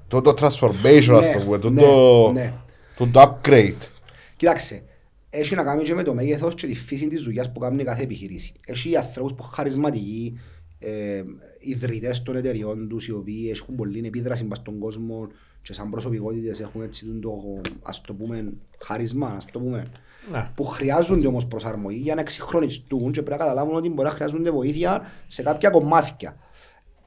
Τούτο 0.08 0.34
transformation, 0.38 1.16
ας 1.18 1.26
Ναι, 1.26 1.34
το 1.34 1.44
πούμε, 1.44 1.58
ναι, 1.58 1.60
τούτο 1.60 2.32
ναι. 2.34 2.54
τούτο 2.96 3.40
upgrade. 3.42 3.90
Κοίταξε, 4.36 4.84
έχει 5.30 5.56
να 5.56 5.64
κάνει 5.64 5.84
και 5.84 5.94
με 5.94 6.04
το 6.04 6.14
μέγεθος 6.14 6.56
και 6.56 6.68
τη 6.68 6.76
φύση 6.76 7.08
της 7.08 7.24
δουλειάς 7.24 7.52
που 7.52 7.60
κάνει 7.60 7.84
κάθε 7.84 8.04
επιχειρήση. 8.04 8.54
Έχει 8.66 8.98
ανθρώπους 8.98 9.34
που 9.34 9.44
χαρισματικοί, 9.44 10.40
ε, 10.80 11.24
ιδρυτές 11.60 12.24
των 12.24 12.36
εταιριών 12.36 12.88
τους, 12.88 13.08
οι 13.08 13.12
οποίοι 13.12 13.50
έχουν 13.54 13.76
πολλή 13.76 14.08
επίδραση 14.08 14.44
πας 14.44 14.58
στον 14.58 14.80
κόσμο 14.80 15.28
και 15.62 15.74
σαν 15.74 15.90
προσωπικότητες 15.90 16.60
έχουν 16.60 16.82
έτσι 16.82 17.06
το, 17.22 17.62
ας 17.82 18.02
το 18.02 18.14
πούμε, 18.14 18.54
χαρισμά, 18.86 19.28
ας 19.28 19.46
το 19.46 19.60
πούμε, 19.60 19.86
Ναι. 20.32 20.52
που 20.56 20.64
χρειάζονται 20.66 21.28
όμως 21.28 21.48
προσαρμογή 21.48 22.00
για 22.00 22.16
να 22.16 22.22
εξυγχρονιστούν 22.22 23.12
και 23.12 23.22
πρέπει 23.22 23.40
να 23.40 23.46
καταλάβουν 23.46 23.76
ότι 23.76 23.90
μπορεί 23.90 24.08
να 24.08 24.14
χρειάζονται 24.14 24.52
βοήθεια 24.52 25.02
σε 25.28 25.44
κάποια 25.44 25.70
κομμάτια. 25.70 26.38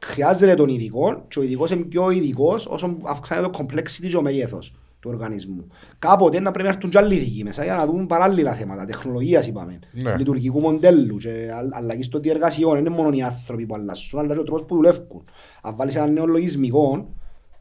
Χρειάζεται 0.05 0.55
τον 0.55 0.69
ειδικό 0.69 1.25
και 1.29 1.39
ο 1.39 1.43
ειδικός 1.43 1.71
είναι 1.71 1.83
πιο 1.85 2.11
ειδικός 2.11 2.67
όσο 2.67 2.97
αυξάνεται 3.03 3.49
το 3.49 3.59
complexity 3.65 4.07
και 4.09 4.17
ο 4.17 4.23
μέγεθος 4.23 4.75
του 5.01 5.11
οργανισμού. 5.13 5.67
Κάποτε 5.99 6.41
να 6.41 6.51
πρέπει 6.51 6.69
να 6.69 6.75
έρθουν 6.75 6.91
και 6.91 6.99
άλλοι 6.99 7.15
ειδικοί 7.15 7.45
μέσα 7.45 7.65
για 7.65 7.75
να 7.75 7.87
δουν 7.87 8.07
παράλληλα 8.07 8.55
θέματα, 8.55 8.85
τεχνολογίας 8.85 9.47
είπαμε, 9.47 9.79
Ναι. 9.93 10.17
λειτουργικού 10.17 10.61
μοντέλου 10.61 11.17
και 11.17 11.51
αλλ- 11.57 11.75
αλλαγής 11.75 12.09
των 12.09 12.23
διεργασιών. 12.23 12.71
Δεν 12.75 12.81
είναι 12.87 12.95
μόνο 12.95 13.11
οι 13.17 13.23
άνθρωποι 13.23 13.67
που 13.67 13.75
αλλάσουν, 13.75 14.19
αλλά 14.19 14.35
και 14.35 14.41
ο 14.41 14.43
τρόπος 14.43 14.65
που 14.65 14.75
δουλεύουν. 14.75 15.25
Αν 15.63 15.77
βάλεις 15.77 15.97
έναν 15.97 16.13
νέο 16.13 16.27
λογισμικό, 16.27 17.15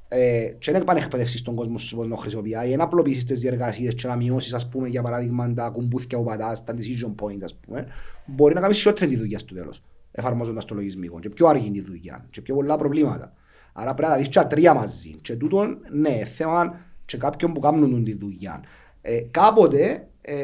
ε, 0.07 0.45
και 0.57 0.71
δεν 0.71 0.81
επανεκπαιδεύσεις 0.81 1.41
τον 1.41 1.55
κόσμο 1.55 1.77
σου 1.77 1.95
πώς 1.95 2.07
να 2.07 2.15
το 2.15 2.21
χρησιμοποιεί, 2.21 2.55
ή 2.67 2.75
να 2.75 2.83
απλοποιήσεις 2.83 3.23
τις 3.23 3.39
διεργασίες 3.39 3.93
και 3.93 4.07
να 4.07 4.15
μειώσεις, 4.15 4.53
ας 4.53 4.69
πούμε, 4.69 4.87
για 4.87 5.01
παράδειγμα, 5.01 5.53
τα 5.53 5.69
κουμπούθια 5.69 6.17
που 6.17 6.23
πατάς, 6.23 6.63
τα 6.63 6.73
decision 6.73 7.23
points, 7.25 7.43
ας 7.43 7.55
πούμε, 7.55 7.85
μπορεί 8.25 8.53
να 8.53 8.61
κάνεις 8.61 8.77
σιότερη 8.77 9.11
τη 9.11 9.17
δουλειά 9.17 9.39
στο 9.39 9.53
τέλος, 9.55 9.83
εφαρμόζοντας 10.11 10.65
το 10.65 10.75
λογισμικό 10.75 11.19
και 11.19 11.29
πιο 11.29 11.47
αργή 11.47 11.71
τη 11.71 11.81
δουλειά 11.81 12.25
και 12.29 12.41
πιο 12.41 12.55
πολλά 12.55 12.75
προβλήματα. 12.77 13.33
Άρα 13.73 13.93
πρέπει 13.93 14.01
να 14.09 14.15
τα 14.15 14.17
δεις 14.21 14.27
και 14.29 14.39
τα 14.39 14.47
τρία 14.47 14.73
μαζί. 14.73 15.09
Και 15.21 15.35
τούτον, 15.35 15.77
ναι, 15.91 16.09
θέμα 16.25 16.75
και 17.09 17.17
κάποιον 17.17 17.53
που 17.53 17.59
κάνουν 17.59 18.03
τη 18.03 18.17
δουλειά. 18.17 18.63
Ε, 19.01 19.19
κάποτε, 19.31 20.07
ε, 20.21 20.35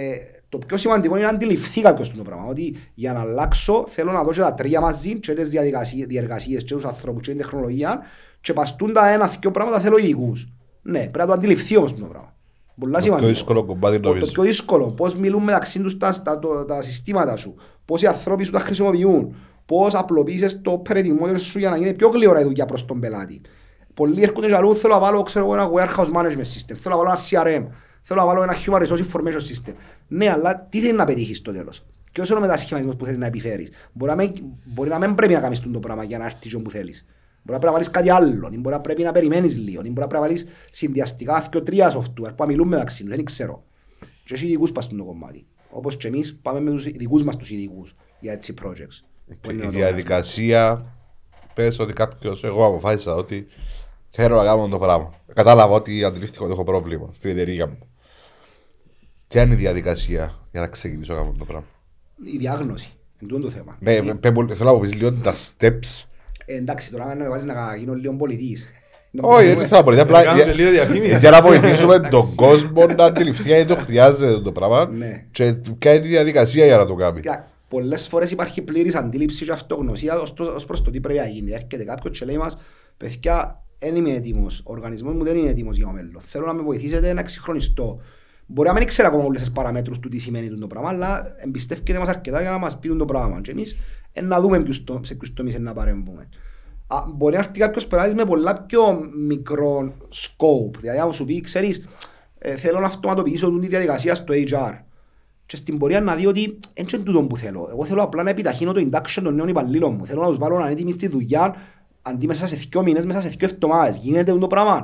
το 0.49 0.57
πιο 0.57 0.78
σημαντικό 0.78 1.16
είναι 1.16 1.26
να 1.26 1.32
αντιληφθεί 1.32 1.82
κάποιος 1.82 2.11
το 2.11 2.24
πράγμα. 2.24 2.45
Ότι 2.45 2.76
για 2.93 3.13
να 3.13 3.20
αλλάξω 3.20 3.86
θέλω 3.88 4.11
να 4.11 4.24
δω 4.24 4.32
και 4.32 4.39
τα 4.39 4.53
τρία 4.53 4.82
μαζί 4.82 5.20
και 5.20 5.34
τις 5.34 5.49
διαδικασίες, 5.49 6.05
διεργασίες 6.07 6.63
και 6.63 6.74
τους 6.74 6.86
ανθρώπους 6.86 7.22
και 7.22 7.30
την 7.30 7.38
τεχνολογία 7.38 8.01
και 8.41 8.53
παστούν 8.53 8.93
τα 8.93 9.09
ένα 9.09 9.28
δύο 9.39 9.51
πράγματα 9.51 9.80
θέλω 9.80 9.97
ειδικούς. 9.97 10.47
Ναι, 10.82 10.99
πρέπει 10.99 11.18
να 11.18 11.26
το 11.26 11.32
αντιληφθεί 11.34 11.78
όμως 11.78 11.93
το 11.93 12.05
πράγμα. 12.05 12.34
Πολλά 12.80 12.91
Το 12.91 12.97
πιο 12.97 13.05
σημαντικό. 13.05 13.30
δύσκολο 13.30 13.66
κομμάτι 13.66 13.99
Το, 13.99 14.07
νομίζω. 14.07 14.26
το 14.26 14.32
πιο 14.32 14.43
δύσκολο, 14.43 14.91
πώς 14.91 15.16
μιλούν 15.16 15.43
μεταξύ 15.43 15.80
τους 15.80 15.97
τα, 15.97 16.22
τα, 16.22 16.39
το- 16.39 16.66
τα 16.66 16.82
συστήματα 16.82 17.36
σου, 17.36 17.55
πώς 17.86 18.01
οι 18.01 18.07
άνθρωποι 18.07 18.43
σου 18.43 18.51
τα 18.51 18.59
χρησιμοποιούν, 18.59 19.36
πώς 19.66 19.95
απλοποίησες 19.95 20.61
το 20.61 20.82
operating 20.86 21.20
model 21.24 21.39
σου 21.39 21.59
για 21.59 21.70
να 21.70 21.78
γίνει 21.78 21.93
πιο 21.93 22.07
γλυόρα 22.09 22.39
η 22.39 22.43
δουλειά 22.43 22.66
προς 22.66 22.86
τον 22.86 22.99
πελάτη. 22.99 23.41
Πολλοί 23.96 24.24
έρχονται 24.24 24.48
και 24.48 24.56
αλλού, 24.56 24.76
θέλω 24.76 24.93
να 24.93 25.00
βάλω 25.00 25.24
ξέρω, 25.24 25.46
εγώ, 25.46 25.56
ένα 25.56 25.70
warehouse 25.74 26.12
management 26.12 26.50
system, 26.56 26.76
θέλω 26.76 26.96
να 26.96 26.98
βάλω 26.98 27.10
ένα 27.10 27.18
CRM, 27.30 27.66
θέλω 28.02 28.20
να 28.20 28.26
βάλω 28.26 28.43
ένα 28.43 28.56
human 28.66 28.88
resource 28.88 29.04
information 29.12 29.41
system. 29.52 29.74
Ναι, 30.08 30.30
αλλά 30.30 30.68
τι 30.70 30.80
θέλει 30.80 30.93
να 30.93 31.06
πετύχεις 31.06 31.38
στο 31.38 31.52
τέλος; 31.52 31.86
Ποιος 32.12 32.30
είναι 32.30 32.38
ο 32.38 32.41
μετασχηματισμός 32.41 32.96
που 32.96 33.06
θέλει 33.06 33.18
να 33.18 33.26
επιφέρεις. 33.26 33.70
Μπορεί 33.93 34.12
να, 34.12 34.18
μην, 34.18 34.34
μπορεί 34.64 34.89
να 34.89 34.98
μην 34.98 35.16
πρέπει 35.16 35.34
να 35.34 35.39
κάνεις 35.39 35.60
το 35.60 35.80
πράγμα 35.80 36.04
για 36.04 36.18
να 36.18 36.26
έρθεις 36.26 36.52
και 36.52 36.56
όπου 36.56 36.70
θέλεις. 36.70 37.06
Μπορεί 37.43 37.60
να 37.60 37.60
πρέπει 37.60 37.66
να 37.66 37.72
βάλεις 37.72 37.89
κάτι 37.89 38.10
άλλο, 38.10 38.50
ή 38.52 38.58
μπορεί 38.58 38.76
να 38.76 38.82
πρέπει 38.82 39.04
να 39.04 39.12
περιμένεις 39.12 39.58
λίγο, 39.58 39.82
ή 39.86 39.89
μπορεί 39.89 40.00
να 40.00 40.08
πρέπει 40.08 40.14
να 40.14 40.20
βάλεις 40.20 40.48
συνδυαστικά 40.70 41.48
δύο 41.52 41.64
τρία 41.64 41.91
software 41.91 42.14
που 42.16 42.36
να 42.38 42.46
μιλούν 42.46 42.68
μεταξύ 42.68 43.04
τους, 43.04 43.16
δεν 43.16 43.26
ξέρω. 43.26 43.64
Και 44.24 44.34
έχει 44.34 44.46
ειδικούς 44.46 44.72
πας 44.72 44.84
στο 44.84 45.04
κομμάτι. 45.04 45.46
Όπως 45.70 45.98
και 45.98 46.08
εμείς 46.08 46.39
πάμε 46.41 46.60
με 46.60 46.72
τους 46.72 46.86
ειδικούς 46.86 47.24
μας 47.24 47.38
τους 47.38 47.50
ειδικούς 47.50 47.96
για 48.20 48.32
έτσι 48.32 48.54
projects. 48.64 49.06
Και 49.41 49.54
η 49.54 49.68
διαδικασία, 49.68 50.86
πες 51.54 51.80
ότι 51.80 51.93
κάποιος, 51.93 52.43
εγώ 52.43 52.66
αποφάσισα 52.66 53.16
ότι 53.16 53.48
θέλω 54.16 54.36
να 54.36 54.43
κάνω 54.43 54.68
το 54.68 54.78
πράγμα. 54.78 55.13
Κατάλαβα 55.34 55.74
ότι 55.74 56.03
αντιλήφθηκα 56.03 56.43
ότι 56.43 56.51
έχω 56.53 56.63
πρόβλημα 56.63 57.09
στην 57.11 57.30
εταιρεία 57.30 57.68
μου. 57.68 57.78
Ποια 59.28 59.41
είναι 59.41 59.53
η 59.53 59.57
διαδικασία 59.57 60.39
για 60.51 60.61
να 60.61 60.68
ξεκινήσω 60.68 61.13
να 61.13 61.20
κάνω 61.20 61.36
το 61.38 61.45
πράγμα; 61.45 61.66
Η 62.34 62.38
διάγνωση. 62.38 62.89
Εν 63.22 63.41
το 63.41 63.49
θέμα. 63.49 63.78
Ναι, 63.80 63.93
θέλω 64.53 64.74
να 64.74 64.80
πεις 64.80 64.93
λίγο 64.93 65.13
τα 65.13 65.34
steps. 65.34 66.03
Ε, 66.45 66.55
εντάξει, 66.55 66.91
τώρα 66.91 67.07
να 67.07 67.16
με 67.24 67.30
βάλεις 67.30 67.43
να 67.43 67.76
γίνω 67.76 67.93
λίγο 67.93 68.13
πολιτής. 68.13 68.68
Όχι, 69.22 69.45
δεν 69.45 69.68
θέλω 69.68 69.80
να 69.80 69.84
πολιτή. 69.84 70.01
Απλά 70.01 70.22
για 71.20 71.32
να 71.32 71.41
βοηθήσουμε 71.41 71.99
τον 71.99 72.36
κόσμο 72.36 72.86
να 72.86 73.03
αντιληφθεί 73.05 73.47
γιατί 73.47 73.66
το 73.66 73.76
χρειάζεται 73.76 74.41
το 74.41 74.51
πράγμα 74.51 74.86
Ναι. 74.86 75.26
και 75.32 75.53
ποια 75.78 75.93
είναι 75.93 76.05
η 76.05 76.09
διαδικασία 76.09 76.66
για 76.66 76.78
να 76.78 76.86
το 76.86 76.95
κάνει. 76.95 77.20
Κοίτα, 77.22 77.49
Πολλές 77.70 78.07
φορές 78.07 78.32
υπάρχει 78.32 78.61
πλήρης 78.61 78.95
αντίληψη 78.95 79.45
και 79.45 79.51
αυτογνωσία 79.51 80.20
ως, 80.20 80.34
το- 80.34 80.43
ως 80.55 80.66
προς 80.66 80.82
το 80.82 80.91
τι 80.91 80.99
πρέπει 80.99 81.20
να 81.20 81.26
γίνει. 81.28 81.51
Έρχεται 81.51 81.84
κάποιος 81.84 82.20
και 82.20 82.26
λέει 82.26 82.38
μας, 82.38 82.57
παιδιά, 82.97 83.63
δεν 83.80 83.96
είμαι 83.96 84.12
έτοιμος, 84.12 84.60
ο 84.60 84.72
οργανισμός 84.72 85.14
μου 85.14 85.24
δεν 85.24 85.38
είναι 85.38 85.50
έτοιμος 85.50 85.78
για 85.78 85.86
το 85.86 85.92
μέλλον. 85.92 86.22
Θέλω 86.22 86.46
να 86.46 86.54
με 86.54 86.62
βοηθήσετε 86.62 87.14
να 87.14 87.20
εξυγχρονιστώ. 87.20 88.00
Μπορεί 88.46 88.68
να 88.68 88.74
μην 88.74 88.86
ξέρω 88.88 89.08
ακόμα 89.08 89.24
όλες 89.24 89.40
τις 89.42 89.52
παραμέτρους 89.52 90.00
του 90.00 90.10
τι 90.10 90.18
σημαίνει 90.18 90.50
το 90.60 90.68
πράγμα, 90.68 90.90
αλλά 90.90 91.34
εμπιστεύεται 91.38 92.00
μας 92.00 92.08
αρκετά 92.10 92.42
για 92.42 92.52
να 92.52 92.58
μας 92.58 92.80
πει 92.80 92.96
το 92.96 93.06
πράγμα. 93.06 93.42
Και 93.42 93.52
εμείς 93.52 93.78
ε, 94.14 94.22
να 94.22 94.42
δούμε 94.42 94.62
ποιους 94.64 94.84
το- 94.84 95.00
σε 95.04 95.16
ποιους 95.16 95.34
τομείς 95.34 95.60
να 95.60 95.74
παρέμβουμε. 95.74 96.30
Α, 96.88 96.98
μπορεί 97.16 97.34
να 97.34 97.40
έρθει 97.40 97.60
κάποιος 97.60 97.88
πελάτης 97.88 98.14
με 98.14 98.26
πολλά 98.26 98.54
πιο 98.66 99.10
μικρό 99.28 99.94
scope. 100.14 100.78
Δηλαδή, 100.80 100.98
να 101.00 101.12
σου 101.12 101.26
πει, 101.26 101.42
ξέρεις, 101.42 101.88
ε, 102.38 102.56
θέλω 102.56 102.80
να 102.80 102.86
αυτοματοποιήσω 102.86 103.60
τη 103.60 103.68
διαδικασία 103.68 104.16
στο 104.16 104.34
HR. 104.34 104.72
Και 105.46 105.56
στην 105.56 105.78
πορεία 105.78 106.02
να 106.02 106.16
δει 106.16 106.26
ότι 106.26 106.60
δεν 106.74 106.86
είναι 106.94 107.04
τούτο 107.04 107.24
που 107.24 107.38
θέλω. 107.38 107.68
Εγώ 107.72 107.84
θέλω 107.86 108.02
απλά 108.04 108.24
να 108.24 108.30
επιταχύνω 108.30 108.72
το 108.74 108.90
induction 108.92 109.22
των 109.24 109.36
νέων 109.36 109.48
υπαλλήλων 109.48 109.94
μου. 109.94 110.06
Θέλω 110.06 110.22
να 110.22 110.28
τους 110.28 110.38
βάλω 110.38 110.56
να 110.58 110.62
είναι 110.64 110.72
έτοιμοι 110.72 110.92
στη 110.92 111.08
δουλειά 111.08 111.56
αντί 112.06 112.28
μέσα 112.28 112.47
σε 112.47 112.56
δύο 112.70 112.84
μήνες, 112.84 113.06
μέσα 113.06 113.22
σε 113.22 113.28
δύο 113.28 113.47
εβδομάδες. 113.51 113.97
Γίνεται 113.97 114.34
το 114.38 114.47
πράγμα. 114.47 114.84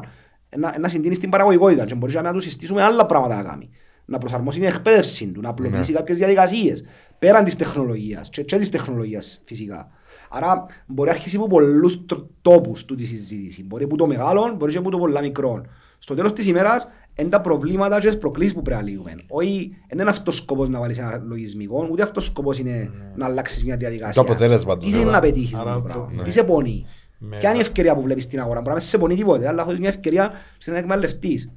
Να, 0.57 0.75
να 0.79 0.87
συντείνεις 0.87 1.17
στην 1.17 1.29
παραγωγικότητα 1.29 1.85
και 1.85 1.95
μπορείς 1.95 2.15
να 2.15 2.33
τους 2.33 2.43
συστήσουμε 2.43 2.81
άλλα 2.83 3.05
πράγματα 3.05 3.35
να 3.35 3.43
κάνει. 3.49 3.69
Να 4.05 4.17
προσαρμόσεις 4.17 4.59
την 4.61 4.69
εκπαίδευση 4.69 5.27
του, 5.27 5.41
να 5.41 5.49
απλοποιήσει 5.49 5.93
κάποιες 5.93 6.17
διαδικασίες 6.17 6.83
πέραν 7.19 7.43
της 7.43 7.55
τεχνολογίας 7.55 8.29
και, 8.29 8.43
και 8.43 8.57
της 8.57 8.69
τεχνολογίας 8.69 9.41
φυσικά. 9.45 9.89
Άρα 10.29 10.65
μπορεί 10.87 11.09
να 11.09 11.15
αρχίσει 11.15 11.35
από 11.35 11.47
πολλούς 11.47 12.05
τρο- 12.05 12.27
τόπους 12.41 12.85
του 12.85 12.95
τη 12.95 13.03
συζήτηση. 13.05 13.63
Μπορεί 13.63 13.83
από 13.83 13.97
το 13.97 14.07
μεγάλο, 14.07 14.53
μπορεί 14.57 14.71
και 14.71 14.77
από 14.77 14.89
το 14.91 14.97
πολλά 14.97 15.21
μικρό. 15.21 15.61
Στο 15.97 16.15
τέλος 16.15 16.33
της 16.33 16.45
ημέρας, 16.47 16.87
είναι 17.15 17.29
τα 17.29 17.41
προβλήματα 17.41 17.99
και 17.99 18.07
τις 18.07 18.17
προκλήσεις 18.17 18.53
που 18.53 18.61
πρέπει 18.61 18.83
να 18.83 18.89
λύουμε. 18.89 19.15
Όχι, 19.29 19.75
δεν 19.89 19.99
είναι 19.99 20.09
αυτός 20.09 20.33
ο 20.39 20.41
σκοπός 20.41 20.69
να 20.69 20.79
βάλεις 20.79 20.97
ένα 20.97 21.21
λογισμικό, 21.27 21.87
ούτε 21.91 22.03
αυτός 22.03 22.23
ο 22.23 22.27
σκοπός 22.29 22.59
είναι 22.59 22.91
να 23.15 23.25
αλλάξεις 23.25 23.63
μια 23.65 23.75
διαδικασία. 23.77 24.23
Το 24.23 24.29
αποτέλεσμα 24.31 24.73
του 24.73 24.79
Τι 24.79 24.85
θέλεις 24.85 24.99
θέμα. 24.99 25.11
να 25.11 25.19
πετύχεις 25.19 25.53
Άρα 25.53 25.71
αυτό 25.73 25.81
το 25.81 25.87
το- 25.87 25.93
πράγμα. 25.99 26.13
ναι. 26.15 26.23
Τι 26.23 26.31
σε 26.31 26.43
πονεί. 26.43 26.85
Με- 27.23 27.37
Ποια 27.37 27.49
είναι 27.49 27.57
η 27.57 27.61
ευκαιρία 27.61 27.95
που 27.95 28.01
βλέπεις 28.01 28.23
στην 28.23 28.39
αγορά; 28.39 28.55
Μπορεί 28.61 28.67
να 28.67 28.73
μην 28.75 28.83
σε 28.83 28.97
πονεί 28.97 29.15
τίποτε, 29.15 29.47
αλλά 29.47 29.63
έχεις 29.67 29.79
μια 29.79 29.89
ευκαιρία 29.89 30.31
στην 30.57 30.73
να 30.73 30.79
εκμεταλλευτείς. 30.79 31.51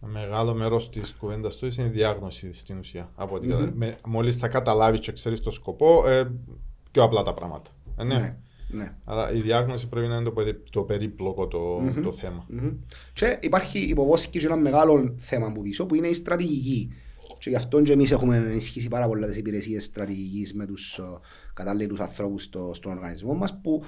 Μεγάλο 0.00 0.54
μέρος 0.54 0.90
της 0.90 1.14
κουβέντας 1.18 1.56
του 1.56 1.66
είναι 1.78 1.86
η 1.86 1.90
διάγνωση 1.90 2.52
στην 2.52 2.78
ουσία. 2.78 3.10
Από 3.14 3.34
ό,τι 3.34 3.46
κατα- 3.48 3.70
με- 3.74 3.96
Μόλις 4.06 4.36
θα 4.36 4.48
καταλάβεις 4.48 5.00
και 5.00 5.12
ξέρεις 5.12 5.40
το 5.40 5.50
σκοπό, 5.50 6.08
ε, 6.08 6.30
πιο 6.90 7.02
απλά 7.02 7.22
τα 7.22 7.34
πράγματα. 7.34 7.70
Ε, 7.96 8.04
ναι. 8.04 8.14
Ναι, 8.14 8.36
ναι. 8.68 8.94
Άρα 9.04 9.32
η 9.32 9.40
διάγνωση 9.40 9.88
πρέπει 9.88 10.06
να 10.06 10.14
είναι 10.14 10.24
το, 10.24 10.30
περί, 10.30 10.62
το 10.70 10.82
περίπλοκο 10.82 11.46
το, 11.46 11.82
το 12.02 12.12
θέμα. 12.12 12.44
Μμμ. 12.48 12.70
Και 13.12 13.38
υπάρχει 13.40 13.78
υποβόσκει 13.78 14.38
και 14.38 14.46
ένα 14.46 14.56
μεγάλο 14.56 15.14
θέμα 15.18 15.52
που 15.52 15.62
πίσω 15.62 15.86
που 15.86 15.94
είναι 15.94 16.06
η 16.06 16.14
στρατηγική. 16.14 16.92
Και 17.38 17.50
γι' 17.50 17.56
αυτό 17.56 17.82
και 17.82 17.92
εμείς 17.92 18.10
έχουμε 18.10 18.36
ενισχύσει 18.36 18.88
πάρα 18.88 19.06
πολλά 19.08 19.26
τις 19.26 19.36
υπηρεσίες 19.36 19.84
στρατηγικής 19.84 20.54
με 20.54 20.66
τους 20.66 20.98
ε, 20.98 21.02
κατάλληλους 21.54 22.00
ανθρώπους 22.00 22.42
στο, 22.42 22.70
στον 22.74 22.92
οργανισμό 22.92 23.34
μας 23.34 23.60
που 23.62 23.82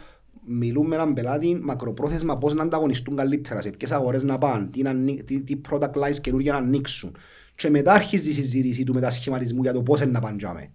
μιλούν 0.47 0.86
με 0.86 0.94
έναν 0.94 1.14
πελάτη 1.14 1.59
μακροπρόθεσμα 1.62 2.38
πώς 2.38 2.55
να 2.55 2.62
ανταγωνιστούν 2.62 3.16
καλύτερα, 3.16 3.61
σε 3.61 3.70
ποιες 3.70 3.90
αγορές 3.92 4.22
να 4.22 4.38
πάνε, 4.38 4.66
τι, 4.66 4.82
να, 4.82 4.90
ανοί- 4.90 5.22
τι, 5.24 5.42
τι 5.42 5.61
product 5.70 5.92
lines 5.92 6.16
καινούργια 6.20 6.53
να 6.53 6.59
ανοίξουν. 6.59 7.16
Και 7.55 7.70
μετά 7.70 7.92
αρχίζει 7.92 8.30
η 8.30 8.32
συζήτηση 8.32 8.84
του 8.84 8.94
μετασχηματισμού 8.94 9.62
για 9.62 9.72
το 9.72 9.82
πώς 9.82 10.01
είναι 10.01 10.11
να 10.11 10.20
παντζάμε. 10.20 10.70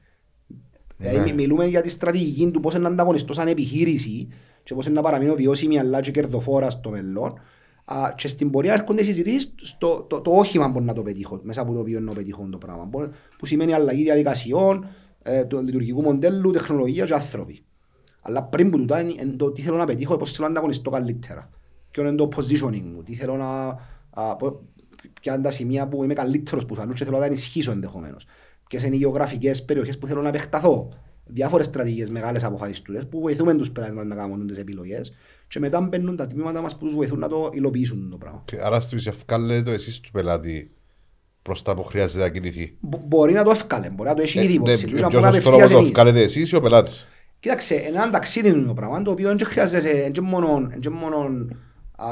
Δηλαδή 0.97 1.17
Ναι. 1.17 1.23
μι- 1.25 1.33
μιλούμε 1.35 1.65
για 1.65 1.81
τη 1.81 1.89
στρατηγική 1.89 2.51
του 2.51 2.59
πώς 2.59 2.73
είναι 2.73 2.83
να 2.83 2.89
ανταγωνιστώ 2.89 3.33
σαν 3.33 3.47
επιχείρηση 3.47 4.27
και 4.63 4.73
πώς 4.73 4.85
είναι 4.85 4.95
να 4.95 5.01
παραμείνω 5.01 5.33
βιώσιμη 5.35 5.79
αλλά 5.79 6.01
και 6.01 6.11
κερδοφόρα 6.11 6.69
στο 6.69 6.89
μέλλον. 6.89 7.33
Α, 7.85 8.13
και 8.15 8.27
στην 8.27 8.49
πορεία 8.49 8.73
έρχονται 8.73 9.03
συζητήσεις 9.03 9.53
στο 9.55 10.05
το, 10.09 10.21
το 10.21 10.31
όχημα 10.31 10.67
μπορεί 10.67 10.85
να 10.85 10.93
το 10.93 11.01
πετύχω, 11.01 11.39
μέσα 11.43 11.61
από 11.61 11.73
το 11.73 11.79
οποίο 11.79 11.99
να 11.99 12.13
πετύχω 12.13 12.47
το 12.51 12.57
πράγμα. 12.57 12.85
Μπορεί- 12.85 13.11
Που 13.37 13.45
σημαίνει 13.45 13.73
αλλαγή 13.73 14.03
διαδικασιών, 14.03 14.87
ε, 15.23 15.45
του 15.45 15.61
λειτουργικού 15.63 16.01
μοντέλου, 16.01 16.51
τεχνολογία 16.51 17.05
και 17.05 17.13
άνθρωποι. 17.13 17.63
Αλλά 18.21 18.43
πριν 18.43 18.69
που 18.69 18.77
τούτα 18.77 19.01
είναι 19.01 19.13
είναι 19.21 19.31
το 19.37 19.51
τι 19.51 19.61
θέλω 19.61 19.77
να 19.77 19.85
πετύχω, 19.85 20.17
πώς 20.17 20.31
θέλω 20.31 20.43
να 20.45 20.51
ανταγωνιστώ 20.51 20.89
καλύτερα. 20.89 21.49
Ποιο 21.91 22.01
είναι 22.07 22.15
το 22.15 22.29
positioning 22.35 22.81
μου, 22.93 23.03
τι 23.03 23.15
θέλω 23.15 23.35
να... 23.37 23.77
α, 24.09 24.35
πο- 24.35 24.61
Ποια 25.21 25.33
είναι 25.33 25.43
τα 25.43 25.51
σημεία 25.51 25.87
που 25.87 26.03
είμαι 26.03 26.13
καλύτερος 26.13 26.65
που 26.65 26.75
άλλους 26.79 26.95
και 26.95 27.03
θέλω 27.03 27.15
να 27.15 27.21
τα 27.21 27.27
ενισχύσω 27.27 27.71
ενδεχομένως. 27.71 28.25
Ποιες 28.69 28.83
είναι 28.83 28.95
οι 28.95 28.99
γεωγραφικές 28.99 29.65
περιοχές 29.65 29.97
που 29.97 30.07
θέλω 30.07 30.21
να 30.21 30.27
επεκταθώ. 30.29 30.89
Διάφορες 31.25 31.65
στρατηγικές 31.65 32.09
μεγάλες 32.09 32.43
αποφάσεις 32.43 32.81
τούτες 32.81 33.07
που 33.07 33.19
βοηθούμε 33.19 33.53
τους 33.53 33.71
πελάτες 33.71 33.95
μας 33.95 34.05
να 34.05 34.15
κάνουν 34.15 34.47
τις 34.47 34.57
επιλογές 34.57 35.13
και 35.47 35.59
μετά 35.59 35.81
μπαίνουν 35.81 36.15
τα 36.15 36.27
τμήματα 36.27 36.61
μας 36.61 36.77
που 36.77 36.85
τους 36.85 36.93
βοηθούν 36.95 37.19
να 37.19 37.27
το 37.27 37.49
υλοποιήσουν 37.53 38.09
το 38.09 38.17
πράγμα. 38.17 38.41
Και 38.45 38.57
Άρα 38.61 38.79
στην 38.81 38.97
ουσία 38.97 39.13
βγάλετε 39.27 39.61
το 39.63 39.71
εσείς 39.71 39.99
του 39.99 40.11
πελάτη 40.11 40.71
προς 41.41 41.61
τα 41.61 41.75
που 41.75 41.83
χρειάζεται 41.83 42.23
να 42.23 42.29
κινηθεί. 42.29 42.75
Μπο- 42.79 43.01
Μπορεί 43.07 43.33
να 43.33 43.43
το 43.43 43.51
ευκάλε, 43.51 43.89
μπορεί 43.89 44.09
να 44.09 44.15
το 44.15 44.21
έχει 44.21 44.37
ήδη 44.39 44.47
Ναι, 44.47 44.53
υπόψη 44.53 44.85
του 44.85 44.95
και 44.95 45.01
να 45.01 45.07
Ποιος 45.07 45.21
μπορεί 45.21 45.23
να 45.23 45.29
ως 45.29 45.43
τρόπο 45.43 45.49
απευθείας 45.49 45.71
το 45.71 45.77
εμείς. 45.77 45.91
βγάλετε 45.91 46.21
εσείς 46.21 46.51
ή 46.51 46.55
ο 46.55 46.61
πελάτης; 46.61 47.07
Κοίταξε, 47.41 47.75
είναι 47.75 47.87
ένα 47.87 48.09
ταξίδι 48.09 48.49
είναι 48.49 48.67
το 48.67 48.73
πράγμα, 48.73 49.01
το 49.01 49.11
οποίο 49.11 49.27
δεν 49.27 49.45
χρειάζεσαι, 49.45 49.91
δεν 49.91 50.11
και 50.11 50.21
μόνο, 50.21 50.67
δεν 50.69 50.79
και 50.79 50.89
μόνο 50.89 51.17
α, 51.95 52.07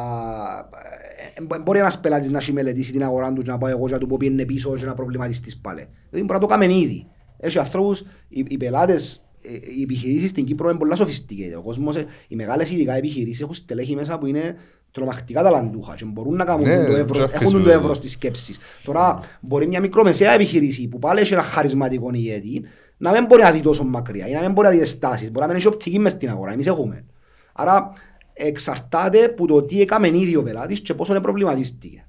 ε, 1.48 1.56
ε, 1.56 1.60
μπορεί 1.60 1.80
ένας 1.80 2.00
πελάτης 2.00 2.30
να 2.30 2.38
έχει 2.38 2.54
μελετήσει 2.54 2.92
την 2.92 3.04
αγορά 3.04 3.34
του 3.34 3.42
και 3.42 3.52
να 3.52 3.58
πάει 3.58 3.72
εγώ 3.72 3.86
και 3.86 3.94
να 3.94 3.98
του 3.98 4.08
πω 4.08 4.18
πήγαινε 4.18 4.46
πίσω 4.46 4.76
και 4.76 4.86
να 4.86 4.94
προβληματιστείς 4.94 5.58
πάλι. 5.58 5.88
Δηλαδή 6.10 6.26
μπορεί 6.28 6.40
να 6.40 6.40
το 6.40 6.46
κάνουμε 6.46 6.74
ήδη. 6.80 7.08
Έχει 7.38 7.60
ανθρώπους, 7.60 8.00
οι, 8.28 8.46
οι 8.48 8.58
πελάτες, 8.58 9.24
ε, 9.42 9.50
οι 9.78 9.82
επιχειρήσεις 9.82 10.30
στην 10.30 10.46
Κύπρο 10.46 10.70
είναι 10.70 10.78
πολλά 10.78 10.98
sophisticated. 10.98 11.58
Ο 11.58 11.62
κόσμος, 11.62 11.96
ε, 11.96 12.06
οι 12.28 12.36
μεγάλες 12.36 12.72
ειδικά 12.72 12.94
επιχειρήσεις 12.96 13.42
έχουν 13.42 13.54
στελέχη 13.54 13.96
μέσα 13.96 14.18
που 14.18 14.26
είναι 14.26 14.56
τρομακτικά 14.92 15.44
ταλαντούχα 15.44 15.96
και 15.96 16.06
μπορούν 16.06 16.36
να 16.36 16.44
κάνουν 16.46 16.68
Ναι, 16.68 16.86
το 16.86 16.92
και 16.92 16.98
εύρο, 16.98 17.24
αφήσουμε 17.24 17.50
έχουν 17.50 17.64
το 17.64 17.70
το. 17.70 17.78
εύρος 17.78 17.96
στις 17.96 18.12
σκέψεις. 18.12 18.60
Τώρα 18.84 19.20
μπορεί 19.42 19.68
μια 19.68 19.80
μικρομεσαία 19.80 20.32
επιχείρηση 20.32 20.88
που 20.88 21.00
πάλι 21.00 21.20
έχει 21.20 21.34
ένα 21.34 21.42
χαρισματικό 21.42 22.10
ηγέτη 22.14 22.64
να 23.02 23.12
μην 23.12 23.26
μπορεί 23.26 23.42
να 23.42 23.52
δει 23.52 23.62
τόσο 23.62 23.84
μακριά 23.84 24.28
ή 24.28 24.34
να 24.34 24.42
μην 24.42 24.52
μπορεί 24.52 24.68
να 24.68 24.74
δει 24.74 24.80
τις 24.80 25.00
τάσεις, 25.00 25.28
μπορεί 25.32 25.40
να 25.40 25.48
μην 25.48 25.56
έχει 25.56 25.68
οπτική 25.68 26.00
μες 26.00 26.12
στην 26.12 26.30
αγορά, 26.30 26.52
εμείς 26.52 26.68
έχουμε. 26.68 27.06
Άρα 27.54 27.92
εξαρτάται 28.34 29.24
από 29.24 29.48
το 29.48 29.62
τι 29.64 29.82
έκαμε 29.82 30.08
ήδη 30.08 30.36
ο 30.36 30.44
πελάτης 30.44 30.80
και 30.82 30.94
πόσο 30.94 31.22
προβληματίστηκε. 31.22 32.04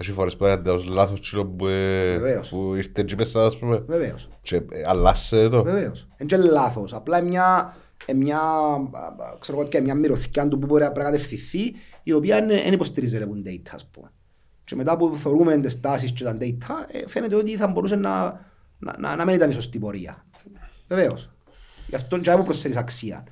Έχει 0.00 0.12
φορές 0.12 0.36
που 0.36 0.44
είναι 0.44 0.70
ως 0.70 0.84
λάθος 0.86 1.20
τσιλό 1.20 1.46
που, 1.46 1.66
ε, 1.66 2.12
Βεβαίως. 2.18 2.48
που 2.48 2.74
ήρθε 2.74 3.02
και 3.02 3.14
μέσα 3.18 3.44
ας 3.44 3.58
πούμε 3.58 3.82
Βεβαίως. 3.86 4.28
και 4.42 4.56
ε, 4.56 4.62
αλλάσσε 4.86 5.48
το. 5.48 5.62
Βεβαίως. 5.62 6.08
Είναι 6.16 6.28
και 6.28 6.36
λάθος. 6.36 6.94
Απλά 6.94 7.18
είναι 7.18 7.28
μια, 7.28 7.76
είναι 8.06 8.18
μια, 8.18 8.38
α, 8.38 8.74
α, 8.74 9.36
ξέρω 9.38 9.58
εγώ, 9.58 9.68
και 9.68 9.80
μια 9.80 9.94
μυρωθιά 9.94 10.48
του 10.48 10.58
που 10.58 10.66
μπορεί 10.66 10.82
να 10.82 10.92
πρέπει 10.92 11.06
να 11.06 11.12
κατευθυνθεί, 11.12 11.74
η 12.02 12.12
οποία 12.12 12.46
δεν 12.46 12.72
υποστηρίζεται 12.72 13.24
από 13.24 13.34
data, 13.46 13.70
ας 13.74 13.86
πούμε. 13.92 14.10
Και 14.64 14.74
μετά 14.74 14.96
που 14.96 15.16
θεωρούμε 15.16 15.56
τις 15.58 15.80
τάσεις 15.80 16.12
και 16.12 16.24
τα 16.24 16.36
data, 16.40 16.74
ε, 16.88 17.08
φαίνεται 17.08 17.34
ότι 17.34 17.56
θα 17.56 17.66
μπορούσε 17.66 17.96
να, 17.96 18.40
να, 18.78 18.94
να, 18.98 19.16
να 19.16 19.24
μην 19.24 19.34
ήταν 19.34 19.50
η 19.50 19.52
σωστή 19.52 19.78
πορεία. 19.78 20.24
Βεβαίως. 20.88 21.30
Γι' 21.86 21.94
αυτό 21.94 22.18
και 22.18 22.30
να 22.30 22.42
προσθέτεις 22.42 22.76
αξία. 22.76 23.24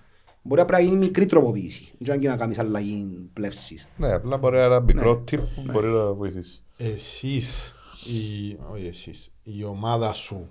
Μπορεί 0.43 0.61
να 0.61 0.67
πρέπει 0.67 0.83
να 0.83 0.89
γίνει 0.89 1.01
μικρή 1.07 1.27
τροποποίηση. 1.27 1.93
Δεν 1.99 2.21
και 2.21 2.29
να 2.29 2.37
κάνεις 2.37 2.59
αλλαγή 2.59 3.29
πλεύσης. 3.33 3.89
Ναι, 3.97 4.13
απλά 4.13 4.37
μπορεί 4.37 4.57
να 4.57 4.65
είναι 4.65 4.75
ένα 4.75 4.85
μικρό 4.85 5.15
Ναι. 5.15 5.21
tip 5.31 5.43
που 5.55 5.63
μπορεί 5.73 5.87
να 5.87 6.13
βοηθήσει. 6.13 6.61
Εσείς, 6.77 7.75
η, 8.05 8.57
όχι 8.73 8.87
εσείς, 8.87 9.31
η 9.43 9.65
ομάδα 9.65 10.13
σου, 10.13 10.49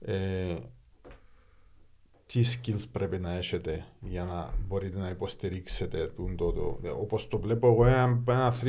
ε, 0.00 0.54
τι 2.26 2.40
skills 2.44 2.82
πρέπει 2.92 3.18
να 3.18 3.32
έχετε 3.36 3.84
για 4.00 4.24
να 4.24 4.54
μπορείτε 4.68 4.98
να 4.98 5.08
υποστηρίξετε 5.08 6.12
το, 6.16 6.34
το, 6.36 6.52
το, 6.52 6.78
όπως 7.00 7.28
το 7.28 7.38
βλέπω 7.38 7.66
εγώ 7.68 7.86
ένα, 7.86 8.22
ένα 8.28 8.54
360 8.62 8.68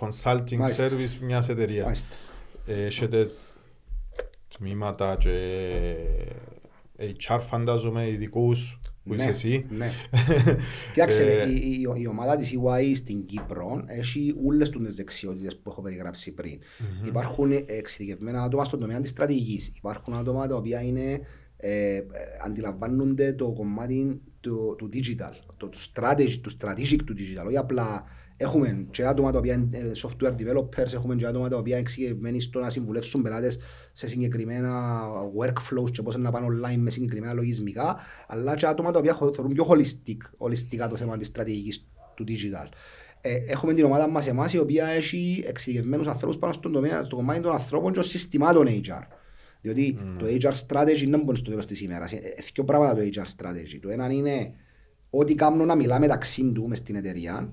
consulting 0.00 0.56
Μάλιστα. 0.56 0.88
service 0.88 1.16
μιας 1.20 1.48
εταιρείας. 1.48 1.84
Μάλιστα. 1.84 2.16
Ε, 2.66 2.84
Έχετε 2.84 3.30
τμήματα 4.58 5.16
και 5.16 5.32
HR 6.98 7.40
φαντάζομαι 7.48 8.08
ειδικούς 8.08 8.80
που 9.04 9.14
είσαι 9.14 9.28
εσύ. 9.28 9.66
Ναι. 9.68 9.90
Κοιτάξτε, 10.92 11.42
Ε, 11.42 11.48
η, 11.48 11.54
η, 11.54 11.86
η 11.96 12.06
ομάδα 12.06 12.36
της 12.36 12.54
EY 12.56 12.92
στην 12.94 13.24
Κύπρο 13.24 13.84
έχει 13.86 14.34
όλες 14.44 14.70
τις 14.70 14.94
δεξιότητες 14.94 15.56
που 15.56 15.70
έχω 15.70 15.82
περιγράψει 15.82 16.34
πριν. 16.34 16.60
Υπάρχουν 17.06 17.52
εξειδικευμένα 17.66 18.42
άτομα 18.42 18.64
στον 18.64 18.80
τομέα 18.80 19.00
της 19.00 19.10
στρατηγικής. 19.10 19.72
Υπάρχουν 19.76 20.14
άτομα 20.14 20.46
τα 20.46 20.54
οποία 20.54 20.82
είναι, 20.82 21.20
ε, 21.56 21.94
ε, 21.94 22.02
αντιλαμβάνονται 22.44 23.32
το 23.32 23.52
κομμάτι 23.52 24.20
του, 24.40 24.74
του 24.78 24.88
digital, 24.92 25.32
το, 25.56 25.68
του, 25.68 25.78
strategy, 25.78 26.40
του 26.40 26.50
strategic 26.60 26.98
του 27.04 27.14
digital, 27.18 27.46
όχι 27.46 27.56
απλά 27.56 28.04
Έχουμε 28.36 28.86
και 28.90 29.06
άτομα 29.06 29.32
τα 29.32 29.38
οποία 29.38 29.54
είναι 29.54 29.92
software 30.02 30.32
developers, 30.32 30.92
έχουμε 30.94 31.14
και 31.14 31.26
άτομα 31.26 31.48
τα 31.48 31.56
οποία 31.56 31.72
είναι 31.72 31.80
εξηγημένοι 31.80 32.40
στο 32.40 32.60
να 32.60 32.70
συμβουλεύσουν 32.70 33.22
πελάτες 33.22 33.58
σε 33.92 34.06
συγκεκριμένα 34.06 35.02
workflows 35.40 35.90
και 35.90 36.02
πώς 36.02 36.16
να 36.16 36.30
πάνε 36.30 36.46
online 36.46 36.76
με 36.76 36.90
συγκεκριμένα 36.90 37.32
λογισμικά, 37.32 37.98
αλλά 38.26 38.54
και 38.54 38.66
άτομα 38.66 38.90
τα 38.90 38.98
οποία 38.98 39.14
θεωρούν 39.14 39.52
πιο 39.52 39.66
holistic, 39.68 40.46
holistica 40.46 40.88
το 40.88 40.96
θέμα 40.96 41.16
της 41.16 41.26
στρατηγικής 41.26 41.86
του 42.14 42.24
digital. 42.28 42.68
Ε, 43.20 43.34
έχουμε 43.46 43.74
την 43.74 43.84
ομάδα 43.84 44.08
μας 44.08 44.26
εμάς 44.26 44.52
η 44.52 44.58
οποία 44.58 44.86
έχει 44.86 45.44
εξειδικευμένους 45.46 46.06
ανθρώπους 46.06 46.38
πάνω 46.38 46.52
στον 46.52 46.72
τομέα, 46.72 47.04
στο 47.04 47.16
κομμάτι 47.16 47.40
των 47.40 47.52
ανθρώπων 47.52 47.92
και 47.92 47.98
των 47.98 48.08
συστημάτων 48.08 48.66
HR. 48.66 49.06
Διότι 49.60 49.98
mm. 50.00 50.16
το 50.18 50.26
HR 50.26 50.52
strategy 50.66 51.08
δεν 51.08 51.20
μπορεί 51.20 51.38
στο 51.38 51.50
τέλος 51.50 51.66
της 51.66 51.80
ημέρας. 51.80 52.12
Ε, 52.12 52.18
δύο 52.54 52.64
πράγματα 52.64 52.94
το 52.94 53.00
HR 53.00 53.22
strategy. 53.22 53.78
Το 53.80 53.88
ένα 53.88 54.10
είναι 54.10 54.54
ό,τι 55.10 55.34
κάνω 55.34 55.64
να 55.64 55.74
μιλά 55.74 56.00
μεταξύ 56.00 56.52
του 56.52 56.68
μες 56.68 56.78
στην 56.78 56.96
εταιρεία 56.96 57.52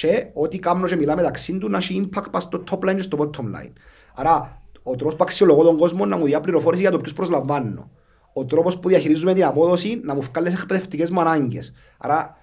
και 0.00 0.26
ό,τι 0.32 0.58
κάνω 0.58 0.86
και 0.86 0.96
μιλά 0.96 1.16
μεταξύ 1.16 1.58
του 1.58 1.70
να 1.70 1.78
έχει 1.78 2.08
impact 2.12 2.38
στο 2.38 2.62
top 2.70 2.88
line 2.88 2.94
και 2.96 3.02
στο 3.02 3.18
bottom 3.20 3.44
line. 3.44 3.72
Άρα, 4.14 4.62
ο 4.82 4.96
τρόπος 4.96 5.16
που 5.16 5.22
αξιολογώ 5.22 5.62
τον 5.62 5.76
κόσμο 5.76 6.06
να 6.06 6.18
μου 6.18 6.24
δει 6.24 6.40
πληροφόρηση 6.42 6.82
για 6.82 6.90
το 6.90 6.98
ποιους 6.98 7.12
προσλαμβάνω. 7.12 7.90
Ο 8.32 8.44
τρόπος 8.44 8.78
που 8.78 8.88
διαχειρίζουμε 8.88 9.32
την 9.32 9.44
απόδοση 9.44 10.00
να 10.04 10.14
μου 10.14 10.20
βγάλεις 10.20 10.50
τις 10.52 10.60
εκπαιδευτικές 10.60 11.10
μου 11.10 11.20
ανάγκες. 11.20 11.72
Άρα, 11.98 12.36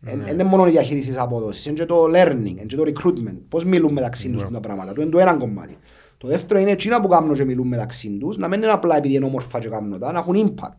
δεν 0.00 0.16
ναι. 0.18 0.30
είναι 0.30 0.44
μόνο 0.44 0.66
η 0.66 0.70
διαχείριση 0.70 1.08
της 1.08 1.18
απόδοσης, 1.18 1.66
είναι 1.66 1.74
και 1.74 1.84
το 1.84 2.04
learning, 2.04 2.46
είναι 2.46 2.64
και 2.66 2.76
το 2.76 2.82
recruitment. 2.86 3.38
Πώς 3.48 3.64
μιλούν 3.64 3.92
μεταξύ 3.92 4.30
τους 4.30 4.42
ναι. 4.42 4.50
τα 4.50 4.60
πράγματα. 4.60 4.92
Το 4.92 5.02
είναι 5.02 5.10
το 5.10 5.18
ένα 5.18 5.34
κομμάτι. 5.34 5.76
Το 6.18 6.28
δεύτερο 6.28 6.60
είναι 6.60 6.70
εκείνα 6.70 7.00
που 7.00 7.08
κάνουν 7.08 7.34
και 7.34 7.44
μιλούν 7.44 7.68
μεταξύ 7.68 8.16
τους, 8.20 8.36
να 8.36 8.48
μην 8.48 8.62
είναι 8.62 8.72
απλά 8.72 8.96
επειδή 8.96 9.14
είναι 9.14 9.24
όμορφα 9.24 9.58
και 9.58 9.68
κάνουν 9.68 9.98
τα, 9.98 10.12
να 10.12 10.18
έχουν 10.18 10.34
impact. 10.36 10.76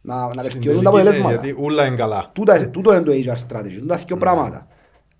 Να, 0.00 0.34
να 0.34 0.42
βελτιώνουν 0.42 0.82
τα 0.82 0.88
αποτελέσματα. 0.88 1.30
Γιατί 1.30 1.56
ούλα 1.58 1.86
είναι 1.86 1.96
καλά. 1.96 2.30
Τούτο 2.70 2.94
είναι 2.94 3.02
το 3.02 3.12
HR 3.12 3.56
strategy, 3.56 3.78
τούτα 3.78 3.96
δύο 3.96 4.16
πράγματα. 4.16 4.66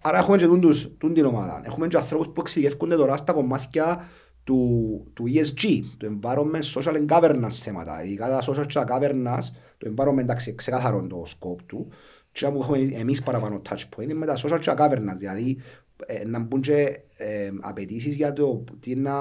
Άρα 0.07 0.19
έχουμε 0.19 0.37
και 0.37 0.47
τούντους, 0.47 0.89
τούν 0.99 1.15
την 1.15 1.25
ομάδα. 1.25 1.63
Έχουμε 1.65 1.87
και 1.87 1.97
ανθρώπους 1.97 2.27
που 2.27 2.41
εξηγεύκονται 2.41 2.97
τώρα 2.97 3.17
στα 3.17 3.33
κομμάτια 3.33 4.09
του, 4.45 5.11
του 5.13 5.25
ESG, 5.27 5.81
του 5.99 6.19
Environment 6.21 6.63
Social 6.75 6.95
and 6.95 7.07
Governance 7.07 7.51
θέματα. 7.51 8.05
Ειδικά 8.05 8.29
τα 8.29 8.43
Social 8.43 8.67
and 8.73 8.85
Governance, 8.87 9.45
το 9.79 9.95
Environment 9.97 10.19
εντάξει 10.19 10.55
ξεκάθαρο 10.55 11.07
το 11.07 11.23
scope 11.27 11.63
του. 11.67 11.89
Και 12.33 12.47
που 12.47 12.59
έχουμε 12.63 12.79
εμείς 12.79 13.23
παραπάνω 13.23 13.63
touch 13.69 13.83
point 13.97 14.03
είναι 14.03 14.15
με 14.15 14.27
τα 14.27 14.37
Social 14.37 14.61
and 14.61 14.77
Governance, 14.77 15.17
δηλαδή 15.17 15.57
ε, 16.07 16.25
να 16.25 16.39
μπουν 16.39 16.61
και 16.61 17.01
ε, 17.17 17.51
απαιτήσεις 17.61 18.17
για 18.17 18.33
το 18.33 18.65
τι 18.81 18.95
να 18.95 19.13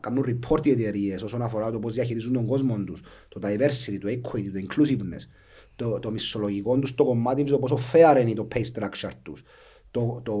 κάνουν 0.00 0.24
report 0.24 0.66
οι 0.66 0.70
εταιρείες 0.70 1.22
όσον 1.22 1.42
αφορά 1.42 1.70
το 1.70 1.78
πώς 1.78 1.92
διαχειρίζουν 1.92 2.32
τον 2.32 2.46
κόσμο 2.46 2.76
τους, 2.76 3.02
το 3.28 3.40
diversity, 3.42 3.98
το 4.00 4.08
equity, 4.08 4.50
το 4.52 4.60
inclusiveness, 4.68 5.28
το, 5.76 5.98
το 5.98 6.10
μισολογικό 6.10 6.78
τους 6.78 6.94
το 6.94 7.04
κομμάτι 7.04 7.42
και 7.42 7.50
το 7.50 7.58
πόσο 7.58 7.78
fair 7.92 8.20
είναι 8.20 8.32
το 8.32 8.48
pay 8.54 8.62
structure 8.72 9.10
τους 9.22 9.42
το, 9.90 10.20
το, 10.22 10.34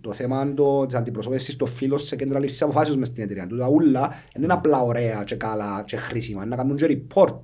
το 0.00 0.12
θέμα 0.12 0.54
το, 0.54 0.86
της 0.86 0.96
αντιπροσώπευσης 0.96 1.56
των 1.56 1.68
φίλων 1.68 1.98
σε 1.98 2.16
κέντρα 2.16 2.38
λήψης 2.38 2.62
αποφάσεως 2.62 2.96
μες 2.96 3.06
στην 3.06 3.22
εταιρεία. 3.22 3.46
Τούτα 3.46 3.68
ούλα 3.68 4.14
είναι 4.36 4.52
απλά 4.52 4.80
ωραία 4.80 5.22
και 5.24 5.34
καλά 5.34 5.82
και 5.86 5.96
χρήσιμα. 5.96 6.46
Να 6.46 6.56
κάνουν 6.56 6.76
και 6.76 6.98
report. 7.14 7.34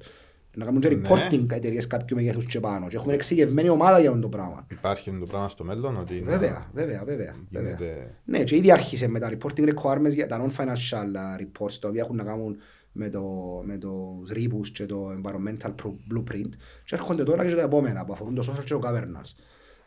Να 0.54 0.64
κάνουν 0.64 0.80
και 0.80 0.88
ναι. 0.88 1.00
reporting 1.08 1.46
εταιρείες 1.50 1.86
κάποιου 1.86 2.16
μεγέθους 2.16 2.44
και 2.44 2.60
πάνω. 2.60 2.86
Και 2.86 2.96
έχουμε 2.96 3.14
εξηγευμένη 3.14 3.68
ομάδα 3.68 4.00
για 4.00 4.08
αυτό 4.08 4.20
το 4.20 4.28
πράγμα. 4.28 4.66
Υπάρχει 4.70 5.16
το 5.20 5.26
πράγμα 5.26 5.48
στο 5.48 5.64
μέλλον 5.64 5.96
ότι 5.96 6.16
είναι... 6.16 6.30
Βέβαια, 6.30 6.70
βέβαια, 6.72 7.04
βέβαια. 7.04 7.34
βέβαια. 7.50 7.76
Ναι, 8.24 8.42
και 8.44 8.56
ήδη 8.56 8.72
άρχισε 8.72 9.08
με 9.08 9.18
τα 9.18 9.30
reporting 9.30 9.68
requirements 9.74 10.14
για 10.14 10.26
τα 10.26 10.46
non-financial 10.46 11.40
reports 11.40 11.72
τα 11.80 11.88
οποία 11.88 12.02
έχουν 12.02 12.16
να 12.16 12.24
κάνουν 12.24 12.56
με 12.92 13.08
το, 13.08 13.22
με 13.64 13.78
το 13.78 14.22
RIBUS 14.34 14.68
και 14.72 14.86
το 14.86 15.08
environmental 15.10 15.70
blueprint 15.84 16.50
και 16.84 16.94
έρχονται 16.94 17.22
τώρα 17.22 17.46
και 17.46 17.54
τα 17.54 17.62
επόμενα 17.62 18.04
που 18.04 18.12
αφορούν 18.12 18.34
το 18.34 18.52
social 18.52 18.64
και 18.64 18.74
το 18.74 18.80
governance 18.84 19.34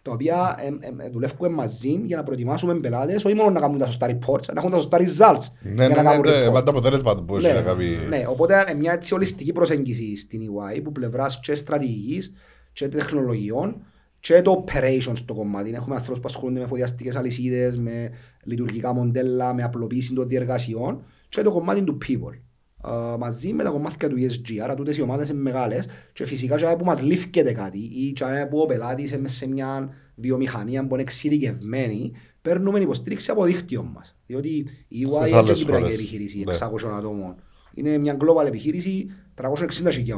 τα 0.04 0.12
οποία 0.12 0.60
ε, 0.60 0.68
ε, 1.04 1.10
δουλεύουμε 1.10 1.49
μαζί 1.49 2.01
για 2.04 2.18
να 2.18 2.24
προετοιμάσουμε 2.24 2.80
πελάτες, 2.80 3.26
όχι 3.26 3.36
μόνο 3.36 3.49
να 3.49 3.60
κάνουν 3.60 3.78
τα 3.78 3.86
σωστά 3.86 4.08
reports, 4.08 4.45
να 4.54 4.60
έχουν 4.60 4.72
τα 4.72 4.78
σωστά 4.78 4.97
results. 4.97 5.45
Ναι, 5.62 5.88
ναι, 5.88 6.01
ναι, 6.01 6.01
ναι, 6.01 6.51
πάντα 6.51 6.72
αποτέλεσμα 6.72 7.16
του 7.16 7.26
πώς 7.26 7.43
να 7.43 7.62
κάνει. 7.62 7.95
Ναι, 8.10 8.24
οπότε 8.28 8.66
είναι 8.70 8.80
μια 8.80 8.91
έτσι 8.93 9.14
ολιστική 9.14 9.51
προσέγγιση 9.51 10.16
στην 10.16 10.41
EY 10.41 10.82
που 10.84 10.91
πλευράς 10.91 11.39
και 11.39 11.56
στρατηγικής 11.56 12.34
και 12.74 12.88
τεχνολογιών 12.88 13.82
και 14.20 14.41
το 14.41 14.64
operations 14.66 15.14
στο 15.14 15.34
κομμάτι. 15.34 15.72
Έχουμε 15.74 15.95
ανθρώπους 15.95 16.22
που 16.22 16.28
ασχολούνται 16.28 16.60
με 16.60 16.68
φοδιαστικές 16.68 17.16
αλυσίδες, 17.16 17.78
με 17.78 18.10
λειτουργικά 18.43 18.93
μοντέλα, 18.93 19.54
με 19.54 19.64
απλοποίηση 19.64 20.14
των 20.14 20.28
διεργασιών 20.28 21.04
και 21.30 21.41
το 21.41 21.51
κομμάτι 21.51 21.84
του 21.84 21.97
people. 22.08 22.39
Uh, 22.86 23.16
μαζί 23.20 23.54
με 23.54 23.64
τα 23.64 23.70
κομμάτια 23.70 24.10
του 24.10 24.16
ESG. 24.16 24.58
Άρα 24.64 24.76
τούτες 24.76 24.98
οι 24.98 25.02
ομάδες 25.02 25.30
είναι 25.30 25.42
μεγάλες 25.42 25.88
και 26.14 26.26
φυσικά 26.26 26.56
και 26.56 26.76
που 26.78 26.86
μας 26.86 27.02
λήφκεται 27.02 27.52
κάτι 27.52 27.78
ή 27.78 28.12
και 28.12 28.26
που 28.50 28.60
ο 28.60 28.66
πελάτης 28.66 29.12
είναι 29.12 29.28
σε 29.28 29.48
μια 29.48 29.90
βιομηχανία 30.16 30.88
που 30.88 30.94
είναι 30.94 31.04
εξειδικευμένη 31.04 32.12
παίρνουμε 32.42 32.80
υποστήριξη 32.80 33.32
από 33.32 33.44
δίκτυο 33.44 33.84
μας. 33.84 34.16
Διότι 34.26 34.50
η 34.88 35.08
UI 35.10 35.28
είναι 35.28 35.44
και 35.44 35.54
κυπριακή 35.54 35.92
επιχείρηση 35.92 36.44
600 36.48 36.54
ναι. 36.54 36.94
ατόμων. 36.94 37.36
Είναι 37.74 37.98
μια 37.98 38.18
global 38.20 38.46
επιχείρηση 38.46 39.12
360.000 39.42 39.46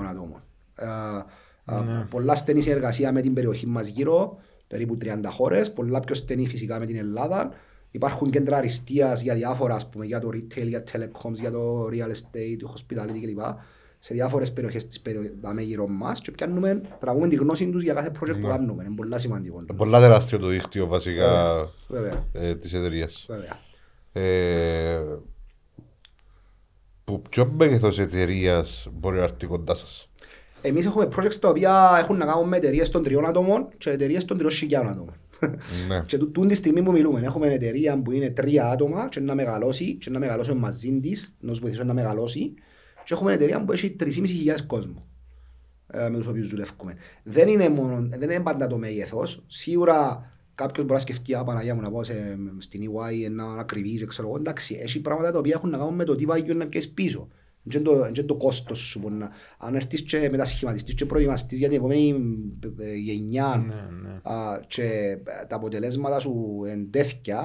ατόμων. 0.09 0.43
Uh, 0.79 1.75
uh, 1.75 1.83
ναι. 1.85 2.05
Πολλά 2.09 2.35
στενή 2.35 2.61
συνεργασία 2.61 3.11
με 3.11 3.21
την 3.21 3.33
περιοχή 3.33 3.67
μας 3.67 3.87
γύρω, 3.87 4.37
περίπου 4.67 4.97
30 5.01 5.19
χώρες, 5.29 5.73
πολλά 5.73 5.99
πιο 5.99 6.15
στενή 6.15 6.47
φυσικά 6.47 6.79
με 6.79 6.85
την 6.85 6.95
Ελλάδα 6.95 7.51
Υπάρχουν 7.95 8.29
κέντρα 8.29 8.57
αριστείας 8.57 9.21
για 9.21 9.35
διάφορα, 9.35 9.75
ας 9.75 9.89
πούμε, 9.89 10.05
για 10.05 10.19
το 10.19 10.29
retail, 10.33 10.67
για 10.67 10.83
telecoms, 10.91 11.33
για 11.33 11.51
το 11.51 11.87
real 11.87 12.11
estate, 12.11 12.57
το 12.59 12.73
hospitality 12.75 13.19
κλπ. 13.21 13.39
Σε 13.99 14.13
διάφορες 14.13 14.53
περιοχές 14.53 14.87
της 14.87 15.01
περιοχής 15.01 15.33
γύρω 15.59 15.87
μας 15.87 16.21
και 16.21 16.31
πιάνουμε, 16.31 16.81
τραβούμε 16.99 17.27
τη 17.27 17.35
γνώση 17.35 17.69
τους 17.69 17.83
για 17.83 17.93
κάθε 17.93 18.11
project 18.19 18.33
που 18.33 18.47
ναι. 18.47 18.47
κάνουμε. 18.47 18.83
Είναι 18.83 18.95
πολύ 18.95 19.19
σημαντικό. 19.19 19.57
Είναι 19.57 19.77
πολύ 19.77 19.91
τεράστιο 19.91 20.39
το 20.39 20.47
δίκτυο 20.47 20.87
βασικά 20.87 21.55
Βέβαια. 21.87 22.25
Ε, 22.33 22.55
της 22.55 22.73
εταιρείας. 22.73 23.25
Βέβαια. 23.29 23.59
Ε, 24.11 25.01
που 27.03 27.21
ποιο 27.29 27.45
μέγεθος 27.57 27.99
εταιρείας 27.99 28.87
μπορεί 28.93 29.17
να 29.17 29.23
έρθει 29.23 29.45
κοντά 29.45 29.73
σας; 29.73 30.09
Εμείς 30.61 30.85
έχουμε 30.85 31.07
projects 31.17 31.35
τα 31.35 31.49
οποία 31.49 31.97
έχουν 31.99 32.17
να 32.17 32.25
κάνουν 32.25 32.47
με 32.47 32.57
εταιρείες 32.57 32.89
των 32.89 33.03
τριών 33.03 33.25
ατόμων 33.25 33.67
και 33.77 33.89
εταιρείες 33.89 34.25
των 34.25 34.37
τριών 34.37 34.51
χιλιάδων 34.51 34.89
ατόμων. 34.89 35.13
Ναι. 35.87 36.03
και 36.05 36.17
τούτη 36.17 36.47
τη 36.47 36.55
στιγμή 36.55 36.83
που 36.83 36.91
μιλούμε 36.91 37.21
έχουμε 37.21 37.47
εταιρεία 37.47 38.01
που 38.01 38.11
είναι 38.11 38.29
τρία 38.29 38.69
άτομα 38.69 39.07
και 39.09 39.19
να 39.19 39.35
μεγαλώσει 39.35 39.95
και 39.95 40.09
να 40.09 40.19
μεγαλώσει 40.19 40.53
μαζί 40.53 40.99
της, 40.99 41.35
να 41.39 41.49
τους 41.49 41.59
βοηθήσουμε 41.59 41.87
να 41.87 41.93
μεγαλώσει 41.93 42.53
και 43.03 43.13
έχουμε 43.13 43.33
εταιρεία 43.33 43.65
που 43.65 43.71
έχει 43.71 43.95
3.500 43.99 44.07
κόσμο 44.67 45.07
ε, 45.87 46.09
με 46.09 46.17
τους 46.17 46.27
οποίους 46.27 46.49
δουλεύουμε. 46.49 46.95
Δεν 47.23 47.47
είναι, 47.47 47.69
μόνο, 47.69 48.07
δεν 48.09 48.29
είναι 48.29 48.39
πάντα 48.39 48.67
το 48.67 48.77
μέγεθος. 48.77 49.43
Σίγουρα 49.47 50.29
κάποιος 50.55 50.85
μπορεί 50.85 50.93
να 50.93 50.99
σκεφτεί 50.99 51.35
«Α, 51.35 51.43
Παναγία 51.43 51.75
μου 51.75 51.81
να 51.81 51.91
πάω 51.91 52.03
σε, 52.03 52.37
στην 52.57 52.81
EY 52.81 53.31
να, 53.31 53.55
να 53.55 53.63
κρυβεί 53.63 53.97
και 53.97 54.05
ξέρω 54.05 54.27
εγώ». 54.27 54.37
Εντάξει, 54.37 54.79
έχει 54.81 55.01
πράγματα 55.01 55.31
τα 55.31 55.39
οποία 55.39 55.53
έχουν 55.55 55.69
να 55.69 55.77
κάνουν 55.77 55.95
με 55.95 56.03
το 56.03 56.15
τι 56.15 56.25
βάγιο 56.25 56.53
να 56.53 56.67
πιέσεις 56.67 56.91
πίσω. 56.91 57.27
Δεν 57.67 57.83
το, 57.83 58.11
το 58.25 58.35
κόστος 58.35 58.79
σου 58.79 58.99
που 58.99 59.09
να... 59.09 59.29
Αν 59.57 59.75
έρθεις 59.75 60.01
και 60.01 60.27
μετασχηματιστείς 60.31 60.93
και 60.93 61.05
προετοιμαστείς 61.05 61.59
για 61.59 61.67
την 61.67 61.77
επόμενη 61.77 62.15
ε, 62.79 62.95
γενιά 62.95 63.63
ναι, 63.67 64.09
ναι. 64.09 64.19
Α, 64.23 64.59
και 64.67 65.17
τα 65.47 65.55
αποτελέσματα 65.55 66.19
σου 66.19 66.61
εν 66.67 66.91
τέτοια, 66.91 67.43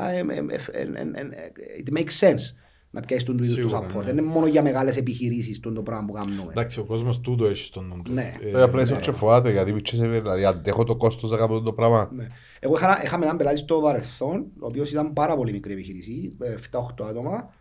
it 1.84 1.98
makes 1.98 2.28
sense 2.28 2.54
να 2.90 3.00
πιάσεις 3.00 3.24
τον 3.24 3.36
του 3.36 3.44
είδους 3.44 3.56
του 3.56 3.76
support. 3.76 4.02
Δεν 4.02 4.18
είναι 4.18 4.26
μόνο 4.26 4.46
για 4.46 4.62
μεγάλες 4.62 4.96
επιχειρήσεις 4.96 5.60
το 5.60 5.70
πράγμα 5.70 6.06
που 6.06 6.12
κάνουμε. 6.12 6.46
Εντάξει, 6.50 6.80
ο 6.80 6.84
κόσμος 6.84 7.20
τούτο 7.20 7.46
έχει 7.46 7.64
στον 7.64 7.86
νου 7.86 8.02
του. 8.02 8.12
Ναι. 8.12 8.34
Ε, 8.40 8.62
απλά 8.62 8.82
είσαι 8.82 8.98
και 9.00 9.12
φοβάται 9.12 9.50
γιατί 9.50 9.72
δηλαδή 9.72 10.44
αντέχω 10.44 10.84
το 10.84 10.96
κόστος 10.96 11.30
να 11.30 11.36
κάνω 11.36 11.60
το 11.60 11.72
πράγμα. 11.72 12.10
Εγώ 12.60 12.76
είχαμε 13.04 13.24
έναν 13.24 13.36
πελάτη 13.36 13.56
στο 13.56 13.80
παρελθόν, 13.80 14.38
ο 14.38 14.66
οποίος 14.66 14.90
ήταν 14.90 15.12
πάρα 15.12 15.36
πολύ 15.36 15.52
μικρή 15.52 15.72
επιχειρήση, 15.72 16.36
7-8 16.70 17.04
άτομα, 17.08 17.54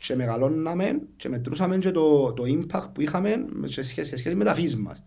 και 0.00 0.16
μεγαλώναμε 0.16 1.00
και 1.16 1.28
μετρούσαμε 1.28 1.78
και 1.78 1.90
το, 1.90 2.32
το 2.32 2.44
impact 2.46 2.86
που 2.94 3.00
είχαμε 3.00 3.46
σε 3.64 3.82
σχέση, 3.82 4.08
σε 4.08 4.16
σχέση 4.16 4.34
με 4.34 4.44
τα 4.44 4.54
φύση 4.54 4.76
μας. 4.76 5.02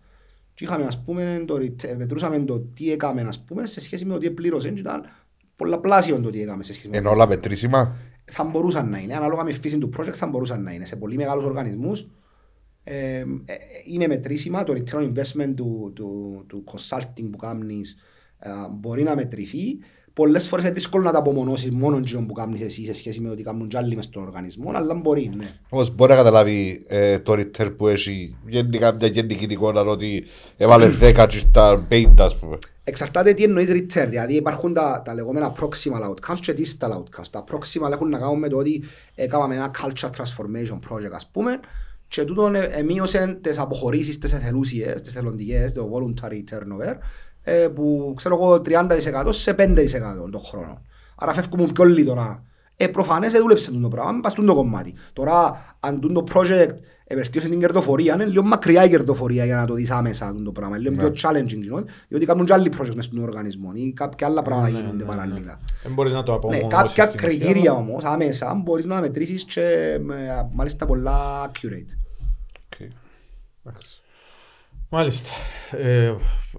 Και 0.54 0.64
είχαμε, 0.64 0.84
ας 0.84 1.02
πούμε, 1.02 1.44
το, 1.46 1.58
μετρούσαμε 1.96 2.38
το 2.38 2.60
τι 2.60 2.92
έκαμε 2.92 3.20
ας 3.20 3.44
πούμε, 3.44 3.66
σε 3.66 3.80
σχέση 3.80 4.04
με 4.04 4.12
το 4.12 4.18
τι 4.18 4.30
πλήρωσε 4.30 4.70
και 4.70 4.80
ήταν 4.80 5.04
πολλαπλάσιο 5.56 6.20
το 6.20 6.30
τι 6.30 6.42
έκαμε 6.42 6.62
σε 6.62 6.72
σχέση 6.72 6.88
με 6.88 6.96
Ενώ 6.96 7.10
όλα 7.10 7.28
μετρήσιμα. 7.28 7.96
Θα 8.24 8.44
μπορούσαν 8.44 8.88
να 8.88 8.98
είναι, 8.98 9.14
ανάλογα 9.14 9.44
με 9.44 9.52
φύση 9.52 9.78
του 9.78 9.90
project 9.96 10.14
θα 10.14 10.26
μπορούσαν 10.26 10.62
να 10.62 10.72
είναι. 10.72 10.84
Σε 10.84 10.96
πολύ 10.96 11.16
μεγάλους 11.16 11.44
οργανισμούς 11.44 12.08
ε, 12.84 13.18
ε, 13.18 13.24
είναι 13.84 14.06
μετρήσιμα, 14.06 14.62
το 14.64 14.74
return 14.76 15.12
investment 15.12 15.52
του, 15.56 15.92
του, 15.94 16.44
του 16.46 16.64
consulting 16.72 17.28
που 17.30 17.36
κάνεις 17.36 17.96
ε, 18.38 18.50
μπορεί 18.70 19.02
να 19.02 19.14
μετρηθεί 19.14 19.78
πολλές 20.14 20.48
φορές 20.48 20.64
είναι 20.64 20.74
δύσκολο 20.74 21.04
να 21.04 21.12
τα 21.12 21.18
απομονώσεις 21.18 21.70
μόνο 21.70 22.00
που 22.26 22.32
κάνεις 22.32 22.60
εσύ 22.60 22.84
σε 22.84 22.94
σχέση 22.94 23.20
με 23.20 23.30
ότι 23.30 23.42
κάνουν 23.42 23.68
κι 23.68 23.76
άλλοι 23.76 23.96
μες 23.96 24.04
στον 24.04 24.22
οργανισμό, 24.22 24.70
αλλά 24.74 24.94
μπορεί, 24.94 25.30
ναι. 25.36 25.58
Όμως 25.68 25.94
μπορεί 25.94 26.10
να 26.10 26.16
καταλάβει 26.16 26.82
ε, 26.86 27.18
το 27.18 27.32
return 27.32 27.74
που 27.76 27.88
έχει 27.88 28.36
γενικά 28.46 28.92
μια 28.92 29.06
γενική 29.06 29.44
εικόνα 29.44 29.80
ότι 29.80 30.24
έβαλε 30.56 30.90
10 31.00 31.26
και 31.28 31.38
στα 31.38 31.86
50 31.90 32.06
ας 32.18 32.36
πούμε. 32.36 32.58
Εξαρτάται 32.84 33.32
τι 33.32 33.42
εννοείς 33.42 33.70
return, 33.70 34.06
δηλαδή 34.08 34.34
υπάρχουν 34.34 34.72
τα, 34.72 35.02
τα 35.04 35.14
λεγόμενα 35.14 35.52
proximal 35.60 36.10
outcomes 36.10 36.40
και 36.40 36.54
distal 36.56 36.90
outcomes. 36.90 37.28
Τα 37.30 37.44
proximal 37.50 37.90
έχουν 37.92 38.08
να 38.08 38.18
κάνουν 38.18 38.38
με 38.38 38.48
το 38.48 38.56
ότι 38.56 38.84
έκαναμε 39.14 39.54
ένα 39.54 39.70
culture 39.82 40.10
transformation 40.10 40.78
project 40.90 41.12
ας 41.12 41.28
πούμε 41.32 41.60
και 42.08 42.24
τούτον 42.24 42.54
εμείωσε 42.54 43.38
τις 43.40 43.58
αποχωρήσεις, 43.58 44.18
τις 44.18 44.32
εθελούσιες, 44.32 45.00
τις 45.00 45.12
θελοντικές, 45.12 45.72
το 45.72 45.90
voluntary 45.92 46.54
turnover 46.54 46.94
ε, 47.44 47.68
που 47.68 48.12
ξέρω 48.16 48.34
εγώ 48.34 48.54
30% 48.54 49.28
σε 49.30 49.54
5% 49.58 49.64
τον 50.30 50.42
χρόνο. 50.44 50.82
άρα 51.16 51.32
φεύγουμε 51.32 51.66
πιο 51.72 51.84
λίγο 51.84 52.08
τώρα. 52.14 52.44
Ε, 52.76 52.86
προφανές 52.86 53.32
δούλεψε 53.32 53.70
το 53.70 53.88
πράγμα, 53.88 54.12
μην 54.12 54.20
πας 54.20 54.34
το 54.34 54.54
κομμάτι. 54.54 54.94
Τώρα, 55.12 55.64
αν 55.80 56.00
το 56.00 56.24
project 56.34 56.74
ευελτίωσε 57.06 57.48
την 57.48 57.60
κερδοφορία, 57.60 58.14
είναι 58.14 58.24
λίγο 58.24 58.42
μακριά 58.42 58.84
η 58.84 58.88
κερδοφορία 58.88 59.44
για 59.44 59.56
να 59.56 59.64
το 59.66 59.74
δεις 59.74 59.90
άμεσα 59.90 60.34
το 60.44 60.52
πράγμα. 60.52 60.76
Είναι 60.78 60.90
λίγο 60.90 61.10
πιο 61.10 61.30
challenging, 61.30 61.84
διότι 62.08 62.26
κάνουν 62.26 62.44
και 62.46 62.52
άλλοι 62.52 62.72
projects 62.78 62.94
μες 62.94 63.04
στον 63.04 63.18
οργανισμό 63.18 63.70
ή 63.74 63.92
κάποια 63.92 64.26
άλλα 64.26 64.42
πράγματα 64.42 64.68
γίνονται 64.68 65.04
παράλληλα. 65.04 65.60
Δεν 65.82 65.92
μπορείς 65.92 66.12
να 66.12 66.22
το 66.22 66.30
Ναι, 66.32 66.36
απομονώσεις 66.36 66.70
κάποια 66.70 67.06
στην 67.06 67.18
ουσία, 67.26 67.38
κριτήρια 67.38 67.70
αλλά- 67.70 67.80
όμως 67.80 68.04
άμεσα 68.04 68.54
μπορείς 68.54 68.84
να 68.86 69.00
μετρήσεις 69.00 69.44
και 69.44 69.96
με, 70.00 70.48
μάλιστα 70.52 70.86
πολλά 70.86 71.50
accurate. 71.50 71.96
Οκ. 73.66 73.74
Εντάξει. 74.90 75.22
Μάλιστα. 75.22 75.28
Ε, 75.70 76.12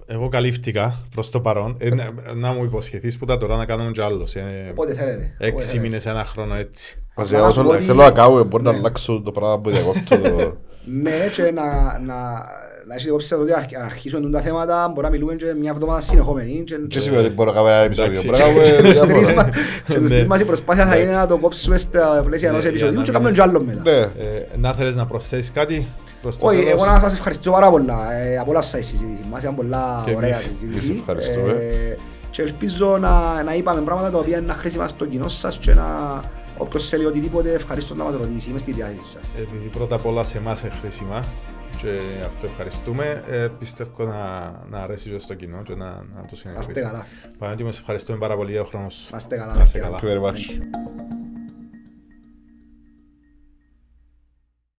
εγώ 0.06 0.28
καλύφθηκα 0.28 1.02
προς 1.14 1.30
το 1.30 1.40
παρόν. 1.40 1.76
Ε, 1.78 1.88
να, 1.94 2.10
να 2.34 2.52
μου 2.52 2.64
υποσχεθείς 2.64 3.18
που 3.18 3.24
τα 3.24 3.38
τώρα 3.38 3.56
να 3.56 3.64
κάνουμε 3.64 3.90
κι 3.90 4.00
άλλος. 4.00 4.34
Ε, 4.34 4.68
Όποτε 4.70 4.94
θέλετε. 4.94 5.14
όποτε 5.34 5.46
έξι 5.46 5.66
θέλετε. 5.68 5.88
μήνες, 5.88 6.06
ένα 6.06 6.24
χρόνο 6.24 6.54
έτσι. 6.54 7.02
Ας 7.14 7.26
Απλά 7.26 7.38
να 7.38 7.50
σου 7.50 7.60
όσο 7.60 7.68
πω 7.68 7.74
ότι- 7.74 7.82
θέλω 7.84 8.02
να 8.02 8.10
κάνω, 8.10 8.44
μπορεί 8.44 8.62
να 8.62 8.72
Ναι. 8.72 8.78
αλλάξω 8.78 9.22
το 9.24 9.32
πράγμα 9.32 9.58
που 9.60 9.70
διακόπτω. 9.70 10.20
το- 10.20 10.56
Ναι, 11.02 11.28
και 11.32 11.42
να, 11.42 11.64
να, 11.98 12.14
να 12.86 12.94
έχετε 12.94 13.08
υπόψη 13.08 13.26
σας 13.26 13.38
ότι 13.38 13.52
αρχ- 13.52 13.76
αν 13.76 13.82
αρχίσουν 13.84 14.30
τα 14.30 14.40
θέματα 14.40 14.88
μπορεί 14.94 15.06
να 15.06 15.12
μιλούμε 15.12 15.34
και 15.34 15.54
μια 15.60 15.70
εβδομάδα 15.70 16.00
συνεχόμενη. 16.00 16.62
Και, 16.66 16.74
Τι 16.90 17.00
σημαίνει 17.00 17.24
ότι 17.24 17.34
μπορώ 17.34 17.50
να 17.50 17.56
κάνω 17.56 17.68
ένα 17.68 17.78
επεισόδιο. 17.82 18.20
Εντάξει. 18.20 18.26
Μπορώ 18.26 18.38
να 18.38 18.44
κάνουμε 18.44 18.64
και 18.64 18.88
τους 18.88 18.98
τρεις 19.00 19.26
διάφορα. 19.26 19.34
μας- 19.34 19.56
και 19.86 19.94
τους 19.94 20.02
Ναι. 20.10 20.16
τρεις 20.16 20.26
μας 20.26 20.40
η 20.40 20.44
προσπάθεια 20.44 20.86
θα 20.86 20.96
είναι 20.96 21.12
να 21.12 21.26
το 21.26 21.38
κόψουμε 21.38 21.76
στα 21.76 22.22
πλαίσια 22.26 22.48
ενός 22.48 22.62
Ναι, 22.62 22.68
επεισοδίου 22.68 22.94
για 22.94 23.02
και 23.04 23.10
να 23.10 23.18
κάνουμε 23.18 23.30
μην- 23.30 23.40
κι 23.42 23.48
άλλο 23.48 23.62
μετά. 23.64 23.82
Ναι. 23.90 24.24
Ε, 24.24 24.46
να 24.58 24.72
θέλεις 24.74 24.94
να 24.94 25.06
προσθέσεις 25.06 25.52
κάτι; 25.52 25.74
προς 25.74 25.84
το 25.86 26.05
Όχι, 26.38 26.58
τέλος; 26.62 26.70
εγώ 26.72 26.84
να 26.86 27.00
σας 27.00 27.12
ευχαριστώ 27.12 27.50
πάρα 27.50 27.70
πολλά. 27.70 28.12
Ε, 28.12 28.38
απόλαυσα 28.38 28.78
η 28.78 28.82
συζήτηση 28.82 29.22
μας, 29.30 29.42
ήταν 29.42 29.54
πολλά 29.54 30.02
Και 30.06 30.14
ωραία 30.16 30.28
εμείς. 30.28 30.42
συζήτηση. 30.42 30.86
Εμείς 30.88 30.98
ευχαριστούμε. 31.00 31.52
Ε, 31.52 31.96
Και 32.30 32.42
ελπίζω 32.42 32.98
να, 32.98 33.42
να 33.42 33.54
είπαμε 33.54 33.80
πράγματα 33.80 34.10
τα 34.10 34.18
οποία 34.18 34.38
είναι 34.38 34.52
χρήσιμα 34.52 34.88
στο 34.88 35.06
κοινό 35.06 35.28
σας 35.28 35.58
και 35.58 35.74
να 35.74 36.20
όποιος 36.58 36.88
θέλει 36.88 37.04
οτιδήποτε 37.04 37.52
ευχαριστώ 37.52 37.94
να 37.94 38.04
μας 38.04 38.14
ρωτήσει. 38.14 38.50
Είμαι 38.50 38.58
στη 38.58 38.72
διάθεση 38.72 39.10
σας. 39.10 39.22
Επειδή 39.38 39.66
πρώτα 39.68 39.94
απ' 39.94 40.06
όλα 40.06 40.24
σε 40.24 40.38
εμάς 40.38 40.60
είναι 40.60 40.70
χρήσιμα 40.80 41.24
και 41.82 41.98
αυτό 42.26 42.46
ευχαριστούμε, 42.46 43.22
ε, 43.30 43.48
πιστεύω 43.58 44.04
να, 44.04 44.52
να 44.70 44.78
αρέσει 44.78 45.10
και 45.10 45.18
στο 45.18 45.34
κοινό 45.34 45.62
και 45.62 45.74
να, 45.74 45.86
να 45.86 46.00
το 46.20 46.28
Να 46.30 46.36
συνεχίσει. 46.36 46.70
είστε 46.70 46.80
καλά. 46.80 47.06
Παναγιώτη, 47.38 47.64
μας 47.64 47.78
ευχαριστούμε 47.78 48.18
πάρα 48.18 48.36
πολύ 48.36 48.50
για 48.50 48.60
τον 48.60 48.68
χρόνο 48.68 48.90
σου. 48.90 49.08
Να 49.10 49.16
είστε 49.16 49.36
καλά. 49.36 49.54
Να 49.54 49.62
είστε 49.62 49.78
παιδιά. 49.78 49.98
καλά. 50.00 50.16
Thank 50.18 50.18
you 50.20 50.28
very 50.28 50.32
much. 50.32 50.40
Thank 50.40 50.60
you. 50.60 51.25